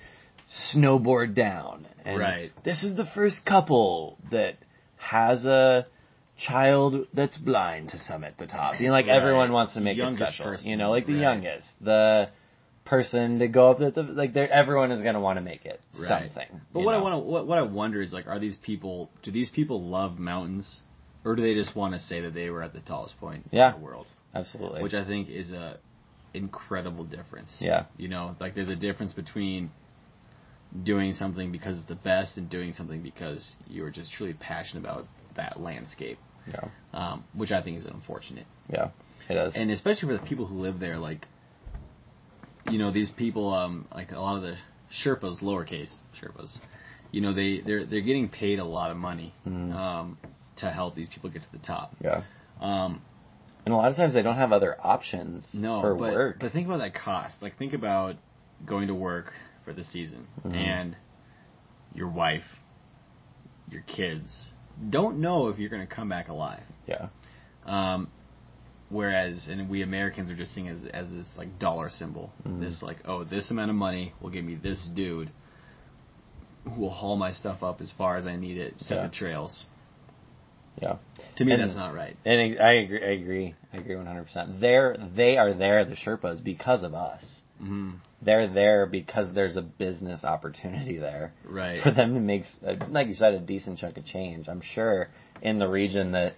snowboard 0.75 1.35
down. 1.35 1.87
And 2.05 2.19
Right. 2.19 2.53
This 2.64 2.83
is 2.83 2.97
the 2.97 3.05
first 3.05 3.45
couple 3.45 4.19
that 4.31 4.57
has 4.97 5.45
a 5.45 5.87
child 6.39 7.07
that's 7.14 7.37
blind 7.39 7.91
to 7.91 7.99
summit 7.99 8.35
the 8.39 8.47
top. 8.47 8.81
You 8.81 8.87
know, 8.89 8.93
like 8.93 9.07
Right. 9.07 9.17
everyone 9.17 9.53
wants 9.53 9.75
to 9.75 9.81
make 9.81 9.99
it 9.99 10.14
special. 10.14 10.45
person, 10.47 10.69
you 10.69 10.77
know, 10.77 10.91
like 10.91 11.07
the 11.07 11.14
right. 11.14 11.23
youngest, 11.23 11.67
the 11.81 12.29
person 12.87 13.39
to 13.41 13.49
go 13.49 13.70
up 13.70 13.80
at 13.80 13.95
the 13.95 14.03
like. 14.03 14.32
they're- 14.32 14.49
Everyone 14.51 14.91
is 14.93 15.03
going 15.03 15.14
to 15.14 15.20
want 15.20 15.37
to 15.39 15.43
make 15.43 15.64
it 15.66 15.80
Right. 15.99 16.09
something. 16.30 16.61
But 16.72 16.80
what 16.80 16.95
I 16.95 16.99
want 16.99 17.14
to 17.14 17.18
what, 17.18 17.47
what 17.47 17.59
I 17.59 17.62
wonder 17.62 18.01
is 18.01 18.12
like, 18.12 18.26
are 18.26 18.39
these 18.39 18.57
people? 18.57 19.11
Do 19.22 19.30
these 19.30 19.51
people 19.51 19.82
love 19.82 20.18
mountains, 20.18 20.80
or 21.24 21.34
do 21.37 21.43
they 21.43 21.55
just 21.55 21.76
want 21.76 21.95
to 21.95 22.01
say 22.01 22.20
that 22.22 22.32
they 22.34 22.49
were 22.51 22.62
at 22.62 22.72
the 22.72 22.80
tallest 22.80 23.18
point 23.18 23.47
Yeah. 23.51 23.74
in 23.74 23.80
the 23.80 23.84
world? 23.87 24.07
absolutely, 24.34 24.82
Which 24.82 24.93
I 24.95 25.05
think 25.05 25.28
is 25.28 25.51
a 25.53 25.78
incredible 26.34 27.05
difference. 27.05 27.57
Yeah. 27.61 27.84
You 27.97 28.09
know, 28.09 28.37
like 28.41 28.55
there's 28.55 28.68
a 28.68 28.76
difference 28.76 29.12
between 29.14 29.70
doing 30.82 31.14
something 31.14 31.53
because 31.53 31.78
it's 31.78 31.87
the 31.87 31.95
best 31.95 32.37
and 32.37 32.51
doing 32.51 32.72
something 32.74 33.03
because 33.03 33.55
you 33.68 33.84
are 33.84 33.91
just 33.91 34.12
truly 34.12 34.34
passionate 34.34 34.80
about 34.84 35.07
that 35.37 35.59
landscape, 35.61 36.18
yeah, 36.47 36.68
um, 36.93 37.24
which 37.34 37.51
I 37.53 37.62
think 37.62 37.78
is 37.78 37.87
unfortunate. 37.87 38.47
yeah, 38.68 38.91
it 39.30 39.37
is. 39.37 39.55
and 39.57 39.70
especially 39.70 40.09
for 40.09 40.20
the 40.22 40.28
people 40.28 40.45
who 40.47 40.59
live 40.61 40.78
there, 40.80 40.99
like, 40.99 41.26
you 42.71 42.79
know, 42.79 42.91
these 42.93 43.11
people, 43.11 43.53
um, 43.53 43.87
like 43.95 44.12
a 44.12 44.19
lot 44.21 44.37
of 44.37 44.43
the 44.43 44.57
Sherpas, 45.05 45.41
lowercase 45.43 45.93
Sherpas, 46.21 46.53
you 47.11 47.21
know, 47.21 47.33
they 47.33 47.61
they're 47.61 47.85
they're 47.85 48.01
getting 48.01 48.29
paid 48.29 48.59
a 48.59 48.64
lot 48.64 48.91
of 48.91 48.97
money 48.97 49.33
Mhm. 49.47 49.73
um, 49.75 50.19
to 50.57 50.71
help 50.71 50.95
these 50.95 51.09
people 51.09 51.31
get 51.31 51.43
to 51.43 51.53
the 51.53 51.59
top. 51.59 51.95
yeah, 52.03 52.23
Um, 52.61 53.03
and 53.64 53.75
a 53.75 53.77
lot 53.77 53.91
of 53.91 53.97
times 53.97 54.14
they 54.14 54.23
don't 54.23 54.37
have 54.37 54.53
other 54.53 54.77
options 54.83 55.47
no, 55.53 55.81
for 55.81 55.95
but 55.95 56.12
work. 56.12 56.37
but 56.41 56.53
think 56.53 56.67
about 56.67 56.79
that 56.79 56.95
cost. 56.95 57.43
Like, 57.43 57.57
think 57.59 57.73
about 57.73 58.17
going 58.64 58.89
to 58.89 58.95
work 58.95 59.33
for 59.64 59.73
the 59.73 59.85
season 59.85 60.27
Mhm. 60.45 60.55
and 60.55 60.97
your 61.95 62.09
wife, 62.09 62.45
your 63.71 63.83
kids 63.83 64.53
don't 64.91 65.19
know 65.19 65.49
if 65.49 65.59
you're 65.59 65.71
going 65.71 65.87
to 65.87 65.93
come 65.95 66.09
back 66.09 66.29
alive. 66.29 66.62
yeah, 66.87 67.09
Um, 67.64 68.11
whereas, 68.89 69.49
and 69.51 69.68
we 69.68 69.82
Americans 69.82 70.30
are 70.30 70.37
just 70.37 70.55
seeing 70.55 70.68
as 70.68 70.84
as 70.93 71.11
this 71.11 71.28
like 71.37 71.59
dollar 71.59 71.89
symbol. 71.91 72.30
Mhm. 72.47 72.61
This 72.61 72.82
like, 72.82 72.99
oh, 73.07 73.24
this 73.24 73.51
amount 73.51 73.70
of 73.70 73.76
money 73.76 74.12
will 74.20 74.30
give 74.30 74.45
me 74.45 74.55
this 74.55 74.82
dude 74.95 75.30
who 76.64 76.80
will 76.80 76.91
haul 76.91 77.16
my 77.16 77.30
stuff 77.32 77.62
up 77.62 77.80
as 77.80 77.93
far 77.93 78.16
as 78.16 78.26
I 78.26 78.37
need 78.37 78.59
it, 78.59 78.74
set 78.78 78.97
Yeah. 78.97 79.07
the 79.07 79.12
trails. 79.14 79.64
yeah. 80.82 80.97
To 81.37 81.45
me, 81.45 81.53
And- 81.53 81.62
that's 81.62 81.76
not 81.76 81.95
right. 81.95 82.16
And 82.26 82.61
I 82.61 82.72
agree. 82.72 83.03
I 83.03 83.11
agree. 83.12 83.55
I 83.72 83.76
agree 83.78 83.97
one 83.97 84.05
hundred 84.07 84.24
percent. 84.24 84.61
They're 84.61 84.97
they 85.14 85.39
are 85.39 85.55
there, 85.55 85.84
the 85.84 85.95
Sherpas, 85.97 86.43
because 86.45 86.82
of 86.82 86.95
us. 86.95 87.43
hmm 87.59 87.93
They're 88.20 88.47
there 88.49 88.84
because 88.87 89.32
there's 89.32 89.57
a 89.57 89.62
business 89.62 90.22
opportunity 90.24 90.97
there 90.99 91.32
Right. 91.49 91.82
for 91.82 91.91
them 91.93 92.12
to 92.14 92.20
make, 92.20 92.45
like 92.91 93.09
you 93.09 93.14
said, 93.14 93.32
a 93.34 93.39
decent 93.41 93.78
chunk 93.78 93.97
of 93.97 94.05
change. 94.05 94.49
I'm 94.49 94.61
sure 94.61 95.09
in 95.41 95.59
the 95.59 95.68
region 95.68 96.12
that 96.12 96.34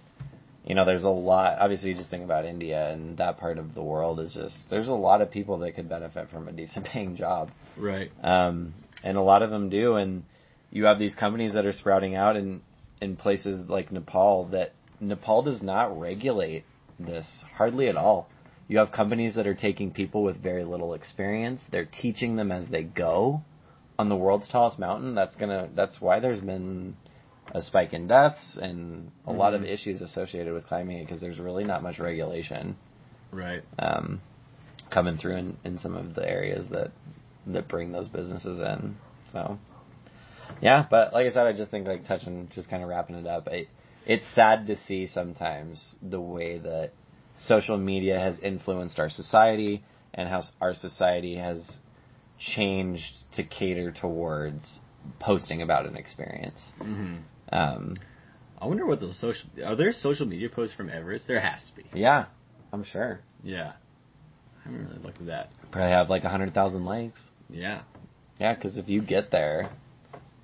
you 0.65 0.75
know 0.75 0.85
there's 0.85 1.03
a 1.03 1.09
lot. 1.09 1.57
Obviously, 1.59 1.89
you 1.89 1.95
just 1.95 2.09
think 2.09 2.23
about 2.23 2.45
India 2.45 2.89
and 2.91 3.17
that 3.17 3.39
part 3.39 3.57
of 3.57 3.73
the 3.73 3.81
world 3.83 4.19
is 4.19 4.33
just 4.33 4.55
there's 4.69 4.87
a 4.87 4.93
lot 4.93 5.21
of 5.21 5.31
people 5.31 5.59
that 5.59 5.75
could 5.75 5.89
benefit 5.89 6.29
from 6.29 6.47
a 6.47 6.51
decent 6.51 6.85
paying 6.85 7.15
job. 7.15 7.49
Right. 7.77 8.11
um, 8.23 8.73
and 9.03 9.17
a 9.17 9.21
lot 9.21 9.41
of 9.41 9.49
them 9.49 9.69
do. 9.69 9.95
And 9.95 10.23
you 10.71 10.85
have 10.85 10.99
these 10.99 11.15
companies 11.15 11.53
that 11.53 11.65
are 11.65 11.73
sprouting 11.73 12.15
out 12.15 12.35
in 12.35 12.61
in 13.01 13.15
places 13.15 13.69
like 13.69 13.91
Nepal 13.91 14.49
that 14.51 14.73
Nepal 14.99 15.41
does 15.41 15.61
not 15.61 15.99
regulate 15.99 16.65
this 16.99 17.27
hardly 17.55 17.87
at 17.87 17.95
all. 17.95 18.29
You 18.67 18.77
have 18.79 18.91
companies 18.91 19.35
that 19.35 19.47
are 19.47 19.55
taking 19.55 19.91
people 19.91 20.23
with 20.23 20.43
very 20.43 20.63
little 20.63 20.93
experience. 20.93 21.63
They're 21.71 21.89
teaching 21.91 22.35
them 22.35 22.51
as 22.51 22.67
they 22.69 22.83
go 22.83 23.41
on 23.97 24.09
the 24.09 24.15
world's 24.15 24.47
tallest 24.47 24.77
mountain. 24.77 25.15
That's 25.15 25.35
gonna. 25.35 25.69
That's 25.75 25.99
why 25.99 26.19
there's 26.19 26.41
been 26.41 26.95
a 27.51 27.61
spike 27.61 27.93
in 27.93 28.07
deaths 28.07 28.57
and 28.61 29.11
a 29.25 29.31
lot 29.33 29.53
of 29.53 29.61
Mhm. 29.61 29.69
issues 29.69 30.01
associated 30.01 30.53
with 30.53 30.67
climbing 30.67 30.97
it 30.97 31.05
because 31.05 31.19
there's 31.21 31.39
really 31.39 31.63
not 31.63 31.81
much 31.81 31.99
regulation 31.99 32.75
Right. 33.31 33.63
um, 33.79 34.21
coming 34.89 35.17
through 35.17 35.35
in, 35.35 35.57
in 35.63 35.77
some 35.77 35.95
of 35.95 36.15
the 36.15 36.27
areas 36.27 36.67
that 36.69 36.91
that 37.47 37.67
bring 37.67 37.91
those 37.91 38.07
businesses 38.07 38.59
in. 38.61 38.95
So, 39.31 39.57
yeah, 40.61 40.85
but 40.89 41.13
like 41.13 41.25
I 41.25 41.29
said, 41.31 41.47
I 41.47 41.53
just 41.53 41.71
think 41.71 41.87
like 41.87 42.05
touching, 42.05 42.49
just 42.53 42.69
kind 42.69 42.83
of 42.83 42.89
wrapping 42.89 43.15
it 43.15 43.25
up. 43.25 43.47
I, 43.51 43.67
it's 44.05 44.27
sad 44.35 44.67
to 44.67 44.75
see 44.75 45.07
sometimes 45.07 45.95
the 46.01 46.19
way 46.21 46.59
that 46.59 46.91
social 47.35 47.77
media 47.77 48.19
has 48.19 48.37
influenced 48.39 48.99
our 48.99 49.09
society 49.09 49.83
and 50.13 50.27
how 50.29 50.43
our 50.61 50.73
society 50.75 51.35
has 51.37 51.79
changed 52.37 53.23
to 53.35 53.43
cater 53.43 53.91
towards 53.91 54.79
posting 55.19 55.61
about 55.61 55.85
an 55.85 55.95
experience. 55.95 56.71
hmm 56.77 57.17
Um, 57.51 57.97
I 58.61 58.65
wonder 58.67 58.85
what 58.85 58.99
those 58.99 59.19
social 59.19 59.49
are 59.65 59.75
there 59.75 59.93
social 59.93 60.25
media 60.25 60.49
posts 60.49 60.75
from 60.75 60.89
Everest? 60.89 61.27
There 61.27 61.39
has 61.39 61.61
to 61.63 61.75
be. 61.75 61.99
yeah, 61.99 62.25
I'm 62.73 62.83
sure. 62.83 63.21
Yeah. 63.43 63.73
I 64.59 64.63
haven't 64.69 64.87
really 64.89 65.01
looked 65.01 65.21
at 65.21 65.27
that. 65.27 65.49
Probably 65.71 65.91
have 65.91 66.09
like 66.09 66.23
a 66.25 66.29
hundred 66.29 66.53
thousand 66.53 66.85
likes. 66.85 67.21
Yeah. 67.49 67.81
Yeah, 68.39 68.53
because 68.53 68.77
if 68.77 68.87
you 68.89 69.01
get 69.01 69.31
there, 69.31 69.69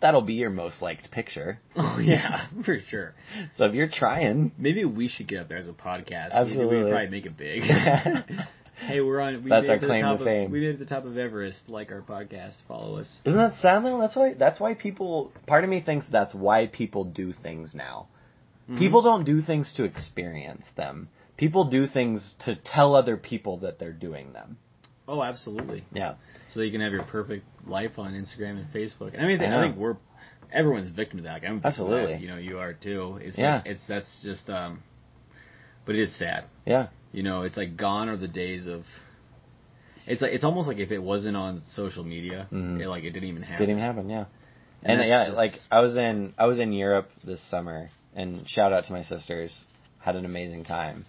that'll 0.02 0.22
be 0.22 0.34
your 0.34 0.50
most 0.50 0.82
liked 0.82 1.12
picture. 1.12 1.60
Oh 1.78 2.00
yeah, 2.00 2.48
for 2.64 2.80
sure. 2.90 3.14
So 3.56 3.66
if 3.66 3.74
you're 3.74 3.90
trying, 3.90 4.52
Maybe 4.58 4.84
we 4.86 5.08
should 5.10 5.28
get 5.28 5.40
up 5.40 5.50
there 5.50 5.58
as 5.58 5.68
a 5.68 5.74
podcast. 5.74 6.32
Absolutely. 6.32 6.84
We 6.86 6.90
probably 6.90 7.10
make 7.10 7.26
it 7.26 7.38
big. 7.38 7.62
hey, 8.78 9.02
we're 9.02 9.20
on. 9.20 9.44
We 9.44 9.50
That's 9.50 9.70
our 9.70 9.76
it 9.76 9.80
to 9.80 9.88
claim 9.88 10.02
the 10.02 10.08
top 10.08 10.18
to 10.18 10.24
of, 10.24 10.28
fame. 10.28 10.52
We 10.52 10.60
made 10.62 10.70
it 10.70 10.74
to 10.74 10.80
the 10.80 10.86
top 10.86 11.06
of 11.06 11.18
Everest. 11.18 11.70
Like 11.70 11.92
our 11.92 12.02
podcast. 12.02 12.56
Follow 12.68 12.98
us. 12.98 13.12
isn't 13.26 13.40
that 13.40 13.60
sad 13.62 13.84
though? 13.84 14.00
That's 14.00 14.16
why. 14.16 14.34
That's 14.34 14.60
why 14.60 14.74
people. 14.74 15.32
Part 15.48 15.64
of 15.64 15.70
me 15.70 15.82
thinks 15.82 16.06
that's 16.12 16.34
why 16.34 16.68
people 16.68 17.04
do 17.04 17.34
things 17.34 17.74
now. 17.74 18.08
Mm-hmm. 18.70 18.80
People 18.80 19.02
don't 19.02 19.26
do 19.26 19.42
things 19.42 19.74
to 19.78 19.84
experience 19.84 20.66
them. 20.76 21.10
People 21.38 21.66
do 21.66 21.88
things 21.88 22.34
to 22.46 22.56
tell 22.56 22.96
other 22.96 23.18
people 23.18 23.58
that 23.58 23.78
they're 23.78 23.92
doing 23.92 24.34
them. 24.34 24.58
Oh, 25.08 25.22
absolutely. 25.22 25.84
Yeah. 25.92 26.16
So 26.54 26.60
that 26.60 26.66
you 26.66 26.72
can 26.72 26.82
have 26.82 26.92
your 26.92 27.04
perfect 27.04 27.46
life 27.68 27.98
on 27.98 28.14
Instagram 28.14 28.58
and 28.58 28.74
Facebook. 28.74 29.14
And 29.14 29.22
I 29.22 29.28
mean, 29.28 29.42
I, 29.42 29.60
I 29.60 29.68
think 29.68 29.78
we're 29.78 29.98
everyone's 30.52 30.90
victim 30.96 31.18
to 31.18 31.24
that. 31.24 31.34
Like, 31.34 31.44
I'm 31.44 31.58
of 31.58 31.66
Absolutely. 31.66 32.14
that. 32.14 32.22
You 32.22 32.28
know, 32.28 32.38
you 32.38 32.60
are 32.60 32.74
too. 32.74 33.20
It's 33.22 33.38
Yeah. 33.38 33.58
like, 33.58 33.66
it's 33.68 33.82
that's 33.88 34.08
just 34.24 34.50
um, 34.50 34.82
but 35.86 35.96
it 35.96 36.02
is 36.02 36.18
sad. 36.18 36.46
Yeah. 36.66 36.88
You 37.16 37.24
know, 37.24 37.44
it's 37.44 37.56
like 37.56 37.78
gone 37.78 38.10
are 38.10 38.18
the 38.18 38.28
days 38.28 38.68
of. 38.68 38.84
It's 40.06 40.22
like 40.22 40.34
it's 40.34 40.44
almost 40.44 40.68
like 40.68 40.80
if 40.80 40.92
it 40.92 41.00
wasn't 41.00 41.38
on 41.38 41.62
social 41.72 42.04
media, 42.04 42.48
Mhm. 42.52 42.82
it 42.82 42.90
like 42.90 43.06
it 43.06 43.12
didn't 43.12 43.30
even 43.30 43.42
happen. 43.42 43.60
Didn't 43.66 43.78
even 43.78 43.84
happen. 43.90 44.10
Yeah. 44.10 44.26
And 44.84 45.00
And, 45.00 45.10
yeah, 45.10 45.26
just- 45.28 45.38
like 45.38 45.54
I 45.72 45.80
was 45.80 45.96
in 45.96 46.34
I 46.38 46.46
was 46.46 46.60
in 46.60 46.74
Europe 46.74 47.10
this 47.24 47.40
summer, 47.50 47.90
and 48.16 48.48
shout 48.50 48.74
out 48.74 48.84
to 48.86 48.92
my 48.92 49.02
sisters. 49.04 49.66
Had 50.00 50.18
an 50.18 50.26
amazing 50.26 50.66
time. 50.66 51.06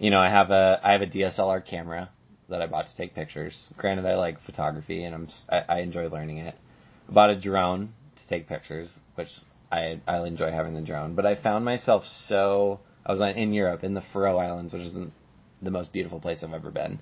You 0.00 0.10
know, 0.10 0.18
I 0.18 0.28
have 0.30 0.50
a 0.50 0.80
I 0.82 0.90
have 0.92 1.02
a 1.02 1.06
DSLR 1.06 1.60
camera 1.64 2.10
that 2.48 2.60
I 2.60 2.66
bought 2.66 2.88
to 2.88 2.96
take 2.96 3.14
pictures. 3.14 3.54
Granted, 3.76 4.04
I 4.04 4.16
like 4.16 4.40
photography, 4.42 5.04
and 5.04 5.14
I'm 5.14 5.28
I, 5.48 5.58
I 5.76 5.78
enjoy 5.78 6.08
learning 6.08 6.38
it. 6.38 6.56
I 7.08 7.12
bought 7.12 7.30
a 7.30 7.36
drone 7.36 7.92
to 8.16 8.28
take 8.28 8.48
pictures, 8.48 8.90
which 9.14 9.30
I 9.70 10.00
I 10.08 10.26
enjoy 10.26 10.50
having 10.50 10.74
the 10.74 10.80
drone. 10.82 11.14
But 11.14 11.24
I 11.24 11.36
found 11.36 11.64
myself 11.64 12.04
so 12.04 12.80
I 13.06 13.12
was 13.12 13.20
on, 13.20 13.28
in 13.30 13.52
Europe 13.52 13.84
in 13.84 13.94
the 13.94 14.02
Faroe 14.12 14.38
Islands, 14.38 14.72
which 14.72 14.82
isn't 14.82 15.12
the 15.62 15.70
most 15.70 15.92
beautiful 15.92 16.20
place 16.20 16.42
I've 16.42 16.52
ever 16.52 16.70
been. 16.70 16.98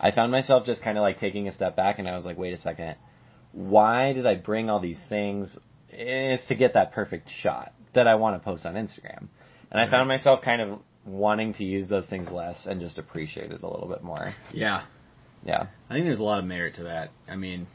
I 0.00 0.10
found 0.10 0.32
myself 0.32 0.66
just 0.66 0.82
kind 0.82 0.98
of 0.98 1.02
like 1.02 1.18
taking 1.18 1.48
a 1.48 1.52
step 1.52 1.76
back, 1.76 1.98
and 1.98 2.08
I 2.08 2.14
was 2.14 2.24
like, 2.24 2.36
wait 2.36 2.52
a 2.52 2.60
second 2.60 2.96
why 3.54 4.12
did 4.12 4.26
I 4.26 4.34
bring 4.34 4.68
all 4.68 4.80
these 4.80 4.98
things? 5.08 5.56
It's 5.88 6.44
to 6.46 6.56
get 6.56 6.74
that 6.74 6.92
perfect 6.92 7.30
shot 7.30 7.72
that 7.94 8.08
I 8.08 8.16
want 8.16 8.40
to 8.40 8.44
post 8.44 8.66
on 8.66 8.74
Instagram. 8.74 9.28
And 9.70 9.80
I 9.80 9.88
found 9.88 10.08
myself 10.08 10.42
kind 10.42 10.60
of 10.60 10.80
wanting 11.06 11.54
to 11.54 11.64
use 11.64 11.88
those 11.88 12.06
things 12.06 12.30
less 12.30 12.56
and 12.66 12.80
just 12.80 12.98
appreciate 12.98 13.52
it 13.52 13.62
a 13.62 13.68
little 13.68 13.88
bit 13.88 14.02
more. 14.02 14.34
Yeah, 14.52 14.82
Yeah. 15.44 15.66
I 15.88 15.94
think 15.94 16.06
there's 16.06 16.18
a 16.18 16.24
lot 16.24 16.40
of 16.40 16.44
merit 16.44 16.76
to 16.76 16.84
that. 16.84 17.10
I 17.28 17.36
mean, 17.36 17.66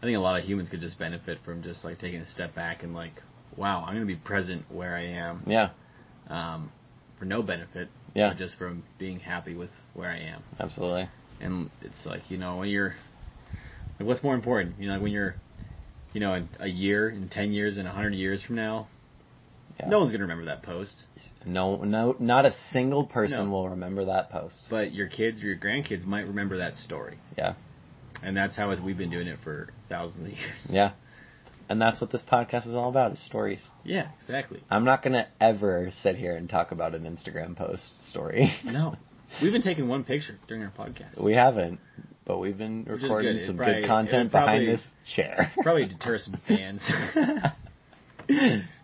I 0.00 0.06
think 0.06 0.16
a 0.16 0.20
lot 0.20 0.38
of 0.38 0.44
humans 0.44 0.68
could 0.68 0.80
just 0.80 0.98
benefit 0.98 1.38
from 1.44 1.62
just 1.62 1.84
like 1.84 1.98
taking 1.98 2.20
a 2.20 2.30
step 2.30 2.54
back 2.54 2.82
and 2.84 2.94
like, 2.94 3.22
wow, 3.56 3.84
I'm 3.84 3.94
gonna 3.94 4.06
be 4.06 4.16
present 4.16 4.70
where 4.70 4.94
I 4.94 5.06
am, 5.06 5.42
Yeah, 5.46 5.70
um, 6.28 6.70
for 7.18 7.24
no 7.24 7.42
benefit, 7.42 7.88
Yeah. 8.14 8.28
but 8.30 8.38
just 8.38 8.56
from 8.58 8.84
being 8.98 9.20
happy 9.20 9.54
with 9.54 9.70
where 9.94 10.10
I 10.10 10.18
am. 10.18 10.42
absolutely. 10.60 11.08
And 11.40 11.70
it's 11.82 12.06
like 12.06 12.22
you 12.30 12.38
know 12.38 12.58
when 12.58 12.68
you're, 12.68 12.94
like, 13.98 14.06
what's 14.08 14.22
more 14.22 14.34
important? 14.34 14.76
You 14.78 14.86
know, 14.86 14.94
like 14.94 15.02
when 15.02 15.12
you're, 15.12 15.34
you 16.12 16.20
know, 16.20 16.34
in 16.34 16.48
a 16.60 16.68
year, 16.68 17.08
in 17.10 17.28
ten 17.28 17.52
years, 17.52 17.76
in 17.76 17.86
a 17.86 17.92
hundred 17.92 18.14
years 18.14 18.42
from 18.42 18.56
now, 18.56 18.86
Yeah. 19.80 19.88
no 19.88 19.98
one's 19.98 20.12
gonna 20.12 20.22
remember 20.24 20.44
that 20.46 20.62
post. 20.62 20.94
No, 21.46 21.76
no, 21.82 22.16
not 22.18 22.46
a 22.46 22.52
single 22.72 23.04
person 23.04 23.46
No. 23.46 23.50
will 23.50 23.68
remember 23.68 24.04
that 24.06 24.30
post. 24.30 24.56
But 24.70 24.92
your 24.92 25.08
kids 25.08 25.42
or 25.42 25.46
your 25.46 25.56
grandkids 25.58 26.06
might 26.06 26.26
remember 26.26 26.56
that 26.58 26.76
story. 26.76 27.18
Yeah. 27.36 27.54
And 28.22 28.34
that's 28.36 28.56
how 28.56 28.70
we've 28.82 28.96
been 28.96 29.10
doing 29.10 29.26
it 29.26 29.38
for 29.44 29.68
thousands 29.90 30.28
of 30.28 30.38
years. 30.38 30.66
Yeah. 30.70 30.92
And 31.68 31.80
that's 31.80 32.00
what 32.00 32.12
this 32.12 32.22
podcast 32.30 32.66
is 32.68 32.74
all 32.74 32.88
about, 32.90 33.12
is 33.12 33.24
stories. 33.26 33.60
Yeah, 33.84 34.08
exactly. 34.20 34.62
I'm 34.70 34.84
not 34.84 35.02
gonna 35.02 35.26
ever 35.40 35.90
sit 36.02 36.16
here 36.16 36.36
and 36.36 36.48
talk 36.48 36.72
about 36.72 36.94
an 36.94 37.04
Instagram 37.04 37.56
post 37.56 37.82
story. 38.10 38.52
No. 38.64 38.96
We've 39.42 39.50
been 39.52 39.62
taking 39.62 39.88
one 39.88 40.04
picture 40.04 40.36
during 40.46 40.62
our 40.62 40.70
podcast. 40.70 41.20
we 41.20 41.34
haven't, 41.34 41.80
but 42.24 42.38
we've 42.38 42.56
been 42.56 42.84
Which 42.84 43.02
recording 43.02 43.38
good. 43.38 43.46
Some 43.46 43.56
probably- 43.56 43.80
good 43.80 43.86
content 43.88 44.30
probably- 44.30 44.66
behind 44.66 44.78
this 44.78 44.86
chair. 45.16 45.52
Probably 45.62 45.86
deter 45.86 46.18
some 46.18 46.38
fans. 46.46 46.82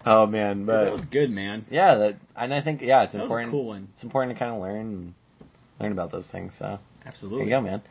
oh 0.06 0.26
man, 0.26 0.66
that 0.66 0.84
but 0.84 0.92
was 0.92 1.04
good, 1.06 1.30
man. 1.30 1.64
yeah, 1.70 1.94
that 1.94 2.16
and 2.36 2.52
I 2.52 2.62
think 2.62 2.80
yeah, 2.82 3.04
it's 3.04 3.12
That 3.12 3.22
important. 3.22 3.50
cool 3.52 3.66
one. 3.66 3.88
It's 3.94 4.02
important 4.02 4.34
to 4.36 4.38
kind 4.38 4.54
of 4.54 4.60
learn 4.60 4.76
and 4.80 5.14
learn 5.80 5.92
about 5.92 6.10
those 6.12 6.26
things. 6.32 6.52
So 6.58 6.64
there 6.64 6.78
Absolutely. 7.06 7.44
you 7.44 7.50
go, 7.50 7.60
man. 7.60 7.82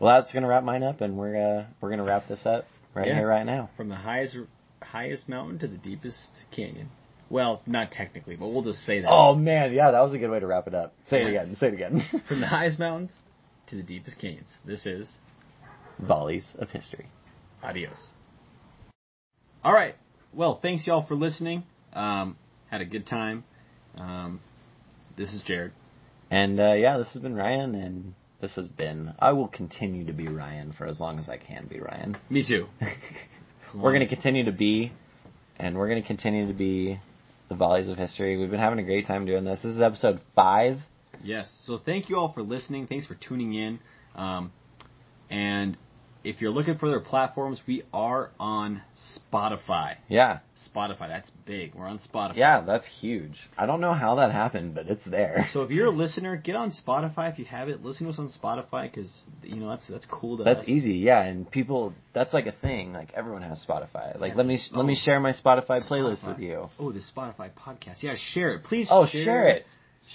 Well, 0.00 0.20
that's 0.20 0.32
gonna 0.32 0.48
wrap 0.48 0.64
mine 0.64 0.82
up, 0.82 1.00
and 1.00 1.16
we're 1.16 1.36
uh, 1.36 1.64
we're 1.80 1.90
gonna 1.90 2.04
wrap 2.04 2.28
this 2.28 2.44
up 2.44 2.64
right 2.96 3.06
Yeah. 3.06 3.14
here, 3.16 3.28
right 3.28 3.46
now. 3.46 3.70
From 3.76 3.88
the 3.88 3.94
highest 3.96 4.36
highest 4.82 5.28
mountain 5.28 5.58
to 5.60 5.68
the 5.68 5.76
deepest 5.76 6.16
canyon. 6.50 6.90
Well, 7.28 7.60
not 7.66 7.90
technically, 7.90 8.36
but 8.36 8.48
we'll 8.48 8.62
just 8.62 8.80
say 8.80 9.00
that. 9.00 9.10
Oh 9.10 9.34
man, 9.34 9.72
yeah, 9.72 9.90
that 9.90 10.00
was 10.00 10.12
a 10.12 10.18
good 10.18 10.30
way 10.30 10.40
to 10.40 10.46
wrap 10.46 10.66
it 10.68 10.74
up. 10.74 10.94
Say 11.08 11.22
it 11.22 11.28
again. 11.28 11.56
Say 11.58 11.68
it 11.68 11.74
again. 11.74 12.02
From 12.28 12.40
the 12.40 12.46
highest 12.46 12.78
mountains 12.78 13.12
to 13.68 13.76
the 13.76 13.82
deepest 13.82 14.18
canyons. 14.18 14.54
This 14.64 14.86
is 14.86 15.12
Volleys 15.98 16.44
of 16.58 16.70
history. 16.70 17.06
Adios. 17.62 17.98
All 19.64 19.72
right. 19.72 19.96
Well, 20.32 20.58
thanks 20.60 20.86
y'all 20.86 21.04
for 21.06 21.14
listening. 21.16 21.64
Um, 21.92 22.36
had 22.70 22.80
a 22.80 22.84
good 22.84 23.06
time. 23.06 23.44
Um, 23.96 24.40
this 25.16 25.32
is 25.32 25.42
Jared. 25.42 25.72
And 26.30 26.60
uh, 26.60 26.74
yeah, 26.74 26.98
this 26.98 27.12
has 27.14 27.22
been 27.22 27.34
Ryan, 27.34 27.74
and 27.74 28.14
this 28.40 28.54
has 28.56 28.68
been. 28.68 29.14
I 29.18 29.32
will 29.32 29.48
continue 29.48 30.06
to 30.06 30.12
be 30.12 30.28
Ryan 30.28 30.72
for 30.72 30.86
as 30.86 31.00
long 31.00 31.18
as 31.18 31.28
I 31.28 31.36
can 31.36 31.66
be 31.66 31.80
Ryan. 31.80 32.16
Me 32.30 32.44
too. 32.46 32.66
we're 33.74 33.92
going 33.92 34.06
to 34.06 34.14
continue 34.14 34.44
to 34.44 34.52
be, 34.52 34.92
and 35.58 35.76
we're 35.76 35.88
going 35.88 36.02
to 36.02 36.06
continue 36.06 36.46
to 36.46 36.54
be 36.54 37.00
the 37.48 37.54
volleys 37.54 37.88
of 37.88 37.96
history. 37.96 38.36
We've 38.36 38.50
been 38.50 38.60
having 38.60 38.78
a 38.78 38.84
great 38.84 39.06
time 39.06 39.24
doing 39.26 39.44
this. 39.44 39.60
This 39.62 39.74
is 39.74 39.80
episode 39.80 40.20
five. 40.34 40.78
Yes. 41.22 41.50
So 41.64 41.78
thank 41.78 42.08
you 42.08 42.16
all 42.16 42.32
for 42.32 42.42
listening. 42.42 42.86
Thanks 42.86 43.06
for 43.06 43.14
tuning 43.14 43.54
in. 43.54 43.78
Um, 44.14 44.52
and 45.30 45.76
if 46.26 46.40
you're 46.40 46.50
looking 46.50 46.76
for 46.76 46.88
their 46.88 47.00
platforms, 47.00 47.60
we 47.68 47.84
are 47.92 48.30
on 48.40 48.82
Spotify. 49.16 49.94
Yeah, 50.08 50.40
Spotify, 50.74 51.08
that's 51.08 51.30
big. 51.46 51.74
We're 51.74 51.86
on 51.86 51.98
Spotify. 52.00 52.36
yeah, 52.36 52.62
that's 52.66 52.88
huge. 53.00 53.36
I 53.56 53.66
don't 53.66 53.80
know 53.80 53.92
how 53.92 54.16
that 54.16 54.32
happened, 54.32 54.74
but 54.74 54.88
it's 54.88 55.04
there. 55.04 55.46
So 55.52 55.62
if 55.62 55.70
you're 55.70 55.86
a 55.86 55.90
listener, 55.90 56.36
get 56.36 56.56
on 56.56 56.72
Spotify 56.72 57.32
if 57.32 57.38
you 57.38 57.44
have 57.44 57.68
it. 57.68 57.84
Listen 57.84 58.06
to 58.06 58.12
us 58.12 58.18
on 58.18 58.28
Spotify 58.30 58.90
because 58.92 59.10
you 59.42 59.56
know 59.56 59.68
that's 59.68 59.86
that's 59.88 60.06
cool 60.10 60.36
to 60.38 60.44
That's 60.44 60.60
us. 60.60 60.68
easy, 60.68 60.94
yeah, 60.94 61.22
and 61.22 61.48
people. 61.50 61.94
That's 62.12 62.34
like 62.34 62.46
a 62.46 62.52
thing. 62.52 62.92
Like 62.92 63.12
everyone 63.14 63.42
has 63.42 63.64
Spotify. 63.68 64.18
Like 64.18 64.32
Yeah, 64.32 64.36
let 64.38 64.46
me 64.46 64.54
it's- 64.54 64.70
let 64.72 64.84
me 64.84 64.96
oh, 65.00 65.04
share 65.04 65.20
my 65.20 65.32
Spotify 65.32 65.86
playlist 65.88 66.26
with 66.26 66.40
you. 66.40 66.68
Oh, 66.78 66.90
the 66.92 67.00
Spotify 67.00 67.50
podcast. 67.52 68.02
Yeah, 68.02 68.14
share 68.32 68.54
it, 68.54 68.64
please. 68.64 68.88
Oh, 68.90 69.06
share 69.06 69.48
it. 69.48 69.64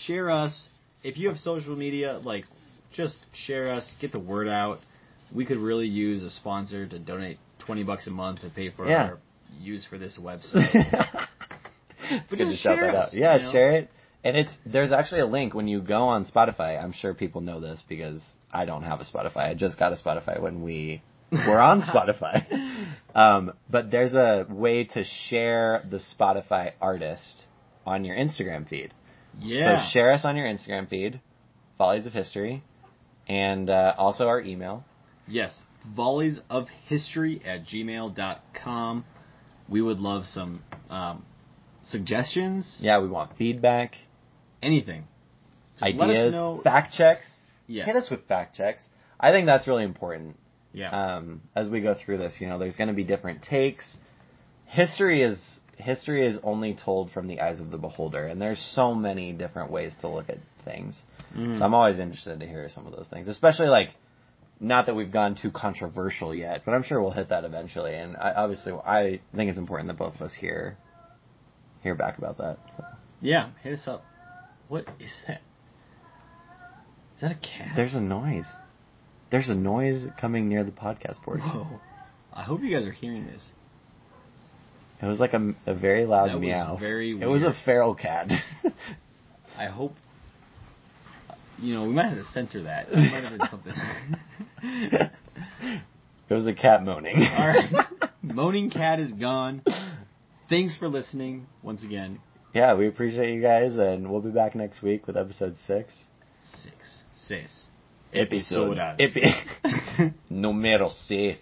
Share 0.06 0.30
us. 0.30 0.68
If 1.04 1.18
you 1.18 1.30
have 1.30 1.38
social 1.38 1.76
media, 1.76 2.20
like 2.24 2.46
just 2.94 3.18
share 3.34 3.72
us. 3.72 3.90
Get 4.02 4.12
the 4.12 4.20
word 4.20 4.48
out. 4.50 4.80
We 5.34 5.46
could 5.46 5.58
really 5.60 5.88
use 5.88 6.24
a 6.24 6.30
sponsor 6.30 6.88
to 6.88 7.00
donate 7.00 7.38
twenty 7.60 7.84
bucks 7.84 8.08
a 8.08 8.12
month 8.12 8.42
to 8.42 8.50
pay 8.50 8.70
for 8.72 8.88
Yeah. 8.88 9.04
our 9.04 9.20
use 9.60 9.86
for 9.90 9.98
this 9.98 10.18
website. 10.22 11.28
it's 12.10 12.30
good 12.30 12.38
to 12.40 12.56
shout 12.56 12.80
that 12.80 12.96
us, 12.96 13.08
out. 13.08 13.14
Yeah, 13.14 13.38
you 13.38 13.44
know? 13.44 13.52
share 13.52 13.72
it. 13.74 13.90
And 14.24 14.38
it's 14.38 14.56
there's 14.66 14.92
actually 14.92 15.22
a 15.22 15.26
link 15.26 15.54
when 15.56 15.68
you 15.68 15.82
go 15.82 16.04
on 16.04 16.26
Spotify. 16.26 16.82
I'm 16.82 16.92
sure 16.94 17.14
people 17.14 17.42
know 17.42 17.60
this 17.60 17.84
because 17.88 18.22
I 18.52 18.66
don't 18.66 18.84
have 18.84 19.00
a 19.02 19.04
Spotify. 19.06 19.50
I 19.50 19.54
just 19.56 19.80
got 19.80 19.94
a 19.94 19.96
Spotify 19.96 20.40
when 20.40 20.62
we 20.64 21.02
were 21.32 21.60
on 21.60 21.82
Spotify. 21.94 22.46
Um, 23.16 23.54
but 23.70 23.90
there's 23.90 24.14
a 24.14 24.46
way 24.50 24.84
to 24.84 25.04
share 25.30 25.84
the 25.90 25.98
Spotify 25.98 26.74
artist 26.80 27.46
on 27.86 28.06
your 28.06 28.16
Instagram 28.16 28.68
feed. 28.70 28.94
yeah. 29.40 29.88
So 29.88 29.92
share 29.94 30.12
us 30.12 30.24
on 30.24 30.36
your 30.38 30.46
Instagram 30.46 30.88
feed, 30.88 31.20
Volleys 31.80 32.06
of 32.06 32.14
History, 32.14 32.64
and 33.28 33.70
uh, 33.72 33.96
also 33.98 34.28
our 34.28 34.40
email. 34.42 34.84
Yes. 35.32 35.64
Volleys 35.96 36.40
of 36.50 36.68
history 36.88 37.42
at 37.46 37.66
gmail.com. 37.66 39.06
We 39.70 39.82
would 39.82 40.00
love 40.00 40.26
some 40.26 40.64
um, 40.90 41.26
suggestions. 41.84 42.78
Yeah, 42.82 43.00
we 43.00 43.08
want 43.08 43.38
feedback, 43.38 43.96
Anything. 44.62 45.06
Just 45.80 45.96
let 45.96 46.10
us 46.10 46.16
ideas, 46.16 46.34
know. 46.34 46.62
fact 46.64 46.94
checks. 46.94 47.26
Yes. 47.68 47.88
Hit 47.88 47.96
us 47.96 48.10
with 48.12 48.28
fact 48.28 48.56
checks. 48.56 48.88
I 49.20 49.32
think 49.32 49.46
that's 49.48 49.68
really 49.68 49.84
important. 49.84 50.38
Yeah. 50.74 50.90
um, 51.18 51.42
as 51.56 51.68
we 51.68 51.82
go 51.82 51.96
through 51.96 52.20
this. 52.20 52.34
You 52.40 52.48
know, 52.48 52.58
there's 52.60 52.76
going 52.76 52.88
to 52.90 52.94
be 52.94 53.04
different 53.04 53.42
takes. 53.44 53.98
History 54.66 55.22
is 55.24 55.38
history 55.78 56.28
is 56.28 56.38
only 56.44 56.76
told 56.76 57.12
from 57.12 57.28
the 57.28 57.42
eyes 57.42 57.60
of 57.60 57.72
the 57.72 57.78
beholder, 57.78 58.28
and 58.28 58.40
there's 58.40 58.60
so 58.76 58.94
many 58.94 59.32
different 59.34 59.72
ways 59.72 59.96
to 60.02 60.08
look 60.08 60.30
at 60.30 60.38
things. 60.64 61.02
Mhm. 61.36 61.58
So 61.58 61.66
I'm 61.66 61.74
always 61.74 61.98
interested 61.98 62.40
to 62.40 62.46
hear 62.48 62.70
some 62.70 62.86
of 62.86 62.94
those 62.94 63.08
things, 63.08 63.28
especially 63.28 63.68
like. 63.68 63.90
Not 64.64 64.86
that 64.86 64.96
we've 64.96 65.12
gone 65.12 65.36
too 65.36 65.50
controversial 65.50 66.36
yet, 66.36 66.62
but 66.64 66.74
I'm 66.74 66.84
sure 66.84 67.02
we'll 67.02 67.12
hit 67.12 67.30
that 67.30 67.46
eventually. 67.46 67.96
And 67.96 68.16
I, 68.16 68.32
obviously, 68.34 68.72
I 68.74 69.20
think 69.36 69.50
it's 69.50 69.58
important 69.58 69.88
that 69.88 69.98
both 69.98 70.14
of 70.16 70.22
us 70.22 70.34
hear 70.34 70.78
hear 71.82 71.96
back 71.96 72.20
about 72.20 72.38
that. 72.38 72.60
So. 72.78 72.86
Yeah, 73.22 73.50
hit 73.64 73.74
us 73.74 73.88
up. 73.88 74.06
What 74.68 74.88
is 75.00 75.12
that? 75.28 75.42
Is 77.16 77.22
that 77.22 77.32
a 77.32 77.36
cat? 77.36 77.74
There's 77.76 77.96
a 77.96 78.02
noise. 78.02 78.46
There's 79.32 79.50
a 79.50 79.56
noise 79.56 80.06
coming 80.20 80.48
near 80.48 80.64
the 80.64 80.72
podcast 80.72 81.24
board. 81.26 81.40
Whoa. 81.40 81.80
I 82.32 82.44
hope 82.44 82.62
you 82.62 82.76
guys 82.76 82.86
are 82.86 82.92
hearing 82.92 83.26
this. 83.26 83.44
It 85.02 85.08
was 85.08 85.20
like 85.20 85.34
a, 85.34 85.56
a 85.66 85.74
very 85.74 86.06
loud 86.06 86.30
That 86.30 86.40
meow. 86.40 86.78
very 86.80 87.20
It 87.20 87.26
was 87.26 87.42
a 87.42 87.56
feral 87.66 87.96
cat. 87.96 88.30
I 89.58 89.66
hope. 89.66 89.96
You 91.60 91.76
know, 91.76 91.84
we 91.84 91.94
might 91.94 92.10
have 92.10 92.18
to 92.18 92.26
censor 92.32 92.64
that. 92.64 92.88
It 92.92 92.96
might 92.96 93.24
have 93.24 93.38
been 93.38 93.48
something. 93.50 93.74
it 96.30 96.34
was 96.34 96.48
a 96.48 96.54
cat 96.54 96.84
moaning. 96.84 97.18
All 97.38 97.48
right. 97.48 97.86
Moaning 98.24 98.70
cat 98.70 99.00
is 99.00 99.12
gone. 99.14 99.64
Thanks 100.50 100.76
for 100.78 100.88
listening 100.88 101.48
once 101.64 101.84
again. 101.84 102.20
Yeah, 102.54 102.76
we 102.76 102.88
appreciate 102.88 103.34
you 103.34 103.42
guys, 103.42 103.78
and 103.78 104.12
we'll 104.12 104.22
be 104.22 104.30
back 104.30 104.54
next 104.56 104.82
week 104.82 105.08
with 105.08 105.18
episode 105.18 105.56
six. 105.66 105.94
Six. 106.44 107.04
Six. 107.16 107.68
Episode. 108.14 108.78
Episodas. 108.78 108.96
Epi- 109.00 110.14
Numero 110.30 110.92
seis. 111.08 111.38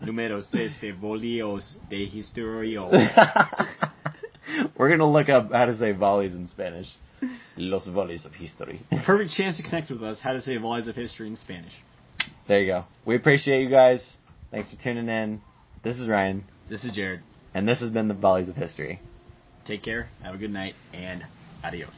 Número 0.00 0.42
seis 0.44 0.72
de 0.80 0.92
Volios 0.92 1.76
de 1.90 2.06
Historio. 2.08 2.90
We're 4.76 4.90
gonna 4.90 5.10
look 5.10 5.28
up 5.28 5.50
how 5.52 5.64
to 5.66 5.76
say 5.76 5.92
volleys 5.92 6.34
in 6.34 6.48
Spanish. 6.48 6.86
Los 7.56 7.86
volleys 7.86 8.24
of 8.24 8.32
history. 8.32 8.80
Perfect 9.04 9.32
chance 9.32 9.56
to 9.58 9.62
connect 9.62 9.90
with 9.90 10.02
us. 10.02 10.20
How 10.20 10.32
to 10.32 10.40
say 10.40 10.56
volleys 10.56 10.88
of 10.88 10.96
history 10.96 11.28
in 11.28 11.36
Spanish. 11.36 11.72
There 12.48 12.60
you 12.60 12.66
go. 12.72 12.84
We 13.06 13.16
appreciate 13.16 13.62
you 13.62 13.70
guys. 13.70 14.02
Thanks 14.50 14.70
for 14.70 14.76
tuning 14.80 15.08
in. 15.08 15.40
This 15.82 15.98
is 15.98 16.08
Ryan, 16.08 16.44
This 16.70 16.84
is 16.84 16.92
Jared. 16.94 17.20
and 17.54 17.68
this 17.68 17.80
has 17.80 17.90
been 17.90 18.08
the 18.08 18.14
Volleys 18.14 18.48
of 18.48 18.56
History. 18.56 19.00
Take 19.66 19.82
care. 19.82 20.08
Have 20.22 20.34
a 20.34 20.38
good 20.38 20.50
night, 20.52 20.74
and 20.92 21.24
adios. 21.62 21.92